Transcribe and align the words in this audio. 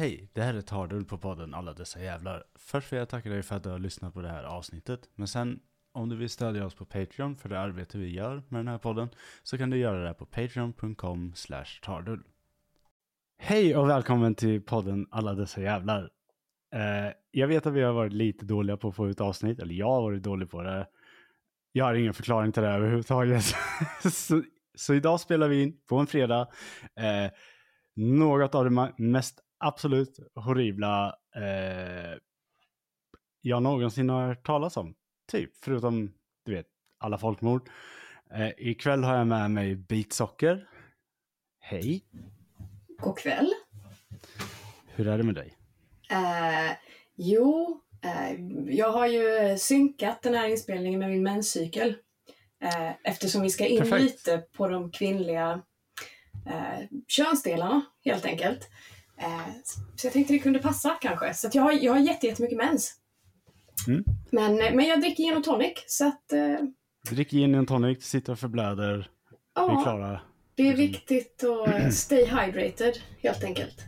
Hej, 0.00 0.28
det 0.32 0.42
här 0.42 0.54
är 0.54 0.60
Tardull 0.60 1.04
på 1.04 1.18
podden 1.18 1.54
Alla 1.54 1.72
dessa 1.72 2.02
jävlar. 2.02 2.44
Först 2.54 2.92
vill 2.92 2.98
jag 2.98 3.08
tacka 3.08 3.28
dig 3.28 3.42
för 3.42 3.56
att 3.56 3.62
du 3.62 3.68
har 3.68 3.78
lyssnat 3.78 4.14
på 4.14 4.22
det 4.22 4.28
här 4.28 4.44
avsnittet. 4.44 5.08
Men 5.14 5.28
sen, 5.28 5.60
om 5.92 6.08
du 6.08 6.16
vill 6.16 6.30
stödja 6.30 6.66
oss 6.66 6.74
på 6.74 6.84
Patreon 6.84 7.36
för 7.36 7.48
det 7.48 7.60
arbete 7.60 7.98
vi 7.98 8.14
gör 8.14 8.42
med 8.48 8.58
den 8.58 8.68
här 8.68 8.78
podden, 8.78 9.08
så 9.42 9.58
kan 9.58 9.70
du 9.70 9.76
göra 9.76 10.08
det 10.08 10.14
på 10.14 10.26
patreon.com 10.26 11.32
slash 11.34 11.64
tardull. 11.82 12.22
Hej 13.38 13.76
och 13.76 13.88
välkommen 13.88 14.34
till 14.34 14.62
podden 14.62 15.06
Alla 15.10 15.34
dessa 15.34 15.60
jävlar. 15.60 16.10
Eh, 16.74 17.12
jag 17.30 17.48
vet 17.48 17.66
att 17.66 17.72
vi 17.72 17.82
har 17.82 17.92
varit 17.92 18.12
lite 18.12 18.44
dåliga 18.44 18.76
på 18.76 18.88
att 18.88 18.96
få 18.96 19.08
ut 19.08 19.20
avsnitt, 19.20 19.58
eller 19.58 19.74
jag 19.74 19.90
har 19.90 20.02
varit 20.02 20.22
dålig 20.22 20.50
på 20.50 20.62
det. 20.62 20.86
Jag 21.72 21.84
har 21.84 21.94
ingen 21.94 22.14
förklaring 22.14 22.52
till 22.52 22.62
det 22.62 22.68
överhuvudtaget. 22.68 23.44
så, 24.12 24.42
så 24.74 24.94
idag 24.94 25.20
spelar 25.20 25.48
vi 25.48 25.62
in 25.62 25.80
på 25.88 25.96
en 25.96 26.06
fredag. 26.06 26.48
Eh, 26.96 27.32
något 27.96 28.54
av 28.54 28.64
det 28.64 28.92
mest 28.98 29.40
absolut 29.60 30.18
horribla 30.34 31.16
eh, 31.36 32.18
jag 33.40 33.62
någonsin 33.62 34.08
har 34.08 34.26
hört 34.26 34.46
talas 34.46 34.76
om. 34.76 34.94
Typ, 35.32 35.50
förutom 35.64 36.12
du 36.44 36.54
vet, 36.54 36.66
alla 36.98 37.18
folkmord. 37.18 37.68
Eh, 38.34 38.50
ikväll 38.58 39.04
har 39.04 39.16
jag 39.16 39.26
med 39.26 39.50
mig 39.50 39.74
Bitsocker. 39.76 40.68
Hej, 41.60 42.04
God 42.98 43.18
kväll. 43.18 43.50
hur 44.86 45.08
är 45.08 45.18
det 45.18 45.24
med 45.24 45.34
dig? 45.34 45.54
Eh, 46.10 46.76
jo, 47.16 47.80
eh, 48.04 48.40
jag 48.76 48.92
har 48.92 49.06
ju 49.06 49.58
synkat 49.58 50.22
den 50.22 50.34
här 50.34 50.48
inspelningen 50.48 51.00
med 51.00 51.10
min 51.10 51.22
menscykel. 51.22 51.96
Eh, 52.62 52.92
eftersom 53.04 53.42
vi 53.42 53.50
ska 53.50 53.66
in 53.66 53.78
Perfekt. 53.78 54.02
lite 54.02 54.38
på 54.38 54.68
de 54.68 54.90
kvinnliga 54.90 55.62
eh, 56.46 56.86
könsdelarna 57.08 57.82
helt 58.04 58.24
enkelt. 58.24 58.68
Eh, 59.20 59.52
så 59.96 60.06
jag 60.06 60.12
tänkte 60.12 60.32
det 60.32 60.38
kunde 60.38 60.58
passa 60.58 60.98
kanske. 61.00 61.34
Så 61.34 61.48
jag 61.52 61.62
har, 61.62 61.72
jag 61.72 61.92
har 61.92 62.00
jätte, 62.00 62.26
jättemycket 62.26 62.58
mens. 62.58 62.94
Mm. 63.88 64.04
Men, 64.30 64.54
men 64.54 64.86
jag 64.86 65.00
dricker 65.00 65.22
gin 65.22 65.36
och 65.36 65.44
tonic. 65.44 65.72
Så 65.86 66.08
att 66.08 66.32
eh, 66.32 66.56
Drick 67.10 67.30
gin 67.30 67.54
en 67.54 67.66
tonic, 67.66 68.04
sitter 68.04 68.32
och 68.32 68.38
förblöder. 68.38 68.96
Vi 68.96 69.04
ja, 69.54 69.82
klara. 69.82 70.20
det 70.54 70.62
är 70.62 70.76
liksom. 70.76 70.86
viktigt 70.86 71.44
att 71.44 71.68
eh, 71.68 71.88
stay 71.90 72.24
hydrated 72.24 72.94
helt 73.22 73.44
enkelt. 73.44 73.84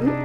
Mm. 0.00 0.16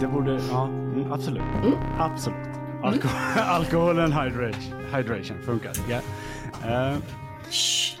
Det 0.00 0.06
borde, 0.06 0.40
ja, 0.50 0.64
mm, 0.64 1.12
absolut. 1.12 1.42
Mm. 1.42 1.74
Absolut. 1.98 2.55
Alko- 2.86 3.08
alkoholen 3.40 4.12
hydration, 4.12 4.72
hydration 4.94 5.42
funkar. 5.42 5.72
Ja. 5.90 6.00
Eh, 6.70 6.96
Shh, 7.50 7.96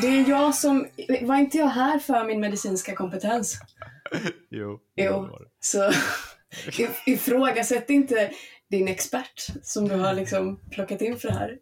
det 0.00 0.06
är 0.06 0.28
jag 0.28 0.54
som... 0.54 0.86
Var 1.22 1.36
inte 1.36 1.58
jag 1.58 1.66
här 1.66 1.98
för 1.98 2.24
min 2.24 2.40
medicinska 2.40 2.94
kompetens? 2.94 3.58
jo. 4.50 4.80
Jo. 4.96 5.28
Så 5.60 5.78
if- 6.66 7.02
ifrågasätt 7.06 7.90
inte 7.90 8.30
din 8.70 8.88
expert 8.88 9.46
som 9.62 9.88
du 9.88 9.94
har 9.94 10.12
liksom 10.14 10.60
plockat 10.70 11.00
in 11.00 11.16
för 11.16 11.28
det 11.28 11.34
här. 11.34 11.58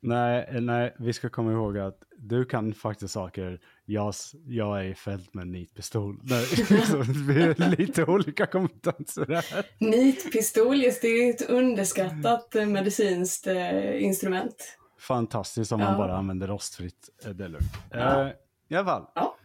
Nej, 0.00 0.60
nej, 0.60 0.94
vi 0.98 1.12
ska 1.12 1.28
komma 1.28 1.52
ihåg 1.52 1.78
att 1.78 1.98
du 2.18 2.44
kan 2.44 2.74
faktiskt 2.74 3.14
saker. 3.14 3.60
Jag, 3.88 4.14
jag 4.46 4.80
är 4.80 4.84
i 4.84 4.94
fält 4.94 5.34
med 5.34 5.42
en 5.42 5.50
nitpistol. 5.52 6.20
Vi 6.22 7.42
har 7.42 7.70
lite 7.78 8.04
olika 8.04 8.46
kompetenser 8.46 9.26
här. 9.26 9.66
Nitpistol, 9.78 10.76
just 10.76 11.02
det 11.02 11.08
är 11.08 11.30
ett 11.30 11.50
underskattat 11.50 12.54
eh, 12.54 12.66
medicinskt 12.66 13.46
eh, 13.46 14.02
instrument. 14.04 14.78
Fantastiskt 14.98 15.72
om 15.72 15.80
man 15.80 15.92
Ja. 15.92 15.98
bara 15.98 16.16
använder 16.16 16.46
rostfritt. 16.46 17.08
eh, 17.24 17.30
Det 17.30 17.44
är 17.44 17.48
lugnt. 17.48 17.72
Ja. 17.90 18.26
Eh, 18.26 18.32
I 18.68 18.74
alla 18.74 18.84
fall. 18.86 19.06
Ja. 19.14 19.36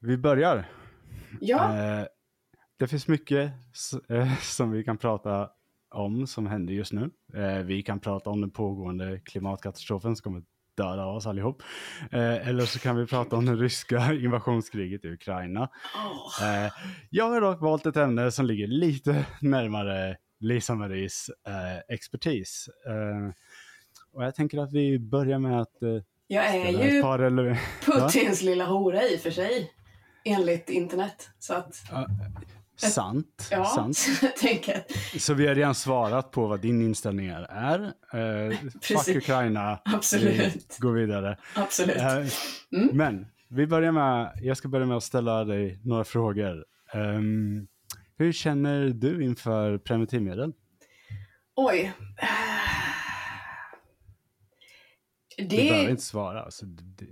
Vi 0.00 0.16
börjar. 0.16 0.68
Ja, 1.40 1.74
Eh, 2.00 2.06
det 2.78 2.88
finns 2.88 3.08
mycket 3.08 3.52
eh, 4.08 4.38
som 4.40 4.70
vi 4.70 4.84
kan 4.84 4.98
prata 4.98 5.50
om 5.90 6.26
som 6.26 6.46
händer 6.46 6.74
just 6.74 6.92
nu. 6.92 7.10
Vi 7.64 7.82
kan 7.82 8.00
prata 8.00 8.30
om 8.30 8.40
den 8.40 8.50
pågående 8.50 9.20
klimatkatastrofen 9.24 10.16
som 10.16 10.22
kommer 10.22 10.42
döda 10.76 11.06
oss 11.06 11.26
allihop. 11.26 11.62
Eh, 12.12 12.48
eller 12.48 12.64
så 12.66 12.78
kan 12.78 12.96
vi 12.96 13.06
prata 13.06 13.36
om 13.36 13.46
det 13.46 13.54
ryska 13.54 14.12
invasionskriget 14.24 15.04
i 15.04 15.08
Ukraina. 15.08 15.68
Eh, 16.42 16.72
jag 17.10 17.30
har 17.30 17.40
dock 17.40 17.60
valt 17.60 17.86
ett 17.86 17.96
ämne 17.96 18.30
som 18.30 18.46
ligger 18.46 18.66
lite 18.66 19.26
närmare 19.40 20.16
Lisa 20.40 20.74
Maries 20.74 21.30
eh, 21.48 21.94
expertis. 21.94 22.68
Eh, 22.86 23.34
och 24.12 24.24
jag 24.24 24.34
tänker 24.34 24.58
att 24.58 24.72
vi 24.72 24.98
börjar 24.98 25.38
med 25.38 25.60
att 25.60 25.82
eh, 25.82 25.88
jag 26.26 26.46
är 26.46 26.92
ju 26.92 27.02
par. 27.02 27.58
Putins 27.84 28.42
lilla 28.42 28.64
hora 28.64 29.02
i 29.02 29.16
och 29.16 29.20
för 29.20 29.30
sig. 29.30 29.72
Enligt 30.24 30.70
internet. 30.70 31.30
Så 31.38 31.54
att, 31.54 31.76
sant, 32.76 33.48
ja, 33.50 33.64
sant. 33.64 33.98
så 35.18 35.34
vi 35.34 35.46
har 35.46 35.54
redan 35.54 35.74
svarat 35.74 36.30
på 36.30 36.46
vad 36.46 36.60
din 36.60 36.82
inställning 36.82 37.26
är. 37.48 37.82
Eh, 38.12 38.58
fuck. 38.82 39.16
Ukraina. 39.16 39.80
Absolut. 39.84 40.54
Vi 40.78 40.82
går 40.82 40.92
vidare. 40.92 41.38
absolut. 41.54 41.96
Eh, 41.96 42.26
Mm. 42.72 42.96
Men 42.96 43.26
vi 43.48 43.66
börjar 43.66 43.92
med, 43.92 44.32
jag 44.42 44.56
ska 44.56 44.68
börja 44.68 44.86
med 44.86 44.96
att 44.96 45.02
ställa 45.02 45.44
dig 45.44 45.80
några 45.84 46.04
frågor. 46.04 46.64
Ehm, 46.92 47.66
hur 48.18 48.32
känner 48.32 48.88
du 48.88 49.24
inför 49.24 49.78
preventivmedel? 49.78 50.52
Oj. 51.56 51.92
Du 55.36 55.44
Det, 55.44 55.56
behöver 55.56 55.90
inte 55.90 56.02
svara. 56.02 56.42
Alltså, 56.42 56.66
det, 56.66 57.06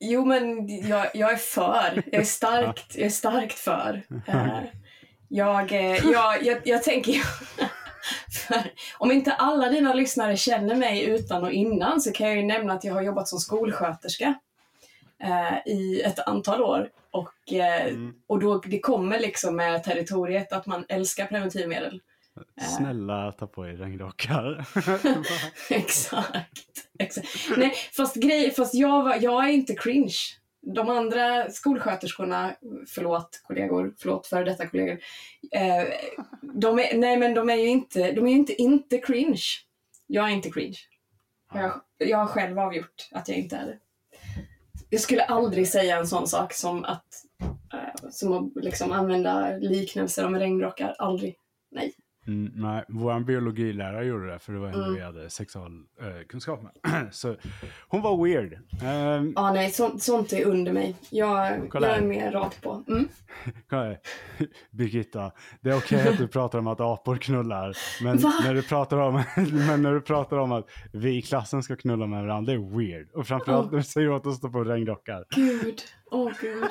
Jo, 0.00 0.24
men 0.24 0.68
jag, 0.88 1.06
jag 1.14 1.32
är 1.32 1.36
för. 1.36 2.02
Jag 2.06 2.20
är 2.20 2.24
starkt, 2.24 2.96
jag 2.96 3.06
är 3.06 3.10
starkt 3.10 3.58
för. 3.58 4.02
Eh, 5.30 5.36
jag, 5.38 5.72
eh, 5.72 6.10
jag, 6.10 6.42
jag, 6.44 6.58
jag 6.64 6.82
tänker... 6.82 7.14
för, 8.48 8.72
om 8.98 9.12
inte 9.12 9.32
alla 9.32 9.68
dina 9.68 9.94
lyssnare 9.94 10.36
känner 10.36 10.74
mig 10.74 11.04
utan 11.04 11.44
och 11.44 11.52
innan 11.52 12.00
så 12.00 12.12
kan 12.12 12.26
jag 12.26 12.36
ju 12.36 12.42
nämna 12.42 12.72
att 12.72 12.84
jag 12.84 12.94
har 12.94 13.02
jobbat 13.02 13.28
som 13.28 13.38
skolsköterska 13.38 14.34
eh, 15.22 15.72
i 15.72 16.02
ett 16.02 16.18
antal 16.18 16.62
år. 16.62 16.88
Och, 17.10 17.52
eh, 17.52 17.86
Mm. 17.86 18.14
och 18.26 18.38
då, 18.38 18.58
det 18.58 18.80
kommer 18.80 19.20
liksom 19.20 19.56
med 19.56 19.84
territoriet 19.84 20.52
att 20.52 20.66
man 20.66 20.84
älskar 20.88 21.26
preventivmedel. 21.26 22.00
snälla 22.76 23.32
ta 23.32 23.46
på 23.46 23.66
er 23.66 23.72
regnrockar. 23.72 24.64
exakt. 25.70 26.60
exakt. 26.98 27.28
Nej, 27.56 27.74
fast, 27.92 28.16
grej, 28.16 28.50
fast 28.50 28.74
jag, 28.74 29.02
var, 29.02 29.16
jag 29.20 29.44
är 29.44 29.48
inte 29.48 29.74
cringe. 29.74 30.14
De 30.66 30.88
andra 30.88 31.50
skolsköterskorna, 31.50 32.54
förlåt 32.88 33.42
kollegor, 33.44 33.94
förlåt 33.98 34.26
före 34.26 34.44
detta 34.44 34.66
kollegor. 34.66 34.98
Eh, 35.52 35.84
de 36.42 36.78
är, 36.78 36.96
nej 36.98 37.16
men 37.16 37.34
de 37.34 37.50
är 37.50 37.54
ju 37.54 37.68
inte, 37.68 38.12
de 38.12 38.26
är 38.26 38.30
ju 38.30 38.36
inte, 38.36 38.62
inte 38.62 38.98
cringe. 38.98 39.42
Jag 40.06 40.30
är 40.30 40.32
inte 40.34 40.50
cringe. 40.50 40.78
Jag, 41.54 41.80
jag 41.98 42.18
har 42.18 42.26
själv 42.26 42.58
avgjort 42.58 43.08
att 43.12 43.28
jag 43.28 43.38
inte 43.38 43.56
är 43.56 43.66
det. 43.66 43.78
Jag 44.90 45.00
skulle 45.00 45.24
aldrig 45.24 45.68
säga 45.68 45.98
en 45.98 46.06
sån 46.06 46.26
sak 46.26 46.52
som 46.52 46.84
att, 46.84 47.06
eh, 47.72 48.10
som 48.10 48.32
att 48.32 48.64
liksom 48.64 48.92
använda 48.92 49.56
liknelser 49.56 50.26
om 50.26 50.38
regnrockar. 50.38 50.94
Aldrig. 50.98 51.36
Nej. 51.70 51.94
Mm, 52.26 52.52
nej, 52.54 52.84
vår 52.88 53.20
biologilärare 53.20 54.04
gjorde 54.04 54.26
det 54.32 54.38
för 54.38 54.52
det 54.52 54.58
var 54.58 54.68
en 54.68 54.74
Mm. 54.74 54.94
vi 54.94 55.00
hade 55.00 55.30
sexualkunskap 55.30 56.60
med. 56.62 56.72
Så 57.14 57.36
hon 57.88 58.02
var 58.02 58.24
weird. 58.24 58.52
Ehm, 58.82 59.32
Ja, 59.36 59.52
nej, 59.52 59.70
sånt, 59.70 60.02
sånt 60.02 60.32
är 60.32 60.44
under 60.44 60.72
mig. 60.72 60.96
Jag, 61.10 61.60
jag 61.72 61.84
är 61.96 62.00
mer 62.02 62.32
rakt 62.32 62.62
på. 62.62 62.84
Mm. 62.88 63.08
Kolla. 63.68 63.96
Birgitta, 64.70 65.32
det 65.60 65.70
är 65.70 65.76
okej 65.76 66.08
att 66.08 66.18
du 66.18 66.28
pratar 66.28 66.58
om 66.58 66.66
att 66.66 66.80
apor 66.80 67.16
knullar. 67.16 67.76
Men 68.02 68.16
Va? 68.18 68.32
när, 68.44 68.54
du 68.54 68.62
pratar 68.62 68.96
om, 68.98 69.14
men 69.66 69.82
när 69.82 69.92
du 69.94 70.00
pratar 70.00 70.36
om 70.36 70.52
att 70.52 70.66
vi 70.92 71.16
i 71.18 71.22
klassen 71.22 71.62
ska 71.62 71.76
knulla 71.76 72.06
med 72.06 72.22
varandra, 72.22 72.52
det 72.52 72.58
är 72.58 72.76
weird. 72.78 73.10
Och 73.14 73.26
framförallt 73.26 73.66
Oh. 73.66 73.70
när 73.70 73.78
du 73.78 73.84
säger 73.84 74.10
åt 74.10 74.26
oss 74.26 74.32
att 74.32 74.38
stå 74.38 74.48
på 74.50 74.64
regnrockar. 74.64 75.24
Gud, 75.30 75.80
åh 76.10 76.32
gud. 76.40 76.64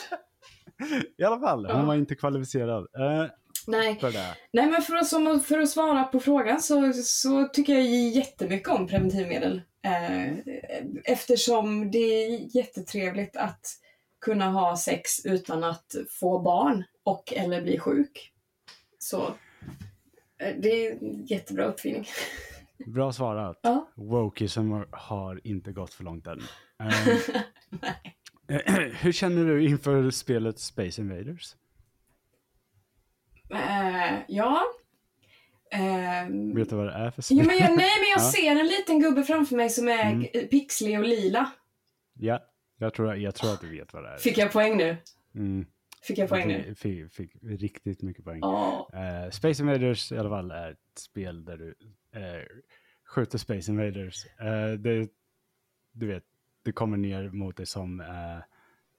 I 1.17 1.23
alla 1.23 1.39
fall, 1.39 1.65
hon 1.65 1.79
Ja. 1.79 1.85
var 1.85 1.95
inte 1.95 2.15
kvalificerad 2.15 2.88
eh, 3.00 3.25
Nej, 3.68 4.00
för 4.00 4.12
det. 4.12 4.36
nej 4.51 4.68
men 4.68 4.81
för 4.81 4.95
att, 4.95 5.07
som, 5.07 5.39
för 5.39 5.60
att 5.60 5.69
svara 5.69 6.04
på 6.04 6.19
frågan 6.19 6.62
så, 6.62 6.94
så 6.94 7.48
tycker 7.48 7.74
jag 7.74 7.86
jättemycket 7.92 8.69
om 8.69 8.88
preventivmedel. 8.88 9.62
Eh, 9.86 10.33
eftersom 11.04 11.92
det 11.92 11.98
är 11.98 12.56
jättetrevligt 12.57 13.36
att 13.36 13.80
kunna 14.21 14.50
ha 14.50 14.77
sex 14.77 15.25
utan 15.25 15.63
att 15.63 15.95
få 16.10 16.39
barn 16.39 16.83
och 17.04 17.33
eller 17.33 17.62
bli 17.62 17.80
sjuk. 17.80 18.31
Så 19.00 19.25
eh, 20.38 20.56
det 20.60 20.88
är 20.88 20.92
en 20.92 21.25
jättebra 21.25 21.65
uppfinning. 21.65 22.06
Bra 22.86 23.13
svarat. 23.13 23.60
Ja. 23.62 23.88
Wokeism 23.95 24.71
har 24.92 25.48
inte 25.48 25.71
gått 25.71 25.94
för 25.94 26.04
långt 26.04 26.27
än. 26.27 26.42
Eh, 28.48 28.60
hur 29.01 29.12
känner 29.12 29.45
du 29.45 29.65
inför 29.65 30.10
spelet 30.10 30.60
Space 30.60 31.01
Invaders? 31.01 31.56
Eh, 33.53 34.19
ja. 34.27 34.61
Ehm, 35.71 36.55
Vet 36.55 36.69
du 36.69 36.75
vad 36.75 36.85
det 36.85 36.94
är 36.94 37.11
för 37.11 37.21
spel? 37.21 37.38
jo, 37.38 37.45
men 37.47 37.57
jag, 37.57 37.67
nej, 37.77 37.91
men 38.00 38.09
jag 38.15 38.17
Ja. 38.25 38.31
ser 38.31 38.51
en 38.51 38.67
liten 38.67 39.00
gubbe 39.00 39.23
framför 39.23 39.55
mig 39.55 39.69
som 39.69 39.88
är 39.88 40.11
Mm. 40.11 40.27
mm. 40.33 40.47
pixlig 40.47 41.00
och 41.00 41.05
lila. 41.05 41.51
Ja, 42.13 42.39
jag 42.77 42.94
tror, 42.94 43.15
jag 43.15 43.35
tror 43.35 43.53
att 43.53 43.61
du 43.61 43.69
vet 43.69 43.94
vad 43.94 44.03
det 44.03 44.09
är. 44.09 44.17
Fick 44.17 44.38
jag 44.38 44.51
poäng 44.51 44.77
nu? 44.77 44.97
Mm. 45.35 45.65
Fick 46.01 46.17
jag 46.17 46.29
poäng 46.29 46.47
nu? 46.47 46.75
Fick, 46.75 47.13
fick, 47.13 47.31
fick 47.31 47.44
riktigt 47.44 48.01
mycket 48.01 48.25
poäng. 48.25 48.39
Ja. 48.41 48.89
Eh, 48.94 49.29
Space 49.29 49.61
Invaders 49.63 50.11
i 50.11 50.17
alla 50.17 50.29
fall 50.29 50.51
är 50.51 50.71
ett 50.71 50.77
spel 51.00 51.45
där 51.45 51.57
du 51.57 51.65
uh, 52.19 52.44
skjuter 53.07 53.38
Space 53.38 53.71
Invaders. 53.71 54.25
Eh, 54.25 54.71
det, 54.79 55.07
du 55.91 56.07
vet, 56.07 56.23
det 56.63 56.71
kommer 56.71 56.97
ner 56.97 57.29
mot 57.29 57.57
dig 57.57 57.65
som, 57.65 58.00
eh, 58.00 58.38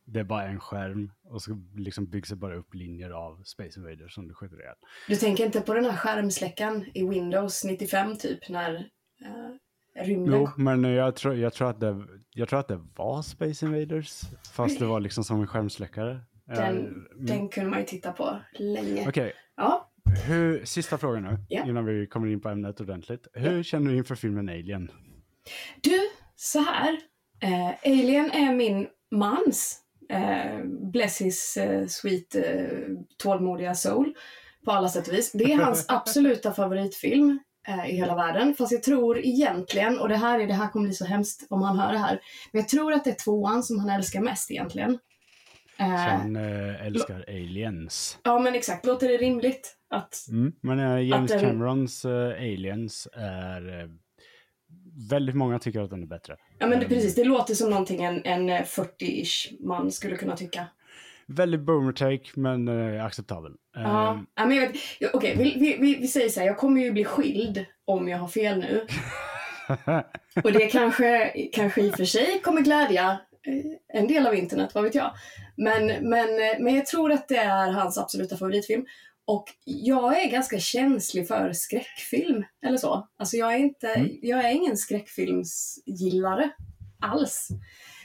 det 0.06 0.20
är 0.20 0.24
bara 0.24 0.44
en 0.44 0.60
skärm 0.60 1.12
och 1.24 1.42
så 1.42 1.62
liksom 1.76 2.06
byggs 2.06 2.28
det 2.28 2.36
bara 2.36 2.56
upp 2.56 2.74
linjer 2.74 3.10
av 3.10 3.42
Space 3.44 3.80
Invaders 3.80 4.14
som 4.14 4.28
du 4.28 4.34
skjuter 4.34 4.60
ihjäl. 4.60 4.74
Du 5.08 5.16
tänker 5.16 5.46
inte 5.46 5.60
på 5.60 5.74
den 5.74 5.84
här 5.84 5.96
skärmsläckaren 5.96 6.84
i 6.94 7.08
Windows 7.08 7.64
95 7.64 8.16
typ 8.16 8.48
när 8.48 8.74
uh, 8.74 10.04
rymden 10.04 10.34
Jo, 10.34 10.48
men 10.56 10.84
jag 10.84 11.16
tror, 11.16 11.34
jag, 11.34 11.52
tror 11.52 11.70
att 11.70 11.80
det, 11.80 12.06
jag 12.30 12.48
tror 12.48 12.60
att 12.60 12.68
det 12.68 12.80
var 12.96 13.22
Space 13.22 13.66
Invaders, 13.66 14.20
fast 14.52 14.78
det 14.78 14.86
var 14.86 15.00
liksom 15.00 15.24
som 15.24 15.40
en 15.40 15.46
skärmsläckare. 15.46 16.20
Eh, 16.50 16.56
Den, 16.56 16.76
mm. 16.78 17.06
den 17.18 17.48
kunde 17.48 17.70
man 17.70 17.78
ju 17.78 17.84
titta 17.84 18.12
på 18.12 18.40
länge. 18.58 19.08
Okej, 19.08 19.32
Ja, 19.56 19.90
hur, 20.26 20.64
sista 20.64 20.98
frågan 20.98 21.22
nu, 21.22 21.38
Ja. 21.48 21.66
innan 21.66 21.84
vi 21.84 22.06
kommer 22.06 22.28
in 22.28 22.40
på 22.40 22.48
ämnet 22.48 22.80
ordentligt. 22.80 23.26
Hur 23.32 23.62
känner 23.62 23.90
du 23.90 23.96
inför 23.96 24.14
filmen 24.14 24.48
Alien? 24.48 24.90
du, 25.82 26.00
så 26.36 26.60
här. 26.60 26.98
Eh, 27.40 27.68
Alien 27.84 28.30
är 28.30 28.54
min 28.54 28.86
mans. 29.10 29.83
Eh, 30.10 30.64
bless 30.92 31.20
his 31.20 31.56
eh, 31.56 31.86
sweet 31.86 32.34
eh, 32.34 32.44
tålmodiga 33.18 33.74
soul. 33.74 34.14
På 34.64 34.72
alla 34.72 34.88
sätt 34.88 35.08
och 35.08 35.14
vis. 35.14 35.32
Det 35.32 35.52
är 35.52 35.56
hans 35.56 35.84
absoluta 35.88 36.52
favoritfilm 36.52 37.38
eh, 37.68 37.90
i 37.90 37.96
hela 37.96 38.14
världen. 38.16 38.54
Fast 38.54 38.72
jag 38.72 38.82
tror 38.82 39.18
egentligen, 39.18 39.98
och 39.98 40.08
det 40.08 40.16
här, 40.16 40.40
är, 40.40 40.46
det 40.46 40.54
här 40.54 40.68
kommer 40.68 40.86
bli 40.86 40.94
så 40.94 41.04
hemskt 41.04 41.46
om 41.50 41.62
han 41.62 41.78
hör 41.78 41.92
det 41.92 41.98
här. 41.98 42.20
Men 42.52 42.60
jag 42.60 42.68
tror 42.68 42.92
att 42.92 43.04
det 43.04 43.10
är 43.10 43.24
tvåan 43.24 43.62
som 43.62 43.78
han 43.78 43.88
älskar 43.90 44.20
mest 44.20 44.50
egentligen. 44.50 44.98
Eh, 45.78 45.86
Han 45.86 46.36
eh, 46.36 46.86
älskar 46.86 47.24
aliens. 47.28 48.18
ja 48.22 48.38
men 48.38 48.54
exakt, 48.54 48.86
låter 48.86 49.08
det 49.08 49.16
rimligt? 49.16 49.76
Att, 49.90 50.26
Mm. 50.30 50.52
Men 50.60 50.78
eh, 50.78 51.08
James 51.08 51.32
Att 51.32 51.40
Camerons 51.40 52.04
eh, 52.04 52.30
aliens 52.30 53.08
är... 53.12 53.90
Väldigt 54.96 55.34
många 55.34 55.58
tycker 55.58 55.80
att 55.80 55.90
den 55.90 56.02
är 56.02 56.06
bättre. 56.06 56.36
ja 56.58 56.66
men 56.66 56.78
det, 56.78 56.84
Eh, 56.84 56.88
precis, 56.88 57.14
det 57.14 57.24
låter 57.24 57.54
som 57.54 57.70
någonting 57.70 58.04
en, 58.04 58.24
en 58.24 58.48
eh, 58.48 58.62
40-ish 58.62 59.56
man 59.60 59.92
skulle 59.92 60.16
kunna 60.16 60.36
tycka. 60.36 60.66
Väldigt 61.26 61.60
boomer 61.60 61.92
take, 61.92 62.30
men 62.34 62.68
eh, 62.68 63.04
acceptabel. 63.04 63.52
Ja, 63.74 64.24
ja, 64.34 64.46
men 64.46 64.56
jag 64.56 64.66
vet, 64.66 64.76
ja, 64.98 65.08
okej, 65.12 65.34
vi, 65.38 65.56
vi, 65.58 65.76
vi, 65.80 65.94
vi 65.94 66.08
säger 66.08 66.28
så 66.28 66.40
här, 66.40 66.46
jag 66.46 66.58
kommer 66.58 66.80
ju 66.80 66.92
bli 66.92 67.04
skild 67.04 67.64
om 67.84 68.08
jag 68.08 68.18
har 68.18 68.28
fel 68.28 68.58
nu. 68.58 68.86
Och 70.44 70.52
det 70.52 70.66
kanske, 70.66 71.32
kanske 71.52 71.82
i 71.82 71.90
och 71.90 71.94
för 71.94 72.04
sig 72.04 72.40
kommer 72.40 72.60
glädja 72.60 73.18
eh, 73.46 74.00
en 74.00 74.08
del 74.08 74.26
av 74.26 74.34
internet, 74.34 74.70
vad 74.74 74.84
vet 74.84 74.94
jag. 74.94 75.10
Men, 75.56 75.86
men, 75.86 76.28
eh, 76.28 76.60
men 76.60 76.74
jag 76.74 76.86
tror 76.86 77.12
att 77.12 77.28
det 77.28 77.36
är 77.36 77.70
hans 77.70 77.98
absoluta 77.98 78.36
favoritfilm. 78.36 78.86
Och 79.26 79.44
jag 79.64 80.22
är 80.24 80.30
ganska 80.30 80.58
känslig 80.58 81.28
för 81.28 81.52
skräckfilm, 81.52 82.44
eller 82.66 82.76
så. 82.78 83.08
Alltså 83.16 83.36
jag 83.36 83.54
är, 83.54 83.58
inte, 83.58 83.88
Mm. 83.88 84.10
jag 84.22 84.44
är 84.44 84.50
ingen 84.50 84.76
skräckfilmsgillare 84.76 86.50
alls. 87.00 87.48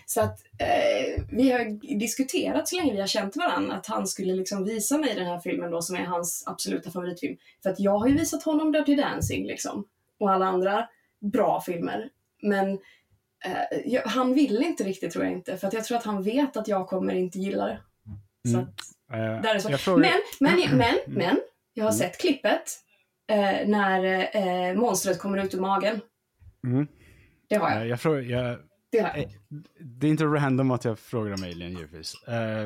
Så 0.05 0.21
att 0.21 0.39
eh, 0.59 1.23
vi 1.31 1.51
har 1.51 1.97
diskuterat 1.99 2.67
så 2.67 2.75
länge 2.75 2.93
vi 2.93 2.99
har 2.99 3.07
känt 3.07 3.35
varandra 3.35 3.73
att 3.75 3.85
han 3.87 4.07
skulle 4.07 4.33
liksom 4.35 4.65
visa 4.65 4.97
mig 4.97 5.15
den 5.15 5.25
här 5.25 5.39
filmen 5.39 5.71
då 5.71 5.81
som 5.81 5.95
är 5.95 6.05
hans 6.05 6.43
absoluta 6.47 6.91
favoritfilm. 6.91 7.37
För 7.63 7.69
att 7.69 7.79
jag 7.79 7.97
har 7.99 8.07
ju 8.07 8.13
visat 8.17 8.43
honom 8.43 8.71
Dirty 8.71 8.95
Dancing 8.95 9.45
liksom. 9.47 9.87
Och 10.19 10.31
alla 10.31 10.45
andra 10.45 10.89
bra 11.19 11.61
filmer. 11.61 12.09
Men 12.41 12.69
eh, 13.45 13.79
jag, 13.85 14.01
han 14.01 14.33
vill 14.33 14.63
inte 14.63 14.83
riktigt 14.83 15.11
tror 15.13 15.23
jag 15.25 15.33
inte. 15.33 15.57
För 15.57 15.67
att 15.67 15.73
jag 15.73 15.83
tror 15.83 15.97
att 15.97 16.03
han 16.05 16.23
vet 16.23 16.57
att 16.57 16.67
jag 16.67 16.87
kommer 16.87 17.13
inte 17.13 17.39
gilla 17.39 17.65
det. 17.65 17.79
Så 18.49 18.57
Mm. 18.57 18.61
att, 18.61 18.69
eh, 18.69 18.73
där 19.17 19.55
är 19.55 19.59
så. 19.59 19.71
jag 19.71 19.79
frågar, 19.79 19.99
Men, 20.39 20.55
men, 20.57 20.77
men, 20.77 20.95
men. 21.07 21.39
Jag 21.73 21.83
har 21.83 21.91
Mm. 21.91 21.99
sett 21.99 22.19
klippet. 22.21 22.63
Eh, 23.27 23.67
när 23.67 24.03
eh, 24.69 24.75
monstret 24.75 25.19
kommer 25.19 25.43
ut 25.45 25.53
ur 25.55 25.59
magen. 25.59 26.01
mm, 26.63 26.87
Det 27.49 27.55
har 27.55 27.71
eh, 27.71 27.77
jag. 27.77 27.87
jag 27.87 28.01
frågar, 28.01 28.21
jag, 28.21 28.59
Det 28.91 28.99
har 28.99 29.09
jag. 29.09 29.19
Eh, 29.19 29.29
Det 29.79 30.07
är 30.07 30.11
inte 30.11 30.23
random 30.25 30.71
att 30.71 30.85
jag 30.85 30.99
frågar 30.99 31.33
om 31.33 31.43
Alien 31.43 31.71
givetvis. 31.71 32.23
Eh, 32.27 32.63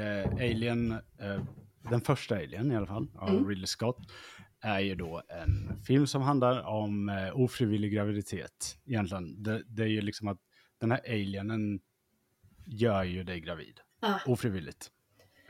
eh, 0.00 0.30
Alien, 0.32 0.92
eh, 0.92 1.42
den 1.90 2.00
första 2.00 2.34
Alien 2.36 2.72
i 2.72 2.76
alla 2.76 2.86
fall, 2.86 3.08
av 3.18 3.28
Mm. 3.28 3.48
Ridley 3.48 3.66
Scott, 3.66 3.98
är 4.60 4.80
ju 4.80 4.94
då 4.94 5.22
en 5.28 5.82
film 5.86 6.06
som 6.06 6.22
handlar 6.22 6.62
om 6.66 7.08
eh, 7.08 7.40
ofrivillig 7.40 7.92
graviditet. 7.92 8.76
Egentligen, 8.86 9.42
det, 9.42 9.62
det 9.66 9.82
är 9.82 9.86
ju 9.86 10.00
liksom 10.00 10.28
att 10.28 10.38
den 10.80 10.90
här 10.90 11.00
alienen 11.08 11.80
gör 12.66 13.02
ju 13.04 13.24
dig 13.24 13.40
gravid. 13.40 13.80
Ah. 14.00 14.18
Ofrivilligt. 14.26 14.90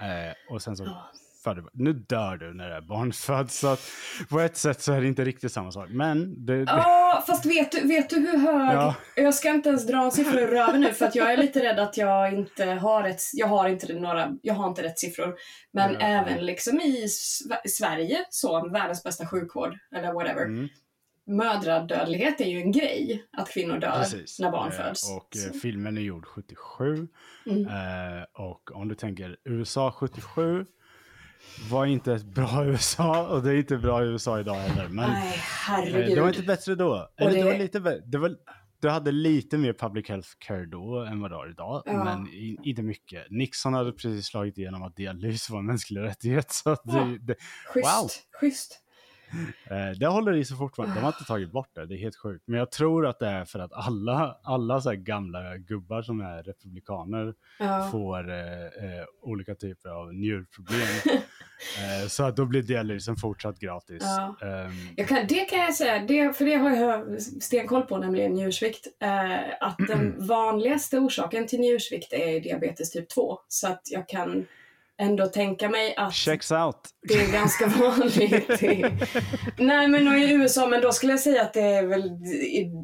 Eh, 0.00 0.54
och 0.54 0.62
sen 0.62 0.76
så 0.76 0.96
föder 1.44 1.64
Nu 1.72 1.92
dör 1.92 2.36
du 2.36 2.54
när 2.54 2.68
det 2.70 2.76
är 2.76 2.80
barn 2.80 3.12
föds, 3.26 3.58
så 3.58 3.66
att 3.68 3.80
på 4.28 4.40
ett 4.40 4.56
sätt 4.56 4.80
så 4.80 4.92
är 4.92 5.00
det 5.00 5.06
inte 5.06 5.24
riktigt 5.24 5.52
samma 5.52 5.72
sak. 5.72 5.88
Men 5.90 6.46
det, 6.46 6.56
Ja, 6.56 7.24
fast 7.26 7.46
vet 7.46 7.72
du, 7.72 7.88
vet 7.88 8.10
du 8.10 8.16
hur 8.16 8.38
hög... 8.38 8.74
Ja. 8.76 8.94
Jag 9.16 9.34
ska 9.34 9.50
inte 9.50 9.68
ens 9.68 9.86
dra 9.86 10.04
en 10.04 10.10
siffra 10.12 10.40
ur 10.40 10.46
röven 10.48 10.80
nu 10.80 10.92
för 10.92 11.06
att 11.06 11.14
jag 11.14 11.32
är 11.32 11.36
lite 11.36 11.62
rädd 11.62 11.78
att 11.78 11.96
jag 11.96 12.32
inte 12.34 12.64
har 12.64 13.02
rätt... 13.02 13.20
Jag 13.32 13.46
har 13.46 13.68
inte 13.68 13.92
några... 13.94 14.30
Jag 14.42 14.54
har 14.54 14.68
inte 14.68 14.82
rätt 14.82 14.98
siffror. 14.98 15.34
Men 15.72 15.92
Ja. 15.92 16.00
även 16.00 16.46
liksom 16.46 16.80
i 16.80 17.06
Sv- 17.06 17.68
Sverige, 17.68 18.18
så 18.30 18.68
världens 18.68 19.02
bästa 19.02 19.26
sjukvård, 19.26 19.74
eller 19.96 20.12
whatever. 20.12 20.42
mm. 20.44 20.68
Mödradödlighet 21.26 22.40
är 22.40 22.44
ju 22.44 22.58
en 22.60 22.72
grej, 22.72 23.24
att 23.32 23.50
kvinnor 23.50 23.78
dör 23.78 23.90
Precis. 23.98 24.38
när 24.40 24.50
barn 24.50 24.70
Eh, 24.72 24.76
föds. 24.78 25.10
Och 25.10 25.36
eh, 25.36 25.52
Så. 25.52 25.58
filmen 25.58 25.96
är 25.98 26.02
gjord 26.02 26.26
77. 26.26 27.08
Mm. 27.46 27.66
Eh, 27.66 28.24
och 28.32 28.70
om 28.76 28.88
du 28.88 28.94
tänker 28.94 29.36
USA 29.44 29.92
77 29.92 30.66
var 31.70 31.86
inte 31.86 32.12
ett 32.12 32.24
bra 32.24 32.64
USA 32.66 33.28
och 33.28 33.42
det 33.42 33.50
är 33.52 33.56
inte 33.56 33.76
bra 33.76 34.04
USA 34.04 34.40
idag 34.40 34.54
heller. 34.54 34.88
Men 34.88 35.10
Nej, 35.10 35.34
herregud. 35.66 36.16
det 36.16 36.20
var 36.20 36.28
inte 36.28 36.42
bättre 36.42 36.74
då. 36.74 37.08
Eller 37.16 37.30
det, 37.30 37.36
det- 37.36 37.44
var 37.44 37.58
lite 37.58 37.78
bä- 37.80 38.00
det 38.06 38.18
var, 38.18 38.36
Du 38.80 38.90
hade 38.90 39.12
lite 39.12 39.58
mer 39.58 39.72
public 39.72 40.08
health 40.08 40.28
care 40.38 40.66
då 40.66 40.98
än 41.00 41.20
vad 41.20 41.30
du 41.30 41.34
har 41.34 41.50
idag, 41.50 41.82
Ja. 41.86 42.04
men 42.04 42.28
i, 42.28 42.58
inte 42.62 42.82
mycket. 42.82 43.26
Nixon 43.30 43.74
hade 43.74 43.92
precis 43.92 44.26
slagit 44.26 44.58
igenom 44.58 44.82
att 44.82 44.96
dialys 44.96 45.50
var 45.50 45.58
en 45.58 45.66
mänsklig 45.66 46.00
rättighet. 46.00 46.50
Så 46.52 46.70
att 46.70 46.82
det, 46.84 46.92
Ja. 46.98 47.16
det, 47.20 47.34
Schysst, 47.66 47.86
Wow. 48.02 48.08
schysst. 48.40 48.80
Eh, 49.70 49.90
det 49.98 50.06
håller 50.06 50.36
i 50.36 50.44
sig 50.44 50.56
fortfarande. 50.56 50.94
De 50.94 51.00
har 51.00 51.08
inte 51.08 51.24
tagit 51.24 51.52
bort 51.52 51.68
det. 51.74 51.86
Det 51.86 51.94
är 51.94 51.98
helt 51.98 52.16
sjukt. 52.16 52.44
Men 52.46 52.58
jag 52.58 52.70
tror 52.70 53.06
att 53.06 53.18
det 53.18 53.26
är 53.26 53.44
för 53.44 53.58
att 53.58 53.72
alla, 53.72 54.36
alla 54.42 54.80
så 54.80 54.92
gamla 54.92 55.56
gubbar 55.56 56.02
som 56.02 56.20
är 56.20 56.42
republikaner 56.42 57.34
Ja. 57.58 57.88
får 57.92 58.30
eh, 58.30 58.64
eh, 58.64 59.04
olika 59.22 59.54
typer 59.54 59.88
av 59.88 60.14
njurproblem. 60.14 60.80
eh, 61.78 62.08
så 62.08 62.24
att 62.24 62.36
då 62.36 62.44
blir 62.44 62.62
dialysen 62.62 63.16
fortsatt 63.16 63.58
gratis. 63.58 64.02
Ja. 64.02 64.36
Jag 64.96 65.08
kan, 65.08 65.26
det 65.28 65.44
kan 65.44 65.58
jag 65.58 65.74
säga, 65.74 66.04
det, 66.08 66.36
för 66.36 66.44
det 66.44 66.54
har 66.54 66.70
jag 66.70 67.22
stenkoll 67.22 67.82
på, 67.82 67.98
nämligen 67.98 68.32
njursvikt. 68.32 68.86
Eh, 69.00 69.34
att 69.60 69.76
den 69.88 70.26
vanligaste 70.26 70.98
orsaken 70.98 71.46
till 71.46 71.60
njursvikt 71.60 72.12
är 72.12 72.40
diabetes 72.40 72.90
typ 72.90 73.08
2. 73.08 73.38
Så 73.48 73.68
att 73.68 73.82
jag 73.90 74.08
kan 74.08 74.46
ändå 75.02 75.26
tänka 75.26 75.68
mig 75.68 75.94
att 75.96 76.14
checks 76.14 76.52
out. 76.52 76.76
det 77.08 77.14
är 77.14 77.32
ganska 77.32 77.66
vanligt. 77.66 78.60
Nej 79.58 79.88
men 79.88 80.08
i 80.08 80.32
USA, 80.32 80.66
men 80.68 80.80
då 80.80 80.92
skulle 80.92 81.12
jag 81.12 81.20
säga 81.20 81.42
att 81.42 81.52
det 81.54 81.60
är 81.60 81.86
väl, 81.86 82.10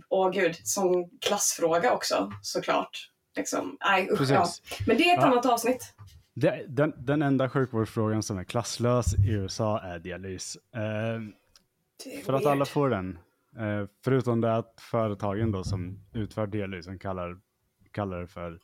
åh 0.09 0.31
gud, 0.31 0.57
som 0.65 1.11
klassfråga 1.21 1.93
också 1.93 2.33
såklart. 2.43 2.99
Liksom. 3.37 3.77
Nej, 3.85 4.09
usch, 4.13 4.31
ja. 4.31 4.47
Men 4.87 4.97
det 4.97 5.03
är 5.11 5.15
ett 5.19 5.23
Ja. 5.23 5.27
annat 5.33 5.47
avsnitt. 5.47 5.95
Det, 6.35 6.65
den, 6.69 6.93
den 6.99 7.23
enda 7.23 7.49
sjukvårdsfrågan 7.49 8.23
som 8.23 8.39
är 8.39 8.45
klasslös 8.45 9.15
i 9.15 9.31
USA 9.31 9.81
är 9.81 9.99
dialys. 9.99 10.57
Det 10.73 10.79
är 12.15 12.25
För 12.25 12.33
att 12.33 12.47
alla 12.47 12.65
får 12.65 12.91
den. 12.91 13.19
Eh, 13.59 13.87
förutom 14.05 14.41
det 14.41 14.57
att 14.57 14.75
företagen 14.91 15.53
då 15.53 15.65
som 15.65 16.05
utför 16.15 16.47
dialysen 16.47 16.99
kallar, 16.99 17.37
kallar 17.93 18.21
det 18.21 18.27
för 18.27 18.59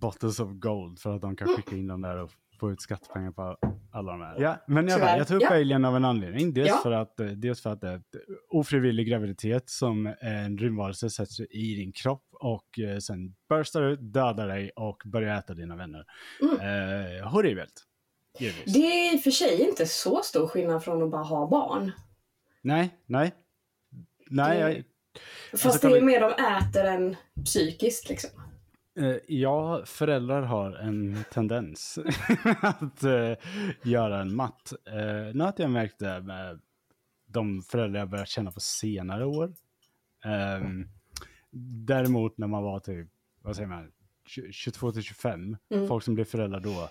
bottles 0.00 0.40
of 0.40 0.48
gold 0.52 0.98
för 0.98 1.14
att 1.14 1.20
de 1.22 1.36
kan 1.36 1.48
skicka 1.48 1.76
in 1.76 1.86
dem 1.86 2.00
där 2.02 2.16
och 2.16 2.30
få 2.60 2.72
ut 2.72 2.80
skattepengar 2.80 3.30
på 3.32 3.56
alla 3.92 4.12
de 4.12 4.20
här. 4.20 4.40
Ja, 4.40 4.56
men 4.66 4.88
jag, 4.88 5.00
jag 5.18 5.28
tog 5.28 5.36
upp 5.36 5.42
Ja. 5.42 5.54
Alien 5.56 5.84
av 5.84 5.96
en 5.96 6.04
anledning. 6.04 6.52
Dels, 6.54 6.68
Ja. 6.68 6.80
för 6.82 6.92
att, 6.92 7.20
eh, 7.20 7.26
dels 7.26 7.60
för 7.62 7.70
att 7.70 7.80
det 7.80 7.88
är 7.88 7.96
ett 7.96 8.16
ofrivillig 8.50 9.08
graviditet 9.08 9.70
som 9.70 10.14
en 10.20 10.58
rymdvarelse 10.58 11.10
sätter 11.10 11.32
sig 11.32 11.46
i 11.50 11.74
din 11.74 11.92
kropp 11.92 12.24
och 12.32 12.78
eh, 12.78 12.98
sen 12.98 13.34
burstar 13.48 13.82
ut, 13.82 13.98
dödar 14.02 14.48
dig 14.48 14.70
och 14.76 15.02
börjar 15.04 15.38
äta 15.38 15.54
dina 15.54 15.76
vänner. 15.76 16.04
Mm. 16.42 16.54
Eh, 17.20 17.28
horribelt. 17.28 17.72
Givetvis. 18.38 18.74
Det 18.74 18.80
är 18.80 19.14
i 19.14 19.18
och 19.18 19.22
för 19.22 19.30
sig 19.30 19.60
inte 19.68 19.86
så 19.86 20.20
stor 20.22 20.46
skillnad 20.46 20.84
från 20.84 21.02
att 21.02 21.10
bara 21.10 21.22
ha 21.22 21.46
barn. 21.48 21.92
Nej, 22.62 22.90
nej. 23.06 23.32
Nej, 24.30 24.58
Det- 24.60 24.68
jag, 24.70 24.82
Fast 25.52 25.66
Alltså, 25.66 25.88
det 25.88 25.96
är 25.96 26.00
vi- 26.00 26.06
mer 26.06 26.20
de 26.20 26.32
äter 26.32 26.84
än 26.84 27.16
psykiskt 27.44 28.08
liksom. 28.08 28.30
Eh, 29.00 29.16
Ja, 29.28 29.82
föräldrar 29.86 30.42
har 30.42 30.72
en 30.72 31.24
tendens 31.32 31.98
att 32.60 33.02
eh, 33.02 33.32
göra 33.82 34.20
en 34.20 34.34
matt. 34.36 34.72
Eh, 34.86 35.34
något 35.34 35.58
jag 35.58 35.70
märkte 35.70 36.20
med 36.20 36.60
de 37.26 37.62
föräldrar 37.62 38.00
jag 38.00 38.10
börjat 38.10 38.28
känna 38.28 38.50
på 38.52 38.60
senare 38.60 39.24
år. 39.26 39.52
Ehm, 40.24 40.88
däremot 41.86 42.38
när 42.38 42.46
man 42.46 42.62
var 42.62 42.80
typ, 42.80 43.08
vad 43.42 43.56
säger 43.56 43.68
man, 43.68 43.90
22 44.50 44.92
till 44.92 45.02
25, 45.02 45.56
Mm. 45.74 45.88
folk 45.88 46.04
som 46.04 46.14
blev 46.14 46.24
föräldrar 46.24 46.60
då. 46.60 46.88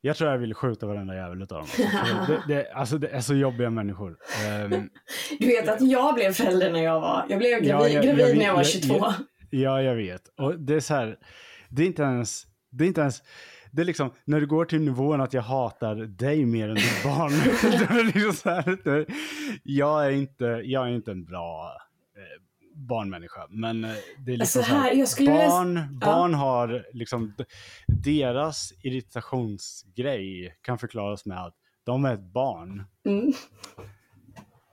Jag 0.00 0.16
tror 0.16 0.30
jag 0.30 0.38
vill 0.38 0.54
skjuta 0.54 0.86
varenda 0.86 1.14
jävel 1.16 1.42
utav 1.42 1.58
dem. 1.58 1.68
Alltså, 2.02 2.32
det, 2.48 2.54
det, 2.54 2.72
alltså 2.72 2.98
det 2.98 3.08
är 3.08 3.20
så 3.20 3.34
jobbiga 3.34 3.70
människor. 3.70 4.18
Ehm, 4.46 4.90
Du 5.38 5.46
vet 5.46 5.68
att 5.68 5.80
jag 5.90 6.14
blev 6.14 6.32
förälder 6.32 6.72
när 6.72 6.82
jag 6.82 7.00
var, 7.00 7.26
jag 7.28 7.38
blev 7.38 7.50
gravid, 7.50 7.68
Ja, 7.68 7.80
jag- 7.88 7.90
jag 7.90 8.04
gravid 8.04 8.24
vet- 8.26 8.36
när 8.36 8.44
jag 8.44 8.52
var 8.52 8.60
jag- 8.60 8.66
22. 8.66 9.04
Ja, 9.50 9.82
jag 9.82 9.94
vet. 9.94 10.28
Och 10.36 10.58
det 10.60 10.74
är 10.74 10.80
så 10.80 10.94
här, 10.94 11.16
det 11.68 11.82
är 11.82 11.86
inte 11.86 12.02
ens, 12.02 12.46
det 12.70 12.84
är 12.84 12.88
inte 12.88 13.00
ens, 13.00 13.22
det 13.70 13.82
är 13.82 13.86
liksom, 13.86 14.10
när 14.24 14.40
du 14.40 14.46
går 14.46 14.64
till 14.64 14.80
nivån 14.80 15.20
att 15.20 15.32
jag 15.32 15.42
hatar 15.42 15.94
dig 15.96 16.46
mer 16.46 16.68
än 16.68 16.74
ditt 16.74 17.02
barn. 17.04 17.30
det 17.62 18.00
är 18.00 18.04
liksom 18.04 18.32
så 18.32 18.50
här, 18.50 18.78
det, 18.84 19.06
jag, 19.62 20.06
är 20.06 20.10
inte, 20.10 20.44
jag 20.44 20.86
är 20.86 20.90
inte 20.90 21.10
en 21.10 21.24
bra 21.24 21.72
eh, 22.16 22.42
barnmänniska, 22.74 23.46
men 23.50 23.84
eh, 23.84 23.90
det 24.18 24.32
är 24.32 24.36
liksom 24.36 24.60
Alltså 24.60 24.62
så 24.62 24.76
här, 24.76 24.82
här, 24.82 24.92
jag 24.94 25.08
skulle 25.08 25.30
vilja- 25.30 25.48
barn, 25.48 25.98
barn 25.98 26.34
har 26.34 26.86
liksom, 26.92 27.34
deras 27.86 28.72
irritationsgrej 28.82 30.56
kan 30.62 30.78
förklaras 30.78 31.26
med 31.26 31.44
att 31.44 31.54
de 31.84 32.04
är 32.04 32.14
ett 32.14 32.32
barn. 32.32 32.84
Mm. 33.06 33.32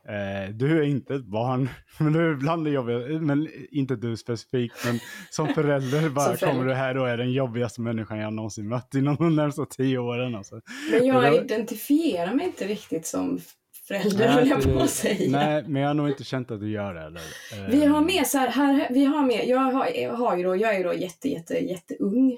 Eh, 0.10 0.50
du 0.54 0.80
är 0.80 0.84
inte 0.84 1.16
ett 1.16 1.26
barn, 1.26 1.70
men 2.00 2.14
du 2.14 2.28
är 2.30 2.34
ibland 2.34 2.66
det 2.66 2.72
jobbiga, 2.72 2.98
men 3.20 3.48
inte 3.72 3.96
du 3.96 4.18
specifikt, 4.18 4.76
men 4.86 5.00
som 5.30 5.48
förälder 5.48 6.10
bara 6.10 6.26
Som 6.26 6.38
förälder. 6.38 6.54
kommer 6.58 6.70
du 6.70 6.74
här 6.76 6.98
och 6.98 7.10
är 7.10 7.18
den 7.18 7.32
jobbigaste 7.32 7.82
människan 7.82 8.18
jag 8.20 8.34
någonsin 8.34 8.68
mött 8.70 8.94
inom 8.96 9.16
de 9.16 9.36
närmsta 9.36 9.66
tio 9.66 9.98
åren. 9.98 10.36
Alltså. 10.36 10.62
Men 10.92 11.06
jag 11.08 11.24
där- 11.24 11.44
identifierar 11.44 12.34
mig 12.34 12.46
inte 12.46 12.68
riktigt 12.68 13.06
som 13.06 13.40
förälder, 13.88 14.28
höll 14.28 14.48
jag 14.48 14.64
på 14.64 14.80
att 14.80 14.90
säga. 14.90 15.32
nej, 15.32 15.64
men 15.68 15.82
jag 15.82 15.90
har 15.90 15.94
nog 15.94 16.10
inte 16.10 16.24
känt 16.24 16.52
att 16.52 16.60
du 16.60 16.70
gör 16.72 16.94
det. 16.94 17.02
Eller? 17.02 17.22
Eh, 17.66 17.70
Vi 17.72 17.86
har 17.86 18.02
med 18.02 18.28
så 18.28 18.38
här, 18.38 18.48
här 18.48 18.88
vi 18.92 19.06
har 19.06 19.24
med, 19.26 19.48
jag 19.48 19.60
har, 19.60 19.72
har 20.18 20.38
ju 20.38 20.44
då, 20.44 20.56
jag 20.56 20.74
är 20.74 20.78
ju 20.78 20.84
då 20.84 20.94
jätte, 20.94 21.30
jätte, 21.30 21.54
jätteung, 21.54 22.38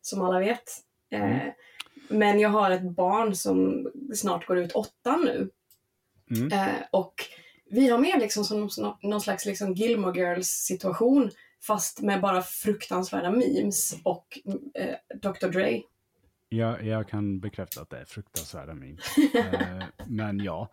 som 0.00 0.22
alla 0.22 0.38
vet. 0.38 0.62
Eh, 1.12 1.20
Mm. 1.22 1.38
men 2.08 2.40
jag 2.40 2.48
har 2.48 2.70
ett 2.70 2.90
barn 2.96 3.34
som 3.34 3.86
snart 4.14 4.46
går 4.46 4.58
ut 4.58 4.72
åttan 4.72 5.20
nu. 5.24 5.48
Mm. 6.30 6.52
Eh, 6.52 6.74
och 6.90 7.14
vi 7.70 7.88
har 7.88 7.98
med 7.98 8.18
liksom 8.20 8.44
som 8.44 8.68
någon, 9.02 9.20
slags 9.20 9.46
liksom 9.46 9.72
Gilmore 9.74 10.20
Girls 10.20 10.48
situation, 10.48 11.30
fast 11.66 12.02
med 12.02 12.20
bara 12.20 12.42
fruktansvärda 12.42 13.30
memes 13.30 13.94
och 14.04 14.26
eh, 14.78 14.94
Dr. 15.22 15.46
Dre. 15.48 15.80
Jag, 16.48 16.86
jag 16.86 17.08
kan 17.08 17.40
bekräfta 17.40 17.80
att 17.80 17.90
det 17.90 17.98
är 17.98 18.04
fruktansvärda 18.04 18.74
min. 18.74 18.98
eh, 19.34 19.84
men 20.06 20.40
ja. 20.40 20.70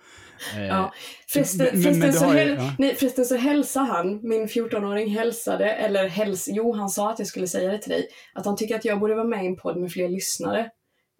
Eh, 0.55 0.65
Ja. 0.65 0.93
Förresten, 1.27 1.67
Men- 1.73 1.83
förresten, 1.83 2.13
så 2.13 2.25
har 2.25 2.33
ju- 2.33 2.39
häl, 2.39 2.55
ja. 2.57 2.75
nej, 2.79 2.95
förresten 2.95 3.25
så 3.25 3.35
hälsade 3.35 3.85
han, 3.85 4.19
min 4.23 4.47
14-åring 4.47 5.09
hälsade, 5.09 5.73
eller 5.73 6.07
häls, 6.07 6.47
jo 6.51 6.73
han 6.73 6.89
sa 6.89 7.11
att 7.11 7.19
jag 7.19 7.27
skulle 7.27 7.47
säga 7.47 7.71
det 7.71 7.77
till 7.77 7.91
dig, 7.91 8.07
att 8.33 8.45
han 8.45 8.55
tycker 8.55 8.75
att 8.75 8.85
jag 8.85 8.99
borde 8.99 9.15
vara 9.15 9.27
med 9.27 9.43
i 9.43 9.47
en 9.47 9.55
podd 9.57 9.77
med 9.77 9.91
fler 9.91 10.09
lyssnare. 10.09 10.69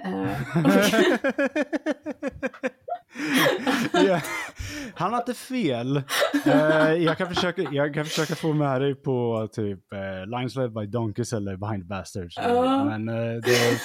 Eh, 0.04 0.64
ja, 3.94 4.22
han 4.96 5.14
har 5.14 5.20
inte 5.20 5.34
fel. 5.34 5.98
Eh, 6.46 6.94
jag, 6.94 7.18
kan 7.18 7.28
försöka, 7.36 7.62
jag 7.62 7.94
kan 7.94 8.06
försöka 8.06 8.36
få 8.36 8.54
med 8.54 8.82
dig 8.82 8.96
på 8.96 9.48
typ 9.52 9.80
uh, 9.94 10.28
Lines 10.38 10.56
Led 10.56 10.74
by 10.74 10.86
Donkeys 10.86 11.34
eller 11.34 11.56
Behind 11.58 11.86
Bastards. 11.88 12.38
Ja. 12.38 12.84
Men 12.86 13.10
eh, 13.10 13.16
det... 13.42 13.80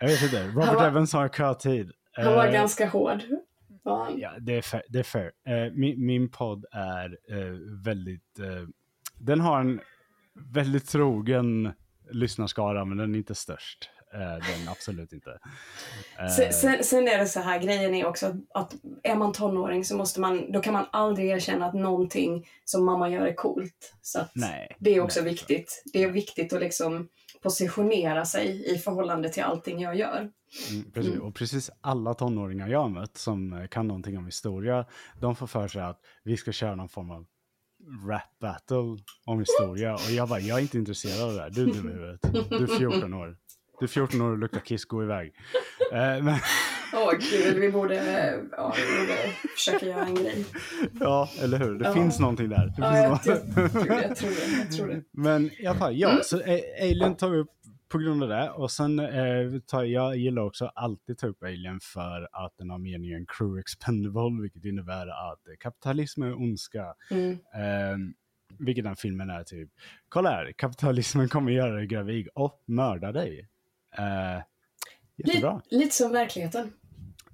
Jag 0.00 0.08
vet 0.08 0.22
inte. 0.22 0.46
Robert 0.46 0.74
var- 0.74 0.86
Evans 0.86 1.12
har 1.12 1.28
kötid. 1.28 1.92
han 2.12 2.24
var 2.34 2.46
Eh, 2.46 2.52
ganska 2.52 2.88
hård. 2.88 3.22
han. 3.84 4.18
Ja, 4.20 4.30
det 4.40 4.56
är 4.56 4.62
fair. 4.62 4.82
Det 4.88 4.98
är 4.98 5.02
fair. 5.02 5.30
Eh, 5.48 5.72
min, 5.72 6.06
min 6.06 6.30
podd 6.30 6.64
är 6.72 7.18
eh, 7.30 7.52
väldigt... 7.84 8.38
eh, 8.38 8.68
den 9.20 9.40
har 9.40 9.60
en 9.60 9.80
väldigt 10.52 10.88
trogen 10.88 11.72
lyssnarskara, 12.10 12.84
men 12.84 12.98
den 12.98 13.14
är 13.14 13.18
inte 13.18 13.34
störst. 13.34 13.90
Eh, 14.14 14.20
den 14.20 14.68
absolut 14.68 15.12
inte. 15.12 15.30
Eh, 16.18 16.28
Sen, 16.28 16.52
sen, 16.52 16.84
sen 16.84 17.08
är 17.08 17.18
det 17.18 17.26
så 17.26 17.40
här, 17.40 17.58
grejen 17.58 17.94
är 17.94 18.06
också 18.06 18.36
att, 18.54 18.74
är 19.02 19.14
man 19.14 19.32
tonåring 19.32 19.84
så 19.84 19.96
måste 19.96 20.20
man, 20.20 20.52
då 20.52 20.60
kan 20.60 20.72
man 20.72 20.86
aldrig 20.92 21.28
erkänna 21.28 21.66
att 21.66 21.74
någonting 21.74 22.48
som 22.64 22.84
mamma 22.84 23.10
gör 23.10 23.26
är 23.26 23.34
coolt. 23.34 23.94
Så 24.02 24.20
nej. 24.34 24.76
det 24.78 24.94
är 24.94 25.00
också 25.00 25.20
nej. 25.20 25.30
viktigt. 25.30 25.82
Det 25.92 26.02
är 26.02 26.10
viktigt 26.10 26.52
att 26.52 26.60
liksom 26.60 27.08
positionera 27.42 28.24
sig 28.24 28.74
i 28.74 28.78
förhållande 28.78 29.28
till 29.28 29.42
allting 29.42 29.80
jag 29.80 29.96
gör. 29.96 30.30
Mm, 30.70 30.90
precis. 30.92 31.12
Mm. 31.12 31.26
Och 31.26 31.34
precis 31.34 31.70
alla 31.80 32.14
tonåringar 32.14 32.68
jag 32.68 32.80
har 32.80 32.88
mött 32.88 33.16
som 33.16 33.52
eh, 33.52 33.66
kan 33.66 33.88
någonting 33.88 34.18
om 34.18 34.26
historia, 34.26 34.86
de 35.20 35.36
får 35.36 35.46
för 35.46 35.68
sig 35.68 35.82
att 35.82 36.00
vi 36.24 36.36
ska 36.36 36.52
köra 36.52 36.74
någon 36.74 36.88
form 36.88 37.10
av 37.10 37.26
rap 38.08 38.38
battle 38.40 38.98
om 39.24 39.38
historia. 39.38 39.94
Och 39.94 40.10
jag 40.10 40.28
bara, 40.28 40.40
jag 40.40 40.58
är 40.58 40.62
inte 40.62 40.78
intresserad 40.78 41.28
av 41.28 41.34
det 41.34 41.42
här. 41.42 41.50
Du 41.50 41.62
är 41.62 41.74
dum 41.74 41.88
i 41.88 41.92
huvudet. 41.92 42.20
Du 42.50 42.64
är 42.64 42.66
14 42.78 43.14
år. 43.14 43.36
Du 43.78 43.84
är 43.84 43.88
14 43.88 44.20
år 44.20 44.30
och 44.30 44.38
luktar 44.38 44.60
kiss, 44.60 44.84
gå 44.84 45.02
iväg. 45.02 45.32
Eh, 45.92 45.98
men, 46.22 46.34
Åh 46.94 47.12
gud, 47.32 47.56
vi 47.58 47.70
borde, 47.72 47.94
ja, 48.56 48.74
vi 48.76 49.00
borde 49.00 49.16
försöka 49.56 49.86
göra 49.86 50.06
en 50.06 50.14
grej. 50.14 50.44
ja, 51.00 51.28
eller 51.42 51.58
hur? 51.58 51.78
Det 51.78 51.84
Ja. 51.84 51.92
finns 51.94 52.18
någonting 52.20 52.48
där. 52.48 52.66
Det 52.66 52.74
Ja, 52.78 53.18
finns 53.24 53.26
jag, 53.26 53.36
något- 53.56 53.72
tror 53.72 53.84
det, 53.84 54.02
jag 54.08 54.16
tror 54.16 54.30
det. 54.30 54.58
Jag 54.58 54.72
tror 54.72 54.86
det. 54.88 55.02
Men 55.12 55.50
i 55.62 55.66
alla 55.66 55.78
fall, 55.78 55.96
ja, 55.96 56.08
Mm. 56.10 56.20
så 56.24 56.40
eh, 56.40 56.60
Alien 56.82 57.16
tar 57.16 57.30
vi 57.30 57.38
upp 57.38 57.50
på 57.88 57.98
grund 57.98 58.22
av 58.22 58.28
det. 58.28 58.50
Och 58.50 58.70
sen 58.70 58.98
eh, 58.98 59.60
tar 59.66 59.84
jag 59.84 60.16
gillar 60.16 60.42
också 60.42 60.66
alltid 60.66 61.18
ta 61.18 61.26
upp 61.26 61.42
Alien 61.42 61.80
för 61.82 62.28
att 62.32 62.54
den 62.58 62.70
har 62.70 62.78
meningen 62.78 63.26
crew 63.28 63.60
expendable, 63.60 64.42
vilket 64.42 64.64
innebär 64.64 65.06
att 65.32 65.48
eh, 65.48 65.54
kapitalism 65.60 66.22
är 66.22 66.34
ondska. 66.34 66.94
Mm. 67.10 67.30
Eh, 67.32 67.96
vilket 68.58 68.84
den 68.84 68.96
filmen 68.96 69.30
är 69.30 69.44
typ. 69.44 69.68
Kolla 70.08 70.30
här, 70.30 70.52
kapitalismen 70.56 71.28
kommer 71.28 71.52
göra 71.52 71.72
dig 71.74 71.86
gravid 71.86 72.28
och 72.34 72.62
mörda 72.66 73.12
dig. 73.12 73.48
Eh, 73.98 74.42
jättebra. 75.16 75.62
Lite, 75.64 75.76
lite 75.84 75.94
som 75.94 76.12
verkligheten. 76.12 76.72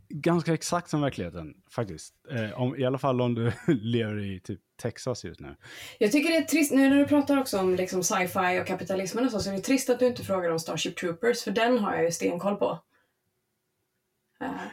Ganska 0.09 0.55
exakt 0.55 0.91
som 0.91 1.01
verkligheten 1.01 1.55
faktiskt. 1.71 2.15
Eh, 2.31 2.61
om, 2.61 2.77
I 2.77 2.85
alla 2.85 2.99
fall 2.99 3.21
om 3.21 3.35
du 3.35 3.53
lever 3.67 4.19
i 4.37 4.41
typ 4.41 4.61
Texas 4.83 5.25
just 5.25 5.41
nu. 5.41 5.57
Jag 5.99 6.13
tycker 6.13 6.31
det 6.31 6.37
är 6.37 6.43
trist, 6.43 6.73
nu 6.73 6.89
när 6.91 6.97
du 6.97 7.07
pratar 7.07 7.39
också 7.41 7.59
om 7.59 7.75
liksom 7.75 8.03
sci-fi 8.05 8.61
och 8.63 8.67
kapitalismen 8.67 9.25
och 9.25 9.31
så, 9.31 9.41
så 9.41 9.51
är 9.51 9.55
det 9.55 9.61
trist 9.61 9.91
att 9.91 9.99
du 9.99 10.07
inte 10.07 10.25
frågar 10.25 10.51
om 10.51 10.59
Starship 10.59 10.97
Troopers, 10.97 11.43
för 11.43 11.51
den 11.51 11.79
har 11.79 11.95
jag 11.95 12.05
ju 12.05 12.11
stenkoll 12.11 12.57
på. 12.57 12.79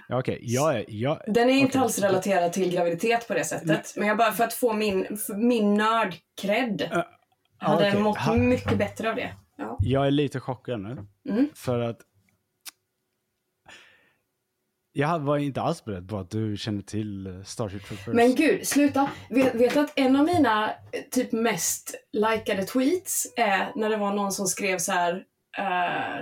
Ja, 0.08 0.20
Okej, 0.20 0.40
jag 0.42 0.76
är... 0.76 0.86
Jag, 0.88 1.22
Den 1.28 1.50
är 1.50 1.54
inte 1.54 1.70
okej. 1.72 1.82
alls 1.82 2.00
relaterad 2.00 2.54
till 2.54 2.72
graviditet 2.72 3.28
på 3.28 3.34
det 3.34 3.44
sättet. 3.46 3.94
Men 3.98 4.08
jag 4.08 4.18
bara 4.18 4.32
för 4.32 4.44
att 4.44 4.54
få 4.54 4.74
min, 4.74 5.18
min 5.36 5.82
nörd-cred 5.82 6.88
Ja, 6.92 7.08
hade 7.58 7.88
okej. 7.90 8.02
mått 8.02 8.18
Ha- 8.18 8.36
mycket 8.36 8.78
bättre 8.78 9.10
av 9.10 9.16
det. 9.16 9.34
Ja. 9.62 9.78
Jag 9.80 10.08
är 10.08 10.12
lite 10.12 10.40
chockad 10.40 10.80
nu. 10.80 11.06
Mm. 11.30 11.50
För 11.56 11.80
att 11.80 12.02
jag 14.94 15.20
var 15.20 15.38
inte 15.38 15.62
alls 15.62 15.86
beredd 15.86 16.10
på 16.10 16.18
att 16.18 16.30
du 16.30 16.58
kände 16.58 16.84
till 16.84 17.44
Starship 17.46 17.84
Troopers. 17.86 18.14
Men 18.16 18.36
gud, 18.36 18.68
sluta. 18.68 19.10
Vet, 19.30 19.56
vet 19.56 19.74
du 19.74 19.80
att 19.80 19.94
en 19.96 20.16
av 20.16 20.26
mina 20.26 20.70
eh, 20.70 20.76
typ 21.12 21.32
mest 21.32 21.96
likade 22.12 22.64
tweets 22.64 23.34
är 23.38 23.72
när 23.76 23.90
det 23.90 23.98
var 23.98 24.14
någon 24.14 24.32
som 24.32 24.46
skrev 24.48 24.78
så 24.78 24.92
här. 24.92 25.26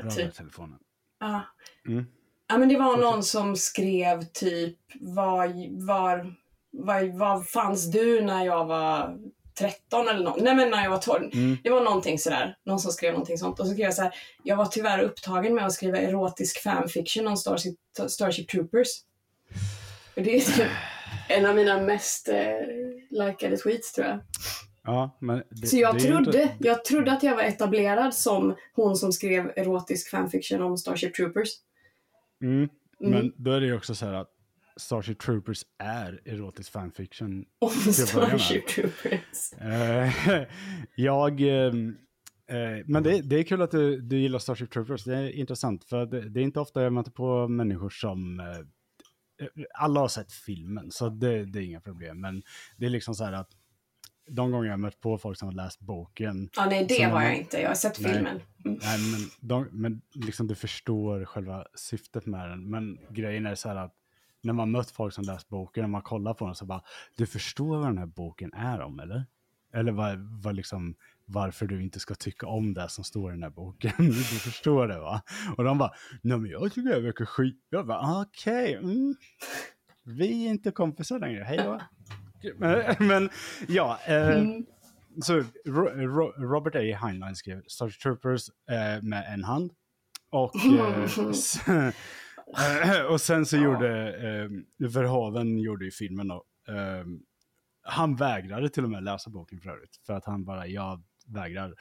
Bra 0.01 0.11
typ, 0.11 0.33
telefonen. 0.33 0.79
ja. 1.19 1.41
Mm. 1.87 2.05
Ja 2.51 2.57
men 2.57 2.69
det 2.69 2.77
var 2.77 2.85
Fortsätt. 2.85 3.01
någon 3.03 3.23
som 3.23 3.55
skrev 3.55 4.23
typ 4.23 4.77
var, 4.99 5.47
var, 5.85 6.33
var, 6.71 7.17
var 7.19 7.41
fanns 7.41 7.91
du 7.91 8.21
när 8.21 8.45
jag 8.45 8.65
var 8.65 9.17
13 9.59 10.07
eller 10.07 10.23
något? 10.23 10.41
Nej 10.41 10.55
men 10.55 10.69
när 10.69 10.83
jag 10.83 10.89
var 10.89 10.97
12. 10.97 11.29
Mm. 11.33 11.57
Det 11.63 11.69
var 11.69 11.83
någonting 11.83 12.19
sådär. 12.19 12.55
Någon 12.65 12.79
som 12.79 12.91
skrev 12.91 13.11
någonting 13.13 13.37
sånt. 13.37 13.59
Och 13.59 13.67
så 13.67 13.73
skrev 13.73 13.85
jag 13.85 13.93
så 13.93 14.01
här. 14.01 14.15
Jag 14.43 14.55
var 14.55 14.65
tyvärr 14.65 14.99
upptagen 15.03 15.55
med 15.55 15.65
att 15.65 15.73
skriva 15.73 15.97
erotisk 15.97 16.63
fanfiction 16.63 17.27
om 17.27 17.37
Starship, 17.37 17.75
Starship 18.07 18.49
Troopers. 18.49 18.87
Och 20.15 20.21
det 20.23 20.35
är 20.35 20.39
typ 20.39 20.67
en 21.29 21.45
av 21.45 21.55
mina 21.55 21.81
mest 21.81 22.29
eh, 22.29 22.35
likade 23.09 23.57
tweets 23.57 23.93
tror 23.93 24.07
jag. 24.07 24.19
Ja, 24.83 25.17
men 25.19 25.43
det, 25.49 25.67
Så 25.67 25.77
jag 25.77 25.99
trodde, 25.99 26.41
Inte, 26.41 26.55
jag 26.59 26.85
trodde 26.85 27.11
att 27.11 27.23
jag 27.23 27.35
var 27.35 27.43
etablerad 27.43 28.13
som 28.13 28.55
hon 28.75 28.95
som 28.95 29.11
skrev 29.11 29.51
erotisk 29.55 30.09
fanfiction 30.09 30.61
om 30.61 30.77
Starship 30.77 31.15
Troopers. 31.15 31.49
mm, 32.41 32.69
Mm. 33.01 33.11
Men 33.11 33.33
då 33.37 33.51
är 33.51 33.59
det 33.59 33.65
ju 33.65 33.75
också 33.75 33.95
så 33.95 34.05
här 34.05 34.13
att 34.13 34.29
Starship 34.77 35.19
Troopers 35.19 35.65
är 35.77 36.21
erotisk 36.25 36.71
fanfiction. 36.71 37.45
Om 37.59 37.71
med. 37.85 37.95
Starship 37.95 38.67
Troopers. 38.67 39.53
Eh, 39.53 40.43
jag... 40.95 41.41
ehm, 41.41 41.97
eh, 42.47 42.85
men 42.85 43.03
det, 43.03 43.21
det 43.21 43.35
är 43.35 43.43
kul 43.43 43.61
att 43.61 43.71
du, 43.71 44.01
du 44.01 44.19
gillar 44.19 44.39
Starship 44.39 44.71
Troopers. 44.71 45.03
Det 45.03 45.17
är 45.17 45.29
intressant. 45.31 45.83
För 45.83 46.05
det, 46.05 46.29
det 46.29 46.39
är 46.39 46.43
inte 46.43 46.59
ofta 46.59 46.83
jag 46.83 46.93
möter 46.93 47.11
på 47.11 47.47
människor 47.47 47.89
som... 47.89 48.39
eh, 48.39 48.45
alla 49.73 49.99
har 49.99 50.07
sett 50.07 50.31
filmen, 50.31 50.91
så 50.91 51.09
det, 51.09 51.45
det 51.45 51.59
är 51.59 51.63
inga 51.63 51.81
problem. 51.81 52.21
Men 52.21 52.43
det 52.77 52.85
är 52.85 52.89
liksom 52.89 53.15
så 53.15 53.23
här 53.23 53.33
att 53.33 53.49
de 54.31 54.51
gånger 54.51 54.69
jag 54.69 54.79
mött 54.79 54.99
på 54.99 55.17
folk 55.17 55.37
som 55.37 55.47
har 55.47 55.55
läst 55.55 55.79
boken. 55.79 56.49
Ja, 56.55 56.65
nej, 56.65 56.85
det 56.89 57.03
har 57.03 57.23
jag 57.23 57.37
inte. 57.37 57.61
Jag 57.61 57.69
har 57.69 57.75
sett 57.75 57.99
Nej. 57.99 58.13
filmen. 58.13 58.41
Mm. 58.65 58.79
Nej, 58.81 58.99
men, 59.11 59.19
de, 59.39 59.67
men 59.71 60.01
liksom 60.13 60.47
du 60.47 60.55
förstår 60.55 61.25
själva 61.25 61.65
syftet 61.75 62.25
med 62.25 62.49
den. 62.49 62.69
Men 62.69 62.99
grejen 63.09 63.45
är 63.45 63.55
så 63.55 63.69
här 63.69 63.75
att 63.75 63.93
när 64.41 64.53
man 64.53 64.71
mött 64.71 64.91
folk 64.91 65.13
som 65.13 65.23
läst 65.23 65.49
boken, 65.49 65.81
när 65.81 65.89
man 65.89 66.01
kollar 66.01 66.33
på 66.33 66.45
den 66.45 66.55
så 66.55 66.65
bara, 66.65 66.81
du 67.17 67.25
förstår 67.25 67.77
vad 67.77 67.87
den 67.87 67.97
här 67.97 68.05
boken 68.05 68.53
är 68.53 68.81
om 68.81 68.99
eller? 68.99 69.25
Eller 69.73 69.91
vad, 69.91 70.19
vad 70.43 70.55
liksom, 70.55 70.95
varför 71.25 71.65
du 71.65 71.83
inte 71.83 71.99
ska 71.99 72.15
tycka 72.15 72.47
om 72.47 72.73
det 72.73 72.89
som 72.89 73.03
står 73.03 73.31
i 73.31 73.33
den 73.33 73.43
här 73.43 73.49
boken. 73.49 73.91
Du 73.97 74.13
förstår 74.13 74.87
det 74.87 74.99
va? 74.99 75.21
Och 75.57 75.63
de 75.63 75.77
bara, 75.77 75.91
nej 76.21 76.37
men 76.37 76.51
jag 76.51 76.73
tycker 76.73 76.89
det 76.89 76.99
verkar 76.99 77.25
skit. 77.25 77.59
Jag 77.69 77.87
bara, 77.87 78.21
okej, 78.21 78.77
okay, 78.77 78.91
mm. 78.91 79.15
vi 80.03 80.45
är 80.45 80.49
inte 80.49 80.71
kompisar 80.71 81.19
längre, 81.19 81.43
hej 81.43 81.57
då. 81.57 81.81
Men, 82.57 82.95
men 83.07 83.29
ja, 83.67 83.99
eh, 84.05 84.39
mm. 84.39 84.65
så 85.21 85.43
Ro, 85.65 85.85
Ro, 85.85 86.31
Robert 86.37 86.75
A. 86.75 86.79
Heinlein 86.79 87.35
skrev 87.35 87.63
Star 87.67 87.89
Troopers 87.89 88.49
eh, 88.49 89.03
med 89.03 89.33
en 89.33 89.43
hand. 89.43 89.71
Och, 90.31 90.55
eh, 90.55 91.07
och 93.09 93.21
sen 93.21 93.45
så 93.45 93.57
gjorde 93.57 94.13
eh, 94.13 94.49
Verhoeven 94.89 95.57
gjorde 95.57 95.85
ju 95.85 95.91
filmen 95.91 96.27
då. 96.27 96.43
Eh, 96.67 97.05
han 97.81 98.15
vägrade 98.15 98.69
till 98.69 98.83
och 98.83 98.89
med 98.89 99.03
läsa 99.03 99.29
boken 99.29 99.59
för 99.59 99.69
övrigt. 99.69 99.97
För 100.05 100.13
att 100.13 100.25
han 100.25 100.45
bara, 100.45 100.67
jag 100.67 101.03
vägrar. 101.25 101.75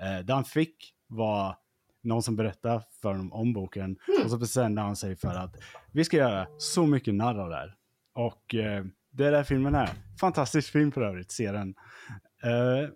Eh, 0.00 0.18
det 0.24 0.32
han 0.32 0.44
fick 0.44 0.94
var 1.06 1.56
någon 2.02 2.22
som 2.22 2.36
berättade 2.36 2.82
för 3.02 3.08
honom 3.08 3.32
om 3.32 3.52
boken. 3.52 3.84
Mm. 3.84 4.24
Och 4.24 4.30
så 4.30 4.38
bestämde 4.38 4.80
han 4.80 4.96
sig 4.96 5.16
för 5.16 5.34
att 5.34 5.56
vi 5.92 6.04
ska 6.04 6.16
göra 6.16 6.46
så 6.58 6.86
mycket 6.86 7.14
narr 7.14 7.38
av 7.38 7.50
det 7.50 7.56
här. 7.56 7.74
Och 8.14 8.54
eh, 8.54 8.84
det 9.10 9.26
är 9.26 9.32
där 9.32 9.44
filmen 9.44 9.74
är. 9.74 9.90
Fantastisk 10.20 10.72
film 10.72 10.92
för 10.92 11.02
övrigt, 11.02 11.30
se 11.30 11.52
den. 11.52 11.74
Eh, 12.44 12.90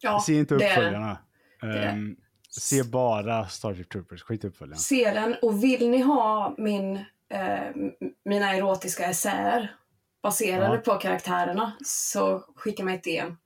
ja, 0.00 0.20
se 0.26 0.38
inte 0.38 0.54
uppföljarna. 0.54 1.18
Um, 1.62 2.16
se 2.58 2.82
bara 2.82 3.46
Starship 3.46 3.88
Troopers, 3.88 4.22
skit 4.22 4.44
i 4.44 4.46
uppföljarna. 4.46 4.76
Se 4.76 5.10
den 5.10 5.36
och 5.42 5.64
vill 5.64 5.90
ni 5.90 5.98
ha 5.98 6.54
min, 6.58 6.96
eh, 7.30 7.60
mina 8.24 8.54
erotiska 8.54 9.04
essäer 9.04 9.74
baserade 10.22 10.74
ja. 10.84 10.92
på 10.92 10.98
karaktärerna 10.98 11.72
så 11.84 12.44
skicka 12.56 12.84
mig 12.84 12.94
ett 12.94 13.04
DM. 13.04 13.36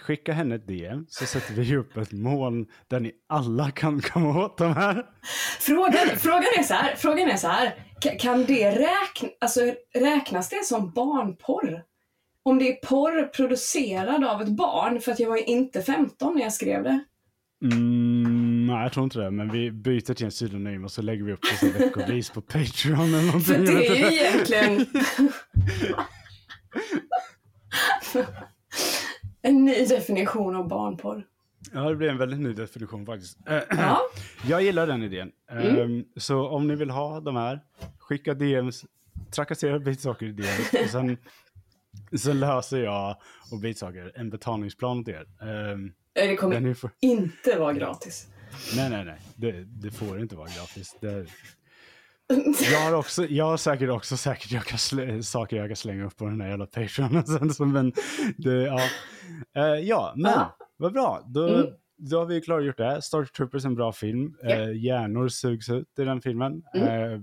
Skicka 0.00 0.32
henne 0.32 0.54
ett 0.54 0.66
DM 0.66 1.06
så 1.08 1.26
sätter 1.26 1.54
vi 1.54 1.76
upp 1.76 1.96
ett 1.96 2.12
moln 2.12 2.66
där 2.88 3.00
ni 3.00 3.12
alla 3.26 3.70
kan 3.70 4.00
komma 4.12 4.44
åt 4.44 4.58
de 4.58 4.72
här. 4.72 5.06
Frågan, 5.60 6.08
frågan, 6.18 6.44
är, 6.58 6.62
så 6.62 6.74
här, 6.74 6.94
frågan 6.96 7.28
är 7.28 7.36
så 7.36 7.48
här, 7.48 7.74
kan 8.18 8.44
det 8.44 8.70
räkna, 8.70 9.28
alltså, 9.40 9.60
räknas 9.94 10.48
det 10.48 10.64
som 10.64 10.90
barnporr? 10.90 11.84
Om 12.42 12.58
det 12.58 12.68
är 12.68 12.86
porr 12.86 13.26
producerad 13.26 14.24
av 14.24 14.42
ett 14.42 14.48
barn, 14.48 15.00
för 15.00 15.12
att 15.12 15.20
jag 15.20 15.28
var 15.28 15.36
ju 15.36 15.44
inte 15.44 15.82
15 15.82 16.34
när 16.34 16.42
jag 16.42 16.52
skrev 16.52 16.82
det. 16.82 17.04
Mm, 17.62 18.66
nej, 18.66 18.82
jag 18.82 18.92
tror 18.92 19.04
inte 19.04 19.18
det. 19.18 19.30
Men 19.30 19.52
vi 19.52 19.70
byter 19.70 20.14
till 20.14 20.24
en 20.24 20.30
pseudonym 20.30 20.84
och 20.84 20.90
så 20.90 21.02
lägger 21.02 21.24
vi 21.24 21.32
upp 21.32 21.42
det 21.42 21.56
som 21.56 21.68
veckovis 21.68 22.30
på 22.30 22.40
Patreon 22.40 23.00
eller 23.00 23.26
någonting. 23.26 23.66
För 23.66 23.74
det 23.74 23.86
är 23.86 24.10
ju 24.10 24.18
egentligen... 24.18 24.86
en 29.42 29.64
ny 29.64 29.84
definition 29.84 30.56
av 30.56 30.68
barnporr. 30.68 31.26
Ja, 31.72 31.88
det 31.88 31.96
blir 31.96 32.08
en 32.08 32.18
väldigt 32.18 32.40
ny 32.40 32.52
definition 32.52 33.06
faktiskt. 33.06 33.38
Ja. 33.70 34.00
Jag 34.46 34.62
gillar 34.62 34.86
den 34.86 35.02
idén. 35.02 35.32
Mm. 35.50 35.78
Um, 35.78 36.04
så 36.16 36.48
om 36.48 36.66
ni 36.66 36.74
vill 36.74 36.90
ha 36.90 37.20
de 37.20 37.36
här, 37.36 37.60
skicka 37.98 38.34
DMs, 38.34 38.84
trakassera 39.30 39.78
bitsaker 39.78 40.26
i 40.26 40.32
DMs. 40.32 40.72
och 40.84 40.90
sen, 40.90 41.16
sen 42.18 42.40
löser 42.40 42.78
jag 42.78 43.16
och 43.52 43.58
bitsaker 43.58 44.12
en 44.14 44.30
betalningsplan 44.30 45.04
till 45.04 45.14
er. 45.14 45.26
Um, 45.72 45.92
det 46.14 46.36
kommer 46.36 46.74
får... 46.74 46.90
inte 47.00 47.58
vara 47.58 47.72
gratis. 47.72 48.26
Nej, 48.76 48.90
nej, 48.90 49.04
nej. 49.04 49.20
Det, 49.36 49.64
det 49.64 49.90
får 49.90 50.20
inte 50.20 50.36
vara 50.36 50.48
gratis. 50.48 50.96
Det... 51.00 51.26
Jag 52.72 52.80
har, 52.80 52.92
också, 52.92 53.26
jag 53.26 53.44
har 53.44 53.56
säkert 53.56 53.90
också 53.90 54.16
säkert 54.16 54.52
jag 54.52 54.64
kan 54.64 54.78
slä, 54.78 55.22
saker 55.22 55.56
jag 55.56 55.68
kan 55.68 55.76
slänga 55.76 56.06
upp 56.06 56.16
på 56.16 56.24
den 56.24 56.40
här 56.40 56.48
jävla 56.48 56.66
Patreon. 56.66 57.26
Sen, 57.26 57.50
så, 57.54 57.64
men 57.64 57.92
det, 58.36 58.52
ja. 58.52 58.80
Uh, 59.58 59.80
ja, 59.80 60.12
men 60.16 60.34
ah. 60.34 60.56
vad 60.76 60.92
bra. 60.92 61.22
Då, 61.26 61.48
mm. 61.48 61.66
då 61.96 62.18
har 62.18 62.26
vi 62.26 62.40
klargjort 62.40 62.76
det. 62.76 63.02
Star 63.02 63.24
Troopers 63.24 63.64
är 63.64 63.68
en 63.68 63.74
bra 63.74 63.92
film. 63.92 64.36
Yep. 64.44 64.58
Uh, 64.58 64.76
hjärnor 64.76 65.28
sugs 65.28 65.68
ut 65.68 65.98
i 65.98 66.04
den 66.04 66.20
filmen. 66.20 66.62
Mm. 66.74 67.12
Uh, 67.12 67.20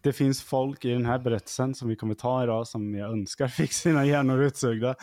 det 0.00 0.12
finns 0.12 0.42
folk 0.42 0.84
i 0.84 0.90
den 0.90 1.06
här 1.06 1.18
berättelsen 1.18 1.74
som 1.74 1.88
vi 1.88 1.96
kommer 1.96 2.14
ta 2.14 2.42
idag 2.42 2.66
som 2.66 2.94
jag 2.94 3.10
önskar 3.10 3.48
fick 3.48 3.72
sina 3.72 4.04
hjärnor 4.04 4.42
utsugda. 4.42 4.94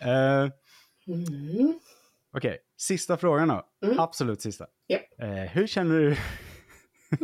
Mm. 0.00 0.50
Okej, 2.36 2.48
okay, 2.48 2.58
sista 2.78 3.16
frågan 3.16 3.48
då. 3.48 3.62
Mm. 3.84 4.00
Absolut 4.00 4.42
sista. 4.42 4.66
Yep. 4.88 5.20
Eh, 5.22 5.28
hur 5.28 5.66
känner 5.66 5.98
du... 5.98 6.16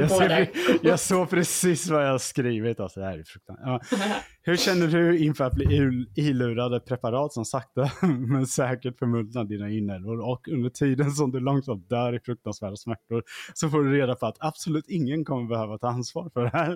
jag, 0.00 0.10
ser, 0.10 0.50
jag 0.82 1.00
såg 1.00 1.30
precis 1.30 1.88
vad 1.88 2.06
jag 2.06 2.10
har 2.10 2.18
skrivit. 2.18 2.80
Alltså, 2.80 3.00
det 3.00 3.06
här 3.06 3.18
är 3.18 3.24
ja. 3.46 3.80
Hur 4.42 4.56
känner 4.56 4.86
du 4.86 5.18
inför 5.18 5.44
att 5.44 5.52
bli 5.52 5.64
ilurade 6.16 6.80
preparat 6.80 7.32
som 7.32 7.44
sakta 7.44 7.90
men 8.06 8.46
säkert 8.46 8.98
förmultnar 8.98 9.44
dina 9.44 9.70
inälvor 9.70 10.20
och 10.20 10.48
under 10.48 10.70
tiden 10.70 11.10
som 11.10 11.32
du 11.32 11.40
långsamt 11.40 11.88
dör 11.88 12.16
i 12.16 12.20
fruktansvärda 12.20 12.76
smärtor 12.76 13.22
så 13.54 13.70
får 13.70 13.82
du 13.82 13.92
reda 13.92 14.14
på 14.14 14.26
att 14.26 14.36
absolut 14.38 14.88
ingen 14.88 15.24
kommer 15.24 15.48
behöva 15.48 15.78
ta 15.78 15.88
ansvar 15.88 16.30
för 16.34 16.42
det 16.42 16.50
här? 16.50 16.70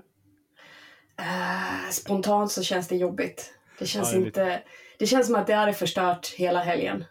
Uh, 1.21 1.91
spontant 1.91 2.53
så 2.53 2.63
känns 2.63 2.89
det 2.89 2.97
jobbigt. 2.97 3.53
Det 3.79 3.87
känns 3.87 4.13
ja, 4.13 4.19
det 4.19 4.27
inte... 4.27 4.45
Lite... 4.45 4.63
Det 4.99 5.07
känns 5.07 5.27
som 5.27 5.37
att 5.37 5.47
det 5.47 5.55
hade 5.55 5.73
förstört 5.73 6.27
hela 6.27 6.61
helgen. 6.61 7.05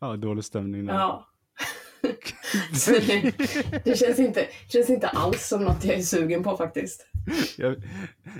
Ja, 0.00 0.16
dålig 0.16 0.44
stämning. 0.44 0.86
Där. 0.86 0.94
Ja. 0.94 1.28
det, 2.86 3.32
det, 3.84 3.98
känns 3.98 4.18
inte, 4.18 4.48
känns 4.68 4.90
inte 4.90 5.08
alls 5.08 5.48
som 5.48 5.64
något 5.64 5.84
jag 5.84 5.94
är 5.94 6.02
sugen 6.02 6.42
på 6.42 6.56
faktiskt. 6.56 7.06
Jag, 7.58 7.76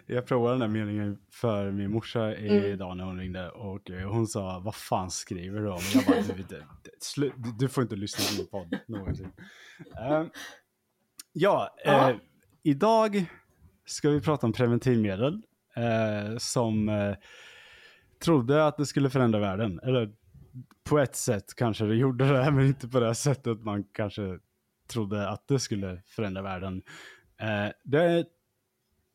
jag 0.07 0.27
provade 0.27 0.55
den 0.55 0.61
här 0.61 0.69
meningen 0.69 1.19
för 1.33 1.71
min 1.71 1.91
morsa 1.91 2.37
idag 2.37 2.93
mm. 2.93 2.99
när 2.99 3.05
hon 3.05 3.19
ringde 3.19 3.51
och 3.51 3.91
hon 3.91 4.27
sa 4.27 4.61
vad 4.65 4.75
fan 4.75 5.11
skriver 5.11 5.61
du 5.61 5.71
om? 5.71 5.81
Jag 5.95 6.05
bara, 6.05 6.21
du, 6.21 6.61
du, 7.17 7.53
du 7.59 7.69
får 7.69 7.83
inte 7.83 7.97
lyssna 7.97 8.25
på 8.25 8.37
min 8.37 8.47
podd 8.47 8.81
någonsin. 8.87 9.33
Uh, 10.11 10.27
ja, 11.33 11.77
uh, 11.87 12.17
idag 12.63 13.25
ska 13.87 14.11
vi 14.11 14.21
prata 14.21 14.47
om 14.47 14.53
preventivmedel 14.53 15.43
uh, 15.79 16.39
som 16.39 16.89
eh, 16.89 17.15
trodde 18.21 18.67
att 18.67 18.77
det 18.77 18.87
skulle 18.87 19.11
förändra 19.11 19.41
världen. 19.41 19.81
Eller 19.83 20.13
på 20.85 20.99
ett 20.99 21.17
sätt 21.17 21.55
kanske 21.57 21.85
det 21.85 21.95
gjorde 21.95 22.33
det, 22.33 22.51
men 22.53 22.67
inte 22.67 22.89
på 22.89 23.01
det 23.01 23.15
sättet 23.15 23.61
man 23.61 23.85
kanske 23.85 24.39
trodde 24.89 25.29
att 25.29 25.49
det 25.49 25.59
skulle 25.59 26.03
förändra 26.07 26.43
världen. 26.43 26.83
Eh, 27.41 27.73
det 27.85 28.03
är 28.03 28.25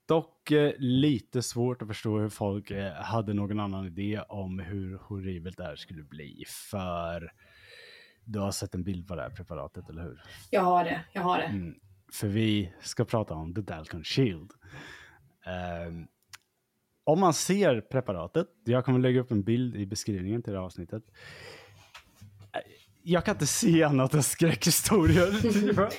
dock 0.08 0.52
eh, 0.52 0.74
lite 0.78 1.42
svårt 1.42 1.82
att 1.82 1.88
förstå 1.88 2.20
hur 2.20 2.30
folk 2.30 2.72
eh, 2.72 2.94
hade 2.94 3.34
någon 3.34 3.60
annan 3.60 3.86
idé 3.86 4.22
om 4.30 4.60
hur 4.60 4.98
horribelt 4.98 5.58
det 5.58 5.64
här 5.64 5.76
skulle 5.76 6.04
bli. 6.04 6.44
För 6.48 7.32
du 8.26 8.40
har 8.40 8.52
sett 8.52 8.76
en 8.76 8.84
bild 8.84 9.08
på 9.08 9.16
det 9.16 9.22
här 9.22 9.30
preparatet, 9.30 9.90
eller 9.90 10.02
hur? 10.02 10.22
Jag 10.50 10.62
har 10.62 10.84
det, 10.84 11.04
jag 11.14 11.22
har 11.22 11.38
det. 11.38 11.44
Mm, 11.44 11.76
för 12.14 12.28
vi 12.28 12.74
ska 12.82 13.06
prata 13.06 13.34
om 13.34 13.54
The 13.54 13.62
Dalton 13.62 14.04
Shield. 14.04 14.52
Om 17.04 17.20
man 17.20 17.34
ser 17.34 17.82
preparatet, 17.82 18.48
jag 18.64 18.86
kommer 18.86 19.00
lägga 19.00 19.22
upp 19.22 19.32
en 19.32 19.44
bild 19.44 19.76
i 19.76 19.86
beskrivningen 19.86 20.44
till 20.44 20.54
det 20.54 20.60
här 20.60 20.66
avsnittet. 20.66 21.04
Jag 23.04 23.26
kan 23.26 23.36
inte 23.36 23.48
se 23.48 23.84
annat 23.84 24.14
än 24.14 24.24
skräckhistorier. 24.24 25.34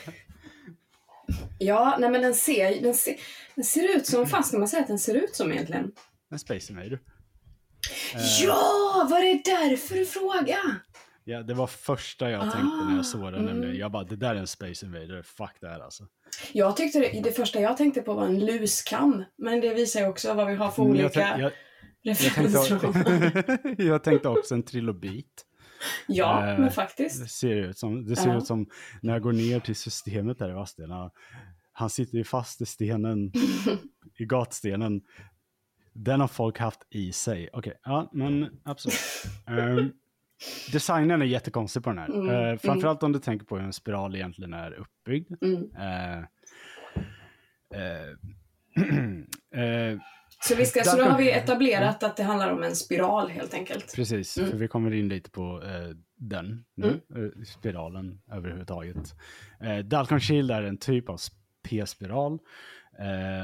ja, 1.58 1.96
nej 2.00 2.10
men 2.10 2.22
den 2.22 2.34
ser, 2.34 2.82
den 2.82 2.94
ser, 2.94 3.16
den 3.54 3.64
ser 3.64 3.96
ut 3.96 4.06
som, 4.06 4.26
fast 4.26 4.52
när 4.52 4.58
man 4.58 4.68
säger 4.68 4.82
att 4.82 4.88
den 4.88 4.98
ser 4.98 5.14
ut 5.14 5.36
som 5.36 5.52
egentligen? 5.52 5.92
En 6.30 6.38
Space 6.38 6.72
Invader. 6.72 7.00
Ja, 8.42 9.06
var 9.10 9.20
det 9.20 9.42
därför 9.44 9.94
du 9.94 10.06
frågade? 10.06 10.76
Ja, 11.24 11.42
det 11.42 11.54
var 11.54 11.66
första 11.66 12.30
jag 12.30 12.40
tänkte 12.40 12.58
ah, 12.58 12.88
när 12.88 12.96
jag 12.96 13.06
såg 13.06 13.32
den. 13.32 13.48
Mm. 13.48 13.76
Jag 13.76 13.92
bara, 13.92 14.04
det 14.04 14.16
där 14.16 14.34
är 14.34 14.38
en 14.38 14.46
Space 14.46 14.86
Invader, 14.86 15.22
fuck 15.22 15.56
det 15.60 15.68
här 15.68 15.80
alltså. 15.80 16.04
Jag 16.52 16.76
tyckte 16.76 16.98
det, 16.98 17.20
det 17.24 17.32
första 17.32 17.60
jag 17.60 17.76
tänkte 17.76 18.02
på 18.02 18.14
var 18.14 18.26
en 18.26 18.46
luskam, 18.46 19.24
men 19.38 19.60
det 19.60 19.74
visar 19.74 20.00
ju 20.00 20.06
också 20.06 20.34
vad 20.34 20.46
vi 20.46 20.54
har 20.54 20.70
för 20.70 20.82
olika 20.82 21.38
jag, 21.38 21.52
jag, 22.02 22.12
referenser. 22.12 22.80
Jag 22.82 22.94
tänkte, 23.62 23.82
jag 23.82 24.04
tänkte 24.04 24.28
också 24.28 24.54
en 24.54 24.62
trilobit. 24.62 25.46
Ja, 26.06 26.50
eh, 26.50 26.58
men 26.58 26.70
faktiskt. 26.70 27.22
Det 27.22 27.28
ser 27.28 27.56
ut 27.56 27.78
som, 27.78 28.06
det 28.06 28.16
ser 28.16 28.28
uh 28.28 28.34
-huh. 28.34 28.38
ut 28.38 28.46
som 28.46 28.66
när 29.02 29.12
jag 29.12 29.22
går 29.22 29.32
ner 29.32 29.60
till 29.60 29.76
systemet 29.76 30.38
där 30.38 30.50
i 30.50 30.52
Vadstena. 30.52 31.10
Han 31.72 31.90
sitter 31.90 32.18
ju 32.18 32.24
fast 32.24 32.60
i 32.60 32.66
stenen, 32.66 33.32
i 34.18 34.24
gatstenen. 34.24 35.00
Den 35.92 36.20
har 36.20 36.28
folk 36.28 36.58
haft 36.58 36.86
i 36.90 37.12
sig. 37.12 37.48
Okej, 37.52 37.58
okay, 37.58 37.72
ja, 37.84 38.10
men 38.12 38.60
absolut. 38.64 38.98
Um, 39.46 39.92
Designen 40.72 41.22
är 41.22 41.26
jättekonstig 41.26 41.84
på 41.84 41.90
den 41.90 41.98
här. 41.98 42.06
Mm. 42.08 42.28
Uh, 42.28 42.58
framförallt 42.58 43.02
mm. 43.02 43.08
om 43.08 43.12
du 43.12 43.18
tänker 43.18 43.46
på 43.46 43.56
hur 43.56 43.64
en 43.64 43.72
spiral 43.72 44.14
egentligen 44.14 44.54
är 44.54 44.72
uppbyggd. 44.72 45.32
Mm. 45.42 45.56
Uh, 45.62 46.24
uh, 49.54 50.00
Så, 50.40 50.54
vi 50.54 50.66
ska, 50.66 50.84
så 50.84 50.96
då 50.96 51.04
har 51.04 51.18
vi 51.18 51.30
etablerat 51.30 52.02
att 52.02 52.16
det 52.16 52.22
handlar 52.22 52.52
om 52.52 52.62
en 52.62 52.76
spiral 52.76 53.28
helt 53.28 53.54
enkelt. 53.54 53.92
Precis, 53.96 54.38
Mm. 54.38 54.50
för 54.50 54.58
vi 54.58 54.68
kommer 54.68 54.94
in 54.94 55.08
lite 55.08 55.30
på 55.30 55.62
den 56.16 56.64
nu, 56.74 57.00
spiralen 57.46 58.20
överhuvudtaget. 58.32 59.14
Eh, 59.60 59.78
Dalcon 59.78 60.20
Shield 60.20 60.50
är 60.50 60.62
en 60.62 60.78
typ 60.78 61.08
av 61.08 61.20
p-spiral 61.68 62.38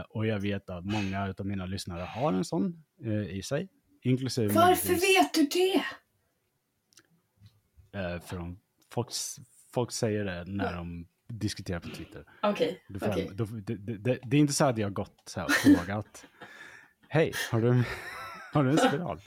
och 0.08 0.26
jag 0.26 0.38
vet 0.38 0.70
att 0.70 0.84
många 0.84 1.34
av 1.38 1.46
mina 1.46 1.66
lyssnare 1.66 2.02
har 2.02 2.32
en 2.32 2.44
sån 2.44 2.84
i 3.30 3.42
sig. 3.42 3.68
Inklusive 4.02 4.54
Varför 4.54 4.94
vet 4.94 5.34
du 5.34 5.42
det? 5.42 5.82
Eh, 7.92 8.20
för 8.20 8.36
de, 8.36 8.58
folk, 8.92 9.08
folk 9.74 9.92
säger 9.92 10.24
det 10.24 10.44
när 10.46 10.72
de 10.72 11.06
diskuterar 11.28 11.80
på 11.80 11.88
Twitter. 11.88 12.24
Okej, 12.42 12.82
okej. 13.02 13.30
då, 13.34 13.44
det, 13.44 13.76
det, 13.76 14.18
det, 14.22 14.36
är 14.36 14.40
inte 14.40 14.52
så 14.52 14.64
att 14.64 14.78
jag 14.78 14.86
har 14.86 14.92
gått 14.92 15.22
så 15.26 15.40
här 15.40 15.46
och 15.46 15.52
frågat. 15.52 16.26
Hej, 17.08 17.32
har 17.50 17.60
du, 17.60 17.82
har 18.52 18.64
du 18.64 18.70
en 18.70 18.78
spiral? 18.78 19.20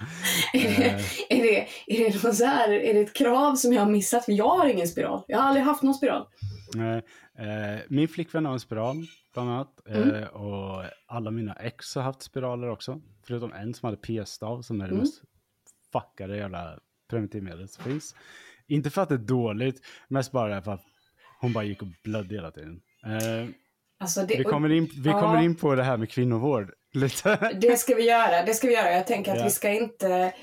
Eh, 0.54 0.94
Är 1.30 1.42
det, 1.42 1.68
är, 1.88 2.10
det 2.10 2.24
någon 2.24 2.34
så 2.36 2.46
här, 2.46 2.70
är 2.72 2.94
det 2.94 3.00
ett 3.00 3.14
krav 3.14 3.56
som 3.56 3.74
jag 3.74 3.82
har 3.82 3.92
missat? 3.92 4.26
För 4.26 4.32
jag 4.32 4.50
har 4.58 4.68
ingen 4.68 4.88
spiral. 4.88 5.24
Jag 5.28 5.38
har 5.40 5.48
aldrig 5.48 5.66
haft 5.66 5.84
någon 5.84 5.94
spiral. 5.94 6.28
Nej, 6.76 7.02
eh, 7.38 7.80
min 7.90 8.08
flickvän 8.08 8.46
har 8.46 8.54
en 8.54 8.60
spiral, 8.60 9.06
bland 9.34 9.50
annat. 9.50 9.82
Eh, 9.90 9.98
Mm. 10.02 10.24
och 10.30 10.84
alla 11.08 11.32
mina 11.32 11.54
ex 11.54 11.96
har 11.96 12.02
haft 12.02 12.22
spiraler 12.22 12.70
också. 12.70 13.02
Förutom 13.28 13.54
en 13.54 13.74
som 13.74 13.88
hade 13.88 13.98
p-stav, 13.98 14.62
som 14.62 14.82
är 14.82 14.86
det 14.86 14.92
Mm. 14.92 15.00
mest 15.00 15.22
fuckade 15.94 16.38
jävla 16.38 16.80
preventivmedlet 17.10 17.72
som 17.72 17.84
finns. 17.84 18.16
Inte 18.68 18.90
för 18.90 19.02
att 19.02 19.10
det 19.10 19.16
är 19.16 19.20
dåligt, 19.20 19.82
mest 20.08 20.32
bara 20.32 20.62
för 20.62 20.72
att 20.72 20.82
hon 21.42 21.54
bara 21.54 21.64
gick 21.64 21.82
och 21.82 21.88
blödde 22.04 22.36
hela 22.36 22.52
tiden. 22.52 22.82
Eh, 23.06 23.50
Alltså 24.00 24.22
det, 24.26 24.38
vi 24.38 24.44
kommer, 24.44 24.72
in, 24.72 24.90
vi 25.04 25.10
ja. 25.10 25.20
kommer 25.20 25.42
in 25.42 25.56
på 25.56 25.76
det 25.76 25.84
här 25.84 25.98
med 25.98 26.10
kvinnovård 26.10 26.72
lite. 26.94 27.52
det 27.62 27.78
ska 27.78 27.96
vi 27.96 28.08
göra. 28.08 28.46
Det 28.46 28.54
ska 28.54 28.68
vi 28.68 28.74
göra. 28.74 28.92
Jag 28.92 29.08
tänker 29.08 29.32
att 29.32 29.38
Ja. 29.38 29.44
vi 29.44 29.50
ska 29.50 29.70
inte... 29.70 30.34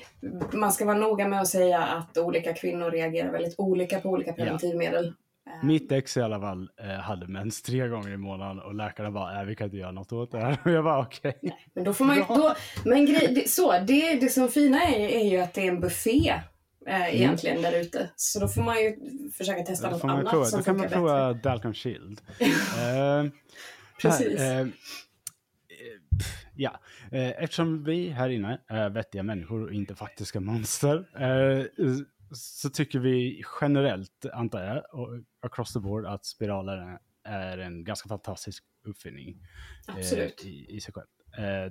Man 0.53 0.71
ska 0.71 0.85
vara 0.85 0.97
noga 0.97 1.27
med 1.27 1.41
att 1.41 1.47
säga 1.47 1.79
att 1.79 2.17
olika 2.17 2.53
kvinnor 2.53 2.91
reagerar 2.91 3.31
väldigt 3.31 3.55
olika 3.57 3.99
på 3.99 4.09
olika 4.09 4.33
preventivmedel. 4.33 5.05
Eh, 5.07 5.65
Mitt 5.67 5.91
ex 5.91 6.17
i 6.17 6.21
alla 6.21 6.39
fall 6.39 6.69
eh, 6.81 6.87
hade 6.89 7.27
mens 7.27 7.61
tre 7.61 7.87
gånger 7.87 8.09
i 8.09 8.17
månaden 8.17 8.59
och 8.59 8.75
läkaren 8.75 9.13
bara, 9.13 9.33
nej 9.33 9.45
vi 9.45 9.55
kan 9.55 9.65
inte 9.65 9.77
göra 9.77 9.91
något 9.91 10.11
åt 10.11 10.31
det 10.31 10.39
här. 10.39 10.57
Och 10.65 10.71
jag 10.71 10.83
bara 10.83 10.99
okej. 10.99 11.39
Men 11.73 11.83
då 11.83 11.93
får 11.93 12.05
man 12.05 12.15
ju... 12.15 12.21
Då, 12.27 12.55
men 12.85 13.05
grej, 13.05 13.27
det, 13.35 13.49
så, 13.49 13.71
det, 13.71 14.15
det 14.15 14.29
som 14.29 14.47
fina 14.49 14.83
är, 14.83 15.07
är 15.07 15.29
ju 15.29 15.37
att 15.37 15.53
det 15.53 15.61
är 15.61 15.67
en 15.71 15.79
buffé 15.79 16.33
eh, 16.89 17.15
egentligen 17.15 17.61
där 17.61 17.79
ute. 17.81 18.09
Så 18.15 18.39
då 18.39 18.47
får 18.47 18.61
man 18.63 18.75
ju 18.77 18.95
försöka 19.37 19.63
testa 19.63 19.89
något 19.89 20.03
annat 20.03 20.29
prova. 20.29 20.45
som 20.45 20.59
Då 20.59 20.63
kan 20.65 20.77
man 20.77 20.87
prova 20.89 21.33
bättre. 21.33 21.49
Dalcon 21.49 21.73
Shield. 21.73 22.21
Eh, 22.41 23.25
Precis. 24.01 24.39
här, 24.39 24.55
eh, 24.55 24.59
eh, 24.61 24.67
pff, 26.19 26.45
ja, 26.55 26.79
eh, 27.11 27.43
eftersom 27.43 27.83
vi 27.83 28.09
här 28.09 28.29
inne 28.29 28.61
är 28.67 28.89
vettiga 28.89 29.23
människor 29.23 29.63
och 29.63 29.73
inte 29.73 29.95
faktiska 29.95 30.39
monster 30.39 31.09
eh, 31.21 31.65
så 32.31 32.69
tycker 32.69 32.99
vi 32.99 33.43
generellt, 33.61 34.25
antar 34.33 34.63
jag, 34.63 34.99
och 34.99 35.09
across 35.41 35.73
the 35.73 35.79
board 35.79 36.05
att 36.05 36.25
spiraler 36.25 36.97
är- 37.23 37.57
en 37.57 37.83
ganska 37.83 38.09
fantastisk 38.09 38.63
uppfinning 38.85 39.37
Absolut. 39.87 40.45
i, 40.45 40.65
i 40.75 40.81
sig 40.81 40.93
själv. 40.93 41.07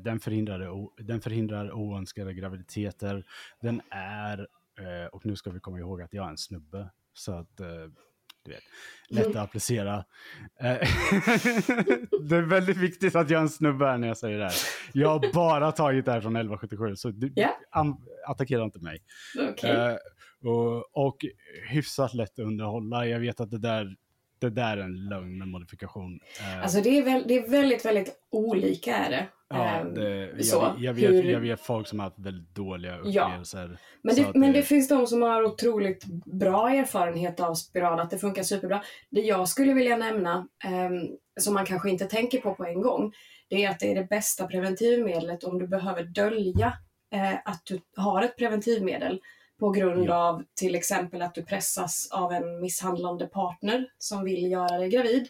Den, 0.03 0.21
förhindrar, 0.21 0.89
den 1.03 1.21
förhindrar 1.21 1.73
oönskade 1.73 2.35
graviditeter. 2.35 3.25
Den 3.63 3.81
är, 3.91 4.47
eh, 4.79 5.07
och 5.13 5.27
nu 5.27 5.37
ska 5.37 5.51
vi 5.51 5.61
komma 5.61 5.79
ihåg 5.79 6.03
att 6.03 6.13
jag 6.13 6.27
är 6.27 6.31
en 6.31 6.39
snubbe, 6.39 6.91
så 7.13 7.33
att 7.33 7.61
eh, 7.61 7.67
du 8.45 8.51
vet, 8.51 8.63
lätt 9.11 9.27
att 9.27 9.37
applicera. 9.37 9.97
Eh, 10.61 10.65
det 12.29 12.37
är 12.37 12.43
väldigt 12.49 12.77
viktigt 12.77 13.17
att 13.17 13.31
jag 13.31 13.39
är 13.39 13.43
en 13.43 13.49
snubbe 13.49 13.87
här 13.87 13.99
när 13.99 14.09
jag 14.09 14.17
säger 14.17 14.39
det 14.39 14.45
här. 14.45 14.55
Jag 14.93 15.09
har 15.09 15.33
bara 15.35 15.73
tagit 15.73 16.05
det 16.05 16.13
här 16.13 16.21
från 16.21 16.37
1177, 16.37 16.97
så 16.97 17.11
du, 17.11 17.33
am- 17.71 18.05
attackera 18.27 18.65
inte 18.65 18.79
mig. 18.79 18.99
Okej. 19.51 19.71
Eh, 19.71 19.97
och, 20.51 20.97
och 21.07 21.17
hyfsat 21.71 22.15
lätt 22.15 22.33
att 22.33 22.39
underhålla. 22.39 23.07
Jag 23.07 23.21
vet 23.21 23.41
att 23.41 23.51
det 23.51 23.59
där, 23.59 23.97
det 24.41 24.51
där 24.51 24.77
är 24.77 24.83
en 24.83 25.09
lögn 25.09 25.39
med 25.39 25.49
modifikation. 25.49 26.21
Eh, 26.41 26.63
Alltså 26.63 26.81
det 26.81 26.99
är, 26.99 27.03
väl, 27.03 27.25
det 27.27 27.35
är 27.35 27.49
väldigt, 27.49 27.85
väldigt 27.85 28.19
olika 28.31 28.97
är 28.97 29.11
det. 29.11 29.27
ja, 29.49 29.65
Ehm, 29.67 29.95
det 29.95 30.45
så, 30.45 30.57
jag, 30.57 30.81
jag, 30.81 30.95
vet, 30.95 31.11
hur- 31.11 31.31
jag 31.33 31.41
vet 31.41 31.61
folk 31.61 31.87
som 31.89 31.99
har 31.99 32.07
haft 32.07 32.19
väldigt 32.19 32.55
dåliga 32.55 32.99
Ja. 33.05 33.25
upplevelser. 33.25 33.79
Men, 34.03 34.15
Så 34.15 34.23
det, 34.23 34.39
men 34.39 34.53
det- 34.53 34.59
det 34.59 34.63
finns 34.63 34.89
de 34.89 35.07
som 35.07 35.23
har 35.23 35.43
otroligt 35.45 36.05
bra 36.27 36.71
erfarenhet 36.71 37.41
av 37.41 37.55
spiral, 37.55 38.01
att 38.01 38.11
det 38.11 38.19
funkar 38.19 38.43
superbra. 38.43 38.83
Det 39.11 39.21
jag 39.21 39.49
skulle 39.49 39.73
vilja 39.75 39.97
nämna, 39.97 40.49
ehm, 40.65 41.09
som 41.41 41.55
man 41.55 41.67
kanske 41.67 41.91
inte 41.91 42.05
tänker 42.05 42.41
på 42.41 42.55
på 42.55 42.65
en 42.65 42.81
gång, 42.81 43.13
det 43.49 43.65
är 43.65 43.71
att 43.71 43.79
det 43.81 43.91
är 43.91 43.95
det 43.95 44.09
bästa 44.09 44.47
preventivmedlet 44.47 45.45
om 45.45 45.59
du 45.59 45.67
behöver 45.67 46.03
dölja 46.05 46.73
eh, 47.15 47.35
att 47.45 47.63
du 47.65 47.81
har 47.97 48.23
ett 48.23 48.37
preventivmedel 48.39 49.21
på 49.61 49.71
grund 49.71 50.05
Ja. 50.09 50.15
av 50.29 50.43
till 50.55 50.75
exempel 50.75 51.23
att 51.23 51.35
du 51.35 51.43
pressas 51.43 52.09
av 52.11 52.33
en 52.33 52.61
misshandlande 52.61 53.27
partner 53.27 53.87
som 53.99 54.25
vill 54.25 54.51
göra 54.51 54.79
dig 54.79 54.89
gravid. 54.89 55.29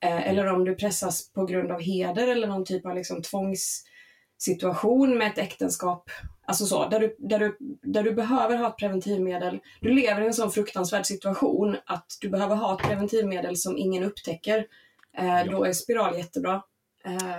Eh, 0.00 0.28
eller 0.28 0.46
om 0.46 0.64
du 0.64 0.74
pressas 0.74 1.32
på 1.32 1.44
grund 1.44 1.70
av 1.72 1.80
heder 1.80 2.28
eller 2.28 2.46
någon 2.46 2.64
typ 2.64 2.86
av 2.86 2.94
liksom 2.94 3.22
tvångssituation 3.22 5.18
med 5.18 5.26
ett 5.28 5.38
äktenskap. 5.38 6.10
Alltså 6.46 6.66
så, 6.66 6.88
där 6.88 7.00
du, 7.00 7.16
där, 7.18 7.38
du, 7.38 7.56
där 7.82 8.02
du 8.02 8.12
behöver 8.14 8.56
ha 8.56 8.68
ett 8.68 8.76
preventivmedel. 8.76 9.60
Du 9.80 9.94
lever 9.94 10.22
i 10.22 10.26
en 10.26 10.34
sån 10.34 10.50
fruktansvärd 10.50 11.06
situation 11.06 11.76
att 11.86 12.06
du 12.20 12.28
behöver 12.28 12.56
ha 12.56 12.74
ett 12.74 12.86
preventivmedel 12.88 13.56
som 13.56 13.76
ingen 13.76 14.04
upptäcker. 14.04 14.66
Eh, 15.18 15.44
Då 15.50 15.64
är 15.64 15.72
spiral 15.72 16.16
jättebra. 16.18 16.62
Eh, 17.08 17.38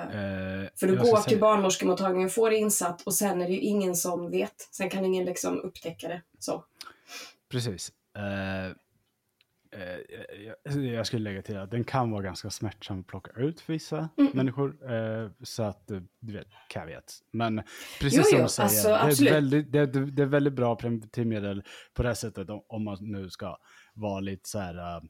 Eh, 0.60 0.70
för 0.80 0.88
du 0.88 0.98
går 0.98 1.22
till 1.22 1.40
barnmorskemottagningen, 1.40 2.30
får 2.30 2.50
det 2.50 2.56
insatt 2.58 3.02
och 3.02 3.14
sen 3.14 3.42
är 3.42 3.48
det 3.48 3.54
ju 3.54 3.60
ingen 3.60 3.96
som 3.96 4.32
vet. 4.32 4.68
Sen 4.72 4.90
kan 4.90 5.06
ingen 5.06 5.26
liksom 5.26 5.60
upptäcka 5.60 6.08
det. 6.08 6.22
Så. 6.40 6.64
Precis. 7.52 7.92
Eh, 8.18 8.76
jag, 10.76 11.08
skulle 11.08 11.24
lägga 11.24 11.42
till 11.42 11.58
att 11.58 11.72
den 11.72 11.84
kan 11.84 12.12
vara 12.12 12.22
ganska 12.24 12.50
smärtsam 12.50 13.00
att 13.00 13.08
plocka 13.08 13.32
ut 13.42 13.62
för 13.62 13.74
vissa 13.74 14.10
Mm. 14.18 14.32
människor. 14.34 14.76
Så 15.46 15.64
att, 15.64 15.88
du 16.20 16.34
vet, 16.34 16.48
caveat. 16.70 17.20
Men 17.32 17.62
precis 18.00 18.20
Jo, 18.20 18.24
som 18.24 18.42
du 18.44 18.50
säger, 18.50 18.64
alltså, 18.64 18.88
det, 18.88 18.96
är 18.96 19.08
absolut. 19.08 19.34
väldigt, 19.34 19.72
det, 19.72 19.86
det 19.86 20.22
är 20.22 20.26
väldigt 20.26 20.54
bra 20.54 20.76
preventivmedel 20.76 21.64
på 21.94 22.04
det 22.04 22.10
här 22.10 22.16
sättet 22.16 22.48
om, 22.68 22.84
man 22.84 22.98
nu 23.02 23.30
ska 23.30 23.58
vara 23.94 24.20
lite 24.20 24.50
så 24.50 24.60
här 24.60 25.02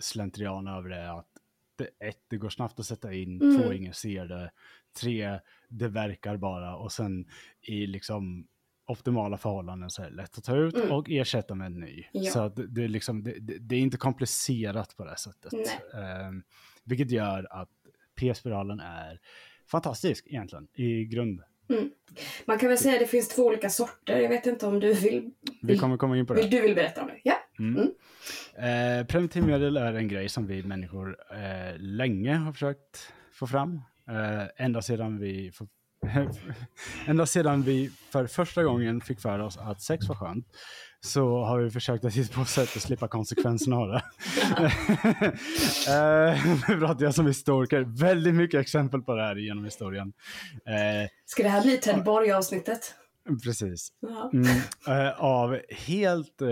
slentrian 0.00 0.68
över 0.68 0.88
det. 0.88 1.12
Att 1.12 1.28
det, 1.76 2.06
ett, 2.08 2.18
det 2.28 2.36
går 2.36 2.48
snabbt 2.48 2.80
att 2.80 2.86
sätta 2.86 3.12
in, 3.12 3.42
Mm. 3.42 3.62
två, 3.62 3.72
ingen 3.72 3.94
ser 3.94 4.26
det, 4.26 4.50
tre, 5.00 5.38
det 5.68 5.88
verkar 5.88 6.36
bara 6.36 6.76
och 6.76 6.92
sen 6.92 7.28
i 7.60 7.86
liksom 7.86 8.46
optimala 8.86 9.38
förhållanden 9.38 9.90
så 9.90 10.02
är 10.02 10.10
det 10.10 10.16
lätt 10.16 10.38
att 10.38 10.44
ta 10.44 10.56
ut 10.56 10.74
Mm. 10.76 10.92
och 10.92 11.10
ersätta 11.10 11.54
med 11.54 11.66
en 11.66 11.80
ny. 11.80 12.04
Ja. 12.12 12.30
Så 12.30 12.40
att 12.40 12.56
det, 12.68 12.84
är 12.84 12.88
liksom, 12.88 13.22
det, 13.22 13.32
det, 13.60 13.76
är 13.76 13.80
inte 13.80 13.96
komplicerat 13.96 14.96
på 14.96 15.04
det 15.04 15.16
sättet. 15.16 15.52
Ehm, 15.94 16.42
vilket 16.84 17.10
gör 17.10 17.46
att 17.50 17.70
p-spiralen 18.14 18.80
är 18.80 19.20
fantastisk 19.66 20.26
egentligen 20.26 20.68
i 20.74 21.04
grund. 21.04 21.42
Man 22.46 22.58
kan 22.58 22.68
väl 22.68 22.78
säga 22.78 22.94
att 22.94 23.00
det 23.00 23.06
finns 23.06 23.28
två 23.28 23.42
olika 23.46 23.70
sorter. 23.70 24.18
Jag 24.20 24.28
vet 24.28 24.46
inte 24.46 24.66
om 24.66 24.80
du 24.80 24.92
vill... 24.94 25.30
Vi 25.62 25.78
kommer 25.78 25.96
komma 25.96 26.16
in 26.18 26.26
på 26.26 26.34
det. 26.34 26.40
vill 26.42 26.50
du 26.50 26.60
vill 26.60 26.74
berätta 26.74 27.02
om 27.02 27.06
det? 27.08 27.20
Ja. 27.24 27.33
Mm. 27.58 27.76
Mm. 28.56 29.00
Eh, 29.00 29.06
preventivmedel 29.06 29.76
är 29.76 29.94
en 29.94 30.08
grej 30.08 30.28
som 30.28 30.46
vi 30.46 30.62
människor 30.62 31.16
eh, 31.30 31.78
länge 31.78 32.34
har 32.34 32.52
försökt 32.52 33.12
få 33.32 33.46
fram. 33.46 33.80
Eh, 34.08 34.64
ända 34.64 34.82
sedan 34.82 35.18
vi 35.18 35.52
för, 35.52 35.66
ända 37.06 37.26
sedan 37.26 37.62
vi 37.62 37.90
för 38.12 38.26
första 38.26 38.62
gången 38.62 39.00
fick 39.00 39.20
för 39.20 39.38
oss 39.38 39.56
att 39.58 39.82
sex 39.82 40.08
var 40.08 40.16
skönt 40.16 40.46
så 41.04 41.44
har 41.44 41.60
vi 41.60 41.70
försökt 41.70 42.04
att 42.04 42.14
hitta 42.14 42.34
på 42.34 42.44
sätt 42.44 42.76
att 42.76 42.82
slippa 42.82 43.08
konsekvenserna 43.08 43.76
av 43.76 43.88
det. 43.88 44.02
eh, 45.88 46.46
nu 46.68 46.78
pratar 46.78 47.04
jag 47.04 47.14
som 47.14 47.26
historiker. 47.26 47.80
Väldigt 48.00 48.34
mycket 48.34 48.60
exempel 48.60 49.02
på 49.02 49.14
det 49.14 49.22
här 49.22 49.36
genom 49.36 49.64
historien. 49.64 50.12
Eh, 50.66 51.08
Ska 51.26 51.42
det 51.42 51.48
här 51.48 51.62
bli 51.62 51.78
Ted 51.78 52.04
Borg-avsnittet? 52.04 52.94
precis. 53.44 53.88
Mm, 54.32 54.46
eh, 54.88 55.20
av 55.20 55.60
helt, 55.70 56.42
eh, 56.42 56.48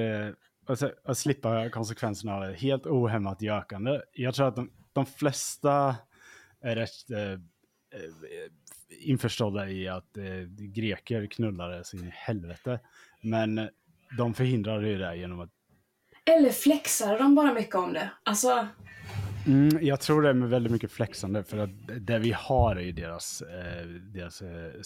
alltså, 0.66 0.92
att 1.04 1.18
slippa 1.18 1.70
konsekvenserna 1.70 2.34
av 2.34 2.40
det, 2.40 2.54
helt 2.54 2.86
ohämmat 2.86 3.42
gökande. 3.42 4.00
Jag 4.12 4.34
tror 4.34 4.48
att 4.48 4.56
de, 4.56 4.70
de 4.92 5.06
flesta 5.06 5.96
är 6.60 6.76
rätt 6.76 7.10
eh, 7.10 7.32
eh, 7.32 7.38
införstådda 9.00 9.68
i 9.68 9.88
att 9.88 10.16
eh, 10.16 10.24
greker 10.58 11.26
knullade 11.26 11.84
sin 11.84 12.10
helvete. 12.14 12.80
Men 13.22 13.68
de 14.18 14.34
förhindrade 14.34 14.88
ju 14.88 14.98
det 14.98 15.16
genom 15.16 15.40
att 15.40 15.50
Eller 16.24 16.50
flexar 16.50 17.18
de 17.18 17.34
bara 17.34 17.54
mycket 17.54 17.74
om 17.74 17.92
det? 17.92 18.10
Alltså, 18.22 18.68
Mm, 19.46 19.86
jag 19.86 20.00
tror 20.00 20.22
det 20.22 20.28
är 20.28 20.34
med 20.34 20.48
väldigt 20.48 20.72
mycket 20.72 20.92
flexande 20.92 21.44
för 21.44 21.58
att 21.58 21.70
det 22.00 22.18
vi 22.18 22.32
har 22.32 22.76
är 22.76 22.80
ju 22.80 22.92
deras, 22.92 23.42
eh, 23.42 23.86
deras 23.86 24.42
eh, 24.42 24.82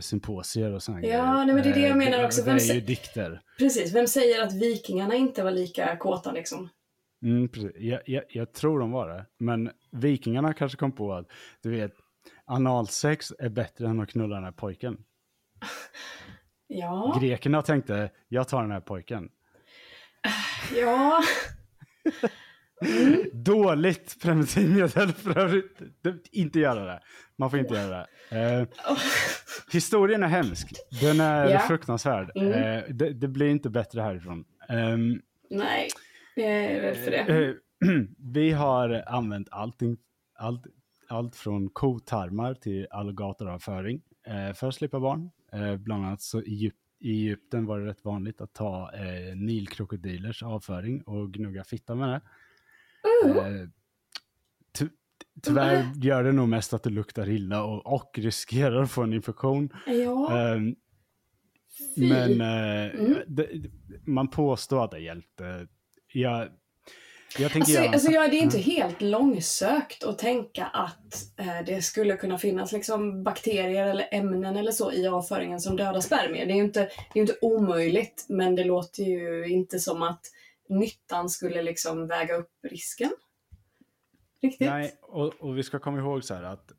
symposier 0.00 0.72
och 0.72 0.82
sådana 0.82 1.06
Ja, 1.06 1.44
nej, 1.44 1.54
men 1.54 1.62
det 1.64 1.70
är 1.70 1.74
det 1.74 1.80
jag 1.80 1.90
Eh, 1.90 1.96
menar 1.96 2.24
också. 2.24 2.40
Det 2.42 2.46
Vem 2.46 2.56
är 2.56 2.74
ju 2.74 2.80
dikter. 2.80 3.42
precis. 3.58 3.94
Vem 3.94 4.06
säger 4.06 4.42
att 4.42 4.52
vikingarna 4.52 5.14
inte 5.14 5.42
var 5.44 5.50
lika 5.50 5.96
kåta 5.96 6.32
liksom? 6.32 6.68
Mm, 7.22 7.48
precis. 7.48 7.70
Jag, 7.76 8.00
jag, 8.06 8.24
jag 8.28 8.52
tror 8.52 8.78
de 8.80 8.90
var 8.90 9.08
det. 9.08 9.26
Men 9.38 9.70
vikingarna 9.92 10.54
kanske 10.54 10.78
kom 10.78 10.92
på 10.92 11.12
att, 11.14 11.26
du 11.62 11.70
vet, 11.70 11.92
analsex 12.44 13.32
är 13.38 13.48
bättre 13.48 13.86
än 13.88 14.00
att 14.00 14.08
knulla 14.10 14.34
den 14.34 14.44
här 14.44 14.52
pojken. 14.52 14.98
Ja, 16.70 17.18
Grekerna 17.22 17.62
tänkte, 17.62 18.10
jag 18.28 18.48
tar 18.48 18.62
den 18.62 18.70
här 18.70 18.80
pojken. 18.80 19.28
ja. 20.76 21.22
Dåligt 23.32 24.22
preventivmedel 24.22 25.12
för 25.12 25.38
övrigt. 25.38 25.80
Inte 26.32 26.58
göra 26.60 26.84
det. 26.84 27.00
Man 27.36 27.50
får 27.50 27.58
inte 27.58 27.74
göra 27.74 28.06
det. 28.30 28.38
Eh, 28.60 28.66
historien 29.72 30.22
är 30.22 30.26
hemsk. 30.26 30.72
Den 31.00 31.20
är 31.20 31.48
Ja. 31.50 31.58
fruktansvärd. 31.58 32.30
Mm. 32.36 32.52
Eh, 32.52 32.84
det, 32.88 33.12
det 33.12 33.28
blir 33.28 33.48
inte 33.48 33.70
bättre 33.70 34.00
härifrån. 34.00 34.44
Ehm, 34.68 35.20
Nej, 35.50 35.88
jag 36.36 36.46
är 36.46 36.80
rädd 36.80 36.96
för 36.96 37.10
det. 37.10 37.46
Eh, 37.46 37.54
vi 38.18 38.50
har 38.52 39.04
använt 39.06 39.48
allting, 39.50 39.96
allt, 40.38 40.62
allt 41.08 41.36
från 41.36 41.68
kotarmar 41.68 42.54
till 42.54 42.86
alligatoravföring 42.90 44.00
eh, 44.26 44.54
för 44.54 44.68
att 44.68 44.74
slippa 44.74 45.00
barn. 45.00 45.30
Eh, 45.52 45.76
bland 45.76 46.06
annat 46.06 46.22
så 46.22 46.40
i 46.42 46.72
Egypten 47.04 47.66
var 47.66 47.78
det 47.80 47.86
rätt 47.86 48.04
vanligt 48.04 48.40
att 48.40 48.52
ta 48.52 48.90
eh, 48.94 49.36
nilkrokodilers 49.36 50.42
avföring 50.42 51.02
och 51.02 51.32
gnugga 51.32 51.64
fitta 51.64 51.94
med 51.94 52.08
det. 52.08 52.20
Eh, 53.24 53.68
ty- 54.78 54.88
tyvärr 55.42 55.86
gör 56.02 56.24
det 56.24 56.32
nog 56.32 56.48
mest 56.48 56.74
att 56.74 56.82
det 56.82 56.90
luktar 56.90 57.28
illa 57.28 57.64
och, 57.64 57.94
och 57.94 58.10
riskerar 58.18 58.82
att 58.82 58.90
få 58.90 59.02
en 59.02 59.12
infektion. 59.12 59.68
Ja, 59.86 60.56
fy. 61.94 62.08
men 62.08 62.40
eh, 62.40 63.00
Mm. 63.00 63.14
det, 63.26 63.48
man 64.06 64.28
påstår 64.30 64.84
att 64.84 64.90
det 64.90 64.98
hjälpte. 64.98 65.66
Jag, 66.12 66.48
jag 67.38 67.52
tänker 67.52 67.58
Alltså, 67.58 67.72
göra... 67.82 67.88
alltså 67.92 68.10
ja, 68.10 68.28
det 68.28 68.36
är 68.38 68.42
inte 68.42 68.58
helt 68.58 69.00
långsökt 69.00 70.04
att 70.04 70.18
tänka 70.18 70.64
att 70.66 71.14
eh, 71.36 71.64
det 71.66 71.82
skulle 71.82 72.16
kunna 72.16 72.38
finnas 72.38 72.72
liksom 72.72 73.22
bakterier 73.22 73.86
eller 73.86 74.08
ämnen 74.12 74.56
eller 74.56 74.72
så 74.72 74.92
i 74.92 75.06
avföringen 75.06 75.60
som 75.60 75.76
dödar 75.76 76.00
spermier. 76.00 76.46
Det 76.46 76.52
är 76.52 76.56
ju 76.56 76.64
inte, 76.64 76.80
det 77.12 77.18
är 77.18 77.20
inte 77.20 77.38
omöjligt, 77.42 78.26
men 78.28 78.54
det 78.54 78.64
låter 78.64 79.02
ju 79.04 79.48
inte 79.48 79.78
som 79.78 80.02
att 80.02 80.20
nyttan 80.68 81.28
skulle 81.28 81.62
liksom 81.62 82.06
väga 82.06 82.34
upp 82.34 82.50
risken. 82.62 83.10
Riktigt? 84.42 84.68
Nej, 84.68 84.98
och, 85.02 85.34
och 85.40 85.58
vi 85.58 85.62
ska 85.62 85.78
komma 85.78 85.98
ihåg 85.98 86.24
så 86.24 86.34
här 86.34 86.42
att 86.42 86.72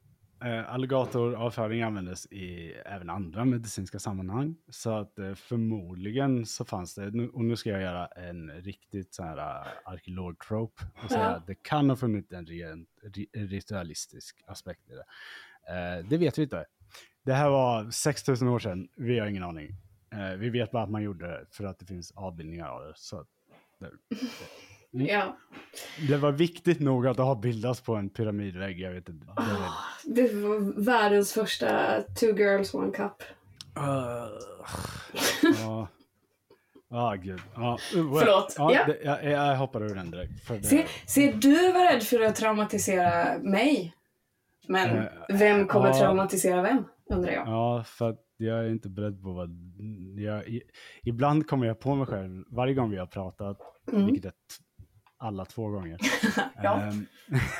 eh, 0.44 0.74
alligatoravföring 0.74 1.82
användes 1.82 2.26
i 2.26 2.74
även 2.86 3.10
andra 3.10 3.46
medicinska 3.46 4.00
sammanhang. 4.00 4.56
Så 4.70 4.90
att 4.92 5.20
eh, 5.20 5.34
förmodligen 5.36 6.46
så 6.46 6.66
fanns 6.66 6.96
det, 6.96 7.12
nu, 7.12 7.30
och 7.30 7.44
nu 7.46 7.56
ska 7.56 7.70
jag 7.70 7.82
göra 7.82 8.06
en 8.08 8.52
riktigt 8.52 9.14
så 9.14 9.24
här 9.24 9.38
uh, 9.38 9.68
arkeolog-trope 9.86 10.84
och 11.04 11.10
säga 11.12 11.24
Ja. 11.24 11.30
att 11.30 11.48
det 11.48 11.56
kan 11.64 11.90
ha 11.90 11.98
funnits 11.98 12.32
en 12.32 12.46
rent 12.46 12.90
ri- 13.04 13.30
ritualistisk 13.48 14.44
aspekt 14.48 14.90
i 14.90 14.94
det. 14.94 15.06
Eh, 15.74 16.06
det 16.06 16.18
vet 16.18 16.38
vi 16.38 16.44
inte. 16.44 16.66
Det 17.24 17.34
här 17.34 17.50
var 17.50 17.92
6000 17.92 18.48
år 18.48 18.60
sedan, 18.60 18.90
vi 18.96 19.20
har 19.20 19.28
ingen 19.28 19.44
aning. 19.44 19.70
Eh, 20.12 20.38
vi 20.38 20.50
vet 20.50 20.72
bara 20.72 20.84
att 20.84 20.90
man 20.90 21.04
gjorde 21.04 21.28
det 21.28 21.46
för 21.52 21.64
att 21.64 21.80
det 21.80 21.86
finns 21.86 22.12
avbildningar 22.12 22.68
av 22.68 22.86
det. 22.86 22.94
Så 22.96 23.20
att 23.20 23.28
det, 23.28 23.39
Ja. 24.92 25.38
det 26.10 26.18
var 26.18 26.32
viktigt 26.32 26.80
nog 26.80 27.08
att 27.08 27.20
avbildas 27.20 27.82
på 27.82 27.96
en 27.96 28.10
pyramidvägg, 28.10 28.80
jag 28.80 28.92
vet 28.92 29.10
inte. 29.10 29.26
Det, 29.26 29.32
Ah, 29.36 29.74
Det 30.06 30.34
var 30.34 30.84
världens 30.84 31.34
första 31.34 32.02
two 32.20 32.26
girls 32.38 32.74
one 32.74 32.92
cup. 32.92 33.24
Ja. 35.64 35.88
Ja, 36.90 37.16
gud. 37.16 37.42
Ja, 37.56 37.78
uh, 37.96 38.14
well. 38.14 38.20
Förlåt. 38.26 38.56
Ja, 38.58 38.74
Ja. 38.74 38.86
Det, 38.86 38.98
jag, 39.04 39.24
jag 39.26 39.56
hoppar 39.58 39.84
ur 39.84 39.96
den 39.96 40.12
direkt. 40.12 40.44
För 40.48 40.56
det, 40.58 40.64
Se, 40.64 40.86
se, 41.08 41.32
du 41.32 41.72
var 41.72 41.94
rädd 41.94 42.04
för 42.04 42.22
att 42.22 42.36
traumatisera 42.36 43.38
mig. 43.40 43.94
Men 44.68 44.98
Eh, 44.98 45.04
vem 45.30 45.68
kommer 45.68 45.88
ja. 45.88 45.94
traumatisera 46.00 46.62
vem, 46.62 46.84
undrar 47.10 47.32
jag. 47.32 47.48
Ja, 47.48 47.84
för 47.88 48.10
att 48.10 48.20
jag 48.40 48.60
är 48.66 48.70
inte 48.70 48.90
beredd 48.90 49.24
på 49.24 49.32
vad... 49.34 49.50
Jag, 50.18 50.48
i, 50.48 50.62
ibland 51.04 51.48
kommer 51.48 51.68
jag 51.68 51.80
på 51.80 51.96
mig 51.96 52.06
själv, 52.08 52.44
varje 52.50 52.74
gång 52.74 52.90
vi 52.90 52.98
har 52.98 53.06
pratat, 53.06 53.58
Mm. 53.92 54.06
vilket 54.06 54.26
är 54.26 54.32
alla 55.18 55.46
två 55.46 55.68
gånger. 55.70 55.98
Ja. 56.64 56.82
Ehm, 56.82 57.06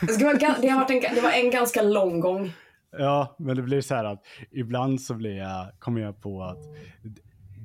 Det, 0.02 0.18
det, 0.62 0.68
har 0.70 0.80
varit 0.80 0.92
en, 1.06 1.16
det 1.16 1.22
var 1.22 1.32
en 1.32 1.52
ganska 1.52 1.82
lång 1.82 2.20
gång. 2.20 2.52
Ja, 2.92 3.36
men 3.40 3.56
det 3.56 3.62
blir 3.62 3.82
så 3.82 3.96
här 3.96 4.04
att 4.06 4.24
ibland 4.52 5.02
så 5.02 5.14
blir 5.14 5.38
jag, 5.38 5.68
kommer 5.80 6.02
jag 6.02 6.22
på 6.22 6.44
att 6.44 6.58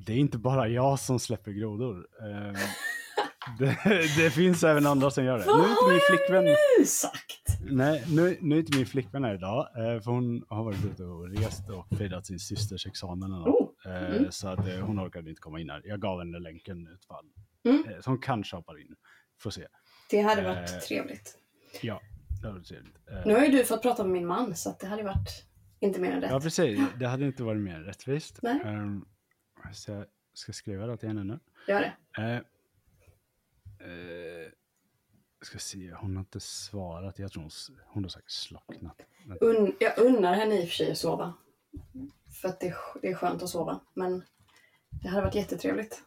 det 0.05 0.13
är 0.13 0.17
inte 0.17 0.37
bara 0.37 0.67
jag 0.67 0.99
som 0.99 1.19
släpper 1.19 1.51
grodor. 1.51 2.07
Ehm, 2.21 2.55
det, 3.59 3.77
det 4.17 4.29
finns 4.31 4.63
även 4.63 4.85
andra 4.85 5.11
som 5.11 5.25
gör 5.25 5.37
det. 5.39 5.45
Vad 5.45 5.57
Nu 5.57 5.63
är 5.65 5.69
inte 5.69 5.81
har 5.81 5.89
min 5.91 5.99
jag 6.09 6.17
flickvän, 6.19 6.45
nu 6.79 6.85
sagt? 6.85 7.59
nej, 7.71 8.03
nu, 8.09 8.37
nu 8.41 8.55
är 8.55 8.59
inte 8.59 8.77
min 8.77 8.85
flickvän 8.85 9.23
här 9.23 9.33
idag, 9.35 9.67
eh, 9.77 10.01
för 10.01 10.11
hon 10.11 10.45
har 10.49 10.63
varit 10.63 10.85
ute 10.85 11.03
och 11.03 11.29
rest 11.29 11.69
och 11.69 11.97
firat 11.97 12.25
sin 12.25 12.39
systers 12.39 12.87
examen. 12.87 13.33
Och 13.33 13.39
något. 13.39 13.47
Oh. 13.85 13.91
Eh, 13.91 14.05
Mm. 14.15 14.31
Så 14.31 14.47
att 14.47 14.67
eh, 14.67 14.79
hon 14.79 14.99
orkade 14.99 15.29
inte 15.29 15.41
komma 15.41 15.59
in 15.59 15.69
här. 15.69 15.81
Jag 15.85 15.99
gav 16.01 16.19
henne 16.19 16.39
länken 16.39 16.87
utfall. 16.87 17.25
Mm. 17.65 17.83
Eh, 17.89 17.99
Så 18.01 18.09
hon 18.09 18.19
kanske 18.21 18.55
hoppar 18.55 18.81
in. 18.81 18.95
Får 19.41 19.49
se. 19.49 19.67
Det 20.09 20.21
hade 20.21 20.41
varit 20.41 20.69
Eh. 20.71 20.77
trevligt. 20.79 21.37
Ja, 21.81 22.01
det 22.41 22.51
var 22.51 22.59
trevligt. 22.59 22.95
Eh, 23.11 23.21
Nu 23.25 23.33
har 23.33 23.45
ju 23.45 23.51
du 23.51 23.65
fått 23.65 23.81
prata 23.81 24.03
med 24.03 24.11
min 24.11 24.25
man, 24.27 24.55
så 24.55 24.69
att 24.69 24.79
det 24.79 24.87
hade 24.87 25.03
varit 25.03 25.45
inte 25.79 25.99
mer 25.99 26.11
än 26.11 26.21
rätt. 26.21 26.31
Ja, 26.31 26.39
precis. 26.39 26.79
Det 26.99 27.07
hade 27.07 27.25
inte 27.25 27.43
varit 27.43 27.61
mer 27.61 27.79
rättvist. 27.79 28.39
Nej. 28.41 28.61
Ehm, 28.65 29.05
så 29.73 29.91
jag 29.91 30.05
ska 30.33 30.53
skriva 30.53 30.85
det 30.87 30.97
till 30.97 31.07
henne 31.07 31.23
nu. 31.23 31.39
Gör 31.67 31.79
det. 31.81 31.93
Uh, 33.85 34.49
ska 35.41 35.59
se, 35.59 35.93
hon 35.93 36.15
har 36.15 36.21
inte 36.21 36.39
svarat. 36.39 37.19
Jag 37.19 37.31
tror 37.31 37.43
hon, 37.43 37.51
hon 37.85 38.03
har 38.03 38.09
säkert 38.09 38.31
slocknat. 38.31 39.01
Un, 39.41 39.75
jag 39.79 39.97
unnar 39.99 40.33
henne 40.33 40.61
i 40.61 40.63
och 40.65 40.67
för 40.69 40.75
sig 40.75 40.91
att 40.91 40.97
sova. 40.97 41.33
För 42.41 42.47
att 42.49 42.59
det, 42.59 42.67
är- 42.67 43.01
det 43.01 43.07
är 43.07 43.15
skönt 43.15 43.43
att 43.43 43.49
sova. 43.49 43.79
Men 43.93 44.23
det 45.01 45.07
hade 45.07 45.21
varit 45.23 45.35
jättetrevligt. 45.35 46.03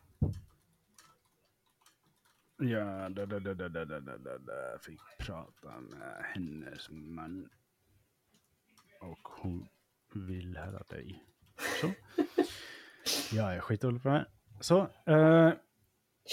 Ja, 2.60 3.08
da, 3.08 3.26
da, 3.26 3.38
da, 3.38 3.54
da, 3.54 3.68
da, 3.68 3.84
da, 3.84 4.00
da, 4.00 4.38
da. 4.38 4.78
Fick 4.82 5.00
prata 5.18 5.80
med 5.80 6.24
hennes 6.34 6.88
man. 6.90 7.48
Och 9.00 9.28
hon 9.28 9.68
vill 10.14 10.56
höra 10.56 10.82
dig. 10.88 11.24
Så. 11.80 11.90
Ja, 13.32 13.54
jag 13.54 13.62
skiter 13.64 13.92
på 13.98 14.08
det. 14.08 14.26
Så. 14.60 14.80
eh, 15.06 15.52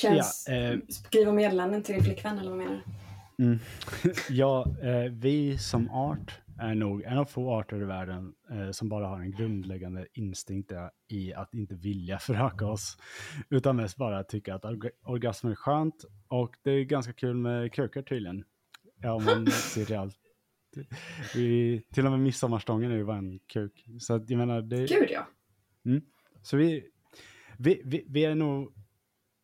Känns... 0.02 0.46
Ja, 0.48 0.54
eh. 0.54 0.80
Skriva 0.90 1.32
meddelanden 1.32 1.84
till 1.84 1.96
din 1.96 2.04
flickvän, 2.04 2.40
eller 2.40 2.50
vad 2.50 2.60
menar 2.60 2.82
du? 2.86 3.44
Mm. 3.44 3.60
ja, 4.30 4.66
eh, 4.82 5.12
vi 5.12 5.58
som 5.58 5.90
art 5.90 6.40
är 6.60 6.76
nog 6.76 7.04
en 7.04 7.18
av 7.18 7.26
få 7.26 7.52
arter 7.60 7.82
i 7.82 7.86
världen 7.86 8.34
eh, 8.52 8.72
som 8.72 8.90
bara 8.90 9.08
har 9.08 9.20
en 9.20 9.32
grundläggande 9.32 10.08
instinkt 10.14 10.72
i 11.08 11.34
att 11.34 11.54
inte 11.54 11.76
vilja 11.76 12.20
föröka 12.20 12.66
oss. 12.66 12.98
Utan 13.50 13.76
mest 13.76 13.98
bara 13.98 14.24
tycka 14.24 14.56
att 14.56 14.64
orga- 14.64 14.92
orgasmer 15.04 15.52
är 15.52 15.56
skönt 15.56 16.06
och 16.28 16.56
det 16.64 16.72
är 16.72 16.84
ganska 16.84 17.14
kul 17.14 17.36
med 17.36 17.74
krukor 17.74 18.02
tydligen. 18.02 18.44
Ja, 19.02 19.14
om 19.14 19.26
man 19.26 19.48
ser 19.52 19.86
det 19.86 19.96
allt. 19.96 20.20
Vi, 21.36 21.82
till 21.94 22.06
och 22.06 22.12
med 22.12 22.20
midsommarstången 22.20 22.92
är 22.92 22.96
ju 22.96 23.06
bara 23.06 23.18
en 23.18 23.40
kuk. 23.40 23.86
Så 24.00 24.14
att, 24.14 24.30
jag 24.30 24.38
menar, 24.38 24.62
det, 24.62 24.78
Gud 24.78 25.10
ja. 25.10 25.28
så 26.42 26.58
vi, 26.58 26.84
vi, 27.58 27.82
vi, 27.86 28.06
vi 28.10 28.26
är 28.26 28.36
nog 28.36 28.74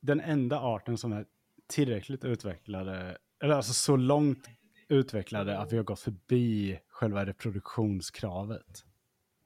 den 0.01 0.21
enda 0.21 0.59
arten 0.59 0.97
som 0.97 1.11
är 1.11 1.25
tillräckligt 1.67 2.23
utvecklade, 2.23 3.17
eller 3.43 3.55
alltså 3.55 3.73
så 3.73 3.95
långt 3.95 4.49
utvecklade 4.87 5.59
att 5.59 5.73
vi 5.73 5.77
har 5.77 5.83
gått 5.83 5.99
förbi 5.99 6.79
själva 6.87 7.25
reproduktionskravet 7.25 8.85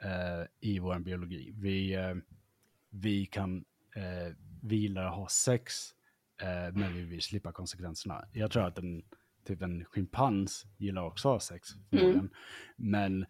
eh, 0.04 0.48
i 0.60 0.80
vår 0.80 1.00
biologi. 1.00 1.54
Vi, 1.56 1.94
eh, 1.94 2.16
vi 2.90 3.26
kan, 3.26 3.66
eh, 3.96 4.34
vi 4.62 4.76
gillar 4.76 5.06
att 5.06 5.16
ha 5.16 5.28
sex, 5.28 5.90
eh, 6.42 6.74
men 6.74 6.94
vi 6.94 7.02
vill 7.02 7.22
slippa 7.22 7.52
konsekvenserna. 7.52 8.26
Jag 8.32 8.52
tror 8.52 8.64
att 8.64 8.78
en, 8.78 9.04
typ 9.46 9.62
en 9.62 9.86
schimpans 9.86 10.66
gillar 10.78 11.04
också 11.04 11.28
att 11.28 11.34
ha 11.34 11.40
sex, 11.40 11.70
förmodligen. 11.90 12.30
men 12.76 13.26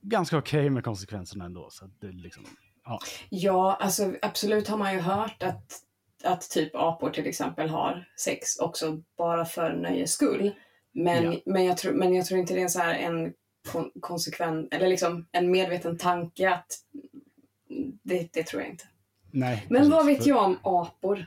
ganska 0.00 0.38
okej 0.38 0.70
med 0.70 0.84
konsekvenserna 0.84 1.44
ändå. 1.44 1.70
Så 1.70 1.90
det 2.00 2.12
liksom, 2.12 2.44
ja. 2.84 2.98
Ja, 3.28 3.76
alltså 3.80 4.14
absolut 4.22 4.68
har 4.68 4.78
man 4.78 4.94
ju 4.94 5.00
hört 5.00 5.42
att, 5.42 5.80
att 6.24 6.50
typ 6.50 6.74
apor 6.74 7.10
till 7.10 7.26
exempel 7.26 7.68
har 7.68 8.04
sex 8.20 8.58
också 8.58 9.02
bara 9.18 9.44
för 9.44 9.72
nöjes 9.72 10.12
skull. 10.12 10.54
Men, 10.94 11.24
Ja. 11.24 11.38
men, 11.46 11.64
jag, 11.64 11.78
tror, 11.78 11.92
men 11.92 12.14
jag 12.14 12.26
tror 12.26 12.40
inte 12.40 12.54
det 12.54 12.62
är 12.62 12.68
så 12.68 12.78
här 12.80 12.94
en 12.94 13.32
kon, 13.72 13.90
konsekvent, 14.00 14.74
eller 14.74 14.88
liksom 14.88 15.26
en 15.32 15.50
medveten 15.50 15.98
tanke 15.98 16.50
att 16.50 16.66
det, 18.02 18.28
det 18.32 18.42
tror 18.42 18.62
jag 18.62 18.70
inte. 18.70 18.84
Nej, 19.30 19.66
Men 19.70 19.90
vad 19.90 20.06
vet 20.06 20.22
För- 20.22 20.28
jag 20.28 20.44
om 20.44 20.58
apor? 20.62 21.18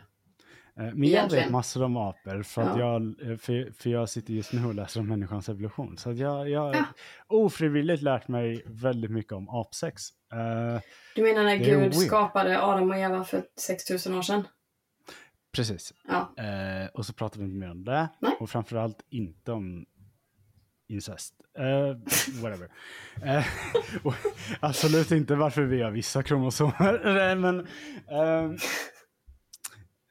Eh, 0.80 0.84
Men 0.94 1.10
jag 1.10 1.30
vet 1.32 1.50
massor 1.50 1.84
om 1.84 1.98
apor 1.98 2.44
för 2.44 2.62
att 2.62 2.80
Ja. 2.80 2.94
jag, 2.94 3.32
eh, 3.32 3.38
för, 3.38 3.72
för 3.78 3.90
jag 3.90 4.10
sitter 4.10 4.34
just 4.34 4.54
nu 4.54 4.66
och 4.66 4.76
läser 4.76 5.00
om 5.00 5.08
människans 5.08 5.50
evolution. 5.50 5.98
Så 5.98 6.14
jag, 6.14 6.50
jag 6.50 6.76
Ja. 6.76 6.84
ofrivilligt 7.28 8.04
lärt 8.04 8.28
mig 8.28 8.64
väldigt 8.66 9.12
mycket 9.12 9.34
om 9.34 9.50
apsex. 9.50 10.04
Eh, 10.34 10.82
Du 11.16 11.24
menar 11.24 11.44
när 11.44 11.56
Gud 11.56 11.96
skapade 11.96 12.62
Adam 12.64 12.92
och 12.92 12.98
Eva 12.98 13.24
för 13.24 13.44
6000 13.60 14.16
år 14.16 14.22
sedan? 14.22 14.48
Precis. 15.58 15.94
Ja. 16.08 16.34
Eh, 16.38 16.88
och 16.94 17.06
så 17.06 17.14
pratar 17.14 17.40
vi 17.40 17.46
inte 17.46 17.58
mer 17.58 17.72
om 17.72 17.84
det. 17.84 18.10
Nej. 18.20 18.38
Och 18.40 18.50
framförallt 18.50 19.06
inte 19.10 19.52
om 19.52 19.86
incest. 20.88 21.34
Eh, 21.58 21.98
whatever. 22.42 22.70
Eh, 23.24 23.46
absolut 24.60 25.12
inte 25.12 25.36
varför 25.36 25.62
vi 25.64 25.82
har 25.82 25.92
vissa 25.92 26.24
kromosomer. 26.24 27.36
Men 27.36 27.68
ehm, 28.12 28.58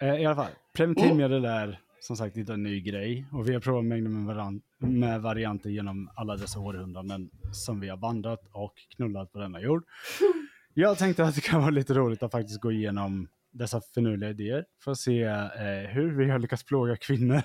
eh, 0.02 0.20
i 0.22 0.26
alla 0.26 0.36
fall, 0.36 0.52
preventivmedel 0.74 1.44
är 1.44 1.80
som 2.00 2.16
sagt 2.16 2.36
inte 2.36 2.52
en 2.52 2.62
ny 2.62 2.80
grej. 2.80 3.26
Och 3.32 3.48
vi 3.48 3.52
har 3.54 3.60
provat 3.60 3.84
mängder 3.84 4.10
med, 4.10 4.36
varan- 4.36 4.60
med 4.78 5.22
varianter 5.22 5.70
genom 5.70 6.10
alla 6.16 6.36
dessa 6.36 6.60
århundraden 6.60 7.30
som 7.52 7.80
vi 7.80 7.88
har 7.88 7.96
vandrat 7.96 8.48
och 8.52 8.74
knullat 8.96 9.32
på 9.32 9.38
denna 9.38 9.60
jord. 9.60 9.84
Jag 10.74 10.98
tänkte 10.98 11.24
att 11.24 11.34
det 11.34 11.40
kan 11.40 11.60
vara 11.60 11.70
lite 11.70 11.94
roligt 11.94 12.22
att 12.22 12.32
faktiskt 12.32 12.60
gå 12.60 12.72
igenom 12.72 13.28
dessa 13.58 13.80
finurliga 13.94 14.30
idéer 14.30 14.64
för 14.84 14.90
att 14.92 14.98
se 14.98 15.22
eh, 15.22 15.88
hur 15.90 16.16
vi 16.18 16.30
har 16.30 16.38
lyckats 16.38 16.64
plåga 16.64 16.96
kvinnor 16.96 17.42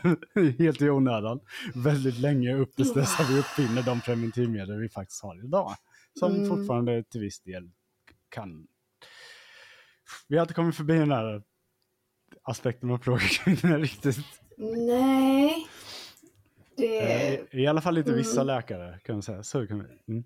helt 0.59 0.81
i 0.81 0.89
onödan 0.89 1.39
väldigt 1.75 2.17
länge 2.19 2.55
upp 2.55 2.75
tills 2.75 2.93
dess 2.93 3.19
att 3.19 3.29
vi 3.29 3.39
uppfinner 3.39 3.83
de 3.83 4.01
preventivmedel 4.01 4.79
vi 4.79 4.89
faktiskt 4.89 5.23
har 5.23 5.45
idag. 5.45 5.75
Som 6.19 6.35
Mm. 6.35 6.49
fortfarande 6.49 7.03
till 7.03 7.21
viss 7.21 7.39
del 7.41 7.71
kan... 8.29 8.67
Vi 10.27 10.37
har 10.37 10.41
inte 10.41 10.53
kommit 10.53 10.75
förbi 10.75 10.93
den 10.93 11.11
här 11.11 11.43
aspekten 12.43 12.87
med 12.87 12.95
att 12.95 13.01
plåga 13.01 13.19
kvinnor 13.19 13.77
riktigt. 13.77 14.17
Nej. 14.87 15.67
Det... 16.77 17.33
Eh, 17.53 17.59
I 17.59 17.67
alla 17.67 17.81
fall 17.81 17.97
inte 17.97 18.13
vissa 18.13 18.41
Mm. 18.41 18.47
läkare 18.55 18.99
kan 19.03 19.15
man 19.15 19.23
säga. 19.23 19.43
Så 19.43 19.67
kan 19.67 19.79
vi. 19.79 20.13
Mm. 20.13 20.23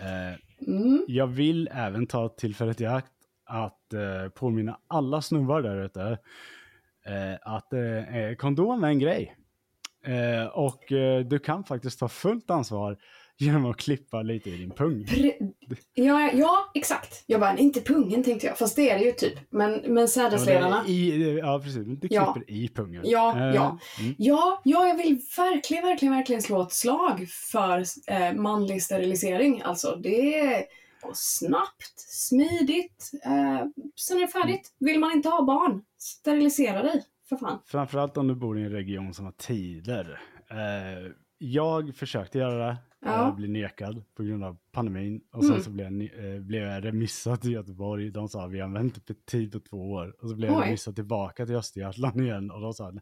Eh, 0.00 0.38
Mm. 0.66 1.04
Jag 1.08 1.26
vill 1.26 1.68
även 1.72 2.06
ta 2.06 2.28
tillfället 2.28 2.80
i 2.80 2.86
akt 2.86 3.12
att 3.44 3.92
eh, 3.92 4.28
påminna 4.34 4.78
alla 4.88 5.22
snubbar 5.22 5.62
där 5.62 5.84
ute 5.84 6.18
eh, 7.06 7.34
att 7.54 7.72
eh, 7.72 8.34
kondom 8.38 8.84
är 8.84 8.88
en 8.88 8.98
grej. 8.98 9.36
Eh, 10.06 10.46
och 10.46 10.92
eh, 10.92 11.20
du 11.24 11.38
kan 11.38 11.64
faktiskt 11.64 11.98
ta 11.98 12.08
fullt 12.08 12.50
ansvar 12.50 12.96
genom 13.36 13.66
att 13.70 13.76
klippa 13.76 14.22
lite 14.22 14.50
i 14.50 14.56
din 14.56 14.70
pung. 14.70 15.06
Ja, 15.94 16.30
ja, 16.32 16.70
exakt. 16.74 17.24
Jag 17.26 17.40
bara, 17.40 17.56
inte 17.56 17.80
pungen 17.80 18.22
tänkte 18.22 18.46
jag. 18.46 18.58
Fast 18.58 18.76
det 18.76 18.90
är 18.90 18.98
det 18.98 19.04
ju 19.04 19.12
typ. 19.12 19.38
Men, 19.50 19.72
men 19.86 20.08
sädesledarna. 20.08 20.84
Ja, 20.86 20.92
är 20.92 20.96
I, 20.96 21.38
ja, 21.38 21.60
precis. 21.64 21.86
Du 21.86 22.08
klipper 22.08 22.14
Ja. 22.14 22.42
i 22.46 22.68
pungen. 22.68 23.02
Ja, 23.04 23.38
Eh, 23.38 23.54
ja. 23.54 23.78
Mm. 24.00 24.14
Ja, 24.18 24.60
ja, 24.64 24.88
jag 24.88 24.96
vill 24.96 25.20
verkligen, 25.36 25.84
verkligen, 25.84 26.14
verkligen 26.14 26.42
slå 26.42 26.62
ett 26.62 26.72
slag 26.72 27.28
för 27.28 27.84
eh, 28.06 28.32
manlig 28.34 28.82
sterilisering. 28.82 29.62
Alltså, 29.64 29.96
det 29.96 30.64
går 31.04 31.12
snabbt, 31.14 31.94
smidigt, 31.96 33.10
eh, 33.24 33.66
sen 33.96 34.16
är 34.16 34.20
det 34.20 34.28
färdigt. 34.28 34.74
Vill 34.78 35.00
man 35.00 35.12
inte 35.12 35.28
ha 35.28 35.44
barn, 35.44 35.82
sterilisera 35.98 36.82
dig, 36.82 37.04
för 37.28 37.36
fan. 37.36 37.58
Framförallt 37.66 38.16
om 38.16 38.26
du 38.28 38.34
bor 38.34 38.58
i 38.58 38.62
en 38.62 38.70
region 38.70 39.14
som 39.14 39.24
har 39.24 39.32
tider. 39.32 40.20
Eh, 40.50 41.12
jag 41.38 41.94
försökte 41.96 42.38
göra 42.38 42.66
det. 42.66 42.76
Ja. 43.06 43.24
Jag 43.24 43.36
blev 43.36 43.50
nekad 43.50 44.04
på 44.16 44.22
grund 44.22 44.44
av 44.44 44.56
pandemin. 44.72 45.20
Och 45.32 45.42
sen 45.44 45.52
Mm. 45.52 45.62
så 45.64 45.70
blev 45.70 45.92
jag, 45.92 46.34
eh, 46.34 46.40
blev 46.40 46.62
jag 46.62 46.84
remissad 46.84 47.40
till 47.40 47.52
Göteborg. 47.52 48.10
De 48.10 48.28
sa 48.28 48.46
vi 48.46 48.60
har 48.60 48.68
väntat 48.68 49.04
på 49.04 49.14
tid 49.14 49.52
på 49.52 49.60
två 49.60 49.90
år. 49.92 50.16
Och 50.22 50.28
så 50.28 50.36
blev 50.36 50.50
jag 50.50 50.58
Oj. 50.60 50.66
remissad 50.66 50.94
tillbaka 50.94 51.46
till 51.46 51.54
Östergötland 51.54 52.20
igen. 52.20 52.50
Och 52.50 52.60
de 52.60 52.74
sa 52.74 52.92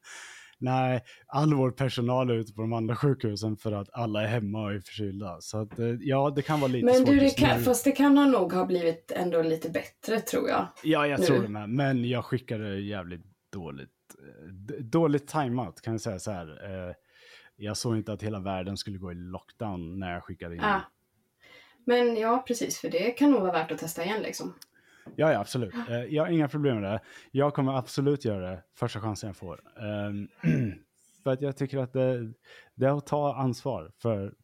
nej, 0.63 1.01
all 1.27 1.55
vår 1.55 1.71
personal 1.71 2.31
är 2.31 2.35
ute 2.35 2.53
på 2.53 2.61
de 2.63 2.73
andra 2.73 2.97
sjukhusen 2.97 3.57
för 3.57 3.73
att 3.73 3.89
alla 3.93 4.23
är 4.23 4.27
hemma 4.27 4.63
och 4.63 4.73
är 4.73 4.81
förkylda. 4.81 5.41
Så 5.41 5.59
att, 5.59 5.79
eh, 5.79 5.87
ja, 6.01 6.33
det 6.37 6.43
kan 6.43 6.61
vara 6.61 6.73
lite 6.73 6.85
Men 6.87 6.95
svårt 6.95 7.07
du, 7.07 7.19
det 7.19 7.31
kan, 7.39 7.61
fast 7.61 7.85
det 7.85 7.93
kan 7.93 8.19
ha 8.19 8.27
nog 8.27 8.53
ha 8.53 8.67
blivit 8.67 9.13
ändå 9.17 9.43
lite 9.43 9.71
bättre, 9.71 10.21
tror 10.21 10.49
jag. 10.49 10.67
Ja, 10.85 11.07
jag 11.07 11.21
nu. 11.21 11.27
tror 11.27 11.43
det 11.43 11.49
med. 11.49 11.69
Men 11.69 12.09
jag 12.09 12.25
skickade 12.25 12.81
jävligt 12.81 13.25
dåligt. 13.53 13.91
eh, 14.19 14.75
Dåligt 14.85 15.27
timeout 15.29 15.81
kan 15.81 15.93
jag 15.95 16.01
säga 16.01 16.19
så 16.19 16.31
här. 16.31 16.47
Eh, 16.89 16.95
Jag 17.57 17.77
såg 17.77 17.97
inte 17.97 18.13
att 18.13 18.23
hela 18.23 18.41
världen 18.41 18.77
skulle 18.77 18.99
gå 18.99 19.13
i 19.13 19.15
lockdown 19.15 19.99
när 19.99 20.13
jag 20.15 20.25
skickade 20.25 20.55
in. 20.55 20.61
Ah. 20.65 20.81
Men 21.87 22.17
ja, 22.17 22.45
precis, 22.47 22.79
för 22.79 22.91
det 22.91 23.11
kan 23.11 23.31
nog 23.31 23.41
vara 23.41 23.53
värt 23.53 23.71
att 23.73 23.79
testa 23.79 24.05
igen 24.05 24.23
liksom. 24.23 24.55
Ja, 25.17 25.33
ja, 25.33 25.41
absolut. 25.41 25.75
Eh, 25.89 26.05
Jag 26.05 26.23
har 26.25 26.31
inga 26.31 26.49
problem 26.49 26.81
med 26.81 26.93
det. 26.93 27.01
Jag 27.31 27.55
kommer 27.55 27.79
absolut 27.79 28.25
göra 28.25 28.51
det 28.51 28.63
första 28.79 29.01
chansen 29.01 29.27
jag 29.27 29.37
får. 29.37 29.61
Ehm, 29.83 30.29
För 31.23 31.31
att 31.31 31.43
jag 31.43 31.57
tycker 31.57 31.79
att 31.79 31.93
det, 31.93 32.33
det 32.75 32.87
är 32.87 32.99
att 32.99 33.07
ta 33.07 33.35
ansvar 33.35 33.93
för... 34.03 34.35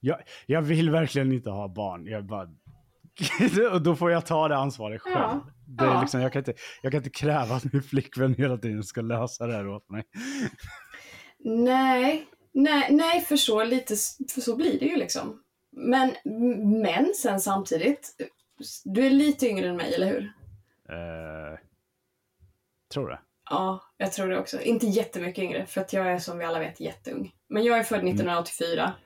Jag, 0.00 0.18
jag 0.46 0.62
vill 0.62 0.90
verkligen 0.90 1.32
inte 1.32 1.50
ha 1.50 1.68
barn. 1.68 2.06
Jag 2.06 2.26
bara... 2.26 2.48
och 3.72 3.82
då 3.82 3.96
får 3.96 4.10
jag 4.10 4.26
ta 4.26 4.48
det 4.48 4.56
ansvaret 4.56 5.00
själv. 5.02 5.16
Ja, 5.16 5.46
Det 5.66 5.84
är 5.84 6.00
liksom, 6.00 6.20
jag, 6.20 6.32
kan 6.32 6.40
inte, 6.40 6.54
jag 6.82 6.92
kan 6.92 6.98
inte 6.98 7.10
kräva 7.10 7.54
att 7.54 7.72
min 7.72 7.82
flickvän 7.82 8.34
hela 8.34 8.56
tiden 8.56 8.82
ska 8.82 9.00
lösa 9.00 9.46
det 9.46 9.52
här 9.52 9.68
åt 9.68 9.90
mig. 9.90 10.04
Nej, 11.44 12.26
nej, 12.52 12.88
nej 12.90 13.20
för, 13.20 13.36
så 13.36 13.64
lite, 13.64 13.94
för 14.34 14.40
så 14.40 14.56
blir 14.56 14.78
det 14.80 14.86
ju 14.86 14.96
liksom. 14.96 15.40
Men, 15.72 16.10
men 16.82 17.14
sen 17.14 17.40
samtidigt, 17.40 18.16
du 18.84 19.06
är 19.06 19.10
lite 19.10 19.46
yngre 19.46 19.68
än 19.68 19.76
mig, 19.76 19.94
eller 19.94 20.06
hur? 20.06 20.32
Eh, 20.88 21.58
tror 22.94 23.08
det. 23.08 23.20
Ja, 23.50 23.82
jag 23.96 24.12
tror 24.12 24.28
det 24.28 24.38
också. 24.38 24.60
Inte 24.60 24.86
jättemycket 24.86 25.44
yngre, 25.44 25.66
för 25.66 25.80
att 25.80 25.92
jag 25.92 26.06
är 26.06 26.18
som 26.18 26.38
vi 26.38 26.44
alla 26.44 26.58
vet 26.58 26.80
jätteung. 26.80 27.34
Men 27.48 27.64
jag 27.64 27.78
är 27.78 27.82
född 27.82 27.98
1984. 27.98 28.92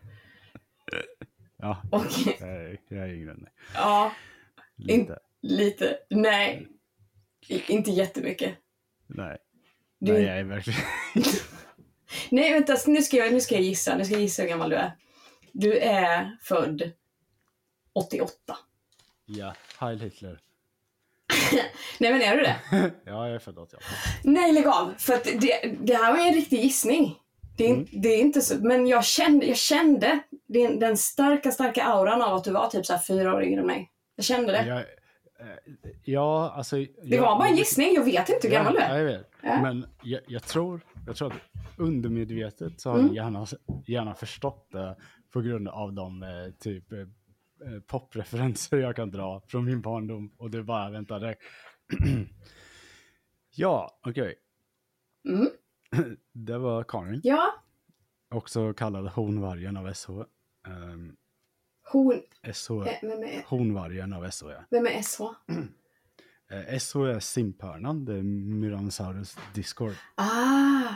Ja, 1.61 1.83
Och 1.91 2.05
jag 2.41 2.49
är, 2.49 2.81
jag 2.89 3.05
är 3.05 3.15
yngre 3.15 3.31
än 3.31 3.43
dig. 3.43 3.53
ja, 3.75 4.13
Lite. 4.77 5.19
lite, 5.43 5.99
nej. 6.11 6.69
Inte 7.49 7.91
jättemycket. 7.91 8.55
Nej. 9.07 9.39
Du, 9.99 10.13
Nej, 10.13 10.23
nej, 10.23 10.31
jag 10.31 10.39
är 10.39 10.45
verkligen... 10.45 10.81
vänta, 12.53 12.77
nu 12.87 13.03
ska, 13.03 13.17
jag, 13.17 13.33
nu 13.33 13.41
ska 13.41 13.55
jag 13.55 13.65
gissa. 13.65 13.97
Nu 13.97 14.05
ska 14.05 14.15
jag 14.15 14.23
gissa 14.23 14.43
hur 14.43 14.49
gammal 14.49 14.71
du 14.71 14.77
är. 14.77 14.97
Du 15.53 15.79
är 15.79 16.39
född 16.41 16.93
88. 17.93 18.57
Ja, 19.29 19.55
Heil 19.81 20.01
Hitler. 20.01 20.39
Nej, 22.01 22.13
men 22.13 22.23
är 22.23 22.37
du 22.37 22.43
det? 22.43 22.57
ja, 23.05 23.27
jag 23.27 23.35
är 23.35 23.39
född 23.39 23.59
88. 23.59 23.85
Nej, 24.25 24.53
lägg 24.53 24.67
av! 24.67 24.95
För 24.99 25.15
att 25.15 25.25
det, 25.25 25.75
det 25.81 25.95
här 25.95 26.13
var 26.13 26.19
ju 26.19 26.29
en 26.29 26.35
riktig 26.35 26.61
gissning. 26.63 27.19
Det 27.57 27.67
är, 27.67 27.75
Mm. 27.75 27.87
det 27.93 28.09
är 28.09 28.21
inte 28.21 28.41
så, 28.41 28.55
men 28.67 28.87
jag 28.87 29.05
kände, 29.05 29.47
jag 29.47 29.57
kände 29.57 30.19
den, 30.47 30.79
den 30.79 30.97
starka, 30.97 31.51
starka 31.51 31.85
auran 31.85 32.23
av 32.23 32.35
att 32.35 32.45
du 32.45 32.51
var 32.53 32.69
typ 32.69 32.87
så 32.87 32.93
här 32.93 33.01
fyra 33.01 33.35
år 33.35 33.43
yngre 33.45 33.61
än 33.61 33.67
mig. 33.67 33.91
Jag 34.17 34.25
kände 34.25 34.53
det. 34.53 34.67
Jag, 34.67 34.79
eh, 34.79 35.57
ja, 36.05 36.53
alltså... 36.57 36.77
det 37.05 37.21
var 37.21 37.39
bara 37.39 37.49
en 37.49 37.57
gissning, 37.57 37.95
jag 37.95 38.05
vet 38.05 38.29
inte 38.29 38.49
hur 38.49 38.55
gammal 38.55 38.73
du 38.73 38.79
är. 38.81 38.99
jag 38.99 39.05
vet. 39.05 39.31
Ja. 39.43 39.63
Men 39.63 39.87
jag, 40.03 40.21
jag, 40.27 40.43
tror, 40.43 40.81
jag 41.07 41.17
tror 41.17 41.29
att 41.33 41.39
undermedvetet 41.79 42.81
så 42.81 42.91
har 42.91 42.99
Mm. 42.99 43.15
jag 43.15 43.25
gärna, 43.25 43.47
gärna 43.87 44.15
förstått 44.15 44.69
det 44.73 44.97
på 45.33 45.41
grund 45.41 45.69
av 45.69 45.93
de 45.93 46.23
eh, 46.23 46.29
typ 46.61 46.93
eh, 46.93 46.99
popreferenser 47.87 48.77
jag 48.79 48.97
kan 48.97 49.11
dra 49.11 49.41
från 49.47 49.65
min 49.65 49.81
barndom. 49.81 50.33
Och 50.37 50.51
det 50.51 50.59
är 50.59 50.63
bara, 50.63 50.91
vänta, 50.91 51.19
det... 51.19 51.37
ja, 53.55 53.99
okej. 54.07 54.35
Mm. 55.29 55.49
Det 56.33 56.59
var 56.59 56.85
Karin, 56.85 57.21
Ja, 57.25 57.55
också 58.31 58.73
kallad 58.73 59.07
Honvargen 59.09 59.77
av 59.77 59.93
SH. 59.93 60.11
Um, 60.67 61.17
hon... 61.93 62.23
SH, 62.53 62.71
eh, 62.71 62.87
Vem 63.03 63.23
är, 63.23 63.43
Honvargen 63.47 64.13
av 64.13 64.31
SH, 64.31 64.45
ja. 64.49 64.65
vem 64.71 64.87
är 64.87 65.03
SH? 65.03 65.21
Eh, 66.51 66.79
SH 66.79 66.97
är 66.97 67.21
simphörnan, 67.21 68.05
det 68.05 68.15
är 68.15 68.23
Myranosaurus 68.23 69.37
discord. 69.55 69.93
Ah! 70.15 70.95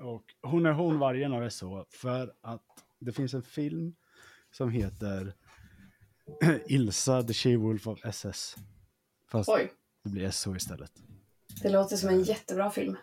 Och 0.00 0.24
hon 0.42 0.66
är 0.66 0.72
honvargen 0.72 1.32
av 1.32 1.48
SH 1.50 1.64
för 1.90 2.32
att 2.40 2.84
det 2.98 3.12
finns 3.12 3.34
en 3.34 3.42
film 3.42 3.94
som 4.50 4.70
heter 4.70 5.34
Ilsa 6.66 7.22
the 7.22 7.32
She-Wolf 7.32 7.86
of 7.86 8.04
SS. 8.04 8.56
Fast 9.30 9.48
Oj, 9.48 9.72
det 10.04 10.10
blir 10.10 10.30
SH 10.30 10.48
istället. 10.56 10.92
det 11.62 11.68
låter 11.68 11.96
som 11.96 12.08
en 12.08 12.22
jättebra 12.22 12.70
film. 12.70 12.96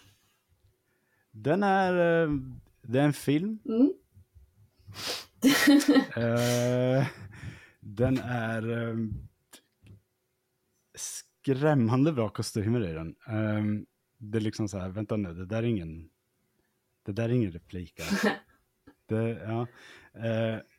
Den 1.32 1.64
är, 1.64 2.24
eh, 2.24 2.30
det 2.82 3.00
är 3.00 3.04
en 3.04 3.14
film. 3.14 3.60
Mm. 3.66 3.94
Eh, 6.16 7.08
den 7.80 8.18
är 8.18 8.90
eh, 8.90 8.96
skrämmande 10.96 12.12
bra 12.12 12.30
kostymer 12.30 12.90
i 12.90 12.94
den. 12.94 13.16
Det 14.18 14.38
är 14.38 14.42
liksom 14.42 14.68
så 14.68 14.80
här, 14.80 14.90
vänta 14.90 15.18
nu, 15.18 15.34
det 15.34 15.46
där 15.46 15.58
är 15.58 15.68
ingen, 15.68 16.10
det 17.04 17.12
där 17.12 17.24
är 17.24 17.34
ingen 17.34 17.52
replik. 17.52 18.00
alltså. 18.00 18.30
Det, 19.08 19.30
ja. 19.30 19.68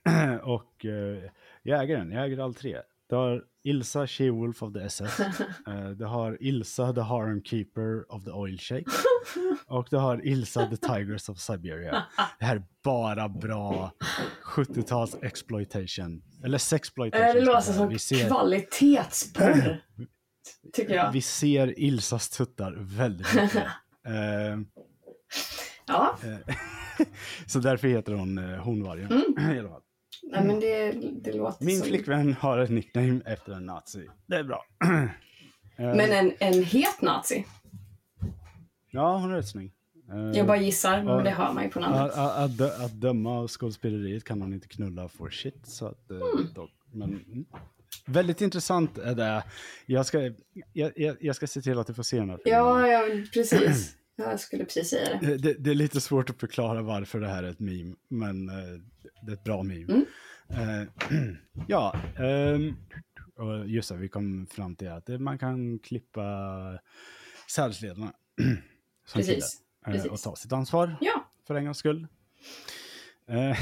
Och 0.42 0.84
eh, 0.84 1.30
jag 1.62 1.82
äger 1.82 1.96
den, 1.96 2.10
jag 2.12 2.24
äger 2.24 2.38
all 2.44 2.54
tre. 2.54 2.80
Det 3.08 3.14
har 3.16 3.42
Ilsa 3.64 4.06
She-Wolf 4.06 4.62
of 4.62 4.72
the 4.72 4.80
SS. 4.80 5.20
Eh, 5.68 5.88
det 5.90 6.06
har 6.06 6.42
Ilsa 6.42 6.92
the 6.92 7.00
Harem 7.00 7.42
Keeper 7.44 8.12
of 8.12 8.24
the 8.24 8.30
Oil 8.30 8.58
Shake. 8.58 8.84
Och 9.66 9.86
det 9.90 9.96
har 9.96 10.26
Ilsa 10.26 10.66
the 10.66 10.76
Tigers 10.76 11.28
of 11.28 11.38
Siberia. 11.38 12.06
Det 12.38 12.44
här 12.44 12.56
är 12.56 12.62
bara 12.84 13.28
bra 13.28 13.92
70-tals 14.44 15.16
exploitation. 15.22 16.22
Eller 16.44 16.58
sexploitation. 16.58 17.26
Eh, 17.28 17.34
Det 17.34 17.40
låter 17.40 17.60
som 17.72 17.88
vi 17.88 17.98
ser, 17.98 18.26
kvalitetsporr. 18.28 19.82
Tycker 20.72 20.94
jag. 20.94 21.12
vi 21.12 21.22
ser 21.22 21.78
Ilsas 21.80 22.28
tuttar 22.30 22.74
väldigt 22.78 23.34
mycket. 23.34 23.64
Eh, 24.06 24.58
Ja, 25.88 26.18
så 27.46 27.58
därför 27.58 27.88
heter 27.88 28.12
hon 28.12 28.38
eh, 28.38 28.58
Honvargen. 28.58 29.06
Mm. 29.36 29.50
I 29.56 29.58
alla 29.58 29.68
fall. 29.68 29.82
Nej, 30.22 30.44
men 30.44 30.60
det, 30.60 30.92
det 31.22 31.32
låter 31.32 31.64
Min 31.64 31.78
som... 31.78 31.88
flickvän 31.88 32.32
har 32.32 32.58
ett 32.58 32.70
nickname 32.70 33.20
efter 33.26 33.52
en 33.52 33.66
nazi. 33.66 34.06
Det 34.26 34.36
är 34.36 34.44
bra. 34.44 34.64
Eh, 35.78 35.84
Men 35.96 36.00
en, 36.12 36.32
en 36.38 36.62
het 36.64 37.02
nazi? 37.02 37.44
Ja, 38.90 39.18
hon 39.18 39.30
är 39.30 39.36
rätt 39.36 39.48
snygg. 39.48 39.72
Eh, 40.12 40.18
Jag 40.38 40.46
bara 40.46 40.56
gissar, 40.56 41.02
men 41.02 41.24
det 41.24 41.30
hör 41.30 41.52
man 41.52 41.64
ju 41.64 41.70
på 41.70 41.80
namnet. 41.80 42.00
Att, 42.00 42.14
att, 42.18 42.36
att, 42.38 42.58
dö- 42.58 42.84
att 42.84 42.92
döma 43.00 43.38
av 43.38 43.48
skådespeleriet 43.48 44.24
kan 44.24 44.42
han 44.42 44.52
inte 44.52 44.68
knulla 44.68 45.08
for 45.08 45.30
shit. 45.30 45.66
Så 45.66 45.86
att, 45.86 46.10
eh, 46.10 46.16
Mm. 46.16 46.52
dock, 46.54 46.70
men, 46.92 47.08
mm. 47.08 47.44
Väldigt 48.06 48.40
intressant 48.40 48.98
är 48.98 49.14
det. 49.14 49.44
Jag 49.86 50.06
ska, 50.06 50.20
jag, 50.72 50.92
jag, 50.96 51.16
jag 51.20 51.36
ska 51.36 51.46
se 51.46 51.60
till 51.62 51.78
att 51.78 51.86
du 51.86 51.94
får 51.94 52.02
se 52.02 52.18
den 52.18 52.30
här 52.30 52.38
filmen. 52.44 52.58
Ja, 52.60 52.88
ja, 52.88 53.02
precis. 53.34 53.96
Jag 54.16 54.40
skulle 54.40 54.64
precis 54.64 54.90
säga 54.90 55.18
det. 55.20 55.26
Eh, 55.32 55.38
Det, 55.38 55.54
det 55.54 55.70
är 55.70 55.74
lite 55.74 56.00
svårt 56.00 56.30
att 56.30 56.40
förklara 56.40 56.82
varför 56.82 57.20
det 57.20 57.28
här 57.28 57.42
är 57.42 57.48
ett 57.50 57.60
meme, 57.60 57.94
men 58.08 58.48
eh, 58.48 58.80
det 59.22 59.32
är 59.32 59.36
ett 59.36 59.44
bra 59.44 59.62
meme. 59.62 60.04
Mm. 60.48 60.80
Eh, 60.80 60.88
ja, 61.68 61.96
ehm, 62.18 62.76
och 63.36 63.68
just 63.68 63.88
det, 63.88 63.96
vi 63.96 64.08
kom 64.08 64.46
fram 64.46 64.76
till 64.76 64.88
att 64.90 65.08
man 65.20 65.38
kan 65.38 65.78
klippa 65.78 66.22
sädesledarna 67.50 68.12
som 69.06 69.18
Precis, 69.20 69.62
kille, 69.84 69.96
eh, 69.96 70.02
och 70.04 70.08
precis. 70.10 70.22
ta 70.22 70.36
sitt 70.36 70.52
ansvar 70.52 70.96
Ja. 71.00 71.30
för 71.46 71.54
en 71.54 71.64
gångs 71.64 71.78
skull. 71.78 72.06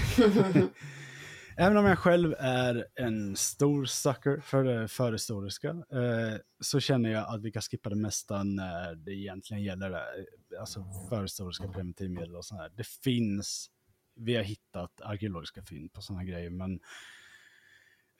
Eh, 1.56 1.66
Även 1.66 1.76
om 1.76 1.86
jag 1.86 1.98
själv 1.98 2.34
är 2.38 2.86
en 2.94 3.36
stor 3.36 3.84
sucker 3.84 4.40
för 4.40 4.64
det 4.64 4.88
förhistoriska 4.88 5.68
eh, 5.68 6.38
så 6.60 6.80
känner 6.80 7.10
jag 7.10 7.34
att 7.34 7.42
vi 7.42 7.52
kan 7.52 7.62
skippa 7.62 7.90
det 7.90 7.96
mesta 7.96 8.42
när 8.42 8.94
det 8.94 9.12
egentligen 9.12 9.62
gäller 9.62 9.90
det. 9.90 10.04
Alltså 10.60 10.84
förhistoriska 11.08 11.68
preventivmedel 11.68 12.36
och 12.36 12.44
sånt 12.44 12.60
här. 12.60 12.72
Det 12.76 12.86
finns, 12.86 13.70
vi 14.16 14.36
har 14.36 14.42
hittat 14.42 15.00
arkeologiska 15.00 15.62
fynd 15.62 15.92
på 15.92 16.02
sådana 16.02 16.24
grejer 16.24 16.50
men 16.50 16.72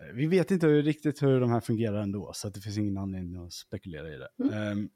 eh, 0.00 0.14
vi 0.14 0.26
vet 0.26 0.50
inte 0.50 0.66
riktigt 0.66 1.22
hur 1.22 1.40
de 1.40 1.50
här 1.50 1.60
fungerar 1.60 2.02
ändå 2.02 2.32
så 2.34 2.48
det 2.48 2.60
finns 2.60 2.78
ingen 2.78 2.98
anledning 2.98 3.46
att 3.46 3.52
spekulera 3.52 4.14
i 4.14 4.16
det. 4.16 4.28
Mm. 4.38 4.78
Eh, 4.78 4.88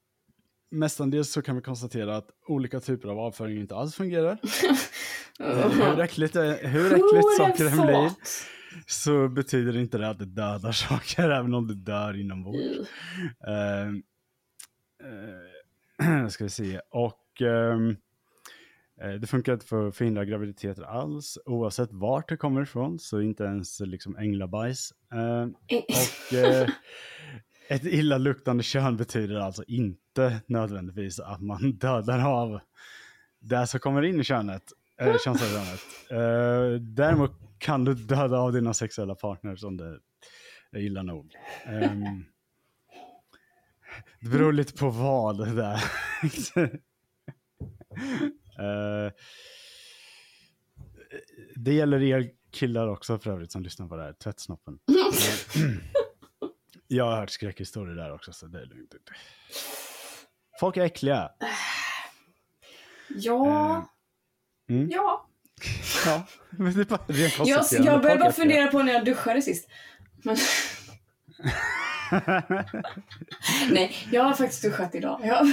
mestadels 0.70 1.32
så 1.32 1.42
kan 1.42 1.56
vi 1.56 1.62
konstatera 1.62 2.16
att 2.16 2.30
olika 2.46 2.80
typer 2.80 3.08
av 3.08 3.18
avföring 3.18 3.60
inte 3.60 3.76
alls 3.76 3.94
fungerar. 3.94 4.38
Eh, 5.40 5.70
hur 5.70 6.00
äckligt, 6.00 6.36
hur 6.62 6.86
äckligt 6.86 7.36
saker 7.36 7.66
än 7.66 7.86
blir 7.86 8.10
så 8.86 9.28
betyder 9.28 9.76
inte 9.76 9.98
det 9.98 10.08
att 10.08 10.18
det 10.18 10.24
dödar 10.24 10.72
saker 10.88 11.30
även 11.30 11.54
om 11.54 11.68
det 11.68 11.74
dör 11.74 12.20
inombords. 12.20 12.88
Mm. 13.46 14.02
Uh, 15.06 15.22
uh, 16.08 16.28
ska 16.28 16.44
vi 16.44 16.50
se. 16.50 16.80
Och 16.90 17.42
eh, 19.00 19.18
det 19.20 19.26
funkar 19.26 19.52
inte 19.52 19.66
för 19.66 19.88
att 19.88 19.96
förhindra 19.96 20.24
graviditeter 20.24 20.82
alls. 20.82 21.38
Oavsett 21.44 21.92
vart 21.92 22.28
det 22.28 22.36
kommer 22.36 22.62
ifrån 22.62 22.98
så 22.98 23.20
inte 23.20 23.44
ens 23.44 23.80
liksom 23.80 24.16
änglabajs. 24.16 24.92
Eh, 25.12 25.42
och 25.78 26.34
eh, 26.34 26.68
ett 27.68 27.84
illaluktande 27.84 28.62
kön 28.62 28.96
betyder 28.96 29.40
alltså 29.40 29.64
inte 29.66 30.40
nödvändigtvis 30.46 31.20
att 31.20 31.40
man 31.40 31.72
dödar 31.78 32.28
av 32.28 32.60
det 33.40 33.66
som 33.66 33.80
kommer 33.80 34.02
in 34.02 34.20
i 34.20 34.24
könet. 34.24 34.62
Eh, 34.98 35.16
könsorganet. 35.24 35.80
Eh, 36.10 36.80
däremot 36.80 37.32
kan 37.58 37.84
du 37.84 37.94
döda 37.94 38.38
av 38.38 38.52
dina 38.52 38.74
sexuella 38.74 39.14
partners 39.14 39.64
om 39.64 39.76
det 39.76 39.98
är 40.72 40.78
illa 40.80 41.02
nog. 41.02 41.34
Ehm, 41.64 42.24
det 44.20 44.28
beror 44.28 44.52
lite 44.52 44.72
på 44.72 44.90
vad 44.90 45.38
det 45.38 45.54
där. 45.54 45.84
Eh, 48.58 49.12
det 51.54 51.72
gäller 51.72 52.02
er 52.02 52.30
killar 52.52 52.88
också 52.88 53.18
för 53.18 53.30
övrigt 53.30 53.52
som 53.52 53.62
lyssnar 53.62 53.88
på 53.88 53.96
det 53.96 54.02
här. 54.02 54.12
Tvättsnoppen. 54.12 54.78
Eh, 54.88 55.62
Jag 56.86 57.04
har 57.04 57.16
hört 57.16 57.30
skräckhistorier 57.30 57.94
där 57.96 58.12
också 58.12 58.32
så 58.32 58.46
det 58.46 58.60
är 58.60 58.66
lugnt. 58.66 58.94
Folk 60.60 60.76
är 60.76 60.82
äckliga. 60.84 61.30
Ja. 63.08 63.88
Mm. 64.68 64.90
Ja. 64.90 65.28
Ja, 66.06 66.26
men 66.50 66.74
det 66.74 66.80
är 66.80 66.84
bara 66.84 67.00
Jag, 67.44 67.64
jag 67.70 68.02
började 68.02 68.20
bara 68.20 68.32
fundera 68.32 68.66
på 68.66 68.82
när 68.82 68.92
jag 68.92 69.04
duschade 69.04 69.42
sist. 69.42 69.68
Men, 70.24 70.36
nej, 73.70 73.92
jag 74.12 74.22
har 74.22 74.32
faktiskt 74.34 74.62
duschat 74.62 74.94
idag. 74.94 75.20
Jag, 75.24 75.46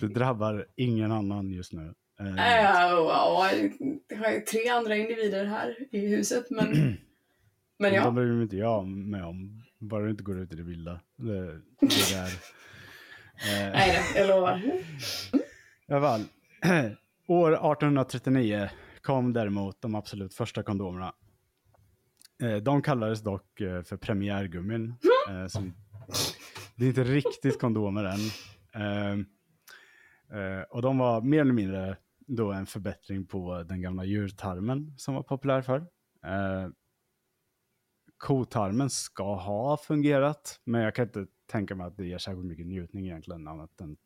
Det 0.00 0.06
drabbar 0.08 0.66
ingen 0.76 1.12
annan 1.12 1.50
just 1.50 1.72
nu. 1.72 1.94
Eh, 2.20 2.26
äh, 2.26 2.64
ja, 2.64 2.90
jag 2.90 4.16
har 4.18 4.30
ju 4.32 4.40
tre 4.40 4.68
andra 4.68 4.96
individer 4.96 5.44
här 5.44 5.76
i 5.90 6.08
huset, 6.08 6.50
men, 6.50 6.66
men 7.78 7.90
De 7.92 7.96
ja. 7.96 8.10
bryr 8.10 8.32
mig 8.32 8.42
inte 8.42 8.56
jag 8.56 8.86
med 8.86 9.24
om. 9.24 9.62
Bara 9.78 10.04
du 10.04 10.10
inte 10.10 10.22
går 10.22 10.38
ut 10.38 10.52
i 10.52 10.56
det 10.56 10.62
vilda. 10.62 11.00
Det, 11.16 11.46
det 11.80 12.10
där. 12.14 12.26
Eh, 13.36 13.72
Nej, 13.72 14.00
jag 14.16 14.28
lovar. 14.28 14.62
I 15.88 15.92
alla 15.92 16.00
fall. 16.00 16.24
År 17.32 17.52
1839 17.52 18.70
kom 19.02 19.32
däremot 19.32 19.80
de 19.82 19.94
absolut 19.94 20.34
första 20.34 20.62
kondomerna. 20.62 21.14
Eh, 22.42 22.56
De 22.56 22.82
kallades 22.82 23.22
dock 23.22 23.60
eh, 23.60 23.82
för 23.82 23.96
premiärgummin. 23.96 24.94
eh, 25.28 25.46
som- 25.46 25.74
Det 26.76 26.84
är 26.84 26.88
inte 26.88 27.04
riktigt 27.04 27.60
kondomer 27.60 28.04
än. 28.04 28.18
Eh, 28.74 29.12
eh, 30.40 30.62
Och 30.62 30.82
de 30.82 30.98
var 30.98 31.20
mer 31.20 31.40
eller 31.40 31.52
mindre 31.52 31.96
då 32.18 32.52
en 32.52 32.66
förbättring 32.66 33.26
på 33.26 33.62
den 33.62 33.82
gamla 33.82 34.04
djurtarmen 34.04 34.94
som 34.98 35.14
var 35.14 35.22
populär 35.22 35.62
för. 35.62 35.86
Kotarmen 38.16 38.90
ska 38.90 39.34
ha 39.34 39.76
fungerat, 39.76 40.60
men 40.64 40.80
jag 40.80 40.94
kan 40.94 41.04
inte 41.06 41.26
tänka 41.46 41.74
mig 41.74 41.86
att 41.86 41.96
det 41.96 42.06
ger 42.06 42.18
särskilt 42.18 42.46
mycket 42.46 42.66
njutning 42.66 43.06
egentligen. 43.06 43.48
Annat 43.48 43.80
än 43.80 43.96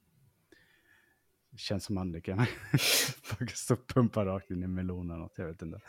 känns 1.56 1.84
som 1.84 1.94
man 1.94 2.20
kan 2.22 2.46
faktiskt 3.22 3.70
och 3.70 3.86
pumpa 3.86 4.24
rakt 4.24 4.50
in 4.50 4.62
i 4.62 4.66
melonen. 4.66 5.22
Och 5.22 5.32
jag 5.36 5.46
vet 5.46 5.62
inte. 5.62 5.80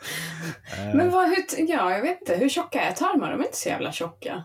Eh, 0.78 0.94
Men 0.96 1.10
vad, 1.10 1.28
hur, 1.28 1.36
ja, 1.58 1.92
jag 1.92 2.02
vet 2.02 2.20
inte. 2.20 2.36
Hur 2.36 2.48
tjocka 2.48 2.80
är 2.80 2.92
tarmar? 2.92 3.30
De 3.32 3.40
är 3.40 3.44
inte 3.44 3.56
så 3.56 3.68
jävla 3.68 3.92
tjocka. 3.92 4.44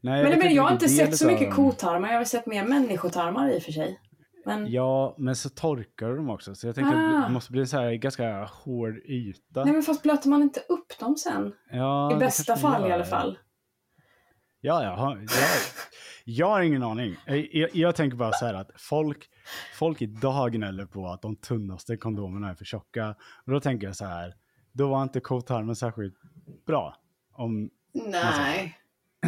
nej, 0.00 0.22
Men, 0.22 0.30
men 0.30 0.40
tänker 0.40 0.56
jag 0.56 0.62
har 0.62 0.72
inte 0.72 0.88
sett 0.88 1.16
så 1.16 1.26
mycket 1.26 1.54
kotarmar. 1.54 2.08
Jag 2.08 2.18
har 2.18 2.24
sett 2.24 2.46
mer 2.46 2.64
människotarmar 2.64 3.50
i 3.50 3.58
och 3.58 3.62
för 3.62 3.72
sig. 3.72 4.00
Men, 4.46 4.66
Ja, 4.72 5.14
men 5.18 5.36
så 5.36 5.48
torkar 5.48 6.08
de 6.16 6.30
också. 6.30 6.54
Så 6.54 6.66
jag 6.66 6.74
tänker 6.74 6.92
att 6.92 7.24
Ah. 7.24 7.26
det 7.26 7.32
måste 7.32 7.52
bli 7.52 7.60
en 7.60 7.66
så 7.66 7.76
här 7.80 7.92
ganska 7.92 8.44
hård 8.44 8.96
yta. 9.04 9.64
nej, 9.64 9.72
men 9.72 9.82
fast 9.82 10.02
blöter 10.02 10.28
man 10.28 10.42
inte 10.42 10.60
upp 10.60 10.98
dem 11.00 11.16
sen? 11.16 11.52
ja, 11.70 12.16
I 12.16 12.18
bästa 12.18 12.56
fall 12.56 12.88
i 12.88 12.92
alla 12.92 13.04
fall. 13.04 13.38
Ja, 14.66 14.82
ja, 14.82 15.18
jag, 15.18 15.28
jag 16.24 16.46
har 16.46 16.62
ingen 16.62 16.82
aning. 16.82 17.16
Jag, 17.26 17.48
jag, 17.52 17.70
jag 17.72 17.94
tänker 17.94 18.16
bara 18.16 18.32
så 18.32 18.46
här 18.46 18.54
att 18.54 18.70
folk, 18.76 19.28
folk 19.74 20.02
idag 20.02 20.52
gnäller 20.52 20.86
på 20.86 21.08
att 21.08 21.22
de 21.22 21.36
tunnaste 21.36 21.96
kondomerna 21.96 22.50
är 22.50 22.54
för 22.54 22.64
tjocka. 22.64 23.14
Och 23.44 23.52
då 23.52 23.60
tänker 23.60 23.86
jag 23.86 23.96
så 23.96 24.04
här, 24.04 24.34
då 24.72 24.88
var 24.88 25.02
inte 25.02 25.20
kotarmen 25.20 25.76
särskilt 25.76 26.14
bra. 26.66 26.96
Om, 27.32 27.70
Nej. 27.92 28.78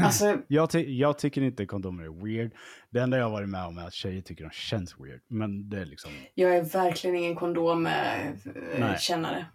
Alltså, 0.05 0.37
jag, 0.49 0.70
ty, 0.70 0.99
jag 0.99 1.18
tycker 1.18 1.43
inte 1.43 1.66
kondomer 1.66 2.05
är 2.05 2.24
weird. 2.24 2.53
Det 2.91 3.01
enda 3.01 3.16
jag 3.16 3.24
har 3.24 3.32
varit 3.32 3.49
med 3.49 3.64
om 3.64 3.78
är 3.78 3.87
att 3.87 3.95
tjejer 3.95 4.22
tycker 4.22 4.45
de 4.45 4.51
känns 4.51 5.01
weird. 5.01 5.20
Men 5.28 5.70
det 5.70 5.80
är 5.80 5.87
liksom... 5.87 6.11
jag 6.34 6.57
är 6.57 6.62
verkligen 6.62 7.16
ingen 7.16 7.34
kondomkännare. 7.34 9.47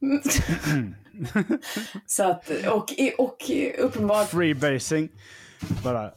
Kännare. 0.00 0.94
så 2.06 2.24
att, 2.24 2.50
och, 2.50 2.92
och 3.18 3.50
uppenbart, 3.78 4.28
Freebasing. 4.28 5.08
Bara... 5.84 6.10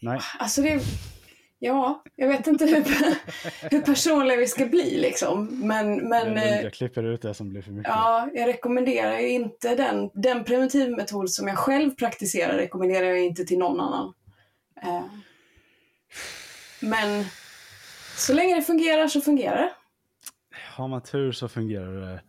Nej. 0.00 0.20
alltså 0.38 0.62
det, 0.62 0.80
ja, 1.58 2.02
jag 2.16 2.28
vet 2.28 2.46
inte 2.46 2.66
hur, 2.66 2.84
hur 3.70 3.80
personliga 3.80 4.36
vi 4.36 4.46
ska 4.46 4.66
bli 4.66 5.00
liksom. 5.00 5.60
Men, 5.68 6.08
men 6.08 6.36
jag, 6.36 6.46
eh, 6.46 6.62
jag 6.62 6.72
klipper 6.72 7.02
ut 7.02 7.22
det 7.22 7.34
som 7.34 7.48
blir 7.48 7.62
för 7.62 7.70
mycket. 7.72 7.92
ja, 7.94 8.28
jag 8.34 8.48
rekommenderar 8.48 9.18
ju 9.18 9.28
inte 9.28 9.74
den, 9.74 10.10
den 10.14 10.44
preventivmetod 10.44 11.30
som 11.30 11.48
jag 11.48 11.58
själv 11.58 11.90
praktiserar 11.90 12.56
rekommenderar 12.56 13.06
jag 13.06 13.24
inte 13.24 13.44
till 13.44 13.58
någon 13.58 13.80
annan. 13.80 14.14
Eh, 14.82 15.04
men 16.80 17.24
så 18.16 18.34
länge 18.34 18.54
det 18.54 18.62
fungerar 18.62 19.08
så 19.08 19.20
fungerar 19.20 19.56
det. 19.56 19.72
Har 20.76 20.88
man 20.88 21.02
tur 21.02 21.32
så 21.32 21.48
fungerar 21.48 22.00
det 22.00 22.20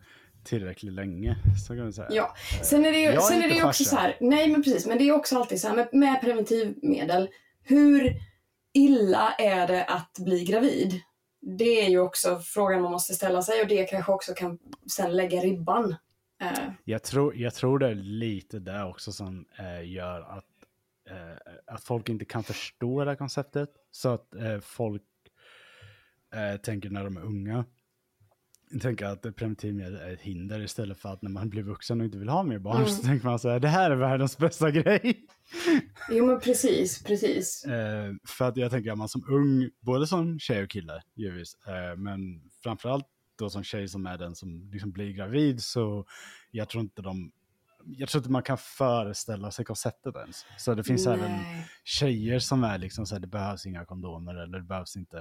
tillräckligt 0.46 0.92
länge. 0.92 1.36
Så 1.66 1.74
kan 1.74 1.82
man 1.82 1.92
säga. 1.92 2.08
Ja, 2.10 2.34
sen 2.62 2.84
är 2.84 2.92
det 2.92 2.98
ju, 2.98 3.20
sen 3.20 3.42
är 3.42 3.48
det 3.48 3.54
ju 3.54 3.64
också 3.64 3.84
så 3.84 3.96
här, 3.96 4.16
nej 4.20 4.48
men 4.48 4.62
precis, 4.62 4.86
men 4.86 4.98
det 4.98 5.08
är 5.08 5.12
också 5.12 5.38
alltid 5.38 5.60
så 5.60 5.68
här 5.68 5.76
med, 5.76 5.88
med 5.92 6.20
preventivmedel. 6.20 7.28
Hur 7.62 8.14
illa 8.74 9.32
är 9.38 9.66
det 9.66 9.84
att 9.84 10.18
bli 10.18 10.44
gravid? 10.44 11.00
Det 11.40 11.84
är 11.84 11.88
ju 11.88 11.98
också 11.98 12.38
frågan 12.38 12.82
man 12.82 12.92
måste 12.92 13.14
ställa 13.14 13.42
sig 13.42 13.62
och 13.62 13.68
det 13.68 13.84
kanske 13.84 14.12
också 14.12 14.34
kan 14.34 14.58
sen 14.96 15.16
lägga 15.16 15.40
ribban. 15.40 15.96
Eh, 16.42 16.72
Jag, 16.84 17.02
tror, 17.02 17.36
jag 17.36 17.54
tror 17.54 17.78
det 17.78 17.88
är 17.88 17.94
lite 17.94 18.58
det 18.58 18.84
också 18.84 19.12
som 19.12 19.46
eh, 19.58 19.90
gör 19.92 20.20
att, 20.20 20.44
eh, 21.10 21.74
att 21.74 21.84
folk 21.84 22.08
inte 22.08 22.24
kan 22.24 22.42
förstå 22.42 23.04
det 23.04 23.10
här 23.10 23.16
konceptet. 23.16 23.70
Så 23.90 24.08
att 24.08 24.34
eh, 24.34 24.58
folk 24.60 25.02
eh, 26.34 26.60
tänker 26.60 26.90
när 26.90 27.04
de 27.04 27.16
är 27.16 27.24
unga. 27.24 27.64
Tänka 28.80 29.08
att 29.08 29.22
preventivmedel 29.36 29.96
är 29.96 30.12
ett 30.12 30.20
hinder 30.20 30.60
istället 30.60 30.98
för 30.98 31.08
att 31.08 31.22
när 31.22 31.30
man 31.30 31.48
blir 31.50 31.62
vuxen 31.62 32.00
och 32.00 32.04
inte 32.04 32.18
vill 32.18 32.28
ha 32.28 32.42
mer 32.42 32.58
barn 32.58 32.76
Mm. 32.76 32.88
så 32.88 33.02
tänker 33.02 33.26
man 33.26 33.38
så 33.38 33.48
här, 33.48 33.60
det 33.60 33.68
här 33.68 33.90
är 33.90 33.96
världens 33.96 34.38
bästa 34.38 34.70
grej. 34.70 35.24
Jo 36.10 36.26
men 36.26 36.40
precis, 36.40 37.02
precis. 37.02 37.64
Eh, 37.64 38.12
för 38.28 38.44
att 38.48 38.56
jag 38.56 38.70
tänker 38.70 38.92
att 38.92 38.98
man 38.98 39.08
som 39.08 39.24
ung, 39.28 39.70
både 39.80 40.06
som 40.06 40.38
tjej 40.38 40.62
och 40.62 40.70
kille 40.70 41.02
givetvis, 41.14 41.56
eh, 41.66 41.96
men 41.96 42.42
framförallt 42.62 43.06
då 43.38 43.50
som 43.50 43.64
tjej 43.64 43.88
som 43.88 44.06
är 44.06 44.18
den 44.18 44.34
som 44.34 44.70
liksom 44.72 44.92
blir 44.92 45.12
gravid 45.12 45.62
så 45.62 46.06
jag 46.50 46.68
tror 46.68 46.82
inte 46.82 47.02
de 47.02 47.32
jag 47.84 48.08
tror 48.08 48.20
inte 48.20 48.30
man 48.30 48.42
kan 48.42 48.58
föreställa 48.58 49.50
sig 49.50 49.64
konceptet 49.64 50.16
ens. 50.16 50.44
Så 50.58 50.74
det 50.74 50.84
finns 50.84 51.06
även 51.06 51.30
Nej. 51.32 51.66
tjejer 51.84 52.38
som 52.38 52.64
är 52.64 52.78
liksom 52.78 53.06
så 53.06 53.14
här, 53.14 53.20
det 53.20 53.26
behövs 53.26 53.66
inga 53.66 53.84
kondomer 53.84 54.34
eller 54.34 54.58
det 54.58 54.64
behövs 54.64 54.96
inte, 54.96 55.16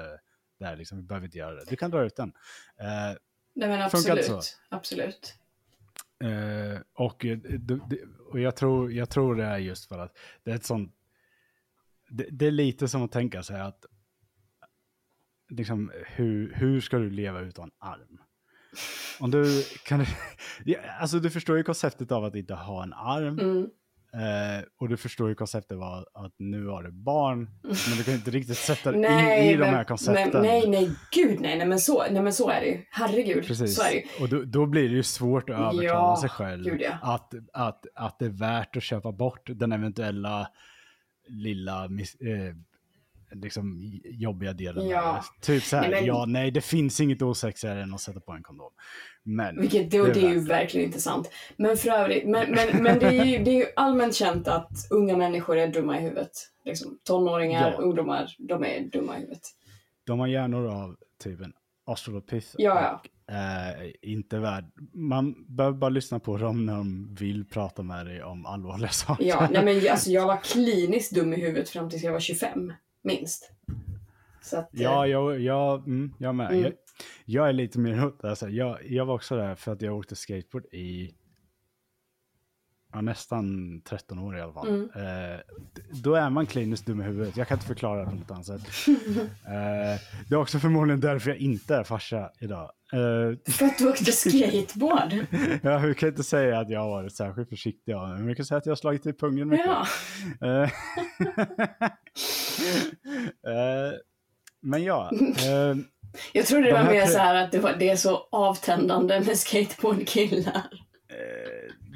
det 0.60 0.66
här 0.66 0.76
liksom, 0.78 0.98
vi 0.98 1.04
behöver 1.04 1.26
inte 1.26 1.38
göra 1.38 1.56
det. 1.56 1.66
Du 1.70 1.76
kan 1.76 1.92
dra 1.92 2.04
ut 2.06 2.16
den. 2.16 2.34
Eh, 2.80 3.18
Nej 3.56 3.70
men 3.70 3.82
absolut. 3.82 4.26
så? 4.26 4.42
Absolut. 4.70 5.36
Eh, 6.24 6.82
och, 6.94 7.26
eh, 7.26 7.40
och 8.32 8.40
jag, 8.40 8.56
tror, 8.56 8.92
jag 8.92 9.10
tror 9.10 9.36
det 9.36 9.44
är 9.44 9.58
just 9.58 9.86
för 9.86 10.00
att 10.00 10.18
det 10.44 10.52
är 10.52 10.56
ett 10.56 10.66
sånt... 10.66 10.96
Det, 12.10 12.28
det 12.32 12.48
är 12.48 12.52
lite 12.52 12.88
som 12.88 13.04
att 13.04 13.12
tänka 13.12 13.44
sig 13.44 13.62
att 13.62 13.86
liksom, 15.50 15.92
hur, 16.06 16.54
hur 16.54 16.82
ska 16.82 16.98
du 16.98 17.10
leva 17.10 17.40
utan 17.40 17.72
arm? 17.80 18.20
Om 19.20 19.32
du 19.32 19.64
kan... 19.86 20.06
Alltså 21.00 21.20
du 21.20 21.30
förstår 21.30 21.58
ju 21.58 21.64
konceptet 21.64 22.12
av 22.12 22.24
att 22.24 22.36
inte 22.36 22.54
ha 22.54 22.84
en 22.84 22.94
arm. 22.94 23.40
Mm. 23.40 23.70
Eh, 24.16 24.64
och 24.80 24.90
du 24.90 24.98
förstår 24.98 25.30
ju 25.30 25.36
konceptet 25.36 25.78
av 25.78 26.06
att 26.14 26.34
nu 26.38 26.68
har 26.68 26.84
du 26.84 26.92
barn. 26.92 27.50
Men 27.64 27.98
du 27.98 28.04
kan 28.04 28.14
inte 28.14 28.32
riktigt 28.32 28.58
sätta 28.58 28.92
dig 28.92 29.02
in 29.02 29.54
i 29.54 29.58
de 29.58 29.66
här 29.66 29.84
koncepten. 29.84 30.30
Men, 30.34 30.42
nej, 30.42 30.70
nej, 30.70 30.92
gud 31.12 31.42
nej, 31.42 31.58
nej 31.58 31.68
men 31.68 31.80
så, 31.80 32.04
nej, 32.12 32.22
men 32.22 32.34
så 32.34 32.50
är 32.50 32.62
det 32.62 32.68
ju. 32.68 32.86
Herregud, 32.90 33.48
Precis. 33.48 33.76
så 33.76 33.84
är 33.84 33.90
det 33.90 33.96
ju. 33.96 34.24
Och 34.24 34.30
då, 34.30 34.44
då 34.44 34.66
blir 34.66 34.90
det 34.90 34.96
ju 34.96 35.04
svårt 35.04 35.50
att 35.50 35.60
övertala 35.60 35.84
Ja, 35.84 36.18
sig 36.22 36.30
själv 36.30 36.64
gud, 36.64 36.82
ja. 36.82 36.98
att, 37.02 37.34
att, 37.54 37.86
att 37.96 38.20
det 38.20 38.26
är 38.26 38.30
värt 38.30 38.78
att 38.78 38.84
köpa 38.84 39.12
bort 39.12 39.42
den 39.46 39.72
eventuella 39.72 40.48
lilla 41.28 41.88
miss, 41.88 42.16
eh, 42.16 42.56
liksom 43.42 43.80
jobbiga 44.04 44.54
delen. 44.54 44.88
Ja. 44.88 45.24
Typ 45.42 45.64
så 45.64 45.76
här, 45.76 45.82
Nej, 45.90 45.92
men- 45.92 46.06
ja 46.06 46.26
nej 46.28 46.52
det 46.52 46.62
finns 46.62 47.00
inget 47.02 47.22
osexigare 47.22 47.84
än 47.84 47.94
att 47.94 48.02
sätta 48.02 48.20
på 48.20 48.32
en 48.32 48.44
kondom. 48.44 48.72
Men 49.24 49.62
Vilket, 49.62 49.92
det, 49.92 49.98
Det 49.98 50.10
är 50.10 50.14
det 50.14 50.20
är 50.28 50.30
ju 50.30 50.40
verkligen 50.40 50.86
inte 50.88 51.02
sant. 51.02 51.30
Men 51.58 51.78
för 51.78 51.90
övrigt, 51.90 52.28
men, 52.28 52.52
men, 52.52 52.84
men 52.84 53.00
det, 53.00 53.06
är 53.08 53.26
ju, 53.26 53.44
det 53.44 53.52
är 53.52 53.56
ju 53.56 53.66
allmänt 53.76 54.16
känt 54.16 54.48
att 54.48 54.72
unga 54.90 55.18
människor 55.18 55.58
är 55.58 55.68
dumma 55.68 56.00
i 56.00 56.02
huvudet. 56.02 56.32
Liksom, 56.66 56.98
tonåringar, 57.04 57.72
Ja. 57.72 57.78
ungdomar, 57.78 58.36
de 58.40 58.64
är 58.64 58.90
dumma 58.92 59.18
i 59.18 59.20
huvudet. 59.20 59.42
de 60.06 60.20
har 60.20 60.28
hjärnor 60.28 60.68
av 60.68 60.96
typ 61.24 61.42
en 61.42 61.54
australopith. 61.88 62.48
Ja, 62.58 62.82
ja. 62.82 63.02
och, 63.28 63.34
eh, 63.34 63.92
inte 64.02 64.40
värd, 64.40 64.66
man 64.94 65.46
behöver 65.56 65.78
bara 65.78 65.90
lyssna 65.90 66.20
på 66.20 66.38
dem 66.38 66.66
när 66.66 66.74
de 66.76 67.16
vill 67.16 67.46
prata 67.46 67.84
med 67.84 68.06
dig 68.06 68.24
om 68.24 68.46
allvarliga 68.46 68.90
saker. 68.92 69.26
Ja, 69.26 69.48
nej 69.52 69.66
men 69.66 69.92
alltså, 69.92 70.10
jag 70.12 70.28
var 70.28 70.38
kliniskt 70.44 71.16
dum 71.16 71.34
i 71.34 71.42
huvudet 71.42 71.70
fram 71.70 71.90
tills 71.90 72.04
jag 72.04 72.12
var 72.12 72.20
25, 72.20 72.74
minst. 73.06 73.52
Att, 74.54 74.76
eh, 74.76 74.82
Ja, 74.82 75.08
jag, 75.08 75.40
jag, 75.40 75.88
mm, 75.88 76.14
jag 76.18 76.36
med. 76.36 76.52
Mm. 76.52 76.64
Jag, 76.64 76.74
jag 77.26 77.50
är 77.50 77.54
lite 77.54 77.80
mer 77.80 78.06
åt 78.06 78.24
alltså, 78.24 78.50
jag, 78.50 78.86
jag 78.86 79.06
var 79.06 79.16
också 79.16 79.36
där 79.36 79.56
för 79.56 79.72
att 79.72 79.82
jag 79.82 79.98
åkte 79.98 80.16
skateboard 80.16 80.66
i 80.66 81.14
ja, 82.96 83.02
nästan 83.02 83.82
13 83.82 84.20
år 84.20 84.38
i 84.38 84.42
alla 84.42 84.54
fall. 84.54 84.68
Mm. 84.68 84.90
Eh, 84.96 85.40
då 85.92 86.16
är 86.16 86.30
man 86.30 86.46
kliniskt 86.46 86.86
dum 86.86 87.02
i 87.02 87.04
huvudet. 87.04 87.38
Jag 87.38 87.48
kan 87.48 87.56
inte 87.56 87.68
förklara 87.68 88.00
det 88.00 88.06
på 88.06 88.16
något 88.16 88.32
annat 88.32 88.46
sätt. 88.46 88.62
eh, 89.46 90.02
det 90.30 90.36
är 90.36 90.36
också 90.36 90.60
förmodligen 90.60 91.00
därför 91.00 91.30
jag 91.30 91.38
inte 91.38 91.76
är 91.76 91.84
farsa 91.84 92.32
idag. 92.40 92.72
Eh, 92.94 93.54
För 93.54 93.66
att 93.66 93.78
du 93.78 93.90
åkte 93.90 94.12
skateboard? 94.12 95.14
jag 95.62 95.98
kan 95.98 96.10
inte 96.10 96.24
säga 96.24 96.60
att 96.60 96.70
jag 96.70 96.80
har 96.80 96.90
varit 96.90 97.16
särskilt 97.16 97.50
försiktig 97.50 97.94
av 97.94 98.10
det, 98.10 98.16
men 98.16 98.28
jag 98.28 98.38
kan 98.38 98.46
säga 98.46 98.58
att 98.58 98.66
jag 98.66 98.72
har 98.72 98.78
slagit 98.78 99.06
i 99.06 99.14
pungen 99.14 99.48
mycket. 99.48 99.66
Ja. 99.66 99.88
Eh, 100.48 100.64
eh, 103.54 103.92
men 104.62 104.84
ja. 104.84 105.12
eh, 105.22 105.76
Jag 106.34 106.46
trodde 106.46 106.64
det 106.64 106.72
De 106.72 106.86
var 106.86 106.92
mer 106.92 107.06
så 107.06 107.18
här 107.18 107.36
att 107.36 107.52
det, 107.52 107.60
var, 107.60 107.76
det 107.80 107.90
är 107.90 107.96
så 107.96 108.28
avtändande 108.32 109.20
med 109.20 109.38
skateboardkillar. 109.38 110.64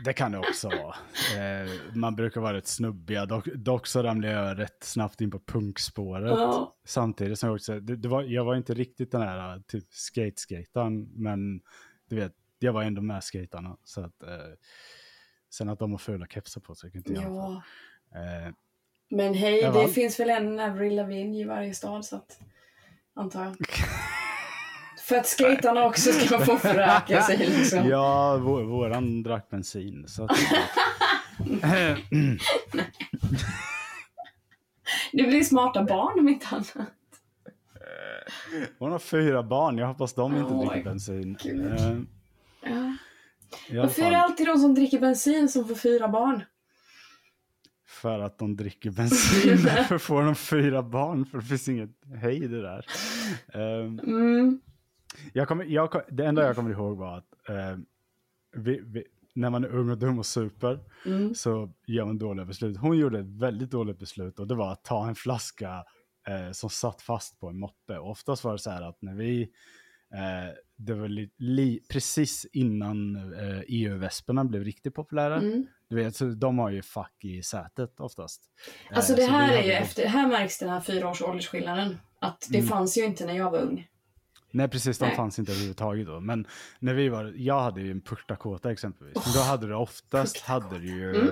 Det 0.05 0.13
kan 0.13 0.31
det 0.31 0.37
också 0.37 0.69
vara. 0.69 0.95
Eh, 1.37 1.69
man 1.93 2.15
brukar 2.15 2.41
vara 2.41 2.53
rätt 2.53 2.67
snubbiga. 2.67 3.25
Dock, 3.25 3.45
dock 3.45 3.87
så 3.87 4.03
ramlade 4.03 4.33
jag 4.33 4.59
rätt 4.59 4.83
snabbt 4.83 5.21
in 5.21 5.31
på 5.31 5.39
punkspåret. 5.39 6.31
Ja. 6.31 6.75
Samtidigt 6.85 7.39
som 7.39 7.47
jag 7.47 7.55
också, 7.55 7.79
det, 7.79 7.95
det 7.95 8.07
var, 8.07 8.23
jag 8.23 8.45
var 8.45 8.55
inte 8.55 8.73
riktigt 8.73 9.11
den 9.11 9.21
här 9.21 9.55
eh, 9.55 9.61
typ 9.61 9.93
skate-skataren, 9.93 11.09
men 11.13 11.61
du 12.09 12.15
vet, 12.15 12.33
jag 12.59 12.73
var 12.73 12.83
ändå 12.83 13.01
med 13.01 13.23
skatarna. 13.23 13.77
Så 13.83 14.01
att, 14.01 14.23
eh, 14.23 14.29
sen 15.53 15.69
att 15.69 15.79
de 15.79 15.91
har 15.91 15.97
fula 15.97 16.25
kepsar 16.27 16.61
på 16.61 16.75
sig 16.75 16.91
kan 16.91 16.97
inte 16.97 17.13
jag. 17.13 17.23
Ja. 17.23 17.63
Eh, 18.15 18.53
Men 19.09 19.33
hej, 19.33 19.61
det 19.73 19.87
finns 19.87 20.19
väl 20.19 20.29
en 20.29 20.59
Avril 20.59 20.95
Lavigne 20.95 21.37
i 21.41 21.43
varje 21.43 21.73
stad, 21.73 22.05
så 22.05 22.15
att, 22.15 22.39
antar 23.13 23.43
jag. 23.43 23.55
För 25.09 25.15
att 25.15 25.27
skaterna 25.27 25.85
också 25.85 26.11
ska 26.11 26.39
få 26.39 26.57
föröka 26.57 27.21
sig 27.21 27.37
liksom. 27.37 27.87
ja, 27.89 28.37
vår, 28.37 28.63
våran 28.63 29.23
drack 29.23 29.49
bensin. 29.49 30.05
Så 30.07 30.23
att, 30.23 30.31
Det 35.11 35.23
blir 35.23 35.43
smarta 35.43 35.83
barn 35.83 36.19
om 36.19 36.29
inte 36.29 36.47
annat. 36.51 36.73
hon 38.79 38.91
har 38.91 38.99
fyra 38.99 39.43
barn, 39.43 39.77
jag 39.77 39.87
hoppas 39.87 40.13
de 40.13 40.37
inte 40.37 40.53
Oj, 40.53 40.67
dricker 40.67 40.83
bensin. 40.83 41.37
Eh, 41.45 41.97
Ja. 43.71 43.81
Varför 43.81 44.01
är 44.01 44.11
det 44.11 44.17
alltid 44.17 44.47
de 44.47 44.57
som 44.57 44.75
dricker 44.75 44.99
bensin 44.99 45.49
som 45.49 45.67
får 45.67 45.75
fyra 45.75 46.07
barn? 46.07 46.43
För 47.87 48.19
att 48.19 48.37
de 48.37 48.55
dricker 48.55 48.89
bensin, 48.91 49.57
därför 49.63 49.97
får 49.97 50.23
de 50.23 50.35
fyra 50.35 50.83
barn, 50.83 51.25
för 51.25 51.37
det 51.37 51.43
finns 51.45 51.69
inget 51.69 51.89
hejd 52.21 52.43
i 52.43 52.47
det 52.47 52.61
där. 52.61 52.85
Ehm, 53.53 53.99
Mm. 53.99 54.59
Jag 55.33 55.47
kommer, 55.47 55.65
jag, 55.65 56.01
det 56.09 56.25
enda 56.25 56.45
jag 56.45 56.55
kommer 56.55 56.71
ihåg 56.71 56.97
var 56.97 57.17
att 57.17 57.49
ehm, 57.49 57.85
vi, 58.55 58.81
vi, 58.85 59.03
när 59.35 59.49
man 59.49 59.63
är 59.63 59.67
ung 59.67 59.89
och 59.89 59.97
dum 59.97 60.19
och 60.19 60.25
super 60.25 60.79
Mm. 61.05 61.35
så 61.35 61.73
gör 61.87 62.05
man 62.05 62.17
dåliga 62.17 62.45
beslut. 62.45 62.77
Hon 62.77 62.97
gjorde 62.97 63.19
ett 63.19 63.25
väldigt 63.29 63.71
dåligt 63.71 63.99
beslut 63.99 64.39
och 64.39 64.47
det 64.47 64.55
var 64.55 64.71
att 64.71 64.83
ta 64.83 65.07
en 65.07 65.15
flaska 65.15 65.83
eh, 66.27 66.51
som 66.51 66.69
satt 66.69 67.01
fast 67.01 67.39
på 67.39 67.47
en 67.47 67.59
moppe. 67.59 67.97
Och 67.97 68.09
oftast 68.11 68.43
var 68.43 68.51
det 68.51 68.59
så 68.59 68.69
här 68.69 68.81
att 68.81 69.01
när 69.01 69.15
vi, 69.15 69.41
eh, 70.13 70.55
det 70.75 70.93
var 70.93 71.07
li, 71.07 71.29
li, 71.37 71.79
precis 71.89 72.45
innan 72.53 73.15
eh, 73.33 73.59
EU-vesperna 73.67 74.45
blev 74.45 74.63
riktigt 74.63 74.93
populära, 74.95 75.35
Mm. 75.37 75.65
du 75.89 75.95
vet, 75.95 76.15
så 76.15 76.25
de 76.25 76.59
har 76.59 76.69
ju 76.69 76.81
fack 76.81 77.15
i 77.23 77.43
sätet 77.43 77.99
oftast. 77.99 78.41
Alltså 78.91 79.13
Eh, 79.13 79.17
det 79.17 79.25
här 79.25 79.57
är 79.57 79.63
ju 79.63 79.71
efter, 79.71 80.05
här 80.07 80.27
märks 80.27 80.59
den 80.59 80.69
här 80.69 80.81
fyra 80.81 81.09
års 81.09 81.21
åldersskillnaden. 81.21 81.97
Att 82.21 82.47
det 82.49 82.57
Mm. 82.57 82.69
fanns 82.69 82.97
ju 82.97 83.05
inte 83.05 83.25
när 83.25 83.37
jag 83.37 83.51
var 83.51 83.59
ung. 83.59 83.87
Nej 84.51 84.67
precis, 84.67 84.97
de 84.99 85.05
Nej. 85.05 85.15
fanns 85.15 85.39
inte 85.39 85.51
överhuvudtaget 85.51 86.07
då. 86.07 86.19
Men 86.19 86.47
när 86.79 86.93
vi 86.93 87.09
var, 87.09 87.33
jag 87.37 87.61
hade 87.61 87.81
ju 87.81 87.91
en 87.91 88.01
Purtakota 88.01 88.71
exempelvis. 88.71 89.15
Men 89.25 89.33
då 89.33 89.39
hade 89.39 89.67
du 89.67 89.73
oftast, 89.75 90.39
hade 90.41 90.79
du 90.79 90.87
ju 90.87 91.09
Mm. 91.15 91.29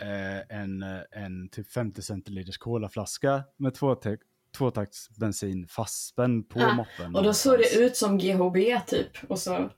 eh, 0.00 0.58
en, 0.60 0.82
eh, 0.82 1.00
en 1.24 1.48
typ 1.48 1.70
50 1.70 2.02
centiliters 2.02 2.58
colaflaska 2.58 3.42
med 3.56 3.72
tvåtak- 3.74 4.20
tvåtakts 4.56 5.10
bensin 5.16 5.66
fastspänd 5.68 6.48
på 6.48 6.60
Ah, 6.60 6.72
moppen. 6.74 7.16
Och 7.16 7.22
då 7.22 7.34
såg 7.34 7.58
det 7.58 7.74
ut 7.84 7.96
som 7.96 8.18
GHB 8.18 8.80
typ. 8.86 9.10
Och 9.28 9.38
så, 9.38 9.70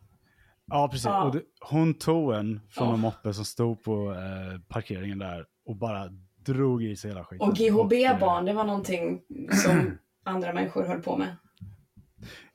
Ja, 0.73 0.89
precis. 0.89 1.07
Ja. 1.07 1.25
Och 1.25 1.35
det, 1.35 1.43
hon 1.61 1.95
tog 1.95 2.35
en 2.35 2.61
från 2.71 2.89
Ja. 2.89 2.95
en 2.95 3.01
moppe 3.01 3.35
som 3.35 3.45
stod 3.45 3.83
på 3.83 4.13
eh, 4.13 4.61
parkeringen 4.69 5.19
där 5.19 5.47
och 5.67 5.77
bara 5.77 6.09
drog 6.45 6.85
i 6.85 6.97
sig 6.97 7.11
hela 7.11 7.25
skiten. 7.25 7.49
och 7.49 7.57
GHB-barn, 7.57 8.39
eh, 8.39 8.45
det 8.45 8.53
var 8.53 8.65
någonting 8.65 9.21
som 9.65 9.99
andra 10.25 10.53
människor 10.53 10.85
höll 10.85 11.03
på 11.03 11.17
med. 11.17 11.37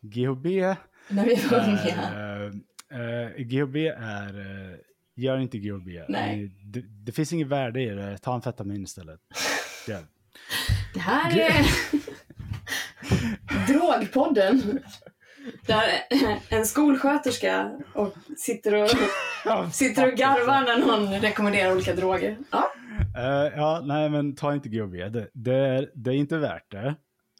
GHB 0.01 0.45
När 1.07 1.25
vi 1.25 1.35
var 1.35 1.59
unga. 1.59 2.51
Eh, 2.91 3.29
GHB 3.37 3.75
är, 3.97 4.39
eh, 4.39 4.77
gör 5.15 5.37
inte 5.37 5.57
GHB. 5.57 5.87
Nej. 6.09 6.51
Det, 6.73 6.81
det 7.05 7.11
finns 7.11 7.33
inget 7.33 7.47
värde 7.47 7.81
i 7.81 7.89
det, 7.89 8.17
ta 8.17 8.33
amfetamin 8.33 8.83
istället. 8.83 9.19
Ja. 9.87 9.99
Det 10.93 10.99
här 10.99 11.39
är 11.39 11.65
Drogpodden. 13.67 14.79
Där 15.67 15.83
en 16.49 16.65
skolsköterska 16.65 17.71
och 17.93 18.13
sitter 18.37 18.83
och, 18.83 18.89
sitter 19.73 20.11
och 20.11 20.17
garvar 20.17 20.61
när 20.61 20.77
någon 20.85 21.21
rekommenderar 21.21 21.71
olika 21.71 21.95
droger. 21.95 22.37
Ja. 22.51 22.71
Eh, 23.17 23.53
ja, 23.55 23.81
nej 23.85 24.09
men 24.09 24.35
ta 24.35 24.53
inte 24.53 24.69
GHB. 24.69 24.93
Det, 24.93 25.29
det, 25.33 25.55
är, 25.55 25.91
det 25.95 26.09
är 26.09 26.15
inte 26.15 26.37
värt 26.37 26.71
det. 26.71 26.95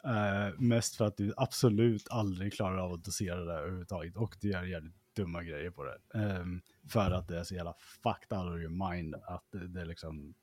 Eh, 0.06 0.54
mest 0.58 0.96
för 0.96 1.04
att 1.04 1.16
du 1.16 1.34
absolut 1.36 2.06
aldrig 2.10 2.52
klarar 2.52 2.78
av 2.78 2.92
att 2.92 3.04
dosera 3.04 3.44
det 3.44 3.52
överhuvudtaget. 3.52 4.16
Och 4.16 4.36
du 4.40 4.50
gör 4.50 4.62
jävligt 4.62 4.94
dumma 5.16 5.42
grejer 5.42 5.70
på 5.70 5.84
det. 5.84 6.18
Ehm, 6.18 6.60
för 6.88 7.10
att 7.10 7.28
det 7.28 7.38
är 7.38 7.44
så 7.44 7.54
jävla 7.54 7.74
fucked 8.02 8.38
out 8.38 8.52
of 8.54 8.60
your 8.60 8.90
mind. 8.90 9.14
Att 9.14 9.44
det, 9.52 9.68
det 9.68 9.80
är 9.80 9.86
liksom... 9.86 10.34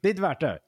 Det 0.00 0.08
är 0.08 0.10
inte 0.10 0.22
värt 0.22 0.40
det. 0.40 0.58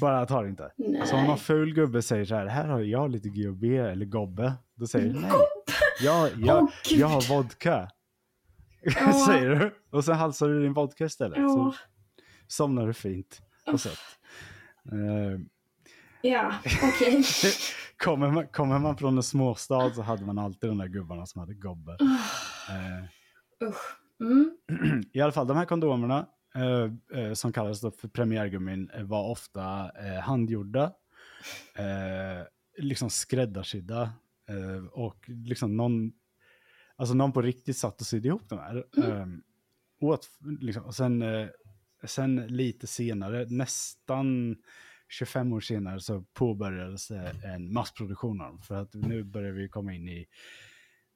Bara 0.00 0.26
ta 0.26 0.42
det 0.42 0.48
inte. 0.48 0.72
Nej. 0.76 1.06
Så 1.06 1.16
om 1.16 1.24
någon 1.24 1.38
ful 1.38 1.74
gubbe 1.74 2.02
säger 2.02 2.24
så 2.24 2.34
här, 2.34 2.46
här 2.46 2.68
har 2.68 2.80
jag 2.80 3.10
lite 3.10 3.28
GHB 3.28 3.64
eller 3.64 4.06
gobbe. 4.06 4.52
Då 4.74 4.86
säger 4.86 5.12
du 5.12 5.20
nej. 5.20 5.30
jag, 6.02 6.30
jag, 6.36 6.70
Gud. 6.88 6.98
jag 6.98 7.08
har 7.08 7.28
vodka. 7.28 7.90
Ja. 8.82 9.12
Säger 9.26 9.50
du. 9.50 9.74
Och 9.90 10.04
sen 10.04 10.14
halsar 10.14 10.48
du 10.48 10.62
din 10.62 10.72
vodka 10.72 11.04
istället. 11.04 11.38
Ja. 11.38 11.48
Så 11.48 11.74
somnar 12.46 12.86
du 12.86 12.92
fint. 12.92 13.42
Och 13.66 13.80
så. 13.80 13.88
Eh, 13.88 15.38
Ja, 16.22 16.54
okej. 16.82 17.24
kommer, 17.96 18.30
man, 18.30 18.46
kommer 18.48 18.78
man 18.78 18.96
från 18.96 19.16
en 19.16 19.22
småstad 19.22 19.94
så 19.94 20.02
hade 20.02 20.24
man 20.24 20.38
alltid 20.38 20.70
de 20.70 20.78
där 20.78 20.86
gubbarna 20.86 21.26
som 21.26 21.40
hade 21.40 21.54
gobbe. 21.54 21.92
Eh, 22.68 23.68
Usch. 23.68 23.96
Mm. 24.20 24.56
I 25.12 25.20
alla 25.20 25.32
fall, 25.32 25.46
de 25.46 25.56
här 25.56 25.64
kondomerna 25.64 26.26
eh, 26.54 27.20
eh, 27.20 27.32
som 27.32 27.52
kallades 27.52 27.80
för 27.80 28.08
premiärgummin 28.08 28.90
eh, 28.94 29.02
var 29.02 29.30
ofta 29.30 29.90
eh, 30.04 30.20
handgjorda, 30.20 30.92
eh, 31.74 32.46
liksom 32.78 33.10
skräddarsydda 33.10 34.12
och 34.92 35.28
liksom 35.28 35.76
någon, 35.76 36.12
alltså 36.96 37.14
någon 37.14 37.32
på 37.32 37.42
riktigt 37.42 37.76
satt 37.76 38.00
och 38.00 38.06
sydde 38.06 38.28
ihop 38.28 38.48
de 38.48 38.58
här. 38.58 38.76
Eh, 38.96 39.26
åt, 40.00 40.28
liksom, 40.60 40.84
och 40.84 40.94
sen, 40.94 41.24
sen 42.04 42.36
lite 42.36 42.86
senare, 42.86 43.46
nästan 43.48 44.56
25 45.08 45.52
år 45.52 45.60
senare 45.60 46.00
så 46.00 46.24
påbörjades 46.34 47.10
en 47.44 47.72
massproduktion 47.72 48.40
av 48.40 48.46
dem 48.48 48.62
för 48.62 48.74
att 48.74 48.94
nu 48.94 49.24
börjar 49.24 49.52
vi 49.52 49.68
komma 49.68 49.92
in 49.94 50.08
i 50.08 50.26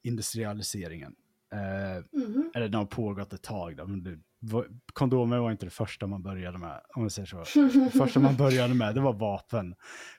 industrialiseringen. 0.02 1.14
Eh, 1.52 2.04
Mhm. 2.12 2.50
eller 2.54 2.68
det 2.68 2.78
har 2.78 2.84
pågått 2.86 3.32
ett 3.32 3.42
tag. 3.42 3.76
Då, 3.76 3.86
men 3.86 4.02
det, 4.02 4.18
kondomer 4.92 5.38
var 5.38 5.50
inte 5.50 5.66
det 5.66 5.70
första 5.70 6.06
man 6.06 6.22
började 6.22 6.58
med, 6.58 6.80
om 6.94 7.02
man 7.02 7.10
säger 7.10 7.26
så. 7.26 7.60
Det 7.84 7.90
första 7.90 8.20
man 8.20 8.36
började 8.36 8.74
med, 8.74 8.94
det 8.94 9.00
var 9.00 9.12
vapen. 9.12 9.74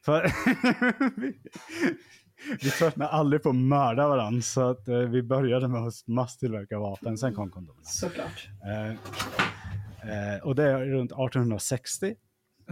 För 0.06 0.32
vi, 1.22 1.38
vi 2.62 2.70
tröttnade 2.70 3.12
aldrig 3.12 3.44
på 3.44 3.50
att 3.50 3.56
mörda 3.56 4.08
varandra, 4.08 4.42
så 4.42 4.70
att, 4.70 4.88
eh, 4.88 4.98
vi 4.98 5.24
började 5.24 5.68
med 5.68 5.82
att 5.82 6.08
masstillverka 6.08 6.80
vapen, 6.80 7.18
sen 7.18 7.34
kom 7.36 7.52
kondomerna. 7.52 7.86
Såklart. 7.86 8.48
Eh, 8.66 8.90
eh, 10.34 10.40
och 10.44 10.56
det 10.56 10.64
är 10.64 10.86
runt 10.86 11.12
1860 11.12 12.16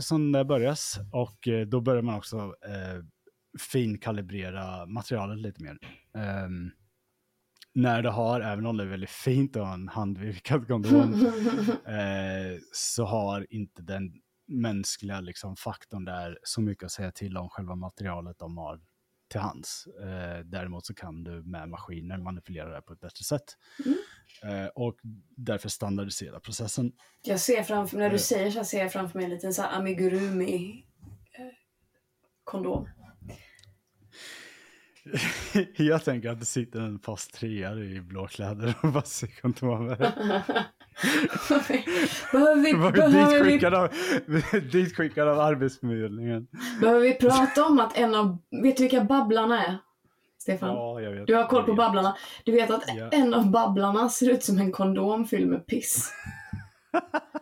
som 0.01 0.31
det 0.31 0.45
börjas, 0.45 0.99
och 1.11 1.47
eh, 1.47 1.67
då 1.67 1.81
börjar 1.81 2.01
man 2.01 2.15
också 2.15 2.37
eh, 2.67 3.03
finkalibrera 3.59 4.85
materialet 4.85 5.39
lite 5.39 5.63
mer. 5.63 5.77
Ehm, 6.15 6.71
när 7.73 8.01
det 8.01 8.09
har, 8.09 8.41
även 8.41 8.65
om 8.65 8.77
det 8.77 8.83
är 8.83 8.87
väldigt 8.87 9.09
fint 9.09 9.55
att 9.55 9.67
ha 9.67 9.73
en 9.73 9.87
handvirkad 9.87 10.67
kondom, 10.67 11.13
eh, 11.85 12.59
så 12.71 13.05
har 13.05 13.53
inte 13.53 13.81
den 13.81 14.13
mänskliga 14.47 15.21
liksom, 15.21 15.55
faktorn 15.55 16.05
där 16.05 16.39
så 16.43 16.61
mycket 16.61 16.83
att 16.83 16.91
säga 16.91 17.11
till 17.11 17.37
om 17.37 17.49
själva 17.49 17.75
materialet 17.75 18.39
de 18.39 18.57
har 18.57 18.79
till 19.31 19.39
hands. 19.39 19.87
Eh, 20.01 20.45
däremot 20.45 20.85
så 20.85 20.93
kan 20.93 21.23
du 21.23 21.43
med 21.43 21.69
maskiner 21.69 22.17
manipulera 22.17 22.75
det 22.75 22.81
på 22.81 22.93
ett 22.93 22.99
bättre 22.99 23.23
sätt. 23.23 23.43
Eh, 24.43 24.65
och 24.75 24.95
därför 25.37 25.69
standardisera 25.69 26.39
processen. 26.39 26.91
Jag 27.21 27.39
ser 27.39 27.63
framför 27.63 27.97
när 27.97 28.09
du 28.09 28.19
säger 28.19 28.51
så 28.51 28.63
ser 28.63 28.79
jag 28.79 28.91
framför 28.91 29.19
mig 29.19 29.25
en 29.25 29.31
liten 29.31 29.53
så 29.53 29.61
här 29.61 29.77
amigurumi 29.77 30.85
eh, 31.37 31.45
kondom. 32.43 32.89
Jag 35.75 36.03
tänker 36.05 36.29
att 36.29 36.39
det 36.39 36.45
sitter 36.45 36.79
en 36.79 36.99
fast 36.99 37.33
treare 37.33 37.85
i 37.85 38.01
blå 38.01 38.27
kläder 38.27 38.73
och 38.81 38.91
bara 38.91 39.03
ser 39.03 39.41
kondomer. 39.41 39.97
behöver, 42.31 42.55
vi, 42.55 42.73
behöver, 42.73 43.43
vi, 43.43 43.65
av, 43.65 43.89
ditskickad 44.71 45.27
av 45.27 45.39
Arbetsförmedlingen. 45.39 46.47
behöver 46.81 47.01
vi 47.01 47.13
prata 47.13 47.65
om 47.65 47.79
att 47.79 47.97
en 47.97 48.15
av... 48.15 48.37
Vet 48.63 48.77
du 48.77 48.83
vilka 48.83 49.03
Babblarna 49.03 49.65
är? 49.65 49.77
Stefan? 50.37 50.69
Ja, 50.69 51.01
jag 51.01 51.11
vet. 51.11 51.27
Du 51.27 51.35
har 51.35 51.47
koll 51.47 51.63
på. 51.63 51.73
Babblarna. 51.73 52.17
Du 52.43 52.51
vet 52.51 52.71
att 52.71 52.83
Ja. 52.95 53.09
en 53.11 53.33
av 53.33 53.51
Babblarna 53.51 54.09
ser 54.09 54.29
ut 54.29 54.43
som 54.43 54.57
en 54.57 54.71
kondom 54.71 55.25
fylld 55.27 55.47
med 55.49 55.67
piss. 55.67 56.11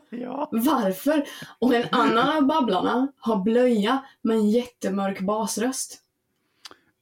Ja. 0.10 0.50
Varför? 0.52 1.24
Och 1.60 1.74
en 1.76 1.88
annan 1.92 2.38
av 2.38 2.46
Babblarna 2.46 3.08
har 3.18 3.44
blöja 3.44 4.04
med 4.22 4.38
en 4.38 4.50
jättemörk 4.50 5.20
basröst. 5.20 6.02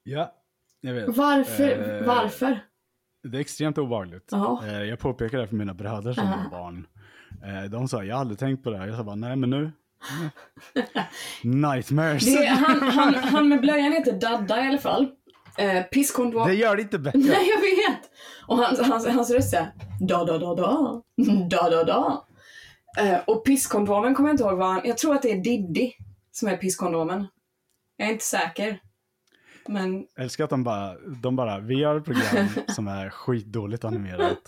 ja, 0.04 0.34
jag 0.88 0.94
vet. 0.94 1.18
Varför? 1.18 2.00
Eh, 2.00 2.08
Varför? 2.08 2.60
Det 3.24 3.38
är 3.38 3.42
extremt 3.42 3.78
obehagligt. 3.78 4.32
Eh, 4.34 4.84
Jag 4.84 5.00
påpekade 5.00 5.44
det 5.44 5.48
för 5.48 5.56
mina 5.56 5.74
bröder 5.74 6.14
som 6.14 6.24
Aha. 6.28 6.44
var 6.52 6.60
barn. 6.60 6.88
Eh, 7.46 7.70
De 7.70 7.88
sa, 7.88 8.04
jag 8.04 8.16
har 8.16 8.22
aldrig 8.22 8.40
tänkt 8.40 8.64
på 8.64 8.70
det 8.70 8.78
här. 8.78 8.88
Jag 8.88 8.98
sa 8.98 9.04
bara, 9.04 9.16
nej 9.16 9.36
men 9.36 9.50
nu. 9.50 9.72
Nightmares. 11.44 12.26
Det 12.26 12.46
han, 12.48 12.82
han, 12.82 13.14
han 13.16 13.50
med 13.50 13.62
blöjan 13.62 13.92
heter 13.92 14.14
Dadda 14.20 14.64
i 14.66 14.68
alla 14.68 14.78
fall. 14.78 15.08
Eh, 15.58 15.84
pisskondom. 15.84 16.48
Det 16.48 16.54
gör 16.56 16.76
det 16.76 16.82
inte 16.82 17.00
bättre. 17.00 17.20
Nej, 17.20 17.50
jag 17.50 17.62
vet! 17.62 18.10
Och 18.48 18.58
hans, 18.58 18.80
hans, 18.82 19.08
hans 19.08 19.30
röst 19.32 19.54
är 19.54 19.72
da 20.02 20.26
da 20.26 20.38
da 20.38 20.56
da, 20.56 21.02
da 21.50 21.70
da 21.70 21.84
da. 21.84 22.26
Eh, 23.00 23.20
och 23.28 23.46
pisskondomen 23.46 24.16
kommer 24.16 24.30
jag 24.30 24.34
inte 24.34 24.44
ihåg 24.44 24.58
vad 24.58 24.68
han... 24.68 24.82
Jag 24.86 24.98
tror 24.98 25.16
att 25.16 25.22
det 25.22 25.32
är 25.32 25.38
Diddy 25.44 25.92
som 26.32 26.48
är 26.48 26.58
pisskondomen. 26.58 27.28
Jag 27.98 28.08
är 28.08 28.12
inte 28.12 28.26
säker. 28.26 28.80
Men 29.68 30.06
Jag 30.16 30.24
älskar 30.24 30.44
att 30.44 30.50
de 30.50 30.64
bara, 30.64 30.98
de 31.22 31.36
bara, 31.36 31.60
vi 31.60 31.76
gör 31.76 31.98
ett 31.98 32.06
program 32.06 32.48
som 32.68 32.88
är 32.88 33.10
skitdåligt 33.10 33.86
animerat. 33.86 34.42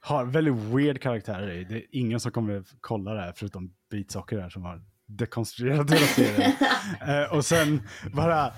Har 0.00 0.24
väldigt 0.24 0.54
weird 0.54 1.00
karaktärer 1.00 1.50
i. 1.50 1.64
Det 1.64 1.74
är 1.74 1.84
ingen 1.92 2.20
som 2.20 2.32
kommer 2.32 2.64
kolla 2.80 3.14
det 3.14 3.20
här 3.20 3.32
förutom 3.36 3.72
Beatsocker 3.90 4.38
här 4.38 4.48
som 4.48 4.64
har 4.64 4.82
dekonstruerat 5.06 5.90
hela 5.90 6.06
serien. 6.06 6.52
eh, 7.24 7.36
och 7.36 7.44
sen 7.44 7.82
bara, 8.12 8.52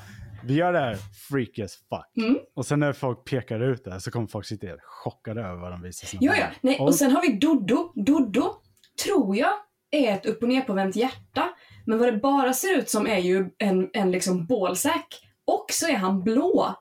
vi 0.44 0.54
gör 0.54 0.72
det 0.72 0.78
här 0.78 0.96
freaky 1.28 1.62
as 1.62 1.76
fuck. 1.76 2.24
Mm. 2.26 2.38
Och 2.54 2.66
sen 2.66 2.80
när 2.80 2.92
folk 2.92 3.24
pekar 3.24 3.60
ut 3.60 3.84
det 3.84 3.90
här 3.90 3.98
så 3.98 4.10
kommer 4.10 4.26
folk 4.26 4.46
sitta 4.46 4.66
helt 4.66 4.82
chockade 4.82 5.40
över 5.40 5.60
vad 5.60 5.72
de 5.72 5.82
visar 5.82 6.06
sina 6.06 6.20
Jo, 6.22 6.32
ja. 6.36 6.46
Nej, 6.60 6.78
och 6.78 6.94
sen 6.94 7.10
har 7.12 7.22
vi 7.22 7.38
Doddo. 7.38 7.92
Doddo 7.94 8.54
tror 9.04 9.36
jag 9.36 9.52
är 9.90 10.14
ett 10.14 10.26
upp 10.26 10.42
och 10.42 10.48
ner 10.48 10.62
på 10.62 10.72
vänt 10.72 10.96
hjärta. 10.96 11.48
Men 11.86 11.98
vad 11.98 12.12
det 12.12 12.18
bara 12.18 12.52
ser 12.52 12.78
ut 12.78 12.90
som 12.90 13.06
är 13.06 13.18
ju 13.18 13.50
en, 13.58 13.90
en 13.92 14.10
liksom 14.10 14.46
bålsäck. 14.46 15.27
Och 15.48 15.66
så 15.70 15.86
är 15.88 15.96
han 15.96 16.22
blå. 16.22 16.74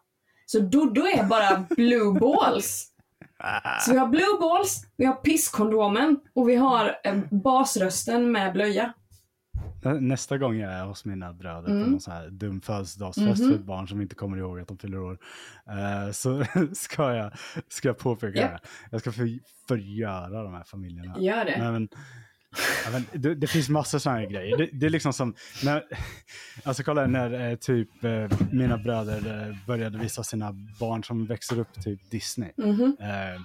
Så 0.45 0.59
Doddo 0.59 1.01
är 1.01 1.23
bara 1.23 1.65
blue 1.69 2.19
balls. 2.19 2.87
Så 3.85 3.91
vi 3.91 3.97
har 3.97 4.07
blue 4.07 4.39
balls, 4.39 4.85
vi 4.97 5.05
har 5.05 5.13
pisskondomen 5.15 6.19
och 6.35 6.49
vi 6.49 6.55
har 6.55 6.95
eh, 7.03 7.15
basrösten 7.31 8.31
med 8.31 8.53
blöja. 8.53 8.93
Nä- 9.83 9.99
Nästa 9.99 10.37
gång 10.37 10.57
jag 10.57 10.73
är 10.73 10.85
hos 10.85 11.05
mina 11.05 11.33
bröder 11.33 11.69
Mm. 11.71 11.83
på 11.83 11.89
någon 11.91 11.99
sån 11.99 12.13
här 12.13 12.29
dum 12.29 12.61
födelsedagsfest 12.61 13.41
Mhm. 13.41 13.49
för 13.51 13.55
ett 13.59 13.65
barn 13.65 13.87
som 13.87 14.01
inte 14.01 14.15
kommer 14.15 14.37
ihåg 14.37 14.59
att 14.59 14.67
de 14.67 14.77
fyller 14.77 14.99
år. 14.99 15.17
eh, 15.69 16.11
så 16.11 16.43
ska 16.73 17.13
jag, 17.15 17.31
ska 17.69 17.87
jag 17.87 17.97
påpeka 17.97 18.39
Japp. 18.39 18.51
det. 18.51 18.69
Jag 18.91 19.01
ska 19.01 19.11
för, 19.11 19.39
förgöra 19.67 20.43
de 20.43 20.53
här 20.53 20.63
familjerna. 20.63 21.15
Gör 21.19 21.45
det. 21.45 21.57
Men, 21.59 21.89
ja, 22.85 23.01
det, 23.13 23.35
det 23.35 23.47
finns 23.47 23.69
massor 23.69 23.99
sådana 23.99 24.25
grejer. 24.25 24.57
Det, 24.57 24.69
det 24.73 24.85
är 24.85 24.89
liksom 24.89 25.13
som, 25.13 25.35
när, 25.63 25.83
alltså 26.63 26.83
kolla 26.83 27.07
när 27.07 27.49
eh, 27.49 27.55
typ 27.55 28.03
eh, 28.03 28.31
mina 28.51 28.77
bröder 28.77 29.47
eh, 29.49 29.55
började 29.67 29.97
visa 29.97 30.23
sina 30.23 30.51
barn 30.79 31.03
som 31.03 31.25
växer 31.25 31.59
upp 31.59 31.83
typ 31.83 32.11
Disney. 32.11 32.51
Mhm. 32.57 32.97
Eh, 32.99 33.41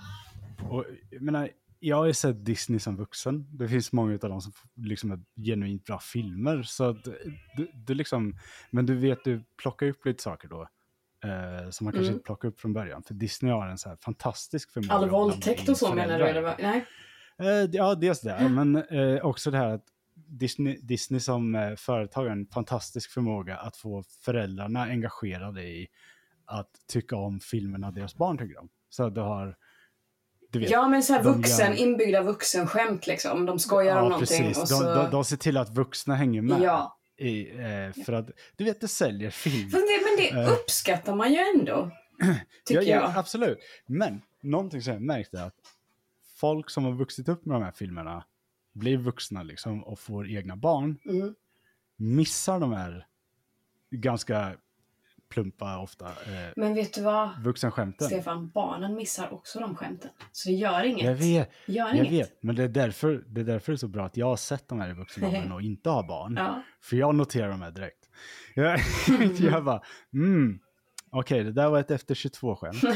och, 0.71 0.85
jag, 1.11 1.23
menar, 1.23 1.49
jag 1.81 1.97
har 1.97 2.07
ju 2.07 2.13
sett 2.15 2.45
Disney 2.45 2.79
som 2.79 2.97
vuxen. 2.97 3.47
Det 3.59 3.69
finns 3.69 3.93
många 3.93 4.13
av 4.13 4.19
dem 4.19 4.41
som 4.41 4.53
liksom 4.77 5.11
är 5.11 5.21
genuint 5.45 5.85
bra 5.85 5.99
filmer. 5.99 6.63
Så 6.63 6.93
du, 7.57 7.71
du 7.75 7.95
liksom, 7.95 8.37
men 8.71 8.87
du 8.87 8.95
vet, 8.97 9.25
du 9.25 9.45
plockar 9.63 9.87
upp 9.87 10.07
lite 10.07 10.23
saker 10.23 10.49
då. 10.49 10.69
Eh, 11.25 11.71
som 11.71 11.85
man 11.85 11.93
kanske 11.93 12.09
Mm. 12.09 12.15
inte 12.15 12.25
plockar 12.25 12.49
upp 12.49 12.61
från 12.61 12.73
början. 12.73 13.03
För 13.03 13.15
Disney 13.15 13.53
har 13.53 13.67
en 13.67 13.79
så 13.79 13.89
här 13.89 13.97
fantastisk 14.05 14.73
förmåga. 14.73 14.93
All 14.93 15.09
våldtäkt 15.11 15.69
och 15.69 15.77
så 15.77 15.95
menar 15.95 16.19
du? 16.19 16.25
Eller? 16.25 16.57
Nej. 16.63 16.85
Eh, 17.39 17.71
ja, 17.73 17.95
dels 17.95 18.21
det, 18.21 18.49
men 18.49 18.77
eh, 18.77 19.25
också 19.25 19.51
det 19.51 19.59
här 19.59 19.69
att 19.69 19.85
Disney, 20.15 20.79
Disney 20.83 21.21
som 21.21 21.55
eh, 21.55 21.75
företag 21.77 22.23
har 22.23 22.31
en 22.31 22.47
fantastisk 22.47 23.11
förmåga 23.11 23.57
att 23.57 23.77
få 23.77 24.05
föräldrarna 24.25 24.83
engagerade 24.83 25.63
i 25.63 25.89
att 26.47 26.71
tycka 26.89 27.17
om 27.17 27.41
filmerna 27.41 27.91
deras 27.91 28.15
barn 28.15 28.39
tycker 28.39 28.61
om. 28.61 28.69
Så 28.89 29.09
du 29.09 29.21
har, 29.21 29.57
du 30.51 30.59
vet, 30.59 30.71
Ja 30.71 30.89
men 30.89 31.03
såhär 31.03 31.23
de 31.23 31.37
vuxen, 31.37 31.71
gör- 31.73 31.79
inbyggda 31.79 32.23
vuxenskämt 32.23 33.07
liksom. 33.07 33.47
De 33.47 33.59
skojar 33.59 33.97
om 33.97 34.09
någonting 34.09 34.47
och 34.47 34.55
de, 34.55 34.67
så... 34.67 34.95
de, 34.95 35.11
de 35.11 35.25
ser 35.25 35.37
till 35.37 35.57
att 35.57 35.71
vuxna 35.71 36.15
hänger 36.15 36.43
med. 36.43 36.61
Ja. 36.63 36.99
I, 37.17 37.51
eh, 37.51 38.05
för 38.05 38.13
att, 38.13 38.31
du 38.57 38.65
vet, 38.65 38.81
det 38.81 38.89
säljer 38.89 39.31
film. 39.31 39.71
Fast 39.71 39.87
det, 39.87 40.33
men 40.33 40.45
det 40.45 40.53
uppskattar 40.53 41.15
man 41.15 41.33
ju 41.33 41.39
ändå. 41.39 41.91
Tycker 42.65 42.83
ja, 42.83 42.89
ja, 42.89 43.03
jag. 43.03 43.17
Absolut. 43.17 43.59
Men 43.87 44.23
någonting 44.41 44.83
som 44.83 44.93
jag 44.93 45.03
märkt 45.03 45.35
är 45.35 45.43
att 45.43 45.55
folk 46.43 46.71
som 46.71 46.85
har 46.85 46.93
vuxit 46.93 47.29
upp 47.29 47.45
med 47.47 47.55
de 47.57 47.63
här 47.63 47.73
filmerna 47.73 48.25
blir 48.73 48.97
vuxna 48.97 49.43
liksom 49.43 49.85
och 49.85 49.99
får 49.99 50.29
egna 50.31 50.57
barn 50.57 50.99
Mm. 51.09 51.35
missar 51.97 52.61
de 52.61 52.73
här 52.73 53.07
ganska 53.91 54.53
plumpa 55.29 55.79
ofta 55.79 56.07
eh, 56.07 56.53
Men 56.57 56.75
vet 56.75 56.95
du 56.95 57.03
vad? 57.03 57.43
vuxenskämten. 57.45 58.07
Stefan, 58.07 58.51
barnen 58.55 58.95
missar 58.95 59.33
också 59.35 59.61
de 59.61 59.77
skämten. 59.77 60.11
Så 60.33 60.49
det 60.49 60.55
gör 60.55 60.85
inget. 60.85 61.05
Jag 61.05 61.15
vet, 61.15 61.51
Gör 61.67 61.87
jag 61.89 61.97
inget. 61.97 62.13
vet, 62.13 62.43
men 62.43 62.57
det 62.57 62.63
är, 62.65 62.69
därför, 62.69 63.25
det 63.29 63.41
är 63.41 63.45
därför 63.45 63.73
det 63.73 63.77
är 63.77 63.79
så 63.79 63.89
bra 63.89 64.07
att 64.07 64.17
jag 64.17 64.27
har 64.27 64.37
sett 64.37 64.69
de 64.69 64.81
här 64.81 64.91
i 64.91 64.93
vuxen 64.93 65.25
ålder 65.25 65.53
och 65.53 65.63
inte 65.63 65.91
har 65.91 66.03
barn. 66.09 66.35
Ja. 66.37 66.63
För 66.81 66.97
jag 66.97 67.15
noterar 67.15 67.49
de 67.51 67.63
här 67.63 67.71
direkt. 67.71 68.11
Jag, 68.55 68.81
jag 69.39 69.65
bara, 69.65 69.83
mm, 70.13 70.59
Okej, 71.11 71.45
det 71.45 71.53
där 71.53 71.69
var 71.71 71.79
ett 71.81 71.91
efter 71.91 72.15
22-skämt. 72.15 72.83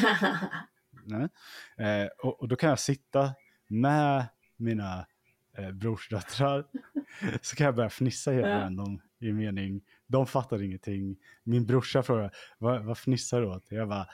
Nej. 1.06 1.28
Eh, 2.02 2.08
och, 2.22 2.40
och 2.40 2.48
då 2.48 2.56
kan 2.56 2.68
jag 2.70 2.78
sitta 2.78 3.30
med 3.68 4.26
mina 4.56 5.06
eh, 5.58 5.70
brorsdöttrar. 5.70 6.64
Så 7.42 7.56
kan 7.56 7.64
jag 7.64 7.74
börja 7.76 7.90
fnissa 7.90 8.30
helt 8.32 8.46
Ja. 8.46 8.58
random 8.58 9.00
i 9.20 9.32
mening. 9.32 9.80
De 10.06 10.26
fattar 10.26 10.62
ingenting. 10.62 11.16
Min 11.44 11.66
brorsa 11.66 12.02
frågar, 12.02 12.30
vad, 12.58 12.84
vad 12.84 12.98
fnissar 12.98 13.40
du 13.40 13.46
åt? 13.46 13.64
Jag 13.68 13.88
bara, 13.88 14.06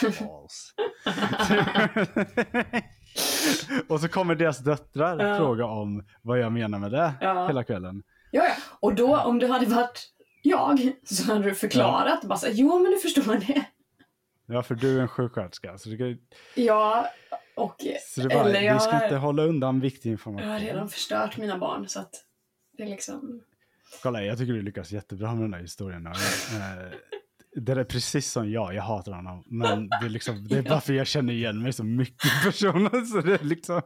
balls. 0.20 0.74
och 3.88 4.00
så 4.00 4.08
kommer 4.08 4.34
deras 4.34 4.58
döttrar 4.58 5.26
Ja. 5.28 5.36
fråga 5.36 5.64
om 5.64 6.04
vad 6.22 6.38
jag 6.38 6.52
menar 6.52 6.78
med 6.78 6.90
det 6.90 7.12
Ja. 7.20 7.46
hela 7.46 7.64
kvällen. 7.64 8.02
Ja, 8.30 8.44
ja. 8.44 8.54
Och 8.80 8.94
då 8.94 9.20
om 9.20 9.38
du 9.38 9.46
hade 9.46 9.66
varit 9.66 10.12
jag 10.42 10.92
så 11.04 11.32
hade 11.32 11.44
du 11.44 11.54
förklarat. 11.54 12.24
Bara 12.24 12.38
så, 12.38 12.46
jo 12.50 12.78
men 12.82 12.92
du 12.92 12.98
förstår 12.98 13.34
det. 13.46 13.64
Ja, 14.48 14.62
för 14.62 14.74
du 14.74 14.96
är 14.98 15.02
en 15.02 15.08
sjuksköterska. 15.08 15.78
Så, 15.78 15.88
det, 15.88 15.96
kan- 15.96 16.18
Ja, 16.54 17.06
och 17.56 17.74
så 18.08 18.20
det 18.20 18.28
bara, 18.28 18.48
eller 18.48 18.60
jag, 18.60 18.74
vi 18.74 18.80
ska 18.80 18.90
har- 18.90 19.04
inte 19.04 19.16
hålla 19.16 19.42
undan 19.42 19.80
viktig 19.80 20.08
jag 20.10 20.12
information. 20.12 20.48
har 20.48 20.60
redan 20.60 20.88
förstört 20.88 21.36
mina 21.36 21.58
barn 21.58 21.88
så 21.88 22.00
att 22.00 22.14
det 22.76 22.82
är 22.82 22.86
liksom... 22.86 23.40
Kolla, 24.02 24.22
jag 24.22 24.38
tycker 24.38 24.52
du 24.52 24.62
lyckas 24.62 24.92
jättebra 24.92 25.34
med 25.34 25.42
den 25.44 25.50
där 25.50 25.58
historien. 25.58 26.06
Eh, 26.06 26.12
Det 27.56 27.72
är 27.72 27.84
precis 27.84 28.30
som 28.32 28.50
jag, 28.50 28.74
jag 28.74 28.82
hatar 28.82 29.12
honom. 29.12 29.44
Men 29.46 29.88
det 29.88 30.06
är, 30.06 30.08
liksom, 30.08 30.48
det 30.48 30.54
är 30.58 30.62
Ja. 30.62 30.70
bara 30.70 30.80
för 30.80 30.92
jag 30.92 31.06
känner 31.06 31.32
igen 31.32 31.62
mig 31.62 31.72
så 31.72 31.84
mycket 31.84 32.24
i 32.24 32.44
personen. 32.44 33.06
Så 33.06 33.20
det 33.20 33.34
är 33.40 33.44
liksom, 33.44 33.82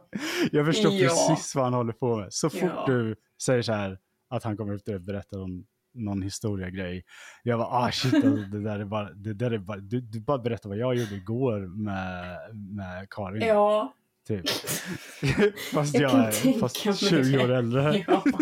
jag 0.51 0.65
förstår 0.65 0.91
Ja. 0.93 1.09
precis 1.29 1.55
vad 1.55 1.63
han 1.63 1.73
håller 1.73 1.93
på 1.93 2.15
med. 2.17 2.33
Så 2.33 2.49
fort 2.49 2.61
Ja. 2.63 2.83
du 2.87 3.15
säger 3.43 3.61
så 3.61 3.73
här, 3.73 3.97
att 4.29 4.43
han 4.43 4.57
kommer 4.57 4.75
efter 4.75 4.95
och 4.95 5.01
berättar 5.01 5.41
om 5.41 5.65
någon 5.93 6.21
historia-grej. 6.21 7.03
Jag 7.43 7.59
bara, 7.59 7.67
ah 7.67 7.91
shit, 7.91 8.13
alltså, 8.13 8.29
det 8.29 8.63
där 8.63 8.79
är 8.79 8.85
bara, 8.85 9.09
det 9.13 9.33
där 9.33 9.51
är 9.51 9.57
bara 9.57 9.77
du, 9.77 10.01
du 10.01 10.19
bara 10.21 10.37
berättar 10.37 10.69
vad 10.69 10.77
jag 10.77 10.95
gjorde 10.95 11.15
igår 11.15 11.83
med, 11.83 12.37
med 12.75 13.09
Karin. 13.09 13.41
Ja, 13.47 13.93
Typ. 14.27 14.49
fast 15.73 15.93
Jag 15.93 16.11
jag, 16.11 16.19
är 16.27 16.59
fast 16.59 16.85
mig 16.85 16.95
20 16.95 17.37
år 17.43 17.51
äldre. 17.51 18.03
ja. 18.07 18.23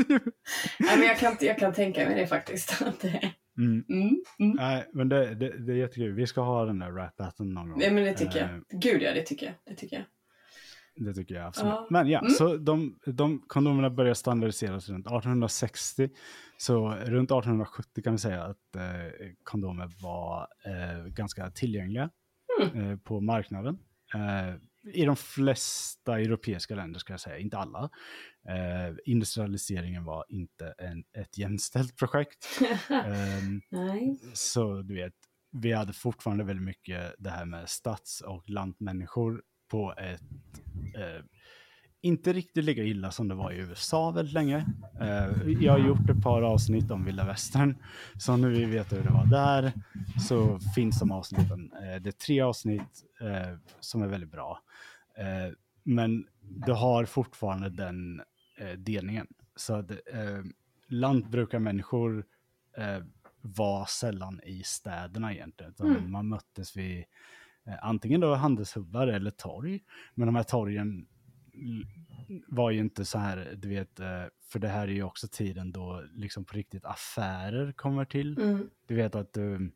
Nej, 0.80 0.97
men 0.97 1.02
jag, 1.08 1.18
kan, 1.20 1.38
jag 1.39 1.58
kan 1.60 1.74
tänka 1.74 2.06
mig 2.06 2.16
det 2.20 2.28
faktiskt. 2.28 2.84
Mm. 3.58 3.84
mm, 3.89 4.10
mm. 4.39 4.56
Nej, 4.56 4.89
men 4.93 5.10
det, 5.10 5.36
det, 5.36 5.66
det 5.66 5.72
är 5.74 5.76
jättekul. 5.78 6.14
Vi 6.14 6.28
ska 6.28 6.41
ha 6.41 6.66
den 6.66 6.80
där 6.80 6.91
rap 6.91 7.39
någon 7.39 7.70
gång. 7.70 7.80
Nej, 7.80 7.91
men 7.91 8.04
det 8.04 8.14
tycker 8.14 8.43
Eh, 8.43 8.49
jag. 8.70 8.82
Gud 8.82 9.02
ja, 9.02 9.14
det 9.14 9.22
tycker 9.22 9.45
jag. 9.45 9.56
Det 9.66 9.76
tycker 9.76 9.95
jag. 9.95 10.06
Det 11.08 11.14
tycker 11.14 11.36
jag 11.36 11.45
absolut. 11.47 11.72
Ja. 11.74 11.88
Men 11.89 12.10
ja, 12.10 12.20
Mm. 12.20 12.32
så 12.32 12.58
de, 12.58 12.99
de 13.06 13.39
kondomerna 13.47 13.89
började 13.89 14.16
standardiseras 14.16 14.89
runt 14.89 15.06
1860. 15.08 16.10
Så 16.62 16.89
runt 16.89 17.32
1870 17.32 18.03
kan 18.03 18.14
vi 18.14 18.20
säga 18.20 18.43
att 18.43 18.76
eh, 18.76 19.30
kondomer 19.43 19.91
var 20.01 20.47
eh, 20.66 21.05
ganska 21.05 21.51
tillgängliga 21.51 22.09
Mm. 22.62 22.91
eh, 22.91 22.97
på 22.97 23.22
marknaden. 23.22 23.80
Eh, 24.14 24.55
I 24.93 25.05
de 25.05 25.16
flesta 25.16 26.20
europeiska 26.20 26.76
länder 26.76 26.99
ska 26.99 27.14
jag 27.14 27.20
säga, 27.20 27.38
inte 27.38 27.57
alla. 27.57 27.89
Eh, 28.47 28.95
industrialiseringen 29.05 30.03
var 30.05 30.26
inte 30.30 30.74
en, 30.78 31.03
ett 31.18 31.38
jämställt 31.38 31.97
projekt. 31.97 32.45
Ehm, 32.89 33.62
Nej. 33.70 34.20
så 34.34 34.82
du 34.82 34.93
vet, 34.95 35.14
vi 35.51 35.72
hade 35.72 35.93
fortfarande 35.93 36.43
väldigt 36.43 36.66
mycket 36.66 37.14
det 37.20 37.30
här 37.30 37.45
med 37.45 37.70
stads 37.70 38.22
och 38.22 38.49
lantmänniskor 38.49 39.43
på 39.72 39.93
ett, 39.97 40.22
eh, 40.95 41.24
inte 42.02 42.34
riktigt 42.34 42.66
lika 42.66 42.84
illa 42.84 43.12
som 43.12 43.28
det 43.28 43.36
var 43.36 43.52
i 43.52 43.58
USA 43.58 44.12
väldigt 44.12 44.34
länge. 44.34 44.66
Eh, 45.02 45.52
jag 45.60 45.72
har 45.72 45.80
gjort 45.80 46.10
ett 46.10 46.24
par 46.24 46.41
avsnitt 46.41 46.91
om 46.91 47.06
vilda 47.06 47.26
västern, 47.26 47.78
så 48.18 48.38
nu 48.38 48.49
vi 48.49 48.66
vet 48.66 48.93
hur 48.93 49.04
det 49.04 49.10
var 49.10 49.26
där 49.26 49.74
så 50.28 50.60
finns 50.76 50.99
de 50.99 51.12
avsnitten. 51.12 51.72
Eh, 51.74 52.02
det 52.02 52.10
är 52.10 52.26
tre 52.26 52.41
avsnitt 52.41 53.04
eh, 53.22 53.58
som 53.80 54.02
är 54.02 54.08
väldigt 54.08 54.32
bra. 54.32 54.60
Men 55.84 56.28
du 56.41 56.72
har 56.72 57.06
fortfarande 57.06 57.70
den 57.70 58.22
delningen. 58.78 59.28
Så 59.56 59.76
att, 59.76 59.91
lantbrukarmänniskor 60.88 62.26
var 63.41 63.86
sällan 63.86 64.41
i 64.43 64.64
städerna 64.64 65.34
egentligen. 65.34 65.72
Utan 65.72 65.88
Mm. 65.88 66.12
Man 66.12 66.28
möttes 66.28 66.78
vid 66.78 67.04
antingen 67.82 68.22
då 68.22 68.36
handelshubbar 68.36 69.08
eller 69.08 69.32
torg. 69.32 69.80
Men 70.16 70.26
de 70.26 70.36
här 70.36 70.43
torgen 70.43 71.08
var 72.47 72.72
ju 72.72 72.80
inte 72.80 73.06
så 73.06 73.18
här, 73.18 73.54
du 73.58 73.70
vet, 73.70 73.99
eh, 73.99 74.24
för 74.43 74.60
det 74.60 74.68
här 74.68 74.88
är 74.88 74.91
ju 74.91 75.04
också 75.04 75.28
tiden 75.32 75.72
då 75.72 76.04
liksom 76.14 76.45
på 76.45 76.54
riktigt 76.58 76.86
affärer 76.86 77.72
kommer 77.72 78.06
till. 78.06 78.38
Mm, 78.38 78.70
Du 78.88 78.95
vet 78.95 79.16
att 79.16 79.34
du 79.34 79.72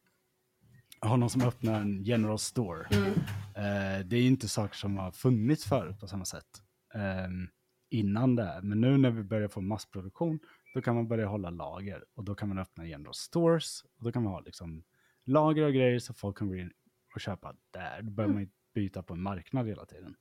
har 1.00 1.18
någon 1.18 1.30
som 1.30 1.42
öppnar 1.42 1.82
en 1.82 2.04
general 2.04 2.40
store. 2.40 2.88
mm, 2.92 3.14
Eh, 3.56 4.06
det 4.06 4.16
är 4.16 4.22
ju 4.22 4.28
inte 4.28 4.48
saker 4.48 4.76
som 4.76 4.98
har 4.98 5.12
funnits 5.12 5.66
förut 5.66 6.00
på 6.00 6.08
samma 6.08 6.26
sätt 6.26 6.62
ehm, 6.94 7.48
innan 7.90 8.36
det. 8.36 8.60
Men 8.64 8.82
nu 8.82 8.98
när 8.98 9.12
vi 9.12 9.24
börjar 9.24 9.48
få 9.48 9.62
massproduktion, 9.62 10.40
då 10.74 10.82
kan 10.82 10.96
man 10.96 11.08
börja 11.08 11.28
hålla 11.28 11.50
lager 11.50 12.04
och 12.16 12.24
då 12.24 12.36
kan 12.36 12.50
man 12.50 12.58
öppna 12.60 12.86
general 12.86 13.14
stores 13.14 13.82
och 13.98 14.04
då 14.04 14.12
kan 14.12 14.24
man 14.24 14.34
ha 14.34 14.40
liksom 14.40 14.84
lager 15.26 15.64
och 15.64 15.74
grejer 15.74 16.00
så 16.00 16.14
folk 16.14 16.38
kan 16.38 16.48
gå 16.48 16.56
in 16.56 16.72
och 17.16 17.22
köpa 17.22 17.56
där. 17.72 18.02
Då 18.02 18.12
börjar 18.12 18.30
man 18.32 18.42
ju 18.42 18.50
byta 18.74 19.04
på 19.04 19.14
en 19.14 19.22
marknad 19.22 19.68
hela 19.68 19.86
tiden. 19.86 20.16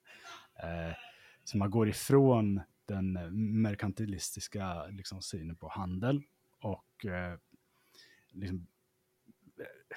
Eh, 0.63 0.95
så 1.45 1.57
man 1.59 1.71
går 1.71 1.89
ifrån 1.89 2.61
den 2.87 3.17
eh, 3.17 3.31
merkantilistiska 3.31 4.87
liksom, 4.87 5.23
synen 5.23 5.57
på 5.57 5.69
handel 5.69 6.23
och 6.61 7.07
eh, 7.07 7.39
liksom, 8.33 8.67
eh, 9.61 9.97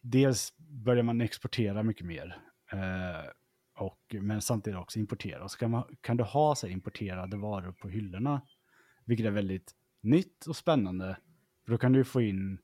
dels 0.00 0.54
börjar 0.58 1.02
man 1.02 1.20
exportera 1.20 1.82
mycket 1.82 2.06
mer. 2.06 2.38
Eh, 2.72 3.30
och, 3.76 4.14
men 4.20 4.42
samtidigt 4.42 4.78
också 4.78 4.98
importera. 4.98 5.44
Och 5.44 5.50
så 5.50 5.58
kan, 5.58 5.70
man, 5.70 5.96
kan 6.00 6.16
du 6.16 6.24
ha 6.24 6.54
så 6.54 6.66
här, 6.66 6.72
importerade 6.74 7.36
varor 7.36 7.72
på 7.72 7.88
hyllorna, 7.88 8.42
vilket 9.04 9.26
är 9.26 9.30
väldigt 9.30 9.74
nytt 10.00 10.46
och 10.46 10.56
spännande. 10.56 11.16
För 11.64 11.72
då 11.72 11.78
kan 11.78 11.92
du 11.92 12.04
få 12.04 12.22
in 12.22 12.58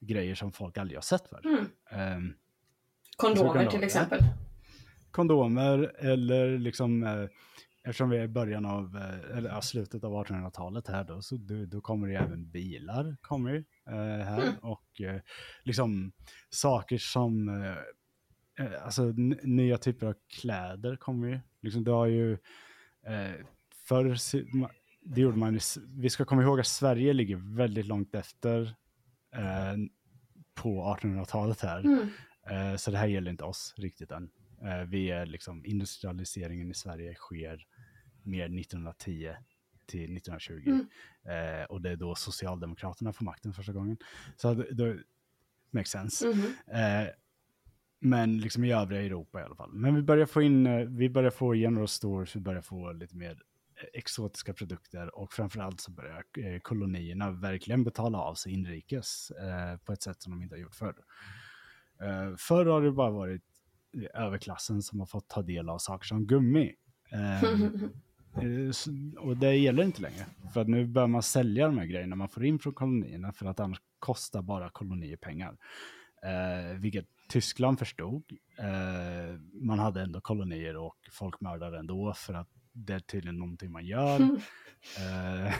grejer 0.00 0.34
som 0.34 0.52
folk 0.52 0.78
aldrig 0.78 0.96
har 0.96 1.02
sett 1.02 1.28
förr. 1.28 1.46
mm. 1.46 1.66
Ehm, 1.90 2.34
Kondomer 3.16 3.64
ha 3.64 3.70
till 3.70 3.84
exempel. 3.84 4.20
kondomer 5.10 5.92
eller 5.98 6.58
liksom, 6.58 7.02
eh, 7.02 7.28
eftersom 7.86 8.10
vi 8.10 8.16
är 8.16 8.24
i 8.24 8.28
början 8.28 8.66
av, 8.66 8.96
eh, 8.96 9.36
eller 9.38 9.50
ja, 9.50 9.62
slutet 9.62 10.04
av 10.04 10.12
1800-talet 10.12 10.88
här 10.88 11.04
då, 11.04 11.22
så 11.22 11.36
då, 11.36 11.64
då 11.66 11.80
kommer 11.80 12.06
det 12.06 12.12
ju 12.12 12.18
även 12.18 12.50
bilar 12.50 13.16
kommer 13.20 13.50
ju, 13.50 13.64
eh, 13.86 14.24
här 14.24 14.42
Mm. 14.42 14.54
och 14.62 15.00
eh, 15.00 15.20
liksom 15.64 16.12
saker 16.50 16.98
som, 16.98 17.48
eh, 17.48 17.76
eh, 18.66 18.84
alltså 18.84 19.02
nya 19.42 19.78
typer 19.78 20.06
av 20.06 20.14
kläder 20.40 20.96
kommer 20.96 21.28
ju, 21.28 21.40
liksom 21.62 21.84
du 21.84 21.90
har 21.90 22.06
ju, 22.06 22.32
eh, 23.06 23.32
förr, 23.88 24.16
det 25.00 25.20
gjorde 25.20 25.38
man, 25.38 25.58
vi 25.88 26.10
ska 26.10 26.24
komma 26.24 26.42
ihåg 26.42 26.60
att 26.60 26.66
Sverige 26.66 27.12
ligger 27.12 27.56
väldigt 27.56 27.86
långt 27.86 28.14
efter 28.14 28.62
eh, 29.34 29.76
på 30.54 30.96
1800-talet 31.00 31.60
här. 31.60 31.80
Mm. 31.80 32.08
Så 32.78 32.90
det 32.90 32.98
här 32.98 33.06
gäller 33.06 33.30
inte 33.30 33.44
oss 33.44 33.74
riktigt 33.76 34.10
än. 34.10 34.30
Vi 34.86 35.10
är 35.10 35.26
liksom, 35.26 35.64
industrialiseringen 35.66 36.70
i 36.70 36.74
Sverige 36.74 37.14
sker 37.14 37.66
mer 38.26 38.44
1910 38.60 39.34
till 39.86 40.16
1920. 40.16 40.62
Mm. 40.66 41.60
Eh, 41.60 41.64
Och 41.64 41.82
det 41.82 41.90
är 41.90 41.96
då 41.96 42.14
Socialdemokraterna 42.14 43.12
får 43.12 43.24
makten 43.24 43.52
första 43.52 43.72
gången. 43.72 43.96
Så 44.36 44.54
det, 44.54 44.74
det 44.74 44.98
makes 45.70 45.90
sense. 45.90 46.26
Mhm. 46.26 46.44
Eh, 46.80 47.08
men 47.98 48.38
liksom 48.38 48.64
i 48.64 48.72
övriga 48.72 49.02
Europa 49.02 49.40
i 49.40 49.44
alla 49.44 49.54
fall. 49.56 49.72
Men 49.72 49.94
vi 49.94 50.02
börjar 50.02 50.26
få 50.26 50.42
in, 50.42 50.66
eh, 50.66 50.78
vi 50.86 51.10
börjar 51.10 51.30
få 51.30 51.54
general 51.54 51.88
stores, 51.88 52.36
vi 52.36 52.40
börjar 52.40 52.62
få 52.62 52.92
lite 52.92 53.16
mer 53.16 53.42
eh, 53.80 53.88
exotiska 53.92 54.54
produkter 54.54 55.18
och 55.18 55.32
framförallt 55.32 55.80
så 55.80 55.90
börjar 55.90 56.24
eh, 56.38 56.60
kolonierna 56.60 57.30
verkligen 57.30 57.84
betala 57.84 58.18
av 58.18 58.34
sig 58.34 58.52
inrikes 58.52 59.30
eh, 59.30 59.76
på 59.76 59.92
ett 59.92 60.02
sätt 60.02 60.22
som 60.22 60.32
de 60.32 60.42
inte 60.42 60.54
har 60.54 60.60
gjort 60.60 60.74
förr. 60.74 60.94
Eh, 62.02 62.36
förr 62.38 62.66
har 62.66 62.82
det 62.82 62.92
bara 62.92 63.10
varit 63.10 63.42
överklassen 64.14 64.82
som 64.82 64.98
har 65.00 65.06
fått 65.06 65.28
ta 65.28 65.42
del 65.42 65.68
av 65.68 65.78
saker 65.78 66.06
som 66.06 66.26
gummi. 66.26 66.74
Eh, 67.12 67.42
Och 69.18 69.36
det 69.36 69.54
gäller 69.54 69.82
inte 69.82 70.02
längre. 70.02 70.26
För 70.54 70.60
att 70.60 70.68
nu 70.68 70.86
bör 70.86 71.06
man 71.06 71.22
sälja 71.22 71.66
de 71.66 71.78
här 71.78 71.86
grejerna 71.86 72.16
man 72.16 72.28
får 72.28 72.44
in 72.44 72.58
från 72.58 72.74
kolonierna 72.74 73.32
för 73.32 73.46
att 73.46 73.60
annars 73.60 73.78
kostar 73.98 74.42
bara 74.42 74.70
kolonier 74.70 75.16
pengar. 75.16 75.56
Eh, 76.22 76.78
vilket 76.78 77.06
Tyskland 77.28 77.78
förstod. 77.78 78.24
Eh, 78.58 79.40
man 79.52 79.78
hade 79.78 80.02
ändå 80.02 80.20
kolonier 80.20 80.76
och 80.76 80.96
folk 81.12 81.40
mördade 81.40 81.78
ändå 81.78 82.14
för 82.16 82.34
att 82.34 82.48
det 82.72 82.94
är 82.94 83.00
tydligen 83.00 83.38
någonting 83.38 83.72
man 83.72 83.86
gör. 83.86 84.20
Eh, 84.98 85.54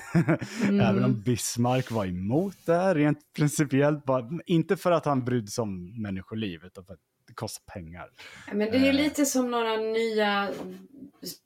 Även 0.88 1.04
om 1.04 1.22
Bismarck 1.22 1.90
var 1.90 2.06
emot 2.06 2.56
det 2.66 2.94
rent 2.94 3.18
principiellt. 3.36 4.04
Bara, 4.04 4.30
inte 4.46 4.76
för 4.76 4.92
att 4.92 5.04
han 5.04 5.24
brydde 5.24 5.46
sig 5.46 5.62
om 5.62 6.02
människoliv 6.02 6.64
utan 6.64 6.84
för 6.84 6.94
att 6.94 7.00
kostar 7.36 7.72
pengar. 7.72 8.10
Men 8.52 8.58
det 8.58 8.76
är 8.76 8.88
Eh. 8.88 8.94
lite 8.94 9.26
som 9.26 9.50
några 9.50 9.76
nya 9.76 10.48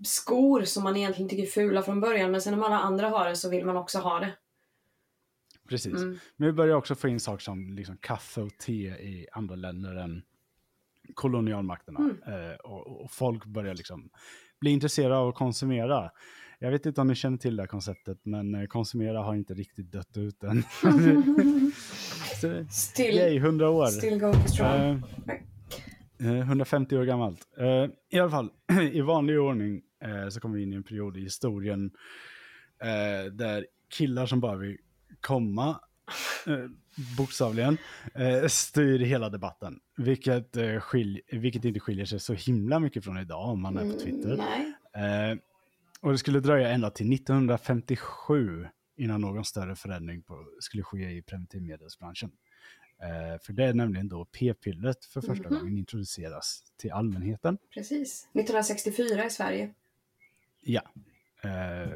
skor 0.05 0.63
som 0.63 0.83
man 0.83 0.97
egentligen 0.97 1.29
tycker 1.29 1.43
är 1.43 1.47
fula 1.47 1.83
från 1.83 2.01
början 2.01 2.31
men 2.31 2.41
sen 2.43 2.55
om 2.55 2.63
alla 2.63 2.79
andra 2.79 3.09
har 3.09 3.29
det 3.29 3.37
så 3.37 3.51
vill 3.51 3.65
man 3.65 3.77
också 3.77 3.99
ha 3.99 4.21
det. 4.21 4.33
precis. 5.69 5.95
Mm. 5.95 6.19
Men 6.37 6.47
vi 6.47 6.53
börjar 6.53 6.77
också 6.77 6.95
få 6.95 7.09
in 7.09 7.21
saker 7.21 7.43
som 7.43 7.73
liksom 7.73 7.97
kaffe 7.97 8.41
och 8.41 8.57
te 8.59 8.73
i 8.89 9.27
andra 9.33 9.55
länder 9.57 9.95
än 9.97 10.23
kolonialmakterna. 11.15 11.99
Mm. 12.01 12.51
Eh, 12.51 12.57
och, 12.57 13.01
och 13.05 13.11
folk 13.11 13.45
börjar 13.45 13.75
liksom 13.75 14.11
bli 14.61 14.71
intresserade 14.71 15.17
av 15.17 15.29
att 15.29 15.35
konsumera. 15.35 16.11
Jag 16.59 16.71
vet 16.71 16.87
inte 16.87 17.01
om 17.01 17.07
ni 17.07 17.15
känner 17.15 17.39
till 17.39 17.57
det 17.57 17.63
här 17.63 17.67
konceptet, 17.69 18.19
men 18.23 18.55
eh, 18.55 18.67
konsumera 18.67 19.23
har 19.23 19.35
inte 19.35 19.55
riktigt 19.55 19.93
dött 19.93 20.17
ut 20.17 20.43
än. 20.45 20.63
Så, 22.41 22.65
Still, 22.71 23.15
Yay, 23.17 23.37
100 23.37 23.71
år. 23.71 23.87
still 23.87 24.19
going 24.21 24.49
strong. 24.49 24.69
Eh, 24.81 24.97
150 26.21 26.97
år 26.97 27.05
gammalt. 27.05 27.49
Eh, 27.59 27.87
I 28.11 28.19
alla 28.19 28.31
fall, 28.31 28.51
i 28.93 29.01
vanlig 29.01 29.41
ordning 29.41 29.83
eh, 30.05 30.29
så 30.29 30.41
kommer 30.41 30.57
vi 30.57 30.63
in 30.63 30.73
i 30.73 30.77
en 30.77 30.83
period 30.83 31.17
i 31.17 31.21
historien 31.21 31.91
eh, 32.83 33.33
där 33.33 33.67
killar 33.91 34.27
som 34.27 34.41
bara 34.41 34.57
vill 34.57 34.77
komma, 35.21 35.81
eh, 36.47 36.65
bokstavligen, 37.17 37.79
eh, 38.15 38.47
styr 38.47 38.99
hela 38.99 39.29
debatten. 39.29 39.81
Vilket, 39.97 40.57
eh, 40.57 40.81
skilj, 40.81 41.21
vilket 41.33 41.65
inte 41.65 41.81
skiljer 41.81 42.05
sig 42.05 42.21
så 42.21 42.35
himla 42.35 42.79
mycket 42.79 43.05
från 43.05 43.19
idag 43.19 43.49
om 43.49 43.63
man 43.63 43.79
är 43.79 43.93
på 43.93 43.99
Twitter. 43.99 44.35
Mm, 44.35 44.47
nej. 44.47 45.31
Eh, 45.31 45.39
och 46.01 46.13
det 46.13 46.19
skulle 46.19 46.41
dröja 46.41 46.69
ända 46.69 46.91
till 46.91 47.15
1957 47.15 48.67
innan 48.97 49.21
någon 49.21 49.45
större 49.45 49.77
förändring 49.77 50.23
på, 50.23 50.47
skulle 50.61 50.83
ske 50.83 51.11
i 51.11 51.23
preventivmedelsbranschen. 51.23 52.31
Eh, 53.03 53.39
för 53.43 53.53
det 53.53 53.65
är 53.65 53.75
nämligen 53.75 54.09
då 54.09 54.25
p-pillret 54.25 55.05
för 55.05 55.21
första 55.21 55.51
Mhm. 55.51 55.59
gången 55.59 55.79
introduceras 55.79 56.63
till 56.77 56.93
allmänheten. 56.93 57.59
Precis. 57.75 58.29
1964 58.33 59.25
i 59.27 59.31
Sverige. 59.31 59.75
Ja. 60.61 60.83
Eh, 61.43 61.91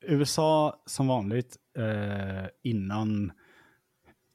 USA 0.00 0.82
som 0.86 1.06
vanligt 1.06 1.56
eh, 1.76 2.46
innan 2.62 3.32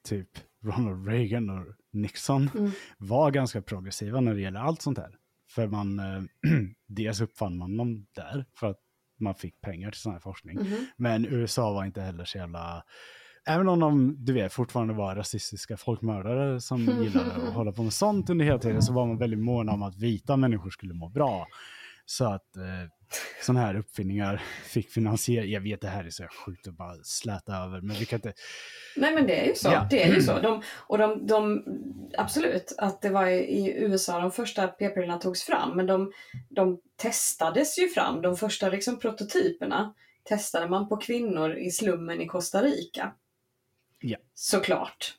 typ 0.04 0.30
Ronald 0.64 1.08
Reagan 1.08 1.50
och 1.50 1.66
Nixon 1.92 2.50
Mm. 2.56 2.72
var 2.98 3.32
ganska 3.32 3.62
progressiva 3.62 4.20
när 4.22 4.34
det 4.34 4.42
gäller 4.42 4.60
allt 4.60 4.82
sånt 4.82 4.98
här. 4.98 5.18
För 5.50 5.68
man, 5.68 6.00
eh, 6.00 6.22
dels 6.88 7.22
uppfann 7.22 7.58
man 7.58 7.78
dem 7.78 8.08
där 8.14 8.46
för 8.54 8.68
att 8.68 8.80
man 9.20 9.36
fick 9.36 9.62
pengar 9.62 9.92
till 9.92 10.02
sån 10.02 10.14
här 10.14 10.20
forskning. 10.20 10.56
Mhm. 10.58 10.86
Men 10.98 11.26
USA 11.26 11.74
var 11.74 11.86
inte 11.86 12.02
heller 12.02 12.26
så 12.26 12.38
jävla... 12.38 12.84
Även 13.50 13.68
om 13.68 13.80
de, 13.80 14.16
du 14.26 14.34
vet, 14.34 14.54
fortfarande 14.54 14.94
var 14.94 15.16
rasistiska 15.16 15.78
folkmördare 15.78 16.62
som 16.62 16.80
gillade 17.04 17.32
att 17.32 17.54
hålla 17.54 17.72
på 17.72 17.84
med 17.84 17.94
sånt 17.94 18.30
under 18.30 18.46
hela 18.46 18.60
tiden 18.60 18.82
så 18.82 18.94
var 18.94 19.06
man 19.06 19.18
väldigt 19.18 19.40
måna 19.40 19.72
om 19.72 19.84
att 19.84 19.96
vita 19.96 20.38
människor 20.38 20.70
skulle 20.70 20.94
må 20.94 21.10
bra. 21.10 21.48
Så 22.06 22.26
att 22.26 22.58
eh, 22.58 22.64
sådana 23.42 23.66
här 23.66 23.76
uppfinningar 23.76 24.42
fick 24.64 24.90
finansiering. 24.90 25.52
Jag 25.52 25.62
vet 25.62 25.82
det 25.82 25.88
här 25.88 26.04
är 26.04 26.10
så 26.10 26.24
sjukt 26.46 26.68
att 26.68 26.74
bara 26.74 26.94
släta 27.04 27.56
över, 27.56 27.82
men 27.82 27.96
vi 27.96 28.06
kan 28.06 28.18
inte... 28.18 28.34
Nej 28.96 29.14
men 29.16 29.28
det 29.28 29.44
är 29.44 29.48
ju 29.48 29.56
så. 29.56 29.70
Ja. 29.70 29.88
Det 29.90 30.04
är 30.04 30.16
ju 30.16 30.22
så. 30.22 30.40
De, 30.42 30.62
och 30.88 30.98
de, 30.98 31.28
de, 31.28 31.64
absolut 32.18 32.76
att 32.78 33.02
det 33.02 33.10
var 33.10 33.28
i, 33.28 33.38
i 33.38 33.84
USA 33.84 34.20
de 34.20 34.32
första 34.32 34.68
p-pillerna 34.68 35.18
togs 35.18 35.44
fram. 35.44 35.78
Men 35.78 35.86
de, 35.86 36.12
de 36.50 36.80
testades 36.96 37.80
ju 37.80 37.88
fram. 37.88 38.22
De 38.22 38.38
första 38.38 38.70
liksom, 38.70 39.00
prototyperna 39.00 39.94
testade 40.24 40.70
man 40.70 40.90
på 40.90 40.98
kvinnor 40.98 41.56
i 41.56 41.72
slummen 41.72 42.22
i 42.22 42.28
Costa 42.28 42.62
Rica. 42.62 43.14
Ja. 44.08 44.18
Såklart. 44.34 45.18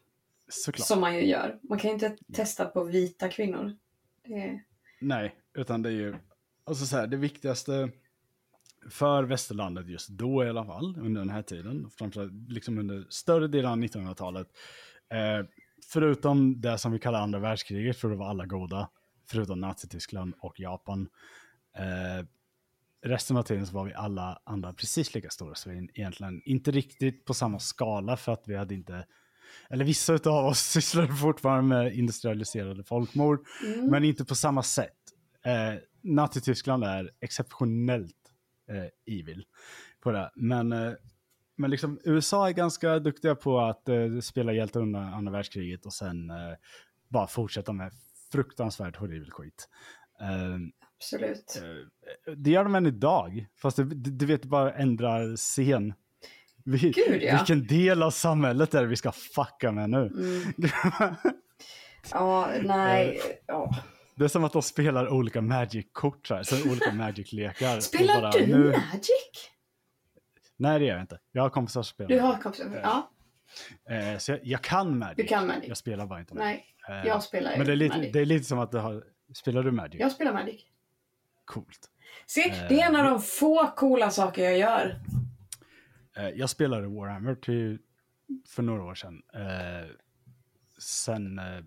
Såklart. 0.49 0.86
Som 0.86 1.01
man 1.01 1.16
ju 1.16 1.26
gör. 1.26 1.59
Man 1.62 1.78
kan 1.78 1.89
ju 1.89 1.95
inte 1.95 2.16
testa 2.32 2.64
på 2.64 2.84
vita 2.84 3.28
kvinnor. 3.28 3.76
Är... 4.24 4.64
Nej, 5.01 5.34
utan 5.55 5.82
det 5.82 5.89
är 5.89 5.93
ju, 5.93 6.14
alltså 6.64 6.86
så 6.86 6.97
här, 6.97 7.07
det 7.07 7.16
viktigaste 7.16 7.91
för 8.91 9.22
västerlandet 9.22 9.89
just 9.89 10.09
då 10.09 10.45
i 10.45 10.49
alla 10.49 10.64
fall, 10.64 10.97
under 10.99 11.20
den 11.20 11.30
här 11.30 11.43
tiden, 11.43 11.91
framförallt 11.99 12.32
liksom 12.49 12.78
under 12.78 13.07
större 13.09 13.49
delen 13.49 13.70
av 13.70 13.78
1900-talet, 13.78 14.49
eh, 15.11 15.47
förutom 15.93 16.61
det 16.61 16.78
som 16.78 16.93
vi 16.93 16.99
kallar 16.99 17.20
andra 17.20 17.39
världskriget, 17.39 17.97
för 17.97 18.09
det 18.09 18.16
var 18.16 18.28
alla 18.28 18.47
goda, 18.47 18.91
förutom 19.30 19.61
Nazityskland 19.61 20.34
och 20.41 20.61
Japan. 20.61 21.09
Eh, 21.76 22.26
resten 23.07 23.36
av 23.36 23.42
tiden 23.42 23.66
så 23.66 23.74
var 23.74 23.84
vi 23.84 23.94
alla 23.94 24.38
andra 24.44 24.72
precis 24.72 25.14
lika 25.14 25.30
stora, 25.30 25.55
så 25.55 25.70
vi 25.70 25.88
egentligen 25.94 26.42
inte 26.44 26.70
riktigt 26.70 27.24
på 27.24 27.34
samma 27.34 27.59
skala 27.59 28.16
för 28.16 28.32
att 28.32 28.42
vi 28.46 28.57
hade 28.57 28.74
inte 28.74 29.07
eller 29.70 29.84
vissa 29.84 30.12
av 30.14 30.46
oss 30.46 30.59
sysslade 30.72 31.14
fortfarande 31.14 31.62
med 31.62 31.94
industrialiserade 31.94 32.84
folkmord, 32.84 33.46
Mm. 33.66 33.86
men 33.90 34.05
inte 34.05 34.24
på 34.24 34.34
samma 34.34 34.62
sätt. 34.62 34.96
Eh, 35.44 35.74
Nazityskland 36.03 36.84
är 36.84 37.11
exceptionellt 37.20 38.32
eh, 38.70 39.16
evil 39.18 39.44
på 40.01 40.12
det. 40.12 40.30
Men, 40.34 40.72
eh, 40.72 40.92
men 41.57 41.70
liksom, 41.70 42.01
USA 42.05 42.49
är 42.49 42.53
ganska 42.53 42.99
duktiga 42.99 43.34
på 43.34 43.61
att 43.61 43.88
eh, 43.88 44.18
spela 44.22 44.53
hjälte 44.53 44.78
under 44.78 45.01
andra 45.01 45.32
världskriget 45.32 45.86
och 45.86 45.92
sen 45.92 46.30
eh, 46.30 46.36
bara 47.09 47.26
fortsätta 47.26 47.72
med 47.72 47.92
fruktansvärt 48.32 48.96
horribel 48.96 49.30
skit. 49.30 49.68
Eh, 50.99 51.05
Absolut. 51.20 51.57
eh, 52.26 52.32
det 52.36 52.51
gör 52.51 52.64
de 52.64 52.74
än 52.74 52.86
idag, 52.86 53.46
fast 53.57 53.76
det, 53.76 53.84
du 53.94 54.26
vet 54.26 54.44
bara 54.44 54.72
ändrar 54.74 55.36
scen. 55.36 55.94
Vi, 56.64 56.78
Gud, 56.78 57.22
ja. 57.22 57.36
Vilken 57.36 57.66
del 57.66 58.03
av 58.03 58.11
samhället 58.11 58.74
är 58.74 58.80
det 58.82 58.88
vi 58.88 58.96
ska 58.96 59.12
fucka 59.12 59.72
med 59.72 59.90
nu? 59.90 60.07
Mm. 60.07 60.42
Ja, 62.12 62.51
nej. 62.62 63.20
Ja. 63.46 63.70
Det 64.14 64.24
är 64.24 64.28
som 64.28 64.44
att 64.44 64.53
de 64.53 64.62
spelar 64.62 65.09
olika 65.09 65.40
Magic-kort, 65.40 66.30
här, 66.30 66.42
så 66.42 66.70
olika 66.70 66.92
Magic-lekar. 66.92 67.80
Spelar 67.80 68.20
bara, 68.20 68.30
du 68.30 68.46
nu- 68.46 68.64
Magic? 68.70 69.51
Nej, 70.57 70.78
det 70.78 70.84
gör 70.84 70.92
jag 70.94 71.03
inte. 71.03 71.18
Jag 71.32 71.42
har 71.42 71.51
kompisar 71.51 71.82
som 71.82 71.94
spelar. 71.94 72.09
Du 72.09 72.20
har 72.20 72.36
kompisar? 72.38 72.80
Ja, 72.82 73.11
Eh, 73.90 74.18
så 74.18 74.32
jag, 74.32 74.40
jag 74.42 74.62
kan 74.62 74.99
Magic. 74.99 75.16
du 75.16 75.24
kan 75.24 75.46
Magic. 75.46 75.68
Jag 75.68 75.76
spelar 75.76 76.07
bara 76.07 76.20
inte 76.20 76.34
Nej, 76.34 76.64
Eh, 76.88 77.07
jag 77.07 77.22
spelar 77.22 77.53
ju 77.53 77.57
Men 77.59 77.66
det 77.66 77.72
är, 77.72 77.76
lite, 77.76 77.96
Magic. 77.96 78.12
det 78.12 78.20
är 78.20 78.24
lite 78.24 78.44
som 78.44 78.59
att 78.59 78.70
du 78.72 78.78
har... 78.78 79.05
Spelar 79.34 79.62
du 79.62 79.70
Magic? 79.70 80.01
Jag 80.01 80.12
spelar 80.12 80.32
Magic. 80.32 80.66
Coolt. 81.49 81.90
Se, 82.26 82.66
det 82.68 82.80
är 82.80 82.86
en 82.86 82.96
av 82.96 83.05
de 83.05 83.20
få 83.22 83.66
coola 83.76 84.11
saker 84.11 84.42
jag 84.44 84.59
gör. 84.59 85.01
Eh, 86.16 86.28
jag 86.28 86.51
spelade 86.51 86.86
Warhammer 86.88 87.34
till, 87.34 87.78
för 88.49 88.62
några 88.62 88.82
år 88.84 88.94
sedan. 88.94 89.22
Eh, 89.34 89.90
sen 90.78 91.38
eh, 91.38 91.64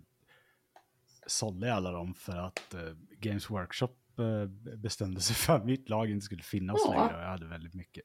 sålde 1.28 1.68
jag 1.68 1.76
alla 1.76 1.92
dem 1.92 2.14
för 2.14 2.38
att 2.38 2.74
eh, 2.74 2.80
Games 3.20 3.50
Workshop 3.50 3.96
eh, 4.20 4.46
bestämde 4.78 5.22
sig 5.22 5.36
för 5.36 5.56
att 5.56 5.66
mitt 5.66 5.90
lag 5.90 6.10
inte 6.10 6.26
skulle 6.26 6.44
finnas 6.44 6.78
Ja. 6.86 6.92
längre. 6.94 7.22
Jag 7.24 7.30
hade 7.30 7.46
väldigt 7.48 7.74
mycket. 7.74 8.04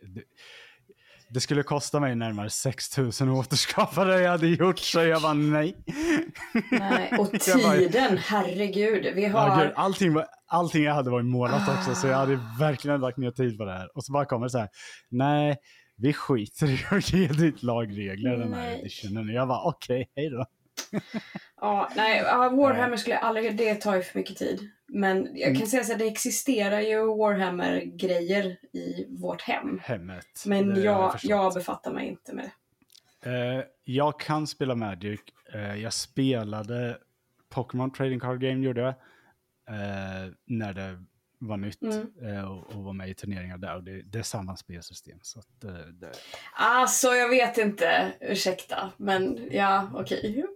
Det, 1.28 1.40
skulle 1.40 1.62
kosta 1.62 2.00
mig 2.00 2.16
närmare 2.16 2.50
6 2.50 2.98
000 2.98 3.08
att 3.08 3.20
återskapa 3.22 4.04
det 4.04 4.20
jag 4.22 4.30
hade 4.30 4.46
gjort, 4.48 4.78
så 4.78 5.00
jag 5.00 5.20
var 5.20 5.34
nej. 5.34 5.76
Nej, 6.70 7.12
och 7.18 7.32
tiden, 7.40 8.18
herregud. 8.18 9.14
Vi 9.14 9.22
Ja, 9.26 9.38
har... 9.38 9.64
gud, 9.64 9.72
allting, 9.76 10.14
var, 10.14 10.26
allting 10.46 10.84
jag 10.84 10.94
hade 10.94 11.10
var 11.10 11.22
målat 11.22 11.68
också, 11.68 11.94
så 11.94 12.06
jag 12.06 12.16
hade 12.16 12.40
verkligen 12.58 13.00
lagt 13.00 13.18
ner 13.18 13.30
tid 13.30 13.58
på 13.58 13.64
det 13.64 13.72
här. 13.72 13.96
Och 13.96 14.04
så 14.04 14.12
bara 14.12 14.24
kommer 14.24 14.46
det 14.46 14.50
så 14.50 14.58
här, 14.58 14.68
nej, 15.10 15.56
vi 15.96 16.12
skiter 16.12 16.66
i 16.70 16.84
att 16.90 17.12
ge 17.12 17.28
ditt 17.28 17.62
lag 17.62 17.98
regler 17.98 18.36
den 18.36 18.54
här 18.54 18.70
editionen. 18.72 19.28
Jag 19.28 19.46
var 19.46 19.68
okej, 19.68 20.10
hej 20.16 20.30
då. 20.30 20.46
Ja, 21.60 21.90
nej, 21.96 22.22
Warhammer 22.22 22.96
skulle 22.96 23.14
jag 23.14 23.24
aldrig... 23.24 23.56
Det 23.56 23.74
tar 23.74 23.96
ju 23.96 24.02
för 24.02 24.18
mycket 24.18 24.36
tid. 24.36 24.70
Men 24.88 25.28
jag 25.34 25.48
Mm. 25.48 25.58
kan 25.58 25.66
säga 25.66 25.84
så 25.84 25.92
här, 25.92 25.98
det 25.98 26.06
existerar 26.06 26.80
ju 26.80 27.06
Warhammer-grejer 27.16 28.44
i 28.72 29.06
vårt 29.08 29.42
hem. 29.42 29.78
Hemmet. 29.82 30.26
Men 30.46 30.82
jag, 30.82 31.12
förstått. 31.12 31.30
jag 31.30 31.54
befattar 31.54 31.92
mig 31.92 32.06
inte 32.08 32.34
med 32.34 32.50
det. 33.22 33.30
Eh, 33.58 33.64
jag 33.84 34.20
kan 34.20 34.46
spela 34.46 34.74
Magic. 34.74 35.20
Eh, 35.54 35.74
jag 35.74 35.92
spelade 35.92 36.98
Pokémon 37.48 37.90
Trading 37.92 38.20
Card 38.20 38.40
Game 38.40 38.64
gjorde 38.66 38.80
jag. 38.80 38.88
Eh, 39.68 40.32
när 40.46 40.72
det 40.72 41.04
var 41.38 41.56
nytt 41.56 41.82
Mm. 41.82 42.44
och, 42.48 42.74
och 42.74 42.84
var 42.84 42.92
med 42.92 43.08
i 43.08 43.14
turneringar 43.14 43.58
där. 43.58 43.76
Och 43.76 43.82
det, 43.84 44.02
det 44.02 44.18
är 44.18 44.22
samma 44.22 44.56
spelsystem. 44.56 45.18
Så 45.22 45.38
att, 45.38 45.60
det, 45.60 46.12
Alltså, 46.54 47.08
jag 47.08 47.28
vet 47.28 47.58
inte. 47.58 48.12
Ursäkta. 48.20 48.90
Men 48.96 49.48
ja, 49.50 49.90
okej. 49.94 50.46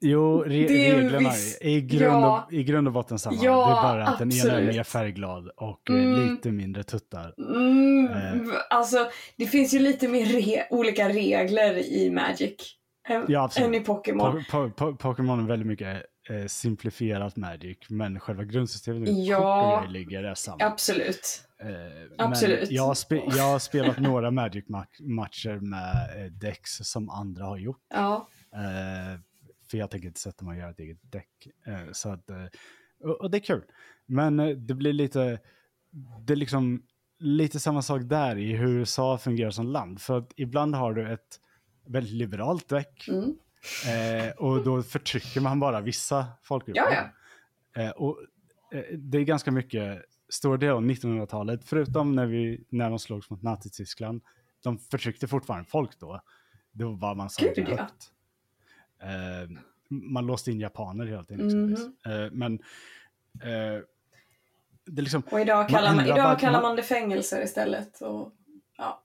Jo, 0.00 0.42
re 0.46 0.66
reglerna 0.66 1.18
viss- 1.30 1.58
är 1.60 1.68
i 1.68 1.80
grund, 1.80 2.02
Ja. 2.24 2.44
och, 2.46 2.52
i 2.52 2.64
grund 2.64 2.86
och 2.86 2.92
botten 2.94 3.18
samma. 3.18 3.36
Ja, 3.42 3.66
det 3.66 3.72
är 3.72 3.82
bara 3.94 4.06
att 4.06 4.18
den 4.18 4.32
ena 4.32 4.42
är 4.42 4.46
absolut. 4.48 4.76
mer 4.76 4.82
färgglad 4.82 5.48
och 5.56 5.90
eh, 5.90 5.96
Mm. 5.96 6.30
lite 6.30 6.50
mindre 6.50 6.82
tuttar. 6.82 7.34
Mm, 7.38 8.08
Eh. 8.10 8.52
Alltså, 8.70 9.10
det 9.36 9.46
finns 9.46 9.74
ju 9.74 9.78
lite 9.78 10.08
mer 10.08 10.24
re- 10.26 10.62
olika 10.70 11.08
regler 11.08 11.78
i 11.78 12.10
Magic. 12.10 12.74
Än, 13.08 13.24
Ja, 13.28 13.44
absolut. 13.44 13.68
än 13.68 13.74
i 13.74 13.80
Pokémon. 13.80 14.38
Po- 14.38 14.44
po- 14.50 14.74
po- 14.74 14.96
Pokémon 14.96 15.40
är 15.40 15.46
väldigt 15.48 15.66
mycket 15.68 16.02
eh, 16.30 16.46
simplifierat 16.46 17.36
Magic, 17.36 17.78
men 17.88 18.20
själva 18.20 18.44
grundsystemet 18.44 19.08
Ja. 19.26 19.84
ligger 19.88 20.24
är 20.24 20.34
samma. 20.34 20.64
Absolut. 20.64 21.42
Eh, 21.62 22.26
Absolut. 22.26 22.70
Jag, 22.70 22.82
har 22.82 22.94
spe- 22.94 23.32
jag 23.36 23.44
har 23.44 23.58
spelat 23.58 23.98
några 23.98 24.30
Magic-matcher 24.30 25.60
med 25.60 26.24
eh, 26.26 26.32
decks 26.32 26.70
som 26.82 27.10
andra 27.10 27.44
har 27.44 27.58
gjort. 27.58 27.80
Ja. 27.94 28.28
Eh, 28.54 29.20
för 29.70 29.78
jag 29.78 29.90
tänker 29.90 30.08
inte 30.08 30.20
sätta 30.20 30.44
mig 30.44 30.52
och 30.52 30.58
göra 30.58 30.70
ett 30.70 30.80
eget 30.80 30.98
däck. 31.02 31.48
Eh, 31.66 31.92
så 31.92 32.08
att, 32.08 32.30
eh, 32.30 32.44
och, 33.20 33.30
det 33.30 33.38
är 33.38 33.40
kul. 33.40 33.64
Men 34.06 34.40
eh, 34.40 34.48
det 34.48 34.74
blir 34.74 34.92
lite, 34.92 35.40
det 36.20 36.32
är 36.32 36.36
liksom 36.36 36.82
lite 37.18 37.60
samma 37.60 37.82
sak 37.82 38.02
där 38.04 38.38
i 38.38 38.52
hur 38.52 38.68
USA 38.68 39.18
fungerar 39.18 39.50
som 39.50 39.66
land. 39.66 40.00
För 40.00 40.18
att 40.18 40.32
ibland 40.36 40.74
har 40.74 40.94
du 40.94 41.12
ett, 41.12 41.40
väldigt 41.86 42.12
liberalt 42.12 42.68
däck. 42.68 43.08
Mm. 43.08 43.34
Och 44.36 44.64
då 44.64 44.82
förtrycker 44.82 45.40
man 45.40 45.60
bara 45.60 45.80
vissa 45.80 46.26
folkgrupper. 46.42 47.12
Ja, 47.74 47.82
ja. 47.82 47.92
Och 47.92 48.18
det 48.92 49.18
är 49.18 49.22
ganska 49.22 49.50
mycket, 49.50 50.04
stor 50.28 50.58
del 50.58 50.70
av 50.70 50.82
1900-talet, 50.82 51.64
förutom 51.64 52.14
när, 52.14 52.26
vi, 52.26 52.64
när 52.68 52.90
de 52.90 52.98
slogs 52.98 53.30
mot 53.30 53.42
Nazityskland, 53.42 54.22
de 54.62 54.78
förtryckte 54.78 55.28
fortfarande 55.28 55.68
folk 55.68 56.00
då. 56.00 56.20
Då 56.72 56.92
var 56.92 57.14
man 57.14 57.30
så 57.30 57.44
Gud, 57.44 57.68
ja. 57.68 57.76
högt. 57.76 58.12
Eh, 59.02 59.50
man 59.90 60.26
låste 60.26 60.50
in 60.50 60.60
japaner 60.60 61.06
tiden. 61.24 61.46
Mhm. 61.46 61.72
exempelvis. 61.72 62.06
Eh, 62.06 62.30
men 62.32 62.52
eh, 63.42 63.82
det 64.86 65.00
är 65.00 65.02
liksom, 65.02 65.22
Och 65.30 65.40
idag 65.40 65.56
Man 65.58 65.66
kallar 65.68 65.90
man, 65.90 65.98
ändrar 66.00 66.14
idag 66.16 66.24
bara- 66.26 66.38
kallar 66.38 66.52
man- 66.52 66.62
man 66.68 66.76
det 66.76 66.82
fängelser 66.82 67.42
istället. 67.42 68.00
Och, 68.00 68.32
ja. 68.78 69.02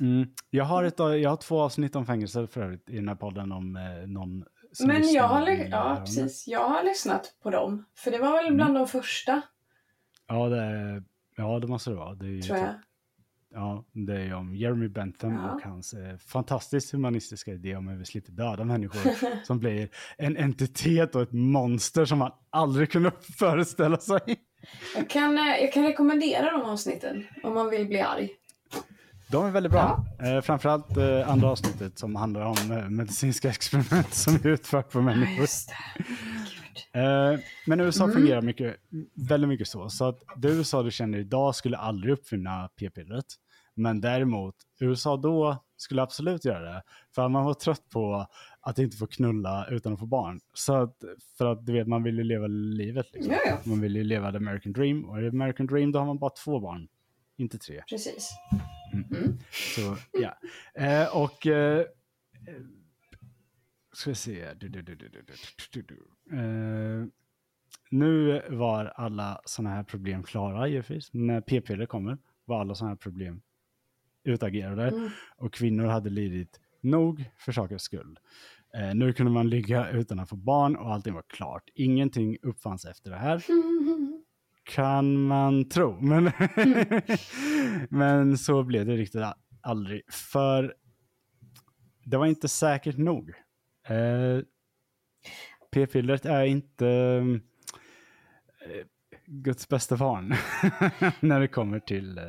mm, 0.00 0.28
jag, 0.50 0.64
har 0.64 0.84
ett, 0.84 0.98
jag 0.98 1.30
har 1.30 1.36
två 1.36 1.60
avsnitt 1.60 1.96
om 1.96 2.06
fängelser 2.06 2.46
för 2.46 2.62
övrigt 2.62 2.90
i 2.90 2.96
den 2.96 3.08
här 3.08 3.14
podden 3.14 3.52
om 3.52 3.76
eh, 3.76 4.06
någon 4.06 4.44
Men 4.86 5.12
jag 5.12 5.24
har, 5.24 5.48
ja, 5.70 5.96
precis. 6.00 6.48
jag 6.48 6.68
har 6.68 6.84
lyssnat 6.84 7.34
på 7.42 7.50
dem. 7.50 7.84
För 7.94 8.10
det 8.10 8.18
var 8.18 8.32
väl 8.32 8.44
Mm. 8.46 8.56
bland 8.56 8.74
de 8.74 8.86
första, 8.88 9.42
Ja, 10.26 10.48
det, 10.48 11.02
ja, 11.36 11.58
det 11.58 11.66
måste 11.66 11.90
det 11.90 11.96
vara. 11.96 12.14
Det 12.14 12.26
är 12.38 12.42
tror 12.42 12.58
jag. 12.58 12.68
typ- 12.68 12.76
Ja, 13.54 13.84
det 13.92 14.20
är 14.20 14.34
om 14.34 14.56
Jeremy 14.56 14.88
Bentham 14.88 15.32
Ja. 15.34 15.50
och 15.54 15.62
hans 15.62 15.94
eh, 15.94 16.16
fantastiskt 16.18 16.92
humanistiska 16.92 17.50
idé 17.52 17.76
om 17.76 17.88
hur 17.88 17.96
vi 17.98 18.04
slipper 18.04 18.32
döda 18.32 18.64
människor 18.64 19.00
som 19.44 19.58
blir 19.58 19.88
en 20.18 20.36
entitet 20.36 21.14
och 21.14 21.22
ett 21.22 21.32
monster 21.32 22.04
som 22.04 22.18
man 22.18 22.30
aldrig 22.50 22.90
kunde 22.92 23.10
föreställa 23.38 23.96
sig. 23.96 24.20
Jag 24.96 25.10
kan, 25.10 25.38
eh, 25.38 25.44
jag 25.60 25.72
kan 25.72 25.82
rekommendera 25.84 26.50
de 26.58 26.62
avsnitten 26.62 27.26
om 27.42 27.54
man 27.54 27.70
vill 27.70 27.86
bli 27.88 28.00
arg. 28.00 28.28
De 29.30 29.44
är 29.46 29.50
väldigt 29.50 29.72
bra. 29.72 30.04
Eh, 30.22 30.40
framförallt 30.40 30.96
eh, 30.96 31.30
andra 31.30 31.48
avsnittet 31.50 31.98
som 31.98 32.16
handlar 32.16 32.40
om 32.44 32.56
eh, 32.70 32.88
medicinska 32.88 33.48
experiment 33.50 34.14
som 34.14 34.38
utförs 34.44 34.84
på 34.84 34.98
Ja, 34.98 35.02
människor. 35.02 35.40
just 35.40 35.68
det. 35.68 35.74
Gud. 35.98 37.02
Eh, 37.04 37.40
men 37.66 37.80
USA 37.80 38.04
Mm. 38.04 38.16
fungerar 38.16 38.42
mycket, 38.42 38.76
väldigt 39.28 39.48
mycket 39.48 39.68
så. 39.68 39.88
Så 39.88 40.04
att 40.08 40.18
det 40.36 40.48
USA 40.48 40.82
du 40.82 40.90
känner 40.90 41.18
idag 41.18 41.54
skulle 41.54 41.76
aldrig 41.76 42.12
uppfinna 42.12 42.68
p-pillret. 42.78 43.24
Men 43.74 44.00
däremot, 44.00 44.54
USA 44.80 45.16
då 45.16 45.64
skulle 45.76 46.02
absolut 46.02 46.44
göra 46.44 46.72
det. 46.72 46.82
För 47.14 47.28
man 47.28 47.44
var 47.44 47.54
trött 47.54 47.90
på 47.90 48.26
att 48.60 48.78
inte 48.78 48.96
få 48.96 49.06
knulla 49.06 49.66
utan 49.70 49.92
att 49.92 49.98
få 49.98 50.06
barn. 50.06 50.40
Så 50.54 50.74
att, 50.74 51.04
för 51.38 51.46
att 51.52 51.66
du 51.66 51.72
vet, 51.72 51.88
man 51.88 52.02
vill 52.02 52.18
ju 52.18 52.24
leva 52.24 52.46
livet 52.46 53.06
liksom. 53.12 53.32
Ja, 53.32 53.38
ja, 53.46 53.58
Man 53.64 53.80
vill 53.80 53.96
ju 53.96 54.04
leva 54.04 54.30
the 54.30 54.36
American 54.36 54.72
dream. 54.72 55.04
Och 55.04 55.22
i 55.22 55.28
American 55.28 55.66
dream 55.66 55.92
då 55.92 55.98
har 55.98 56.06
man 56.06 56.18
bara 56.18 56.30
två 56.30 56.60
barn, 56.60 56.88
inte 57.36 57.58
tre. 57.58 57.82
precis. 57.88 58.30
Så 59.50 59.96
ja. 60.12 60.34
Eh, 60.74 61.16
och... 61.16 61.46
Eh, 61.46 61.84
ska 63.92 64.10
vi 64.10 64.14
se. 64.14 64.54
Du, 64.54 64.68
du, 64.68 64.82
du. 64.82 66.06
Eh, 66.32 67.06
nu 67.90 68.42
var 68.50 68.84
alla 68.84 69.40
sådana 69.44 69.74
här 69.74 69.82
problem 69.82 70.22
klara 70.22 70.68
givetvis. 70.68 71.12
När 71.12 71.40
p-piller 71.40 71.86
kommer 71.86 72.18
var 72.44 72.60
alla 72.60 72.74
sådana 72.74 72.90
här 72.90 72.96
problem 72.96 73.42
utagerade. 74.24 74.88
Mm. 74.88 75.10
Och 75.36 75.54
kvinnor 75.54 75.86
hade 75.86 76.10
lidit 76.10 76.60
nog 76.80 77.24
för 77.38 77.52
sakens 77.52 77.82
skull. 77.82 78.18
Eh, 78.74 78.94
nu 78.94 79.12
kunde 79.12 79.32
man 79.32 79.48
ligga 79.48 79.90
utan 79.90 80.18
att 80.18 80.28
få 80.28 80.36
barn 80.36 80.76
och 80.76 80.92
allting 80.92 81.14
var 81.14 81.24
klart. 81.28 81.70
Ingenting 81.74 82.36
uppfanns 82.42 82.84
efter 82.84 83.10
det 83.10 83.16
här. 83.16 83.44
Kan 84.64 85.22
man 85.22 85.68
tro. 85.68 86.00
Men, 86.00 86.24
men 87.90 88.38
så 88.38 88.62
blev 88.62 88.86
det 88.86 88.96
riktigt 88.96 89.22
aldrig. 89.60 90.12
För 90.12 90.74
det 92.04 92.16
var 92.16 92.26
inte 92.26 92.48
säkert 92.48 92.96
nog. 92.96 93.30
Eh, 93.88 94.40
P-pillret 95.72 96.24
är 96.24 96.44
inte 96.44 96.88
eh, 98.60 98.86
Guds 99.26 99.68
bästa 99.68 99.96
barn 99.96 100.34
när 101.20 101.40
det 101.40 101.48
kommer 101.48 101.80
till 101.80 102.18
eh, 102.18 102.24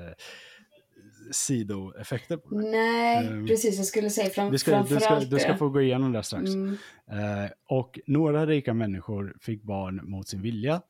sidoeffekter. 1.32 2.38
på 2.38 2.56
det. 2.56 2.72
Nej, 2.72 3.28
Ehm, 3.28 3.48
precis. 3.48 3.78
Jag 3.78 3.86
skulle 3.86 4.10
säga 4.10 4.30
fram, 4.30 4.48
ska, 4.48 4.52
du, 4.52 4.58
ska, 4.58 4.72
framförallt 4.72 5.30
du 5.30 5.40
ska 5.40 5.52
det. 5.52 5.58
få 5.58 5.70
gå 5.70 5.82
igenom 5.82 6.12
det 6.12 6.24
strax. 6.24 6.50
Mm. 6.50 6.78
Eh, 7.12 7.50
och 7.70 8.00
några 8.08 8.46
rika 8.46 8.74
människor 8.74 9.36
fick 9.42 9.64
barn 9.64 10.02
mot 10.10 10.28
sin 10.28 10.42
vilja. 10.42 10.82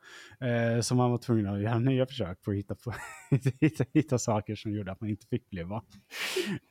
Eh, 0.41 0.81
så 0.81 0.95
man 0.95 1.11
var 1.11 1.17
tvungen 1.17 1.47
att 1.47 1.61
göra 1.61 1.79
nya 1.79 2.05
försök 2.05 2.41
på 2.41 2.51
att 2.51 2.57
hitta, 2.57 2.75
på, 2.75 2.93
hitta, 3.61 3.85
hitta 3.93 4.17
saker 4.17 4.55
som 4.55 4.71
gjorde 4.73 4.91
att 4.91 5.01
man 5.01 5.09
inte 5.09 5.27
fick 5.27 5.49
barn. 5.51 5.83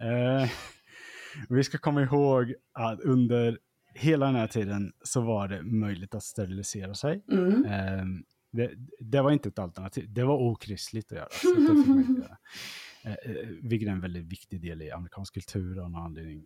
Eh, 0.02 0.48
vi 1.48 1.64
ska 1.64 1.78
komma 1.78 2.02
ihåg 2.02 2.54
att 2.72 3.00
under 3.00 3.58
hela 3.94 4.26
den 4.26 4.34
här 4.34 4.46
tiden 4.46 4.92
så 5.04 5.20
var 5.20 5.48
det 5.48 5.62
möjligt 5.62 6.14
att 6.14 6.22
sterilisera 6.22 6.94
sig. 6.94 7.24
Mm. 7.32 7.64
Eh, 7.64 8.04
det, 8.52 8.70
det 9.00 9.22
var 9.22 9.30
inte 9.30 9.48
ett 9.48 9.58
alternativ. 9.58 10.04
Det 10.08 10.24
var 10.24 10.36
okristligt 10.36 11.12
att 11.12 11.18
göra. 11.18 11.28
Så 11.30 11.48
det 11.54 11.60
fick 11.60 11.86
man 11.86 11.98
inte 11.98 12.20
göra. 12.28 12.36
Eh, 13.04 13.12
eh, 13.12 13.48
vilket 13.62 13.88
är 13.88 13.92
en 13.92 14.00
väldigt 14.00 14.24
viktig 14.24 14.60
del 14.60 14.82
i 14.82 14.90
amerikansk 14.90 15.34
kultur 15.34 15.78
av 15.78 15.90
någon 15.90 16.02
anledning. 16.02 16.44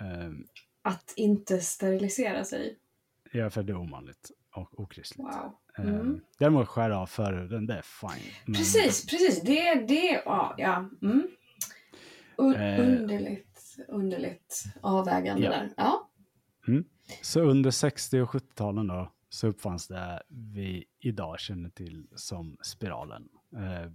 Eh, 0.00 0.30
Att 0.82 1.12
inte 1.16 1.60
sterilisera 1.60 2.44
sig. 2.44 2.78
Ja, 3.32 3.50
för 3.50 3.62
det 3.62 3.72
är 3.72 3.76
omanligt 3.80 4.30
och 4.54 4.80
okristligt. 4.80 5.18
Wow. 5.20 5.54
Mm. 5.78 5.94
Mm. 6.00 6.20
Däremot 6.38 6.68
skära 6.68 6.98
av 6.98 7.06
förhuden, 7.06 7.66
det 7.66 7.74
är 7.74 7.82
fine. 7.82 8.32
Men, 8.46 8.54
Precis, 8.54 9.06
precis. 9.06 9.42
Det, 9.42 9.74
det, 9.74 10.22
ja. 10.24 10.54
ja. 10.58 10.90
Mm. 11.02 11.28
Un, 12.36 12.54
Eh. 12.54 12.80
underligt, 12.80 13.76
underligt 13.88 14.64
avvägande 14.80 15.42
Ja. 15.44 15.50
där. 15.50 15.70
Ja. 15.76 16.04
Så 17.22 17.40
under 17.40 17.70
60 17.70 18.20
och 18.20 18.28
70-talen 18.30 18.86
då, 18.86 19.12
så 19.28 19.46
uppfanns 19.46 19.88
det 19.88 20.22
vi 20.28 20.84
idag 21.00 21.40
känner 21.40 21.70
till 21.70 22.06
som 22.14 22.56
spiralen. 22.62 23.28
Eh, 23.56 23.92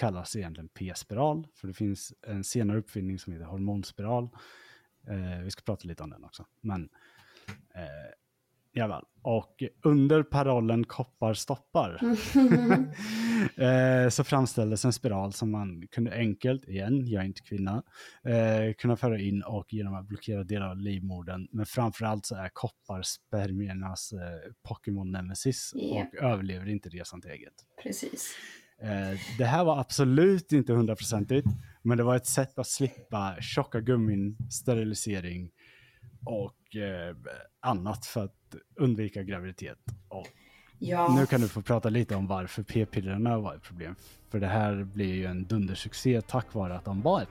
kallas 0.00 0.36
egentligen 0.36 0.68
p-spiral, 0.68 1.46
för 1.54 1.68
det 1.68 1.74
finns 1.74 2.12
en 2.26 2.44
senare 2.44 2.78
uppfinning 2.78 3.18
som 3.18 3.32
heter 3.32 3.46
hormonspiral. 3.46 4.28
Eh, 5.08 5.40
vi 5.44 5.50
ska 5.50 5.62
prata 5.62 5.88
lite 5.88 6.02
om 6.02 6.10
den 6.10 6.24
också. 6.24 6.46
Men 6.60 6.88
eh, 7.74 8.88
fall. 8.88 9.04
Och 9.22 9.62
under 9.84 10.22
parollen 10.22 10.84
koppar 10.84 11.34
stoppar 11.34 11.98
eh, 13.56 14.08
så 14.08 14.24
framställdes 14.24 14.84
en 14.84 14.92
spiral 14.92 15.32
som 15.32 15.50
man 15.50 15.86
kunde 15.86 16.12
enkelt, 16.16 16.68
igen, 16.68 17.06
jag 17.06 17.22
är 17.22 17.26
inte 17.26 17.42
kvinna, 17.42 17.82
eh, 18.24 18.74
kunna 18.78 18.96
föra 18.96 19.18
in 19.18 19.42
och 19.42 19.72
genom 19.72 19.94
att 19.94 20.06
blockera 20.08 20.44
delar 20.44 20.70
av 20.70 20.76
livmodern. 20.76 21.48
Men 21.52 21.66
framförallt 21.66 22.26
så 22.26 22.34
är 22.34 22.48
koppar 22.52 23.02
spermiernas 23.02 24.12
eh, 24.12 24.52
Pokémon 24.68 25.12
Nemesis 25.12 25.70
Ja. 25.74 26.06
och 26.06 26.22
överlever 26.22 26.68
inte 26.68 26.88
resan 26.88 27.20
till 27.20 27.30
ägget. 27.30 27.54
Precis. 27.82 28.34
Eh, 28.82 29.18
det 29.38 29.44
här 29.44 29.64
var 29.64 29.80
absolut 29.80 30.52
inte 30.52 30.72
hundraprocentigt, 30.72 31.46
men 31.82 31.98
det 31.98 32.04
var 32.04 32.16
ett 32.16 32.26
sätt 32.26 32.58
att 32.58 32.66
slippa 32.66 33.36
tjocka 33.40 33.80
gummin, 33.80 34.36
sterilisering 34.50 35.50
och 36.26 36.76
eh, 36.76 37.16
annat 37.60 38.06
för 38.06 38.24
att 38.24 38.54
undvika 38.76 39.22
graviditet. 39.22 39.78
Och 40.08 40.26
Ja. 40.82 41.14
nu 41.18 41.26
kan 41.26 41.40
du 41.40 41.48
få 41.48 41.62
prata 41.62 41.88
lite 41.88 42.14
om 42.16 42.26
varför 42.26 42.62
p-pillerna 42.62 43.38
var 43.38 43.54
ett 43.54 43.62
problem. 43.62 43.94
För 44.30 44.40
det 44.40 44.46
här 44.46 44.84
blir 44.84 45.14
ju 45.14 45.26
en 45.26 45.44
dundersuccé 45.46 46.20
tack 46.20 46.54
vare 46.54 46.76
att 46.76 46.84
de 46.84 47.00
var 47.02 47.22
ett 47.22 47.28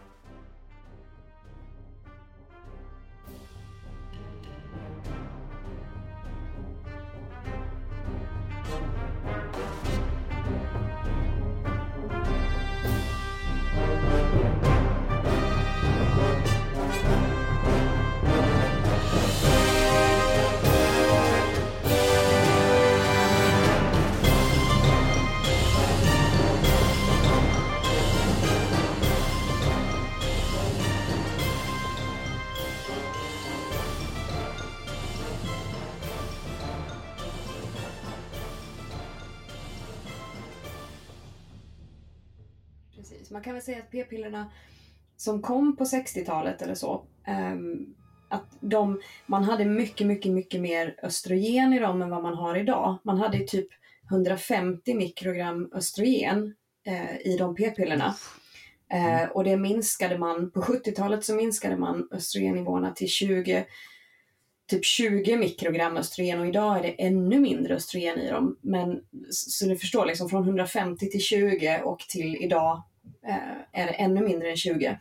Så 43.30 43.34
Man 43.34 43.44
kan 43.44 43.54
väl 43.54 43.62
säga 43.62 43.78
att 43.78 43.92
p-pillerna 43.92 44.52
som 45.18 45.42
kom 45.42 45.76
på 45.76 45.84
60-talet 45.84 46.62
eller 46.62 46.76
så, 46.76 47.06
ehm, 47.28 47.96
att 48.30 48.58
de, 48.60 49.02
man 49.26 49.44
hade 49.44 49.66
mycket, 49.66 50.08
mycket, 50.08 50.32
mycket 50.32 50.62
mer 50.62 50.96
östrogen 51.04 51.74
i 51.74 51.80
dem 51.80 52.02
än 52.02 52.10
vad 52.10 52.24
man 52.24 52.36
har 52.36 52.56
idag. 52.56 52.98
Man 53.04 53.18
hade 53.18 53.38
ju 53.38 53.46
typ 53.46 53.68
150 54.12 54.94
mikrogram 54.94 55.72
östrogen 55.74 56.56
eh, 56.86 57.28
i 57.28 57.38
de 57.38 57.56
p-pillerna. 57.56 58.16
Mm. 58.90 59.24
Eh, 59.24 59.30
och 59.30 59.44
det 59.44 59.58
minskade 59.58 60.18
man, 60.18 60.52
på 60.52 60.62
70-talet 60.62 61.26
så 61.26 61.36
minskade 61.36 61.78
man 61.78 62.08
östrogennivåerna 62.12 62.92
till 62.92 63.10
20, 63.10 63.66
typ 64.70 64.86
20 64.86 65.38
mikrogram 65.38 65.98
östrogen 65.98 66.40
och 66.40 66.48
idag 66.48 66.78
är 66.78 66.82
det 66.82 67.06
ännu 67.06 67.40
mindre 67.40 67.76
östrogen 67.76 68.20
i 68.20 68.30
dem. 68.30 68.58
Men 68.62 69.02
så 69.30 69.68
ni 69.68 69.76
förstår, 69.76 70.06
liksom 70.06 70.30
från 70.30 70.44
150 70.44 71.10
till 71.10 71.22
20 71.22 71.82
och 71.84 72.00
till 72.00 72.36
idag 72.36 72.84
Eh, 73.28 73.82
är 73.82 73.86
det 73.88 73.94
ännu 73.94 74.22
mindre 74.22 74.50
än 74.50 74.58
20. 74.58 75.00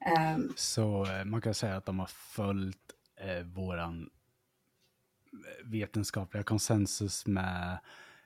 Ehm, 0.00 0.44
eh, 0.44 0.50
Så 0.56 1.06
man 1.24 1.40
kan 1.40 1.54
säga 1.54 1.76
att 1.76 1.86
de 1.86 1.98
har 1.98 2.06
följt 2.06 2.94
eh, 3.16 3.44
våran 3.44 4.10
eh, 5.32 5.70
vetenskapliga 5.70 6.42
konsensus 6.42 7.26
med 7.26 7.78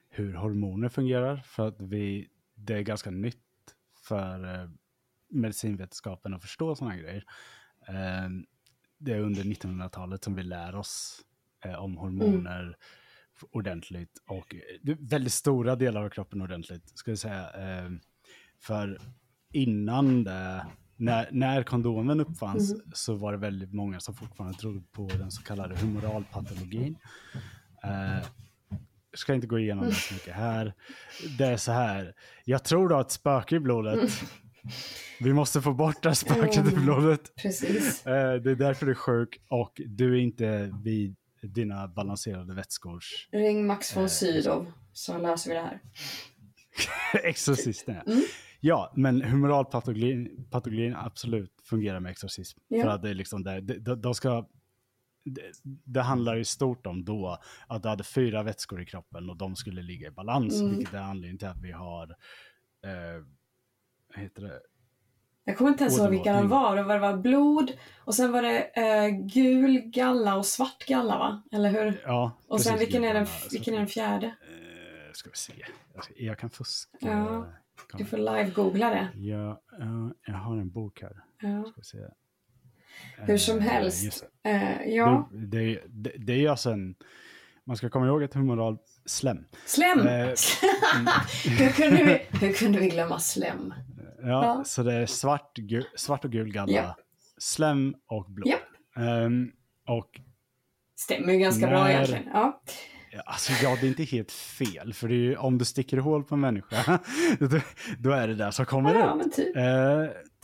hur 0.08 0.34
hormoner 0.34 0.88
fungerar. 0.88 1.36
För 1.36 1.68
att 1.68 1.80
vi, 1.80 2.28
det 2.54 2.74
är 2.74 2.82
ganska 2.82 3.10
nytt 3.10 3.36
för 4.08 4.54
eh, 4.54 4.70
medicinvetenskapen 5.28 6.34
att 6.34 6.42
förstå 6.42 6.74
sådana 6.74 6.96
grejer. 6.96 7.24
Eh, 7.88 8.28
det 8.98 9.12
är 9.12 9.20
under 9.20 9.42
1900-talet 9.42 10.24
som 10.24 10.34
vi 10.34 10.42
lär 10.42 10.74
oss 10.74 11.20
eh, 11.64 11.74
om 11.84 11.96
hormoner 11.96 12.76
ordentligt 13.50 14.22
och 14.26 14.54
eh, 14.54 14.96
väldigt 14.98 15.32
stora 15.32 15.76
delar 15.76 16.04
av 16.04 16.08
kroppen 16.08 16.42
ordentligt, 16.42 16.98
ska 16.98 17.10
jag 17.10 17.18
säga. 17.18 17.50
Eh, 17.50 17.90
för 18.58 19.00
innan 19.54 20.24
det, 20.24 20.66
när, 20.96 21.28
när 21.32 21.62
kondomen 21.62 22.20
uppfanns 22.20 22.74
så 22.92 23.14
var 23.14 23.32
det 23.32 23.38
väldigt 23.38 23.72
många 23.72 24.00
som 24.00 24.14
fortfarande 24.14 24.58
trodde 24.58 24.80
på 24.92 25.08
den 25.08 25.30
så 25.30 25.42
kallade 25.42 25.76
humoralpatologin. 25.76 26.96
Eh, 27.84 28.26
jag 29.10 29.18
ska 29.18 29.34
inte 29.34 29.46
gå 29.46 29.58
igenom 29.58 29.84
det 29.86 29.94
så 29.94 30.14
mycket 30.14 30.34
här. 30.34 30.74
Det 31.38 31.44
är 31.46 31.56
så 31.56 31.72
här, 31.72 32.14
jag 32.44 32.64
tror 32.64 32.88
du 32.88 32.94
har 32.94 33.00
ett 33.02 33.10
spöke 33.10 33.56
i 33.56 33.60
blodet. 33.60 34.10
Vi 35.20 35.32
måste 35.32 35.60
få 35.62 35.72
bort 35.74 36.02
det 36.02 36.08
här 36.08 36.14
spöket 36.14 36.56
i 36.56 36.72
Mm. 36.72 36.84
blodet. 36.84 37.36
precis. 37.36 38.06
Eh, 38.06 38.34
det 38.34 38.50
är 38.50 38.54
därför 38.54 38.86
du 38.86 38.92
är 38.92 38.96
sjuk 38.96 39.40
och 39.48 39.80
du 39.86 40.12
är 40.14 40.20
inte 40.20 40.74
vid 40.84 41.16
dina 41.42 41.88
balanserade 41.88 42.54
vätskors 42.54 43.28
Ring 43.32 43.66
Max 43.66 43.96
von 43.96 44.02
Eh, 44.04 44.08
Sydow 44.08 44.72
så 44.92 45.18
löser 45.18 45.50
vi 45.50 45.56
det 45.56 45.62
här. 45.62 45.80
exorcisten. 47.28 47.96
Mm. 48.06 48.22
Ja, 48.66 48.92
men 48.96 49.22
humoralpatologin 49.22 50.46
patologin 50.50 50.94
absolut 50.96 51.60
fungerar 51.64 52.00
med 52.00 52.10
exorcism. 52.10 52.60
Ja. 52.68 52.82
För 52.82 52.88
att 52.90 53.02
det 53.02 53.10
är 53.10 53.14
liksom 53.14 53.42
det, 53.44 53.60
de, 53.60 53.94
de, 54.00 54.14
ska, 54.14 54.46
det, 55.24 55.42
det 55.64 56.00
handlar 56.02 56.36
i 56.36 56.44
stort 56.44 56.86
om 56.86 57.04
då 57.04 57.38
att 57.66 57.82
du 57.82 57.88
hade 57.88 58.04
fyra 58.04 58.42
vätskor 58.42 58.82
i 58.82 58.86
kroppen 58.86 59.30
och 59.30 59.36
de 59.36 59.56
skulle 59.56 59.82
ligga 59.82 60.08
i 60.08 60.10
balans, 60.10 60.60
Mm. 60.60 60.76
vilket 60.76 60.94
är 60.94 60.98
anledningen 60.98 61.38
till 61.38 61.48
att 61.48 61.62
vi 61.62 61.72
har, 61.72 62.10
eh, 62.84 63.24
vad 64.14 64.18
heter 64.22 64.42
det? 64.42 64.60
Jag 65.44 65.56
kommer 65.58 65.70
inte 65.70 65.84
ens 65.84 65.98
ihåg 65.98 66.10
vilka 66.10 66.32
de 66.32 66.48
var. 66.48 66.76
Det 66.76 66.82
var, 66.82 66.94
det 66.94 67.00
var 67.00 67.16
blod 67.16 67.72
och 67.98 68.14
sen 68.14 68.32
var 68.32 68.42
det 68.42 68.60
eh, 68.64 69.08
gul 69.08 69.78
galla 69.78 70.36
och 70.36 70.46
svart 70.46 70.86
galla 70.86 71.18
va? 71.18 71.42
Eller 71.52 71.70
hur? 71.70 72.02
Ja, 72.04 72.38
Och 72.48 72.60
sen 72.60 72.72
precis, 72.72 72.88
vilken 72.88 73.04
är, 73.04 73.14
den, 73.14 73.26
vilken 73.50 73.74
är 73.74 73.78
den 73.78 73.86
fjärde? 73.88 74.26
Eh, 74.26 75.12
ska 75.12 75.30
vi 75.30 75.36
se. 75.36 75.52
Jag, 75.94 76.04
ska, 76.04 76.14
jag 76.16 76.38
kan 76.38 76.50
fuska. 76.50 76.96
Ja. 77.00 77.46
Du 77.98 78.04
får 78.04 78.16
live-googla 78.16 78.90
det. 78.90 79.08
Ja, 79.14 79.62
ja, 79.78 80.14
jag 80.26 80.34
har 80.34 80.56
en 80.56 80.70
bok 80.70 81.02
här. 81.02 81.22
Ja. 81.40 81.72
Hur 83.18 83.36
som 83.36 83.56
Eh, 83.58 83.62
helst. 83.64 84.24
Eh, 84.44 84.82
ja, 84.88 85.30
Det, 85.32 85.80
det, 85.88 86.12
det, 86.18 86.32
är 86.46 86.50
alltså 86.50 86.70
en... 86.70 86.94
Man 87.64 87.76
ska 87.76 87.90
komma 87.90 88.06
ihåg 88.06 88.24
att 88.24 88.34
humoral 88.34 88.78
slem. 89.06 89.44
slem! 89.66 89.98
Eh, 90.06 90.26
hur, 91.58 91.70
kunde 91.72 92.04
vi, 92.04 92.38
hur 92.46 92.52
kunde 92.52 92.78
vi 92.78 92.88
glömma 92.88 93.18
slem? 93.18 93.74
Ja, 94.22 94.26
Ja. 94.28 94.62
så 94.64 94.82
det 94.82 94.92
är 94.94 95.06
svart, 95.06 95.56
gu, 95.58 95.82
svart 95.96 96.24
och 96.24 96.30
gul 96.32 96.52
galla, 96.52 96.72
Ja. 96.72 96.96
slem 97.38 97.94
och 98.06 98.30
blod. 98.30 98.48
Japp. 98.48 98.60
Ehm, 98.96 99.50
och 99.88 100.20
Stämmer 100.96 101.32
ju 101.32 101.38
ganska 101.38 101.66
bra 101.66 101.84
När- 101.84 101.90
egentligen. 101.90 102.24
Ja. 102.32 102.62
Alltså, 103.26 103.52
ja, 103.62 103.76
det 103.80 103.86
är 103.86 103.88
inte 103.88 104.02
helt 104.02 104.32
fel. 104.32 104.92
För 104.94 105.08
ju, 105.08 105.36
om 105.36 105.58
du 105.58 105.64
sticker 105.64 105.96
hål 105.98 106.24
på 106.24 106.34
en 106.34 106.40
människa, 106.40 106.98
då, 107.38 107.60
då 107.98 108.10
är 108.10 108.28
det 108.28 108.34
där 108.34 108.50
som 108.50 108.66
kommer 108.66 108.94
ja, 108.94 109.20
ut. 109.26 109.32
typ. 109.32 109.56
Eh, 109.56 109.62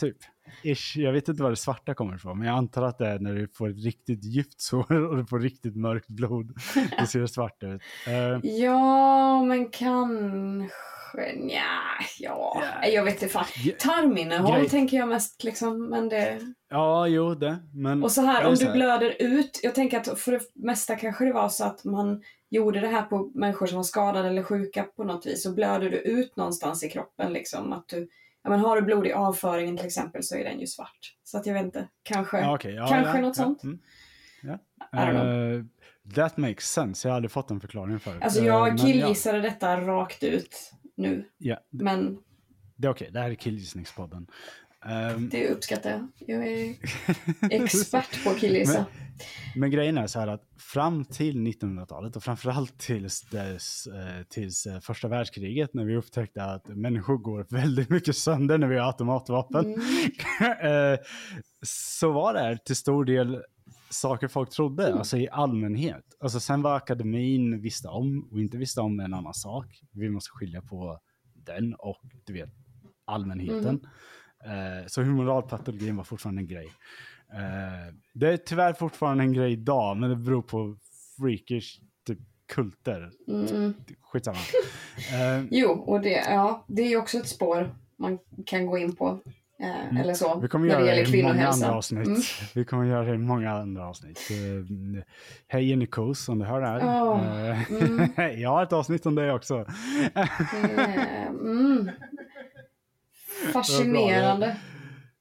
typ. 0.01 0.17
Ish. 0.63 0.97
Jag 0.97 1.13
vet 1.13 1.29
inte 1.29 1.43
var 1.43 1.51
det 1.51 1.57
svarta 1.57 1.95
kommer 1.95 2.15
ifrån, 2.15 2.39
men 2.39 2.49
jag 2.49 2.57
antar 2.57 2.83
att 2.83 2.99
det 2.99 3.07
är 3.09 3.19
när 3.19 3.35
du 3.35 3.49
får 3.49 3.69
ett 3.71 3.85
riktigt 3.85 4.25
djupt 4.25 4.61
sår 4.61 4.93
och 4.93 5.17
du 5.17 5.27
får 5.27 5.39
riktigt 5.39 5.77
mörkt 5.77 6.09
blod. 6.09 6.59
Då 6.99 7.07
ser 7.07 7.21
det 7.21 7.29
svart 7.29 7.63
ut. 7.63 7.83
Eh, 8.07 8.51
Ja, 8.51 9.45
men 9.45 9.71
kanske... 9.71 10.75
Nja, 11.19 11.63
ja. 12.19 12.63
Ja. 12.83 12.89
Jag 12.89 13.05
vet 13.05 13.15
inte 13.23 13.29
fan. 13.29 13.45
Tarminnehåll 13.79 14.69
tänker 14.69 14.97
jag 14.97 15.09
mest 15.09 15.45
liksom, 15.45 15.89
men 15.89 16.09
det... 16.09 16.39
ja, 16.69 17.07
jo, 17.07 17.35
det. 17.35 17.59
Men, 17.75 18.03
Och 18.03 18.13
så 18.13 18.21
här, 18.21 18.47
om 18.47 18.57
så 18.57 18.65
du 18.65 18.73
blöder 18.73 19.17
ut. 19.19 19.61
Jag 19.63 19.75
tänker 19.75 19.99
att 19.99 20.19
för 20.19 20.33
det 20.33 20.41
mesta 20.55 20.97
kanske 20.97 21.25
det 21.25 21.33
var 21.33 21.49
så 21.49 21.65
att 21.65 21.85
man 21.85 22.23
gjorde 22.51 22.81
det 22.81 22.89
här 22.89 23.03
på 23.03 23.31
människor 23.35 23.67
som 23.67 23.77
var 23.77 23.83
skadade 23.83 24.29
eller 24.29 24.43
sjuka 24.43 24.83
på 24.83 25.05
något 25.05 25.27
vis. 25.27 25.43
Så 25.43 25.53
blöder 25.53 25.91
du 25.91 25.97
ut 25.97 26.37
någonstans 26.37 26.85
i 26.85 26.89
kroppen 26.89 27.33
liksom. 27.33 27.73
Att 27.73 27.89
du, 27.89 28.09
ja, 28.43 28.51
men 28.51 28.61
har 28.61 28.77
du 28.77 28.83
blod 28.83 29.07
i 29.07 29.13
avföringen 29.13 29.77
till 29.77 29.87
exempel 29.87 30.23
så 30.23 30.37
är 30.37 30.45
den 30.45 30.61
ju 30.61 30.67
svart. 30.67 31.17
Så 31.25 31.39
att 31.39 31.47
jag 31.47 31.55
vet 31.55 31.65
inte, 31.65 31.89
kanske. 32.03 32.41
Ja, 32.41 32.55
okej, 32.55 32.75
ja, 32.75 32.87
Kanske 32.89 33.19
ja, 33.19 33.21
något 33.21 33.37
sånt. 33.37 33.63
mm. 33.63 33.79
Don't 34.43 34.59
Eh, 34.93 35.65
that 36.15 36.37
makes 36.37 36.73
sense. 36.73 37.09
Jag 37.09 37.13
har 37.13 37.17
aldrig 37.17 37.31
fått 37.31 37.51
en 37.51 37.61
förklaring 37.61 38.01
förut. 38.01 38.23
Alltså 38.23 38.41
jag 38.41 38.69
men 38.69 38.79
killgissade 38.79 39.41
detta 39.41 39.81
rakt 39.81 40.23
ut 40.23 40.73
nu. 41.01 41.25
Ja, 41.39 41.59
ja, 41.71 41.85
Men 41.85 42.19
det 42.77 42.87
är 42.87 42.91
okej. 42.91 43.11
Det 43.13 43.21
här 43.21 43.31
är 43.31 43.35
killgissningspodden. 43.35 44.27
Ehm, 44.87 45.29
det 45.29 45.49
uppskattar 45.49 45.91
jag. 45.91 46.09
Jag 46.19 46.47
är 46.47 46.77
expert 47.51 48.25
på 48.25 48.31
att 48.31 48.39
killgissa. 48.39 48.87
Men 49.57 49.71
grejen 49.71 49.99
är 49.99 50.07
så 50.07 50.21
här 50.21 50.29
att 50.29 50.43
fram 50.59 51.05
till 51.05 51.37
1900-talet 51.37 52.17
och 52.17 52.23
framförallt 52.23 52.79
tills, 52.79 53.23
dess, 53.23 53.87
eh, 53.87 54.23
tills 54.29 54.67
eh, 54.67 54.81
första 54.81 55.09
världskriget 55.09 55.75
när 55.75 55.85
vi 55.85 55.97
upptäckte 55.97 56.45
att 56.45 56.69
människor 56.69 57.19
går 57.19 57.47
väldigt 57.51 57.91
mycket 57.91 58.17
sönder 58.17 58.59
när 58.59 58.67
vi 58.67 58.79
har 58.79 58.87
automatvapen. 58.87 59.65
Mm. 59.65 60.93
eh, 60.93 60.99
så 61.63 62.13
var 62.13 62.35
det 62.35 62.41
här 62.41 62.57
till 62.57 62.77
stor 62.77 63.05
del 63.05 63.43
saker 63.91 64.29
folk 64.29 64.51
trodde, 64.51 64.87
Mm. 64.87 64.99
alltså 64.99 65.17
i 65.17 65.29
allmänhet. 65.29 66.05
Alltså 66.21 66.41
sen 66.41 66.63
vad 66.63 66.77
akademin 66.77 67.61
visste 67.61 67.89
om 67.89 68.29
och 68.33 68.41
inte 68.41 68.57
visste 68.57 68.81
om 68.81 69.01
är 69.01 69.05
en 69.05 69.15
annan 69.15 69.35
sak. 69.35 69.81
Vi 69.93 70.11
måste 70.11 70.31
skilja 70.31 70.63
på 70.63 70.99
den 71.35 71.75
och 71.75 72.01
du 72.25 72.33
vet 72.33 72.51
allmänheten. 73.05 73.87
Mm. 74.45 74.79
Eh, 74.81 74.87
så 74.87 75.03
humoralpatologin 75.03 75.97
var 75.97 76.05
fortfarande 76.05 76.41
en 76.41 76.47
grej. 76.47 76.67
Eh, 77.33 77.95
det 78.15 78.33
är 78.33 78.37
tyvärr 78.37 78.73
fortfarande 78.73 79.25
en 79.25 79.33
grej 79.33 79.53
idag, 79.53 79.97
men 79.97 80.11
det 80.11 80.17
beror 80.17 80.43
på 80.43 80.77
freakish 81.19 81.81
typ 82.07 82.19
kulter. 82.49 83.11
Mm. 83.29 83.75
Skitsamma. 84.01 84.39
Eh, 85.13 85.45
Jo, 85.51 85.69
och 85.71 86.01
det, 86.01 86.11
ja, 86.11 86.65
det 86.69 86.83
är 86.83 86.89
ju 86.89 86.97
också 86.97 87.19
ett 87.19 87.29
spår 87.29 87.75
man 87.97 88.19
kan 88.47 88.67
gå 88.67 88.79
in 88.79 88.97
på. 88.97 89.21
Eh, 89.63 90.01
Eller 90.01 90.15
så, 90.15 90.29
Mm. 90.29 90.41
vi 90.43 90.49
kommer 90.49 90.67
när 90.67 90.75
göra 90.75 90.85
det 90.85 90.91
det 90.91 90.97
gäller 91.11 91.23
många 91.23 91.31
andra 91.31 91.43
kvinnohälsa. 91.43 91.73
avsnitt. 91.73 92.07
Mm. 92.07 92.21
Vi 92.55 92.65
kommer 92.65 92.85
göra 92.85 93.05
det 93.05 93.15
i 93.15 93.19
många 93.19 93.51
andra 93.53 93.89
avsnitt. 93.89 94.19
Eh, 94.31 95.03
hej 95.49 95.69
Jenny 95.69 95.87
Kos, 95.87 96.29
om 96.29 96.39
du 96.39 96.45
hör 96.45 96.61
det 96.61 96.67
här. 96.67 96.79
Eh, 97.51 97.73
mm. 97.73 98.41
jag 98.41 98.51
har 98.51 98.63
ett 98.63 98.73
avsnitt 98.73 99.07
om 99.07 99.15
det 99.15 99.33
också. 99.33 99.65
Mm. 101.41 101.91
Fascinerande. 103.53 104.57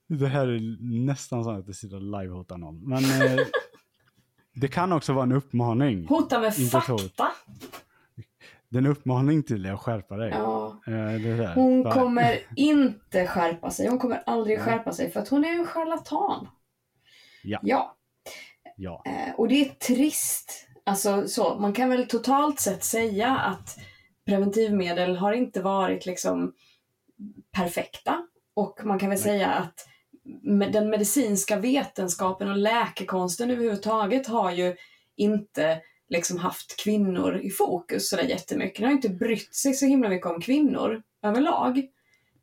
Det 0.08 0.26
här 0.28 0.46
är 0.48 0.60
nästan 1.06 1.44
så 1.44 1.50
att 1.50 1.66
jag 1.66 1.76
sitter 1.76 1.96
live-hotar 2.00 2.56
någon. 2.58 2.88
Men 2.88 3.02
det 4.54 4.68
kan 4.68 4.92
också 4.92 5.12
vara 5.12 5.22
en 5.22 5.32
uppmaning. 5.32 6.06
Hota 6.08 6.40
med 6.40 6.48
ett 6.48 6.72
hot. 6.86 7.14
Det 8.70 8.76
är 8.76 8.82
en 8.82 8.86
uppmaning 8.86 9.42
till 9.42 9.62
dig 9.62 9.72
att 9.72 9.80
skärpa 9.80 10.16
dig. 10.16 10.30
Ja. 10.30 10.80
Eh. 10.86 11.52
Hon 11.54 11.82
Bara- 11.82 11.94
kommer 11.94 12.38
inte 12.56 13.26
skärpa 13.26 13.70
sig. 13.70 13.88
Hon 13.88 13.98
kommer 13.98 14.22
aldrig 14.26 14.60
skärpa 14.60 14.92
sig 14.92 15.10
för 15.10 15.20
att 15.20 15.28
hon 15.28 15.44
är 15.44 15.52
en 15.52 15.66
charlatan. 15.66 16.48
Ja. 17.42 17.60
ja. 17.62 17.96
Ja. 18.76 19.02
Eh, 19.06 19.34
och 19.34 19.48
det 19.48 19.60
är 19.60 19.68
trist. 19.68 20.66
Alltså 20.84 21.28
så, 21.28 21.58
man 21.58 21.72
kan 21.72 21.88
väl 21.90 22.08
totalt 22.08 22.60
sett 22.60 22.84
säga 22.84 23.36
att 23.36 23.76
preventivmedel 24.26 25.16
har 25.16 25.32
inte 25.32 25.62
varit 25.62 26.06
liksom 26.06 26.52
perfekta. 27.52 28.26
Och 28.54 28.80
man 28.84 28.98
kan 28.98 29.08
väl 29.10 29.18
Nej. 29.18 29.24
säga 29.24 29.48
att 29.48 29.86
den 30.72 30.90
medicinska 30.90 31.56
vetenskapen 31.56 32.50
och 32.50 32.56
läkekonsten 32.56 33.50
överhuvudtaget 33.50 34.26
har 34.26 34.50
ju 34.50 34.76
inte 35.16 35.80
liksom 36.10 36.38
haft 36.38 36.84
kvinnor 36.84 37.40
i 37.42 37.50
fokus 37.50 38.08
sådär 38.08 38.24
jättemycket. 38.24 38.76
Den 38.76 38.84
har 38.84 38.92
inte 38.92 39.08
brytt 39.08 39.54
sig 39.54 39.74
så 39.74 39.86
himla 39.86 40.08
mycket 40.08 40.26
om 40.26 40.40
kvinnor 40.40 41.02
överlag. 41.22 41.78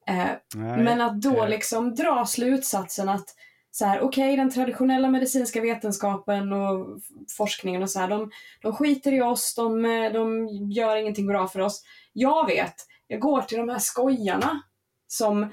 Eh, 0.07 0.29
men 0.55 1.01
att 1.01 1.21
då 1.21 1.45
liksom 1.45 1.95
dra 1.95 2.25
slutsatsen 2.25 3.09
att 3.09 3.35
så 3.71 3.85
här, 3.85 4.01
okej, 4.01 4.37
den 4.37 4.51
traditionella 4.51 5.09
medicinska 5.09 5.61
vetenskapen 5.61 6.53
och 6.53 6.99
forskningen 7.37 7.83
och 7.83 7.89
så 7.89 7.99
här, 7.99 8.07
de, 8.07 8.31
de 8.61 8.73
skiter 8.73 9.13
i 9.13 9.21
oss, 9.21 9.55
de, 9.55 9.85
eh, 9.85 10.11
de 10.13 10.47
gör 10.71 10.95
ingenting 10.95 11.27
bra 11.27 11.47
för 11.47 11.59
oss. 11.59 11.83
Jag 12.13 12.47
vet, 12.47 12.75
jag 13.07 13.19
går 13.19 13.41
till 13.41 13.57
de 13.57 13.69
här 13.69 13.79
skojarna 13.79 14.61
som 15.07 15.43
eh, 15.43 15.49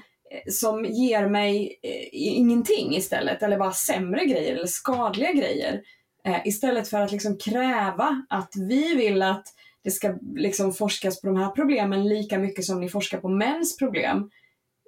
som 0.51 0.85
ger 0.85 1.27
mig 1.27 1.79
eh, 1.83 2.07
ingenting 2.11 2.95
istället, 2.95 3.43
eller 3.43 3.57
bara 3.57 3.71
sämre 3.71 4.25
grejer 4.25 4.55
eller 4.55 4.67
skadliga 4.67 5.31
grejer. 5.31 5.81
Eh, 6.25 6.47
istället 6.47 6.87
för 6.87 7.01
att 7.01 7.11
liksom 7.11 7.37
kräva 7.37 8.25
att 8.29 8.53
vi 8.55 8.95
vill 8.95 9.21
att 9.21 9.47
det 9.81 9.91
ska 9.91 10.17
liksom 10.35 10.73
forskas 10.73 11.21
på 11.21 11.27
de 11.27 11.37
här 11.37 11.49
problemen 11.49 12.07
lika 12.07 12.39
mycket 12.39 12.65
som 12.65 12.79
ni 12.79 12.89
forskar 12.89 13.19
på 13.19 13.29
mäns 13.29 13.77
problem. 13.77 14.29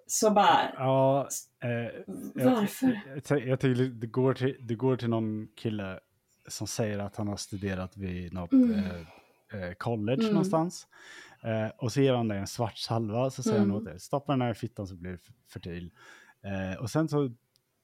Så 0.07 0.31
bara, 0.31 0.72
Ja, 0.77 1.27
eh, 1.64 2.14
varför? 2.45 3.01
Jag, 3.07 3.22
jag, 3.39 3.47
jag 3.47 3.59
tycker 3.59 3.84
det 3.84 4.07
går, 4.07 4.34
till, 4.34 4.55
det 4.59 4.76
går 4.76 4.97
till 4.97 5.09
någon 5.09 5.47
kille 5.55 5.99
som 6.47 6.68
säger 6.68 6.99
att 6.99 7.15
han 7.15 7.27
har 7.27 7.38
studerat 7.38 7.97
vid 7.97 8.34
något 8.34 8.51
Mm. 8.51 8.72
eh, 8.76 9.64
eh, 9.64 9.73
college 9.73 10.22
Mm. 10.22 10.34
någonstans. 10.34 10.88
Eh, 11.43 11.68
och 11.77 11.91
så 11.91 12.01
ger 12.01 12.14
han 12.14 12.27
dig 12.27 12.38
en 12.39 12.47
svart 12.47 12.77
salva, 12.77 13.30
så 13.30 13.43
säger 13.43 13.57
Mm. 13.57 13.69
han 13.69 13.77
åt 13.80 13.85
dig, 13.85 13.99
stoppa 13.99 14.31
den 14.31 14.41
här 14.41 14.51
i 14.51 14.55
fittan 14.55 14.88
så 14.88 14.95
blir 14.95 15.11
du 15.11 15.19
fertil. 15.53 15.91
Eh, 16.43 16.81
och 16.81 16.89
sen 16.89 17.09
så 17.09 17.31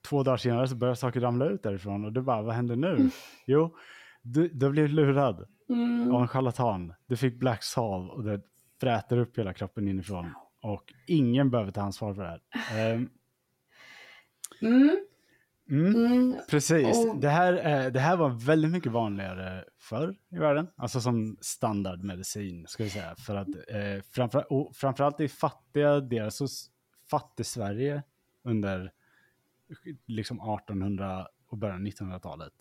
två 0.09 0.23
dagar 0.23 0.37
senare 0.37 0.67
så 0.67 0.75
börjar 0.75 0.95
saker 0.95 1.19
ramla 1.21 1.45
ut 1.45 1.63
därifrån 1.63 2.05
och 2.05 2.13
du 2.13 2.21
bara, 2.21 2.41
vad 2.41 2.55
händer 2.55 2.75
nu? 2.75 2.91
Mm. 2.95 3.09
Jo, 3.45 3.75
du, 4.21 4.47
du 4.47 4.69
blivit 4.69 4.91
lurad 4.91 5.47
Mm. 5.69 6.13
av 6.15 6.21
en 6.21 6.27
charlatan. 6.27 6.93
Du 7.07 7.17
fick 7.17 7.39
black 7.39 7.63
salve 7.63 8.09
och 8.09 8.23
det 8.23 8.41
fräter 8.81 9.17
upp 9.17 9.37
hela 9.37 9.53
kroppen 9.53 9.87
inifrån. 9.87 10.33
Och 10.61 10.93
ingen 11.07 11.49
behöver 11.51 11.71
ta 11.71 11.81
ansvar 11.81 12.13
för 12.13 12.21
det 12.23 12.29
här. 12.29 12.41
Ehm, 12.93 13.09
Mm. 14.61 14.97
mm. 15.69 16.35
Precis. 16.49 16.97
Och- 17.07 17.17
Det, 17.17 17.29
här, 17.29 17.53
eh, 17.85 17.91
det 17.91 17.99
här 17.99 18.17
var 18.17 18.29
väldigt 18.29 18.71
mycket 18.71 18.91
vanligare 18.91 19.63
förr 19.79 20.15
i 20.31 20.37
världen. 20.37 20.67
Alltså 20.75 21.01
som 21.01 21.37
standardmedicin, 21.41 22.65
ska 22.67 22.83
vi 22.83 22.89
säga. 22.89 23.15
För 23.15 23.35
att 23.35 23.47
eh, 23.47 24.03
framför, 24.11 24.53
och 24.53 24.75
framförallt 24.75 25.19
i 25.19 25.27
fattiga 25.27 25.99
delar, 25.99 26.29
så 26.29 26.45
s- 26.45 26.65
fattig-Sverige 27.11 28.03
under 28.43 28.91
liksom 30.07 30.37
1800 30.37 31.27
och 31.49 31.57
början 31.57 31.75
av 31.75 31.81
1900-talet. 31.81 32.53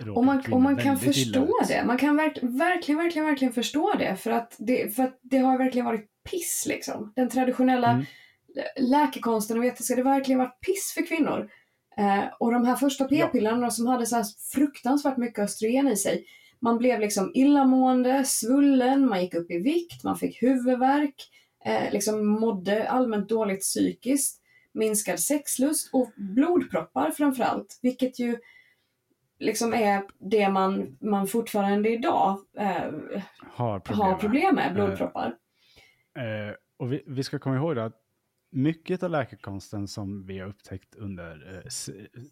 Eh, 0.00 0.08
Och 0.08 0.24
man, 0.24 0.42
och 0.52 0.60
man 0.62 0.76
kan 0.76 0.98
förstå 0.98 1.48
det. 1.68 1.84
Man 1.86 1.98
kan 1.98 2.16
verk, 2.16 2.38
verkligen, 2.42 2.98
verkligen, 2.98 3.26
verkligen 3.26 3.52
förstå 3.52 3.92
det. 3.98 4.16
För 4.16 4.30
att 4.30 4.56
det, 4.58 4.96
för 4.96 5.02
att 5.02 5.18
det 5.22 5.38
har 5.38 5.58
verkligen 5.58 5.86
varit 5.86 6.10
piss 6.30 6.64
liksom. 6.68 7.12
Den 7.16 7.28
traditionella 7.28 7.90
Mm. 7.90 8.04
läkekonsten 8.76 9.58
och 9.58 9.64
vetenskapen, 9.64 10.04
det 10.04 10.10
har 10.10 10.16
verkligen 10.16 10.38
varit 10.38 10.60
piss 10.60 10.92
för 10.94 11.06
kvinnor. 11.06 11.50
Eh, 11.96 12.24
och 12.40 12.52
de 12.52 12.64
här 12.64 12.76
första 12.76 13.04
p-pillerna 13.04 13.70
som 13.70 13.86
hade 13.86 14.06
så 14.06 14.16
här 14.16 14.24
fruktansvärt 14.54 15.16
mycket 15.16 15.38
östrogen 15.44 15.88
i 15.88 15.96
sig. 15.96 16.24
Man 16.60 16.78
blev 16.78 17.00
liksom 17.00 17.30
illamående, 17.34 18.24
svullen, 18.24 19.08
man 19.08 19.22
gick 19.22 19.34
upp 19.34 19.50
i 19.50 19.58
vikt, 19.58 20.04
man 20.04 20.18
fick 20.18 20.42
huvudvärk, 20.42 21.14
eh, 21.64 21.92
liksom 21.92 22.26
mådde 22.26 22.88
allmänt 22.88 23.28
dåligt 23.28 23.60
psykiskt, 23.60 24.42
minskad 24.78 25.20
sexlust 25.20 25.90
och 25.92 26.12
blodproppar 26.16 27.10
framförallt, 27.10 27.78
vilket 27.82 28.18
ju 28.18 28.38
liksom 29.38 29.74
är 29.74 30.02
det 30.18 30.48
man, 30.48 30.98
man 31.00 31.26
fortfarande 31.26 31.90
idag 31.90 32.38
eh, 32.58 32.92
Har 33.40 33.80
problem, 33.80 34.06
har 34.06 34.14
problem 34.14 34.54
med, 34.54 34.74
blodproppar. 34.74 35.34
Eh, 36.18 36.54
och 36.76 36.92
vi, 36.92 37.02
vi 37.06 37.22
ska 37.22 37.38
komma 37.38 37.56
ihåg 37.56 37.78
att 37.78 38.02
mycket 38.50 39.02
av 39.02 39.10
läkekonsten 39.10 39.88
som 39.88 40.26
vi 40.26 40.38
har 40.38 40.48
upptäckt 40.48 40.94
under 40.94 41.54
eh, 41.54 41.70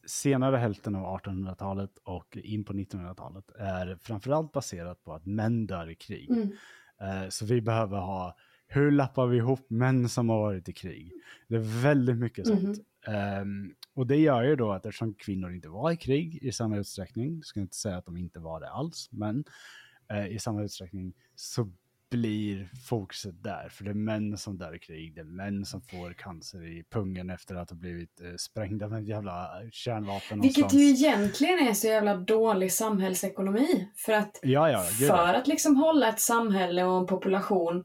senare 0.06 0.56
hälften 0.56 0.94
av 0.94 1.20
1800-talet 1.20 1.90
och 2.04 2.36
in 2.36 2.64
på 2.64 2.72
1900-talet 2.72 3.50
är 3.58 3.98
framförallt 4.02 4.52
baserat 4.52 5.04
på 5.04 5.14
att 5.14 5.26
män 5.26 5.66
dör 5.66 5.90
i 5.90 5.94
krig. 5.94 6.30
Mm. 6.30 6.52
Eh, 7.00 7.28
så 7.28 7.46
vi 7.46 7.60
behöver 7.60 7.98
ha, 7.98 8.36
hur 8.68 8.90
lappar 8.90 9.26
vi 9.26 9.36
ihop 9.36 9.70
män 9.70 10.08
som 10.08 10.28
har 10.28 10.38
varit 10.38 10.68
i 10.68 10.72
krig? 10.72 11.12
Det 11.48 11.54
är 11.56 11.82
väldigt 11.82 12.16
mycket 12.16 12.46
sånt. 12.46 12.62
Mhm. 12.62 13.14
Ehm, 13.14 13.74
och 13.94 14.06
det 14.06 14.16
gör 14.16 14.42
ju 14.42 14.56
då 14.56 14.72
att 14.72 14.86
eftersom 14.86 15.14
kvinnor 15.14 15.52
inte 15.52 15.68
var 15.68 15.90
i 15.90 15.96
krig 15.96 16.38
i 16.42 16.52
samma 16.52 16.76
utsträckning, 16.76 17.42
ska 17.42 17.60
inte 17.60 17.76
säga 17.76 17.96
att 17.96 18.04
de 18.06 18.16
inte 18.16 18.38
var 18.40 18.60
det 18.60 18.70
alls, 18.70 19.08
men 19.12 19.44
eh, 20.12 20.26
i 20.26 20.38
samma 20.38 20.62
utsträckning 20.62 21.12
så 21.34 21.70
blir 22.10 22.70
fokuset 22.88 23.42
där. 23.42 23.68
För 23.68 23.84
det 23.84 23.90
är 23.90 23.94
män 23.94 24.36
som 24.36 24.58
dör 24.58 24.74
i 24.74 24.78
krig, 24.78 25.14
det 25.14 25.20
är 25.20 25.24
män 25.24 25.64
som 25.64 25.80
får 25.80 26.12
cancer 26.12 26.64
i 26.66 26.84
pungen 26.90 27.30
efter 27.30 27.54
att 27.54 27.70
ha 27.70 27.76
blivit 27.76 28.20
eh, 28.20 28.34
sprängda 28.38 28.88
med 28.88 29.04
jävla 29.04 29.50
kärnvapen 29.72 30.40
Vilket 30.40 30.58
någonstans. 30.58 30.82
ju 30.82 30.88
egentligen 30.88 31.68
är 31.68 31.74
så 31.74 31.86
jävla 31.86 32.16
dålig 32.16 32.72
samhällsekonomi. 32.72 33.88
För 33.96 34.12
att 34.12 34.40
Ja, 34.42 34.70
ja, 34.70 34.82
för 34.82 35.34
att 35.34 35.46
liksom 35.46 35.76
hålla 35.76 36.08
ett 36.08 36.20
samhälle 36.20 36.84
och 36.84 37.00
en 37.00 37.06
population 37.06 37.84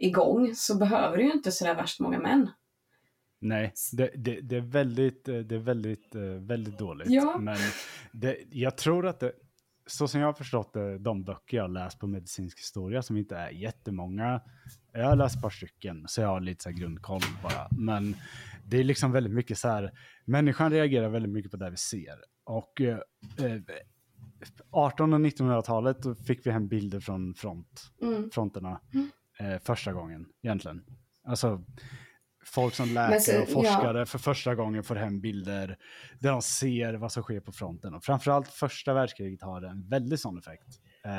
igång 0.00 0.54
så 0.54 0.78
behöver 0.78 1.16
du 1.16 1.24
ju 1.24 1.32
inte 1.32 1.52
sådär 1.52 1.74
värst 1.74 2.00
många 2.00 2.18
män. 2.18 2.50
Nej, 3.40 3.72
det, 3.92 4.10
det, 4.16 4.40
det 4.40 4.56
är 4.56 4.60
väldigt, 4.60 5.28
eh, 5.28 5.38
det 5.38 5.54
är 5.54 5.58
väldigt, 5.58 6.14
eh, 6.14 6.22
väldigt 6.22 6.78
dåligt. 6.78 7.10
Ja. 7.10 7.38
Men 7.38 7.58
det, 8.12 8.36
jag 8.50 8.76
tror 8.76 9.06
att 9.06 9.20
det, 9.20 9.32
så 9.86 10.08
som 10.08 10.20
jag 10.20 10.28
har 10.28 10.32
förstått 10.32 10.72
det, 10.72 10.98
de 10.98 11.24
böcker 11.24 11.56
jag 11.56 11.64
har 11.64 11.68
läst 11.68 11.98
på 11.98 12.06
medicinsk 12.06 12.58
historia, 12.58 13.02
som 13.02 13.16
inte 13.16 13.36
är 13.36 13.50
jättemånga, 13.50 14.40
jag 14.92 15.04
har 15.08 15.16
läst 15.16 15.36
ett 15.36 15.42
par 15.42 15.50
stycken, 15.50 16.04
så 16.08 16.20
jag 16.20 16.28
har 16.28 16.40
lite 16.40 16.62
så 16.62 16.70
grundkoll 16.70 17.20
bara. 17.42 17.68
Men 17.78 18.16
det 18.64 18.76
är 18.78 18.84
liksom 18.84 19.12
väldigt 19.12 19.32
mycket 19.32 19.58
så 19.58 19.68
här, 19.68 19.92
människan 20.24 20.70
reagerar 20.72 21.08
väldigt 21.08 21.32
mycket 21.32 21.50
på 21.50 21.56
det 21.56 21.70
vi 21.70 21.76
ser. 21.76 22.16
Och 22.44 22.80
eh, 22.80 22.98
eh, 23.38 23.52
1800 24.42 25.16
och 25.16 25.20
1900-talet 25.20 26.02
då 26.02 26.14
fick 26.14 26.46
vi 26.46 26.50
hem 26.50 26.68
bilder 26.68 27.00
från 27.00 27.34
front, 27.34 27.82
Mm. 28.02 28.30
fronterna 28.30 28.80
Mm. 28.94 29.10
Eh, 29.40 29.58
första 29.64 29.92
gången 29.92 30.26
egentligen. 30.42 30.82
Alltså 31.28 31.62
folk 32.44 32.74
som 32.74 32.88
läkare 32.94 33.20
så- 33.20 33.42
och 33.42 33.48
forskare 33.48 34.06
för 34.06 34.18
första 34.18 34.54
gången 34.54 34.84
får 34.84 34.94
hem 34.96 35.20
bilder 35.20 35.76
där 36.20 36.30
de 36.32 36.42
ser 36.42 36.94
vad 36.94 37.12
som 37.12 37.22
sker 37.22 37.40
på 37.40 37.52
fronten. 37.52 37.94
Och 37.94 38.04
framförallt 38.04 38.48
första 38.48 38.94
världskriget 38.94 39.42
har 39.42 39.62
en 39.62 39.88
väldigt 39.88 40.20
sån 40.20 40.38
effekt. 40.38 40.66
Eh, 41.04 41.10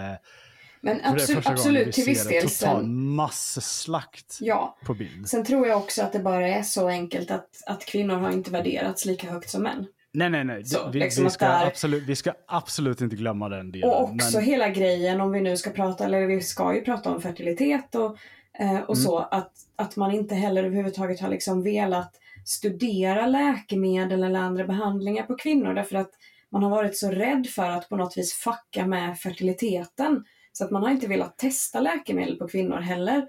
Men 0.82 0.98
det 0.98 1.06
absolut, 1.06 1.48
absolut 1.48 1.94
till 1.94 2.06
viss 2.06 2.28
del. 2.28 2.42
total 2.50 2.82
Sen, 2.82 3.16
masslakt 3.16 4.38
ja. 4.42 4.78
på 4.86 4.94
bild. 4.94 5.30
Sen 5.30 5.46
tror 5.46 5.68
jag 5.68 5.78
också 5.78 6.02
att 6.04 6.14
det 6.14 6.20
bara 6.20 6.48
är 6.48 6.64
så 6.64 6.88
enkelt 6.88 7.32
att, 7.32 7.50
att 7.68 7.86
kvinnor 7.86 8.16
har 8.16 8.32
inte 8.32 8.52
värderats 8.52 9.06
lika 9.06 9.32
högt 9.32 9.50
som 9.50 9.64
män. 9.64 9.88
Nej, 10.18 10.30
nej, 10.30 10.44
nej. 10.44 10.66
Så, 10.66 10.90
vi, 10.94 11.00
liksom 11.00 11.24
vi, 11.24 11.30
ska 11.30 11.46
där- 11.48 11.66
absolut, 11.68 12.04
vi 12.04 12.16
ska 12.16 12.34
absolut 12.48 13.02
inte 13.02 13.16
glömma 13.16 13.50
den 13.50 13.72
delen. 13.72 13.90
Och 13.90 14.02
också 14.04 14.38
men, 14.38 14.46
hela 14.46 14.70
grejen 14.70 15.22
om 15.22 15.32
vi 15.32 15.42
nu 15.42 15.58
ska 15.58 15.70
prata, 15.70 16.06
eller 16.06 16.26
vi 16.26 16.42
ska 16.42 16.76
ju 16.76 16.82
prata 16.82 17.12
om 17.12 17.22
fertilitet 17.22 17.96
och, 17.96 18.18
eh, 18.60 18.80
och 18.80 18.96
Mm. 18.96 19.04
så, 19.04 19.18
att, 19.18 19.52
att 19.76 19.96
man 19.96 20.12
inte 20.12 20.36
heller 20.36 20.64
överhuvudtaget 20.64 21.20
har 21.20 21.30
liksom 21.30 21.64
velat 21.64 22.14
studera 22.46 23.28
läkemedel 23.28 24.24
eller 24.24 24.40
andra 24.40 24.64
behandlingar 24.68 25.24
på 25.24 25.36
kvinnor 25.36 25.74
därför 25.74 25.96
att 25.96 26.12
man 26.52 26.64
har 26.64 26.70
varit 26.70 26.98
så 26.98 27.12
rädd 27.12 27.48
för 27.48 27.70
att 27.70 27.90
på 27.90 27.96
något 27.96 28.18
vis 28.18 28.34
fucka 28.34 28.86
med 28.86 29.20
fertiliteten. 29.20 30.24
Så 30.52 30.66
att 30.66 30.72
man 30.72 30.84
har 30.84 30.90
inte 30.90 31.08
velat 31.08 31.38
testa 31.38 31.80
läkemedel 31.80 32.36
på 32.36 32.48
kvinnor 32.48 32.78
heller. 32.78 33.28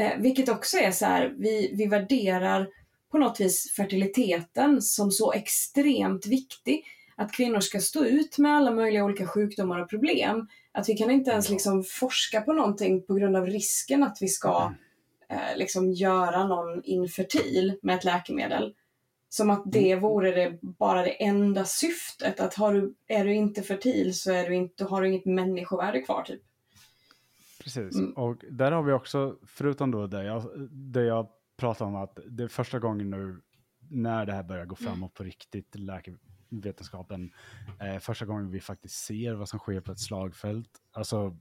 Eh, 0.00 0.12
vilket 0.18 0.48
också 0.48 0.76
är 0.76 0.90
så 0.90 1.04
här, 1.06 1.34
vi, 1.38 1.74
vi 1.76 1.86
värderar 1.86 2.68
på 3.12 3.18
något 3.18 3.40
vis 3.40 3.72
fertiliteten 3.76 4.82
som 4.82 5.10
så 5.10 5.32
extremt 5.32 6.26
viktig. 6.26 6.84
Att 7.16 7.32
kvinnor 7.32 7.60
ska 7.60 7.80
stå 7.80 8.04
ut 8.04 8.38
med 8.38 8.56
alla 8.56 8.70
möjliga 8.70 9.04
olika 9.04 9.26
sjukdomar 9.26 9.80
och 9.80 9.90
problem. 9.90 10.48
Att 10.72 10.88
vi 10.88 10.94
kan 10.94 11.10
inte 11.10 11.30
ens 11.30 11.50
liksom 11.50 11.84
forska 11.84 12.40
på 12.40 12.52
någonting 12.52 13.06
på 13.06 13.14
grund 13.14 13.36
av 13.36 13.46
risken 13.46 14.02
att 14.02 14.18
vi 14.20 14.28
ska 14.28 14.72
eh, 15.28 15.56
liksom 15.56 15.92
göra 15.92 16.46
någon 16.46 16.84
infertil 16.84 17.78
med 17.82 17.96
ett 17.96 18.04
läkemedel. 18.04 18.74
Som 19.28 19.50
att 19.50 19.62
det 19.66 19.96
vore 19.96 20.30
det, 20.30 20.58
bara 20.62 21.02
det 21.02 21.24
enda 21.24 21.64
syftet. 21.64 22.40
Att 22.40 22.54
har 22.54 22.74
du, 22.74 22.94
är 23.06 23.24
du 23.24 23.34
inte 23.34 23.62
fertil 23.62 24.14
så 24.14 24.32
är 24.32 24.48
du 24.48 24.54
inte, 24.54 24.84
har 24.84 25.02
du 25.02 25.08
inget 25.08 25.26
människovärde 25.26 26.02
kvar. 26.02 26.22
Typ. 26.22 26.42
Precis, 27.62 27.96
Mm. 27.96 28.12
och 28.12 28.44
där 28.50 28.72
har 28.72 28.82
vi 28.82 28.92
också, 28.92 29.36
förutom 29.46 29.90
då 29.90 30.06
det 30.06 30.24
jag, 30.24 30.42
det 30.70 31.04
jag 31.04 31.28
pratar 31.56 31.86
om 31.86 31.94
att 31.96 32.18
det 32.30 32.42
är 32.44 32.48
första 32.48 32.78
gången 32.78 33.10
nu 33.10 33.40
när 33.88 34.26
det 34.26 34.32
här 34.32 34.42
börjar 34.42 34.66
gå 34.66 34.76
Mm. 34.80 34.92
framåt 34.92 35.14
på 35.14 35.24
riktigt, 35.24 35.74
läkevetenskapen, 35.74 37.32
eh, 37.80 37.98
första 37.98 38.26
gången 38.26 38.50
vi 38.50 38.60
faktiskt 38.60 38.94
ser 39.04 39.34
vad 39.34 39.48
som 39.48 39.58
sker 39.58 39.80
på 39.80 39.92
ett 39.92 40.00
slagfält. 40.00 40.70
Alltså 40.92 41.36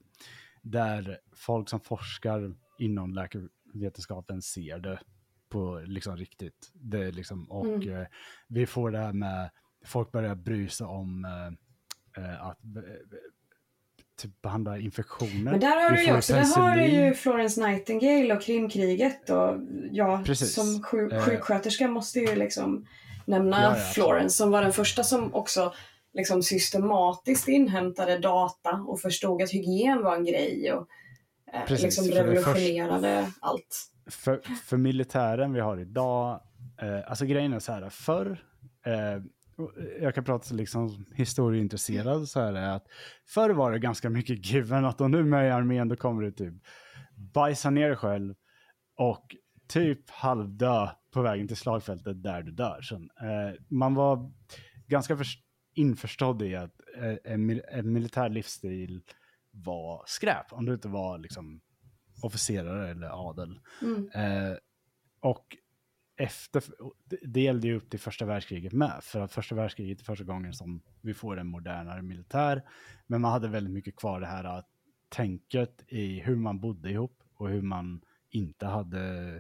där 0.62 1.20
folk 1.36 1.70
som 1.70 1.80
forskar 1.80 2.54
inom 2.80 3.14
läkevetenskapen 3.14 4.42
ser 4.42 4.80
det 4.80 5.00
på 5.50 5.84
liksom 5.86 6.18
riktigt. 6.18 6.72
Det 6.74 7.12
liksom, 7.12 7.52
och 7.52 7.66
Mm. 7.66 7.90
eh, 8.02 8.08
vi 8.48 8.66
får 8.66 8.92
det 8.92 8.98
här 8.98 9.14
med, 9.14 9.50
folk 9.86 10.12
börjar 10.12 10.36
bry 10.36 10.68
sig 10.70 10.88
om 10.88 11.26
eh, 11.26 12.24
eh, 12.24 12.42
att 12.46 12.64
eh, 12.64 12.82
typ 14.22 14.42
behandla 14.42 14.78
infektioner. 14.78 15.52
Men 15.52 15.60
där 15.60 15.84
har 15.84 15.90
du 15.96 16.04
ju 16.04 16.18
också, 16.18 16.34
där 16.34 16.62
har 16.62 16.76
du 16.76 16.86
ju 16.86 17.14
Florence 17.14 17.68
Nightingale 17.68 18.36
och 18.36 18.42
Krimkriget 18.42 19.30
och 19.30 19.56
jag 19.92 20.26
Precis. 20.26 20.54
som 20.54 20.84
sjuk, 20.84 21.14
Eh. 21.14 21.22
sjuksköterska 21.26 21.88
måste 21.88 22.20
ju 22.20 22.36
liksom 22.36 22.86
nämna 23.26 23.62
Ja, 23.62 23.70
ja. 23.78 23.84
Florence 23.94 24.38
som 24.38 24.52
var 24.52 24.62
den 24.62 24.74
första 24.74 25.04
som 25.04 25.34
också 25.34 25.74
liksom 26.14 26.44
systematiskt 26.44 27.48
inhämtade 27.48 28.18
data 28.20 28.72
och 28.88 29.00
förstod 29.02 29.42
att 29.42 29.50
hygien 29.52 30.04
var 30.04 30.16
en 30.16 30.26
grej 30.26 30.74
och 30.74 30.88
eh, 31.54 31.66
Precis, 31.68 31.84
liksom 31.84 32.06
för 32.06 32.12
revolutionerade 32.24 33.32
allt. 33.42 33.88
för, 34.10 34.42
för 34.66 34.78
militären 34.78 35.54
vi 35.54 35.60
har 35.60 35.78
idag 35.80 36.42
Eh, 36.82 37.00
alltså 37.10 37.26
grejen 37.26 37.54
är 37.54 37.60
så 37.60 37.72
här, 37.72 37.90
förr, 37.90 38.44
eh, 38.86 39.24
jag 40.02 40.16
kan 40.16 40.24
prata 40.24 40.56
liksom 40.56 41.06
historieintresserad 41.16 42.30
så 42.30 42.40
här, 42.40 42.54
är 42.54 42.70
att 42.70 42.86
förr 43.28 43.50
var 43.50 43.72
det 43.72 43.80
ganska 43.80 44.10
mycket 44.10 44.46
given 44.46 44.86
att 44.86 45.02
om 45.02 45.12
du 45.12 45.20
är 45.20 45.24
med 45.24 45.48
i 45.48 45.52
armén 45.52 45.88
då 45.88 45.96
kommer 45.96 46.24
du 46.24 46.32
typ 46.32 46.54
bajsa 47.34 47.70
ner 47.70 47.88
dig 47.88 47.98
själv 47.98 48.34
och 48.98 49.36
typ 49.68 50.10
halvdö 50.10 50.90
på 51.14 51.22
vägen 51.22 51.48
till 51.48 51.58
slagfältet 51.58 52.24
där 52.24 52.42
du 52.42 52.52
dör 52.52 52.82
sen. 52.82 53.10
Eh, 53.22 53.62
man 53.70 53.94
var 53.96 54.32
ganska 54.88 55.18
för, 55.18 55.26
införstådd 55.74 56.42
i 56.42 56.56
att 56.56 56.76
eh, 56.98 57.34
en, 57.34 57.46
mil, 57.46 57.62
en 57.72 57.94
militär 57.94 58.30
livsstil 58.30 59.02
var 59.52 60.04
skräp 60.06 60.54
om 60.54 60.66
du 60.66 60.74
inte 60.74 60.88
var 60.88 61.18
liksom 61.18 61.62
officerare 62.24 62.92
eller 62.92 63.30
adel. 63.30 63.60
Mm. 63.82 64.10
Eh, 64.10 64.58
och 65.20 65.58
efter, 66.18 66.64
det 67.22 67.42
gällde 67.42 67.68
ju 67.68 67.76
upp 67.76 67.90
till 67.90 68.00
första 68.00 68.26
världskriget 68.26 68.74
med, 68.74 69.00
för 69.02 69.20
att 69.20 69.32
första 69.32 69.56
världskriget 69.56 70.00
är 70.00 70.04
första 70.04 70.24
gången 70.24 70.54
som 70.54 70.82
vi 71.02 71.14
får 71.14 71.40
en 71.40 71.48
modernare 71.48 72.02
militär. 72.02 72.64
Men 73.08 73.22
man 73.22 73.32
hade 73.32 73.48
väldigt 73.48 73.74
mycket 73.74 73.96
kvar 73.96 74.20
det 74.20 74.28
här 74.28 74.44
att 74.44 74.68
tänket 75.10 75.84
i 75.88 76.20
hur 76.20 76.36
man 76.36 76.60
bodde 76.60 76.90
ihop 76.90 77.24
och 77.36 77.50
hur 77.50 77.62
man 77.62 78.02
inte 78.30 78.66
hade 78.66 79.36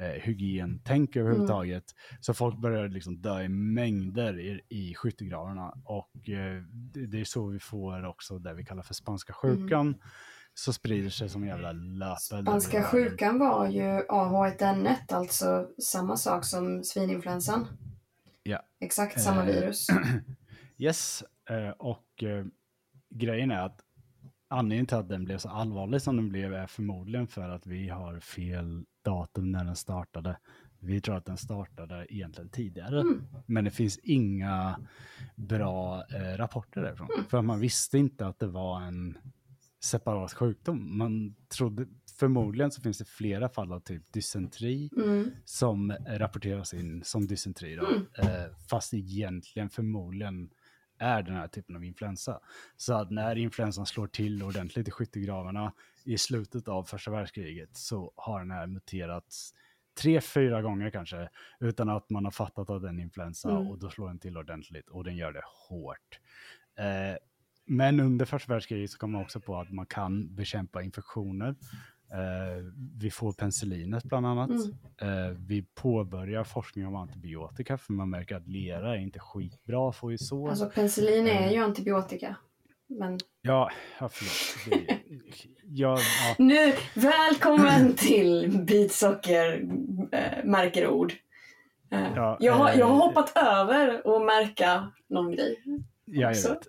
eh, 0.00 0.22
hygientänk 0.22 1.16
överhuvudtaget. 1.16 1.84
Mm. 2.10 2.22
Så 2.22 2.34
folk 2.34 2.58
började 2.58 2.88
liksom 2.88 3.20
dö 3.20 3.42
i 3.42 3.48
mängder 3.48 4.40
i, 4.40 4.60
i 4.68 4.94
skyttegravarna 4.94 5.74
och 5.84 6.28
eh, 6.28 6.62
det, 6.62 7.06
det, 7.06 7.20
är 7.20 7.24
så 7.24 7.46
vi 7.46 7.58
får 7.58 8.04
också 8.04 8.38
det 8.38 8.54
vi 8.54 8.64
kallar 8.64 8.82
för 8.82 8.94
spanska 8.94 9.32
sjukan. 9.32 9.86
Mm 9.86 10.00
så 10.54 10.72
sprider 10.72 11.10
sig 11.10 11.28
som 11.28 11.46
jävla 11.46 11.72
löpeld. 11.72 12.46
Spanska 12.46 12.82
sjukan 12.82 13.38
var 13.38 13.68
ju 13.68 13.82
AH1N1, 13.82 15.14
alltså 15.14 15.68
samma 15.82 16.16
sak 16.16 16.44
som 16.44 16.84
svininfluensan. 16.84 17.66
Ja. 18.42 18.62
Exakt 18.80 19.20
samma 19.20 19.40
eh, 19.40 19.46
virus. 19.46 19.86
yes, 20.78 21.24
eh, 21.50 21.68
och 21.68 22.22
eh, 22.22 22.44
grejen 23.10 23.50
är 23.50 23.62
att 23.62 23.80
anledningen 24.48 24.86
till 24.86 24.96
att 24.96 25.08
den 25.08 25.24
blev 25.24 25.38
så 25.38 25.48
allvarlig 25.48 26.02
som 26.02 26.16
den 26.16 26.28
blev 26.28 26.54
är 26.54 26.66
förmodligen 26.66 27.26
för 27.26 27.48
att 27.48 27.66
vi 27.66 27.88
har 27.88 28.20
fel 28.20 28.84
datum 29.04 29.52
när 29.52 29.64
den 29.64 29.76
startade. 29.76 30.36
Vi 30.80 31.00
tror 31.00 31.16
att 31.16 31.24
den 31.24 31.36
startade 31.36 32.06
egentligen 32.08 32.50
tidigare, 32.50 33.00
mm. 33.00 33.26
men 33.46 33.64
det 33.64 33.70
finns 33.70 33.98
inga 33.98 34.78
bra 35.36 36.04
eh, 36.14 36.36
rapporter 36.36 36.82
därifrån. 36.82 37.08
Mm. 37.14 37.24
För 37.24 37.42
man 37.42 37.60
visste 37.60 37.98
inte 37.98 38.26
att 38.26 38.38
det 38.38 38.46
var 38.46 38.80
en 38.80 39.18
separat 39.84 40.32
sjukdom. 40.32 40.98
Man 40.98 41.34
trodde, 41.48 41.86
förmodligen 42.18 42.70
så 42.70 42.82
finns 42.82 42.98
det 42.98 43.04
flera 43.04 43.48
fall 43.48 43.72
av 43.72 43.80
typ 43.80 44.12
dysenteri 44.12 44.90
mm. 44.96 45.30
som 45.44 45.96
rapporteras 46.06 46.74
in 46.74 47.04
som 47.04 47.26
dysenteri 47.26 47.76
då, 47.76 47.86
mm. 47.86 48.06
eh, 48.16 48.46
fast 48.70 48.94
egentligen 48.94 49.70
förmodligen 49.70 50.50
är 50.98 51.22
den 51.22 51.34
här 51.34 51.48
typen 51.48 51.76
av 51.76 51.84
influensa. 51.84 52.40
Så 52.76 52.94
att 52.94 53.10
när 53.10 53.36
influensan 53.36 53.86
slår 53.86 54.06
till 54.06 54.42
ordentligt 54.42 54.88
i 54.88 54.90
skyttegravarna 54.90 55.72
i 56.04 56.18
slutet 56.18 56.68
av 56.68 56.84
första 56.84 57.10
världskriget 57.10 57.76
så 57.76 58.12
har 58.16 58.40
den 58.40 58.50
här 58.50 58.66
muterats 58.66 59.54
tre, 60.02 60.20
fyra 60.20 60.62
gånger 60.62 60.90
kanske 60.90 61.28
utan 61.60 61.88
att 61.88 62.10
man 62.10 62.24
har 62.24 62.32
fattat 62.32 62.70
att 62.70 62.82
den 62.82 62.98
är 62.98 63.02
influensa 63.02 63.50
mm. 63.50 63.66
och 63.66 63.78
då 63.78 63.90
slår 63.90 64.08
den 64.08 64.18
till 64.18 64.36
ordentligt 64.36 64.88
och 64.88 65.04
den 65.04 65.16
gör 65.16 65.32
det 65.32 65.42
hårt. 65.68 66.20
Eh, 66.78 67.16
men 67.66 68.00
under 68.00 68.24
första 68.24 68.52
världskriget 68.52 68.90
så 68.90 68.98
kom 68.98 69.12
man 69.12 69.22
också 69.22 69.40
på 69.40 69.56
att 69.56 69.70
man 69.70 69.86
kan 69.86 70.34
bekämpa 70.34 70.82
infektioner. 70.82 71.54
Eh, 72.12 72.64
vi 72.98 73.10
får 73.10 73.32
penicillinet 73.32 74.04
bland 74.04 74.26
annat. 74.26 74.50
Mm. 74.50 75.28
Eh, 75.28 75.36
vi 75.38 75.62
påbörjar 75.74 76.44
forskning 76.44 76.86
om 76.86 76.96
antibiotika 76.96 77.78
för 77.78 77.92
man 77.92 78.10
märker 78.10 78.36
att 78.36 78.48
lera 78.48 78.94
är 78.94 78.98
inte 78.98 79.18
skitbra 79.18 79.88
att 79.88 79.96
få 79.96 80.12
i 80.12 80.18
så. 80.18 80.48
Alltså 80.48 80.70
penicillin 80.70 81.26
är 81.26 81.46
eh. 81.46 81.52
ju 81.52 81.58
antibiotika. 81.58 82.36
Men... 82.86 83.18
Ja, 83.42 83.70
ja 84.00 84.08
förlåt. 84.08 84.86
Det, 84.86 84.98
ja, 85.64 85.98
ja. 85.98 86.34
Nu, 86.38 86.72
välkommen 86.94 87.94
till 87.94 88.64
bitsocker 88.66 89.68
äh, 90.12 90.44
märker 90.44 90.88
ord. 90.88 91.12
Äh, 91.90 92.12
ja, 92.16 92.36
jag, 92.40 92.52
har, 92.52 92.72
jag 92.72 92.86
har 92.86 92.96
hoppat 92.96 93.36
över 93.36 94.16
att 94.16 94.24
märka 94.24 94.92
någon 95.08 95.32
grej. 95.32 95.62
Ja, 96.04 96.32
jag 96.32 96.50
vet. 96.50 96.68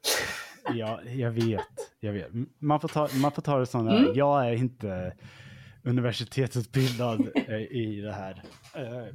Ja, 0.73 0.99
jag 1.15 1.31
vet. 1.31 1.61
Jag 1.99 2.13
vet. 2.13 2.27
Man, 2.59 2.79
får 2.79 2.87
ta, 2.87 3.09
man 3.21 3.31
får 3.31 3.41
ta 3.41 3.59
det 3.59 3.65
som 3.65 3.87
mm. 3.87 4.11
Jag 4.15 4.47
är 4.47 4.53
inte 4.53 5.13
universitetsutbildad 5.85 7.29
eh, 7.35 7.55
i 7.55 8.01
det 8.01 8.13
här. 8.13 8.43
Eh, 8.75 9.07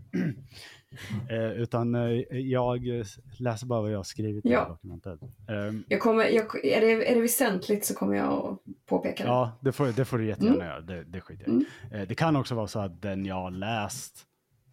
eh, 1.37 1.53
utan 1.53 1.97
jag 2.31 3.05
läser 3.39 3.67
bara 3.67 3.81
vad 3.81 3.93
jag 3.93 3.99
har 3.99 4.05
skrivit 4.05 4.45
ja. 4.45 4.67
i 4.67 4.69
dokumentet. 4.69 5.21
Ehm, 5.49 5.85
jag 5.89 6.01
kommer, 6.01 6.25
jag, 6.25 6.65
är, 6.65 6.81
det, 6.81 7.11
är 7.11 7.15
det 7.15 7.21
väsentligt 7.21 7.85
så 7.85 7.95
kommer 7.95 8.17
jag 8.17 8.33
att 8.33 8.87
påpeka 8.87 9.23
det. 9.23 9.29
Ja, 9.29 9.53
det 9.61 9.73
får, 9.73 9.87
det 9.87 10.05
får 10.05 10.19
du 10.19 10.27
jättegärna 10.27 10.55
mm. 10.55 10.67
göra. 10.67 10.81
Det, 10.81 11.05
det 11.05 11.21
skiter 11.21 11.45
jag 11.47 11.53
mm. 11.93 12.07
Det 12.09 12.15
kan 12.15 12.37
också 12.37 12.55
vara 12.55 12.67
så 12.67 12.79
att 12.81 13.03
den 13.03 13.25
jag 13.25 13.35
har 13.35 13.51
läst 13.51 14.27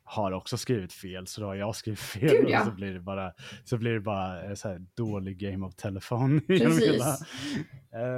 har 0.10 0.32
också 0.32 0.58
skrivit 0.58 0.94
fel, 0.94 1.28
så 1.28 1.42
då 1.42 1.48
har 1.48 1.56
jag 1.56 1.76
skrivit 1.76 2.00
fel 2.14 2.30
Gud, 2.30 2.50
ja. 2.50 2.60
och 2.60 2.66
så 2.66 2.72
blir 2.72 2.94
det 2.94 3.00
bara, 3.00 3.34
så 3.64 3.78
blir 3.78 3.92
det 3.92 4.00
bara 4.00 4.44
eh, 4.44 4.54
så 4.54 4.78
dålig 4.98 5.38
game 5.38 5.66
of 5.66 5.76
telefon. 5.76 6.42
Precis. 6.48 7.02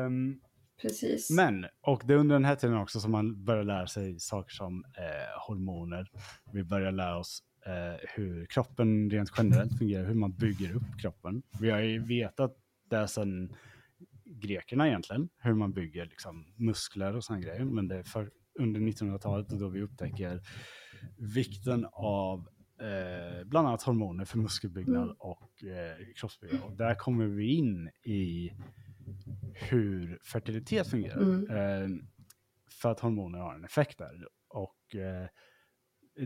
um, 0.06 0.40
Precis. 0.82 1.30
Men, 1.30 1.66
och 1.82 2.04
det 2.06 2.14
är 2.14 2.18
under 2.18 2.36
den 2.36 2.46
här 2.46 2.56
tiden 2.56 2.78
också 2.78 3.00
som 3.00 3.12
man 3.12 3.46
börjar 3.46 3.64
lära 3.64 3.88
sig 3.88 4.20
saker 4.20 4.56
som 4.56 4.84
eh, 4.98 5.48
hormoner. 5.48 6.08
Vi 6.54 6.64
börjar 6.64 6.92
lära 6.92 7.18
oss 7.18 7.44
eh, 7.66 8.10
hur 8.16 8.46
kroppen 8.46 9.10
rent 9.10 9.32
generellt 9.38 9.78
fungerar, 9.78 10.06
hur 10.06 10.14
man 10.14 10.34
bygger 10.34 10.76
upp 10.76 11.02
kroppen. 11.02 11.44
Vi 11.60 11.70
har 11.70 11.80
ju 11.80 12.04
vetat 12.04 12.56
det 12.90 13.08
sedan 13.08 13.56
grekerna 14.26 14.88
egentligen, 14.88 15.30
hur 15.38 15.54
man 15.54 15.74
bygger 15.74 16.06
liksom, 16.06 16.54
muskler 16.56 17.16
och 17.16 17.24
sådana 17.24 17.42
grejer. 17.42 17.66
Men 17.66 17.88
det 17.88 17.96
är 17.96 18.04
för, 18.04 18.32
under 18.60 18.80
1900-talet 18.80 19.48
då 19.48 19.70
vi 19.70 19.82
upptäcker 19.82 20.42
vikten 21.18 21.88
av 21.94 22.50
eh, 22.82 23.44
bland 23.46 23.68
annat 23.68 23.84
hormoner 23.84 24.26
för 24.26 24.38
muskelbyggnad 24.38 25.04
mm. 25.04 25.16
och 25.20 25.64
eh, 25.64 25.98
kroppsbyggnad. 26.16 26.64
Och 26.64 26.72
där 26.72 26.96
kommer 26.96 27.26
vi 27.26 27.54
in 27.54 27.90
i 28.04 28.54
hur 29.54 30.20
fertilitet 30.24 30.88
fungerar. 30.88 31.22
Mm. 31.22 31.50
Eh, 31.50 31.90
för 32.70 32.92
att 32.92 33.00
hormoner 33.00 33.40
har 33.40 33.56
en 33.56 33.66
effekt 33.66 33.98
där. 33.98 34.28
Och 34.48 34.96
eh, 34.96 35.28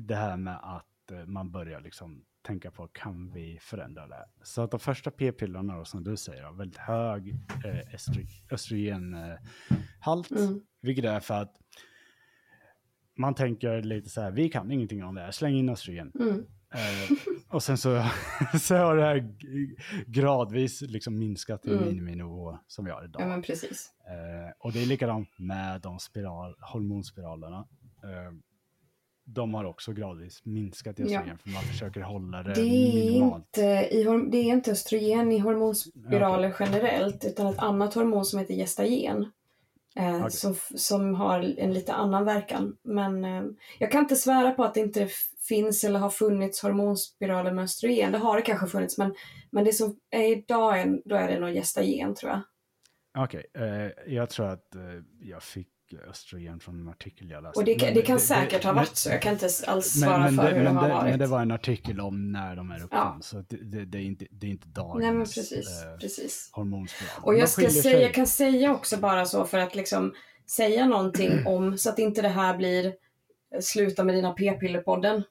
det 0.01 0.15
här 0.15 0.37
med 0.37 0.59
att 0.63 1.11
eh, 1.11 1.25
man 1.25 1.51
börjar 1.51 1.81
liksom 1.81 2.25
tänka 2.41 2.71
på, 2.71 2.87
kan 2.87 3.31
vi 3.31 3.57
förändra 3.61 4.07
det? 4.07 4.25
Så 4.43 4.61
att 4.61 4.71
de 4.71 4.79
första 4.79 5.11
p-pillerna 5.11 5.85
som 5.85 6.03
du 6.03 6.17
säger 6.17 6.43
har 6.43 6.53
väldigt 6.53 6.77
hög 6.77 7.29
eh, 7.65 7.93
östrogenhalt, 8.51 10.31
mm. 10.31 10.61
vilket 10.81 11.05
är 11.05 11.19
för 11.19 11.41
att 11.41 11.55
man 13.17 13.35
tänker 13.35 13.81
lite 13.81 14.09
så 14.09 14.21
här, 14.21 14.31
vi 14.31 14.49
kan 14.49 14.71
ingenting 14.71 15.03
om 15.03 15.15
det 15.15 15.21
här, 15.21 15.31
släng 15.31 15.55
in 15.55 15.69
östrogen. 15.69 16.11
Mm. 16.19 16.45
Eh, 16.73 17.17
och 17.49 17.63
sen 17.63 17.77
så, 17.77 18.03
så 18.61 18.75
har 18.75 18.95
det 18.95 19.03
här 19.03 19.35
gradvis 20.07 20.81
liksom 20.81 21.19
minskat 21.19 21.61
till 21.61 21.73
mm. 21.73 21.85
miniminivå 21.85 22.59
som 22.67 22.85
vi 22.85 22.91
har 22.91 23.05
idag. 23.05 23.21
Ja, 23.21 23.27
men 23.27 23.41
precis. 23.41 23.91
Eh, 24.07 24.51
och 24.59 24.71
det 24.71 24.81
är 24.81 24.85
likadant 24.85 25.29
med 25.39 25.81
de 25.81 25.99
spiral, 25.99 26.55
hormonspiralerna. 26.59 27.67
Eh, 28.03 28.33
de 29.25 29.53
har 29.53 29.65
också 29.65 29.93
gradvis 29.93 30.45
minskat 30.45 30.99
i 30.99 31.03
östrogen 31.03 31.27
ja. 31.27 31.37
för 31.37 31.49
man 31.49 31.63
försöker 31.63 32.01
hålla 32.01 32.43
det, 32.43 32.53
det 32.53 32.61
minimalt. 32.61 33.45
Inte 33.57 33.61
i, 33.91 34.03
det 34.31 34.37
är 34.37 34.53
inte 34.53 34.71
östrogen 34.71 35.31
i 35.31 35.39
hormonspiraler 35.39 36.49
okay. 36.49 36.67
generellt 36.67 37.25
utan 37.25 37.47
ett 37.47 37.59
annat 37.59 37.93
hormon 37.93 38.25
som 38.25 38.39
heter 38.39 38.53
gestagen. 38.53 39.31
Eh, 39.95 40.15
okay. 40.15 40.29
som, 40.29 40.55
som 40.75 41.15
har 41.15 41.39
en 41.59 41.73
lite 41.73 41.93
annan 41.93 42.25
verkan. 42.25 42.77
Men 42.83 43.25
eh, 43.25 43.43
jag 43.79 43.91
kan 43.91 44.01
inte 44.01 44.15
svära 44.15 44.51
på 44.51 44.63
att 44.63 44.73
det 44.73 44.79
inte 44.79 45.07
finns 45.47 45.83
eller 45.83 45.99
har 45.99 46.09
funnits 46.09 46.61
hormonspiraler 46.61 47.51
med 47.51 47.63
östrogen. 47.63 48.11
Det 48.11 48.17
har 48.17 48.35
det 48.35 48.41
kanske 48.41 48.67
funnits 48.67 48.97
men, 48.97 49.15
men 49.51 49.63
det 49.63 49.73
som 49.73 49.99
är 50.11 50.31
idag 50.37 50.79
är, 50.79 51.01
då 51.05 51.15
är 51.15 51.27
det 51.27 51.39
nog 51.39 51.53
gestagen 51.53 52.15
tror 52.15 52.31
jag. 52.31 52.41
Okej, 53.17 53.45
okay. 53.49 53.67
eh, 53.67 53.91
jag 54.07 54.29
tror 54.29 54.47
att 54.47 54.75
eh, 54.75 54.81
jag 55.19 55.43
fick 55.43 55.72
östrogen 55.99 56.59
från 56.59 56.81
en 56.81 56.89
artikel 56.89 57.29
jag 57.29 57.43
läste. 57.43 57.59
Och 57.59 57.65
det, 57.65 57.75
det 57.75 58.01
kan 58.01 58.15
det, 58.15 58.21
säkert 58.21 58.61
det, 58.61 58.67
ha 58.67 58.73
varit 58.73 58.95
så, 58.95 59.09
jag 59.09 59.21
kan 59.21 59.33
inte 59.33 59.49
alls 59.67 59.85
svara 59.85 60.17
men, 60.17 60.35
men 60.35 60.45
för 60.45 60.53
hur 60.53 60.63
det 60.63 60.69
har 60.69 60.89
varit. 60.89 61.09
Men 61.09 61.19
det 61.19 61.27
var 61.27 61.41
en 61.41 61.51
artikel 61.51 61.99
om 61.99 62.31
när 62.31 62.55
de 62.55 62.71
är 62.71 62.83
uppkomna, 62.83 63.13
ja. 63.15 63.21
så 63.21 63.43
det, 63.49 63.97
är 63.97 64.01
inte, 64.01 64.25
det 64.31 64.47
är 64.47 64.51
inte 64.51 64.67
dagens 64.67 65.01
Nej, 65.01 65.13
men 65.13 65.25
precis, 65.25 65.83
eh, 65.83 65.97
precis. 65.97 66.51
Och 67.21 67.35
jag, 67.35 67.49
ska 67.49 67.69
säga, 67.69 68.01
jag 68.01 68.13
kan 68.13 68.27
säga 68.27 68.73
också 68.73 68.97
bara 68.97 69.25
så 69.25 69.45
för 69.45 69.57
att 69.57 69.75
liksom 69.75 70.13
säga 70.49 70.85
någonting 70.85 71.31
om, 71.47 71.77
så 71.77 71.89
att 71.89 71.99
inte 71.99 72.21
det 72.21 72.29
här 72.29 72.57
blir 72.57 72.93
sluta 73.61 74.03
med 74.03 74.15
dina 74.15 74.31
p-pillerpodden. 74.31 75.23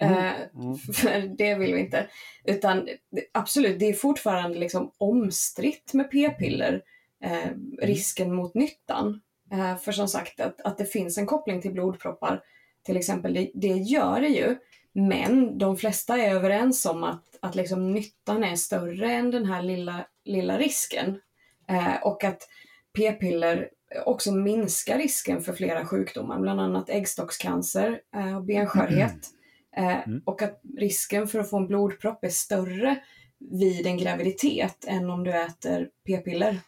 Mm. 0.00 0.18
Eh, 0.18 0.32
mm. 0.54 0.78
För 0.94 1.36
det 1.36 1.54
vill 1.54 1.74
vi 1.74 1.80
inte. 1.80 2.06
Utan 2.44 2.88
absolut, 3.32 3.78
det 3.78 3.86
är 3.86 3.92
fortfarande 3.92 4.58
liksom 4.58 4.92
omstritt 4.98 5.94
med 5.94 6.10
p-piller. 6.10 6.82
Eh, 7.24 7.50
risken 7.78 8.34
mot 8.34 8.54
nyttan. 8.54 9.20
Eh, 9.52 9.76
för 9.76 9.92
som 9.92 10.08
sagt 10.08 10.40
att, 10.40 10.60
att 10.60 10.78
det 10.78 10.84
finns 10.84 11.18
en 11.18 11.26
koppling 11.26 11.62
till 11.62 11.72
blodproppar 11.72 12.42
till 12.82 12.96
exempel, 12.96 13.34
det, 13.34 13.50
det 13.54 13.68
gör 13.68 14.20
det 14.20 14.28
ju. 14.28 14.56
Men 14.92 15.58
de 15.58 15.76
flesta 15.76 16.18
är 16.18 16.34
överens 16.34 16.86
om 16.86 17.04
att, 17.04 17.38
att 17.42 17.54
liksom 17.54 17.92
nyttan 17.92 18.44
är 18.44 18.56
större 18.56 19.12
än 19.12 19.30
den 19.30 19.46
här 19.46 19.62
lilla, 19.62 20.06
lilla 20.24 20.58
risken. 20.58 21.20
Eh, 21.68 22.02
och 22.02 22.24
att 22.24 22.48
p-piller 22.96 23.68
också 24.06 24.32
minskar 24.32 24.98
risken 24.98 25.42
för 25.42 25.52
flera 25.52 25.86
sjukdomar, 25.86 26.40
bland 26.40 26.60
annat 26.60 26.90
äggstockscancer 26.90 28.00
eh, 28.16 28.36
och 28.36 28.44
benskörhet. 28.44 29.12
Eh, 29.12 29.28
Mm. 29.76 30.22
Och 30.24 30.42
att 30.42 30.60
risken 30.76 31.28
för 31.28 31.38
att 31.38 31.50
få 31.50 31.56
en 31.56 31.66
blodpropp 31.66 32.24
är 32.24 32.28
större 32.28 32.96
vid 33.38 33.86
en 33.86 33.98
graviditet 33.98 34.84
än 34.86 35.10
om 35.10 35.24
du 35.24 35.30
äter 35.30 35.88
p-piller. 36.06 36.60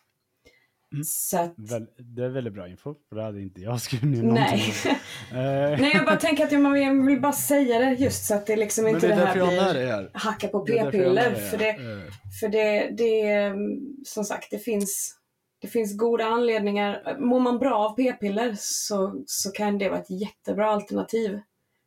Mm. 0.92 1.04
Så 1.04 1.38
att, 1.38 1.54
Väl, 1.56 1.86
det 1.98 2.24
är 2.24 2.28
väldigt 2.28 2.52
bra 2.54 2.68
info, 2.68 2.94
för 3.08 3.16
det 3.16 3.22
hade 3.22 3.40
inte 3.40 3.60
jag 3.60 3.80
skrivit 3.80 4.08
ner 4.08 4.22
nej. 4.22 4.72
Eh, 5.32 5.80
nej, 5.80 5.90
jag 5.94 6.04
bara 6.04 6.16
tänker 6.16 6.44
att 6.44 6.52
jag 6.52 6.78
jag 6.78 7.06
vill 7.06 7.20
bara 7.20 7.32
säga 7.32 7.78
det 7.78 7.92
just 7.92 8.26
så 8.26 8.34
att 8.34 8.46
det 8.46 8.56
liksom 8.56 8.86
inte 8.88 9.08
det 9.08 9.14
det, 9.14 9.22
är 9.22 9.26
här 9.26 9.34
blir 9.74 9.86
här. 9.86 10.10
hacka 10.14 10.48
på 10.48 10.60
p-piller. 10.60 11.34
För 11.34 11.58
det. 11.58 11.68
Eh, 11.70 12.12
För 12.40 12.48
det, 12.48 12.90
det 12.96 13.20
är, 13.30 13.54
som 14.04 14.24
sagt, 14.24 14.50
det 14.50 14.58
finns, 14.58 15.16
det 15.60 15.68
finns 15.68 15.96
goda 15.96 16.24
anledningar. 16.24 17.16
Mår 17.18 17.40
man 17.40 17.58
bra 17.58 17.74
av 17.74 17.96
p-piller 17.96 18.56
så, 18.58 19.22
så 19.26 19.50
kan 19.50 19.78
det 19.78 19.88
vara 19.88 20.00
ett 20.00 20.10
jättebra 20.10 20.70
alternativ 20.70 21.40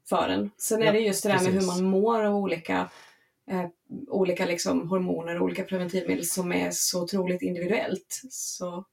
för 0.09 0.29
en. 0.29 0.49
Sen 0.57 0.81
är 0.81 0.85
Ja, 0.85 0.91
det 0.91 0.99
just 0.99 1.23
det 1.23 1.29
där 1.29 1.35
med 1.35 1.45
hur 1.45 1.59
precis. 1.59 1.67
man 1.81 1.83
mår 1.89 2.23
av 2.23 2.35
olika, 2.35 2.89
eh, 3.51 3.65
olika 4.07 4.45
liksom 4.45 4.89
hormoner 4.89 5.35
och 5.37 5.43
olika 5.43 5.63
preventivmedel 5.63 6.25
som 6.25 6.51
är 6.53 6.69
så 6.71 7.03
otroligt 7.03 7.41
individuellt. 7.41 8.21
Så, 8.29 8.85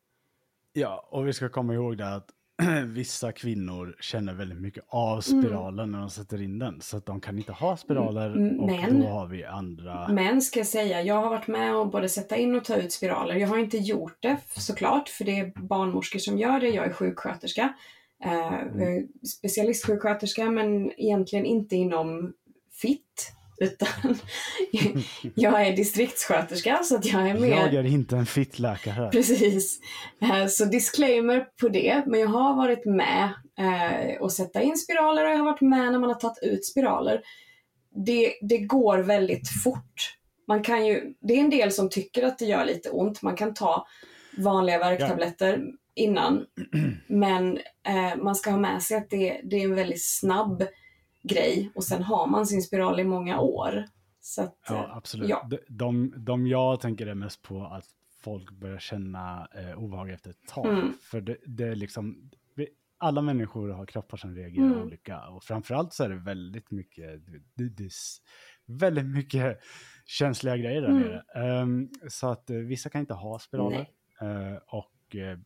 Ja, 0.72 1.08
och 1.10 1.28
vi 1.28 1.32
ska 1.32 1.48
komma 1.48 1.74
ihåg 1.74 1.96
det 1.98 2.14
att 2.14 2.30
vissa 2.86 3.32
kvinnor 3.32 3.96
känner 4.00 4.34
väldigt 4.34 4.60
mycket 4.60 4.84
av 4.88 5.22
Mm. 5.30 5.42
spiralen 5.42 5.92
när 5.92 5.98
de 5.98 6.10
sätter 6.10 6.42
in 6.42 6.58
den. 6.58 6.80
Så 6.80 6.96
att 6.96 7.06
de 7.06 7.20
kan 7.20 7.38
inte 7.38 7.52
ha 7.52 7.76
spiraler 7.76 8.26
Mm, 8.36 8.60
och 8.60 8.66
men- 8.66 9.00
då 9.00 9.06
har 9.06 9.26
vi 9.26 9.44
andra. 9.44 10.08
Men 10.08 10.42
ska 10.42 10.60
jag 10.60 10.66
säga, 10.66 11.02
jag 11.02 11.14
har 11.14 11.30
varit 11.30 11.46
med 11.46 11.76
och 11.76 11.90
både 11.90 12.08
sätta 12.08 12.36
in 12.36 12.54
och 12.54 12.64
ta 12.64 12.76
ut 12.76 12.92
spiraler. 12.92 13.34
Jag 13.36 13.48
har 13.48 13.58
inte 13.58 13.76
gjort 13.78 14.16
det 14.20 14.36
såklart, 14.56 15.08
för 15.08 15.24
det 15.24 15.38
är 15.38 15.52
barnmorskor 15.60 16.18
som 16.18 16.38
gör 16.38 16.60
det. 16.60 16.68
Jag 16.68 16.86
är 16.86 16.92
sjuksköterska. 16.92 17.74
Eh, 18.24 18.60
Mm. 18.60 19.08
specialistsjuksköterska, 19.26 20.50
men 20.50 20.92
egentligen 21.00 21.46
inte 21.46 21.76
inom 21.76 22.32
FIT. 22.82 23.32
Utan 23.60 23.88
jag 25.34 25.66
är 25.66 25.76
distriktssköterska, 25.76 26.80
så 26.82 26.96
att 26.96 27.04
jag 27.04 27.28
är 27.28 27.34
med. 27.34 27.50
Jag 27.50 27.74
är 27.74 27.86
inte 27.86 28.16
en 28.16 28.26
fittläkare. 28.26 29.10
Precis. 29.10 29.80
Eh, 30.22 30.46
Så 30.46 30.64
disclaimer 30.64 31.46
på 31.60 31.68
det, 31.68 32.02
men 32.06 32.20
jag 32.20 32.28
har 32.28 32.56
varit 32.56 32.84
med 32.84 33.32
eh, 33.58 34.20
och 34.20 34.32
sätta 34.32 34.62
in 34.62 34.76
spiraler 34.76 35.24
och 35.24 35.30
jag 35.30 35.38
har 35.38 35.44
varit 35.44 35.60
med 35.60 35.92
när 35.92 35.98
man 35.98 36.10
har 36.10 36.14
tagit 36.14 36.42
ut 36.42 36.64
spiraler. 36.64 37.20
Det, 38.06 38.32
det 38.42 38.58
går 38.58 38.98
väldigt 38.98 39.48
fort. 39.64 40.16
Man 40.48 40.62
kan 40.62 40.86
ju, 40.86 41.14
det 41.20 41.34
är 41.34 41.40
en 41.40 41.50
del 41.50 41.72
som 41.72 41.88
tycker 41.90 42.22
att 42.22 42.38
det 42.38 42.44
gör 42.44 42.64
lite 42.64 42.90
ont. 42.90 43.22
Man 43.22 43.36
kan 43.36 43.54
ta 43.54 43.86
vanliga 44.38 44.78
värktabletter 44.78 45.62
innan. 45.94 46.46
Men 47.06 47.58
eh, 47.88 48.16
man 48.16 48.34
ska 48.34 48.50
ha 48.50 48.58
med 48.58 48.82
sig 48.82 48.96
att 48.96 49.10
det, 49.10 49.40
det 49.44 49.56
är 49.56 49.64
en 49.64 49.74
väldigt 49.74 50.04
snabb 50.04 50.64
grej 51.22 51.70
och 51.74 51.84
sen 51.84 52.02
har 52.02 52.26
man 52.26 52.46
sin 52.46 52.62
spiral 52.62 53.00
i 53.00 53.04
många 53.04 53.40
år. 53.40 53.84
Så 54.20 54.42
att, 54.42 54.58
Ja, 54.68 54.74
eh, 54.84 54.96
absolut. 54.96 55.28
ja. 55.28 55.48
De, 55.68 56.14
de, 56.16 56.46
jag 56.46 56.80
tänker 56.80 57.06
är 57.06 57.14
mest 57.14 57.42
på 57.42 57.64
att 57.64 57.84
folk 58.22 58.50
börjar 58.50 58.78
känna 58.78 59.48
eh, 59.54 59.78
obehag 59.78 60.10
efter 60.10 60.30
ett 60.30 60.48
tag. 60.48 60.66
Mm. 60.66 60.92
För 61.02 61.20
det, 61.20 61.36
det 61.46 61.64
är 61.64 61.74
liksom, 61.76 62.30
alla 62.98 63.22
människor 63.22 63.68
har 63.68 63.86
kroppar 63.86 64.16
som 64.16 64.34
reagerar 64.34 64.66
Mm. 64.66 64.82
olika. 64.82 65.28
Och 65.28 65.44
framförallt 65.44 65.92
så 65.92 66.04
är 66.04 66.08
det 66.08 66.16
väldigt 66.16 66.70
mycket, 66.70 67.26
det, 67.54 67.68
det 67.68 67.90
väldigt 68.66 69.06
mycket 69.06 69.58
känsliga 70.06 70.56
grejer 70.56 70.80
där 70.82 70.88
Mm. 70.88 71.02
nere. 71.02 71.22
Ehm, 71.34 71.88
så 72.08 72.28
att 72.28 72.50
eh, 72.50 72.56
vissa 72.56 72.90
kan 72.90 73.00
inte 73.00 73.14
ha 73.14 73.38
spiraler. 73.38 73.88
Eh, 74.20 74.56
och 74.66 75.16
eh, 75.16 75.38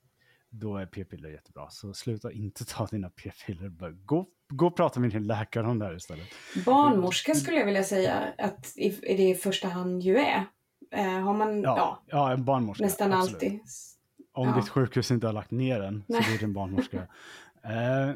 då 0.50 0.76
är 0.76 0.86
p-piller 0.86 1.28
jättebra. 1.28 1.70
Så 1.70 1.94
sluta 1.94 2.32
inte 2.32 2.64
ta 2.64 2.86
dina 2.86 3.10
p-piller. 3.10 3.68
Bara 3.68 3.90
Gå, 3.90 4.26
gå 4.56 4.66
och 4.66 4.76
prata 4.76 5.00
med 5.00 5.10
din 5.10 5.26
läkare 5.26 5.66
om 5.66 5.78
det 5.78 5.84
här 5.86 5.96
istället. 5.96 6.28
Barnmorska 6.66 7.34
skulle 7.34 7.56
jag 7.58 7.66
vilja 7.66 7.84
säga 7.84 8.22
att 8.38 8.72
i, 8.76 8.88
det 9.16 9.30
i 9.30 9.34
första 9.34 9.68
hand 9.68 10.02
ju 10.02 10.18
är. 10.18 10.44
Eh, 10.90 11.04
har 11.20 11.34
man, 11.34 11.62
ja, 11.62 11.76
Ja, 11.76 12.02
ja 12.06 12.32
en 12.32 12.44
barnmorska. 12.44 12.84
nästan 12.84 13.12
absolut. 13.12 13.34
alltid. 13.34 13.60
Om 14.32 14.48
Ja. 14.48 14.54
ditt 14.56 14.68
sjukhus 14.68 15.10
inte 15.10 15.26
har 15.26 15.32
lagt 15.32 15.50
ner 15.50 15.80
den 15.80 16.04
så 16.06 16.12
blir 16.12 16.38
det 16.38 16.44
en 16.44 16.52
barnmorska. 16.52 16.96
eh, 17.62 18.10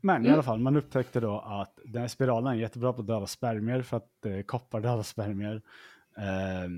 men 0.00 0.22
i 0.22 0.26
Mm. 0.26 0.32
alla 0.32 0.42
fall, 0.42 0.58
man 0.58 0.76
upptäckte 0.76 1.20
då 1.20 1.40
att 1.40 1.78
den 1.84 2.00
här 2.00 2.08
spiralen 2.08 2.52
är 2.52 2.56
jättebra 2.56 2.92
på 2.92 3.00
att 3.00 3.06
döda 3.06 3.26
spermier 3.26 3.82
för 3.82 3.96
att 3.96 4.26
eh, 4.26 4.40
koppar 4.42 4.80
dödar 4.80 5.02
spermier. 5.02 5.62
Eh, 6.18 6.68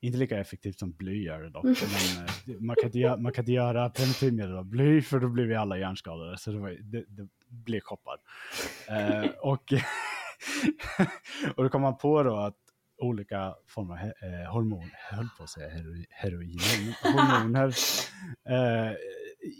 inte 0.00 0.18
lika 0.18 0.38
effektivt 0.38 0.78
som 0.78 0.92
bly 0.92 1.22
gör 1.24 1.42
det 1.42 1.50
dock. 1.50 1.64
Mm. 1.64 1.76
Men, 2.16 2.26
det- 2.44 2.60
man, 2.60 2.76
kan 2.76 2.84
inte 2.86 2.98
göra, 2.98 3.16
man 3.16 3.32
kan 3.32 3.42
inte 3.42 3.52
göra 3.52 3.90
preventivmedel 3.90 4.56
av 4.56 4.64
bly 4.64 5.02
för 5.02 5.20
då 5.20 5.28
blir 5.28 5.44
vi 5.46 5.54
alla 5.54 5.78
hjärnskadade. 5.78 6.38
Så 6.38 6.50
det, 6.50 6.58
var, 6.58 6.70
det, 6.70 7.04
det 7.08 7.28
blir 7.48 7.80
koppar. 7.80 8.16
Eh, 8.88 9.30
och, 9.40 9.72
och 11.56 11.62
då 11.64 11.68
kom 11.68 11.82
man 11.82 11.96
på 11.96 12.22
då 12.22 12.36
att 12.36 12.56
olika 12.98 13.54
former 13.68 13.94
av 13.94 14.00
eh, 14.28 14.52
hormon, 14.52 14.90
höll 15.10 15.28
på 15.38 15.42
att 15.42 15.50
säga 15.50 15.68
hero, 15.68 16.04
heroin, 16.10 16.94
hormoner 17.02 17.68
eh, 18.48 18.96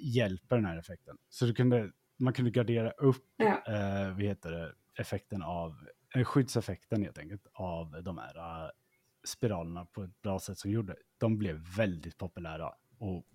hjälper 0.03 0.57
den 0.57 0.65
här 0.67 0.79
effekten. 0.79 1.17
Så 1.29 1.45
du 1.47 1.55
kunde, 1.55 1.91
man 2.19 2.33
kunde 2.33 2.51
gardera 2.51 2.91
upp 2.91 3.25
Ja. 3.37 3.63
eh, 3.75 4.09
vad 4.11 4.23
heter 4.23 4.51
det, 4.51 4.73
effekten 4.99 5.43
av, 5.43 5.75
eh, 6.15 6.25
skyddseffekten 6.25 7.03
helt 7.03 7.19
enkelt 7.19 7.47
av 7.55 8.03
de 8.03 8.19
här 8.19 8.37
eh, 8.65 8.71
spiralerna 9.25 9.85
på 9.85 10.03
ett 10.03 10.23
bra 10.23 10.41
sätt 10.41 10.59
som 10.59 10.71
gjorde. 10.71 10.97
De 11.19 11.39
blev 11.39 11.57
väldigt 11.77 12.19
populära 12.19 12.73
och 12.99 13.27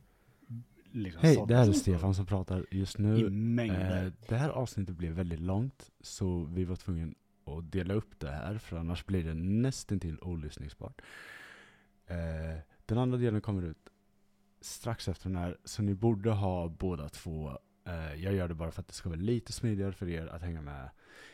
liksom 0.92 1.22
Hej, 1.22 1.46
det 1.48 1.56
här 1.56 1.70
är 1.70 1.74
Stefan 1.74 2.16
som 2.16 2.26
pratar 2.26 2.66
just 2.72 3.00
i 3.00 3.02
nu. 3.02 3.30
mängder. 3.30 4.06
Eh, 4.06 4.12
det 4.28 4.36
här 4.36 4.50
avsnittet 4.50 4.96
blev 4.96 5.14
väldigt 5.14 5.40
långt, 5.40 5.92
så 6.02 6.44
vi 6.44 6.66
var 6.66 6.76
tvungna 6.76 7.14
att 7.46 7.72
dela 7.72 7.94
upp 7.94 8.20
det 8.20 8.32
här, 8.32 8.58
för 8.58 8.78
annars 8.78 9.06
blir 9.06 9.24
det 9.24 9.34
nästintill 9.34 10.20
olyssningsbart. 10.22 11.02
Eh, 12.08 12.60
den 12.86 12.98
andra 12.98 13.18
delen 13.18 13.42
kommer 13.42 13.62
ut 13.62 13.90
strax 14.62 15.08
efter 15.08 15.30
den 15.30 15.38
här, 15.38 15.58
så 15.64 15.82
ni 15.82 15.94
borde 15.94 16.32
ha 16.32 16.70
båda 16.70 17.10
två. 17.10 17.58
Eh, 17.88 18.24
jag 18.24 18.34
gör 18.34 18.48
det 18.48 18.54
bara 18.54 18.72
för 18.72 18.82
att 18.82 18.88
det 18.88 18.94
ska 18.94 19.10
vara 19.10 19.20
lite 19.20 19.54
smidigare 19.54 19.92
för 19.92 20.10
er 20.10 20.28
att 20.28 20.42
hänga 20.42 20.62
med 20.62 20.90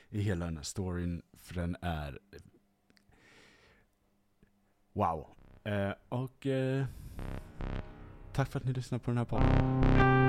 i 0.10 0.22
hela 0.22 0.46
den 0.46 0.58
här 0.58 0.64
storyn, 0.64 1.22
för 1.38 1.54
den 1.56 1.78
är 1.82 2.20
wow. 4.94 5.28
Eh, 5.64 5.92
och 6.10 6.48
eh, 6.48 6.86
tack 8.34 8.52
för 8.52 8.60
att 8.60 8.66
ni 8.66 8.74
lyssnade 8.74 9.04
på 9.04 9.12
den 9.12 9.18
här 9.18 9.26
podden. 9.26 10.21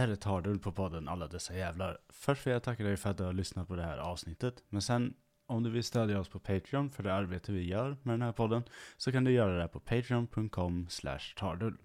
Här 0.00 0.08
är 0.08 0.16
Tardull 0.16 0.58
på 0.58 0.72
podden 0.72 1.08
Alla 1.08 1.28
dessa 1.28 1.56
jävlar. 1.56 1.98
Först 2.08 2.46
vill 2.46 2.52
jag 2.52 2.62
tacka 2.62 2.84
dig 2.84 2.96
för 2.96 3.10
att 3.10 3.18
du 3.18 3.24
har 3.24 3.32
lyssnat 3.32 3.68
på 3.68 3.76
det 3.76 3.82
här 3.82 3.98
avsnittet. 3.98 4.62
Men 4.68 4.82
sen, 4.82 5.14
om 5.46 5.62
du 5.62 5.70
vill 5.70 5.84
stödja 5.84 6.20
oss 6.20 6.28
på 6.28 6.38
Patreon 6.38 6.90
för 6.90 7.02
det 7.02 7.14
arbete 7.14 7.52
vi 7.52 7.68
gör 7.68 7.96
med 8.02 8.12
den 8.12 8.22
här 8.22 8.32
podden, 8.32 8.62
så 8.96 9.12
kan 9.12 9.24
du 9.24 9.32
göra 9.32 9.58
det 9.58 9.68
på 9.68 9.80
patreon.com 9.80 10.86
slash 10.88 11.34
tardull. 11.36 11.76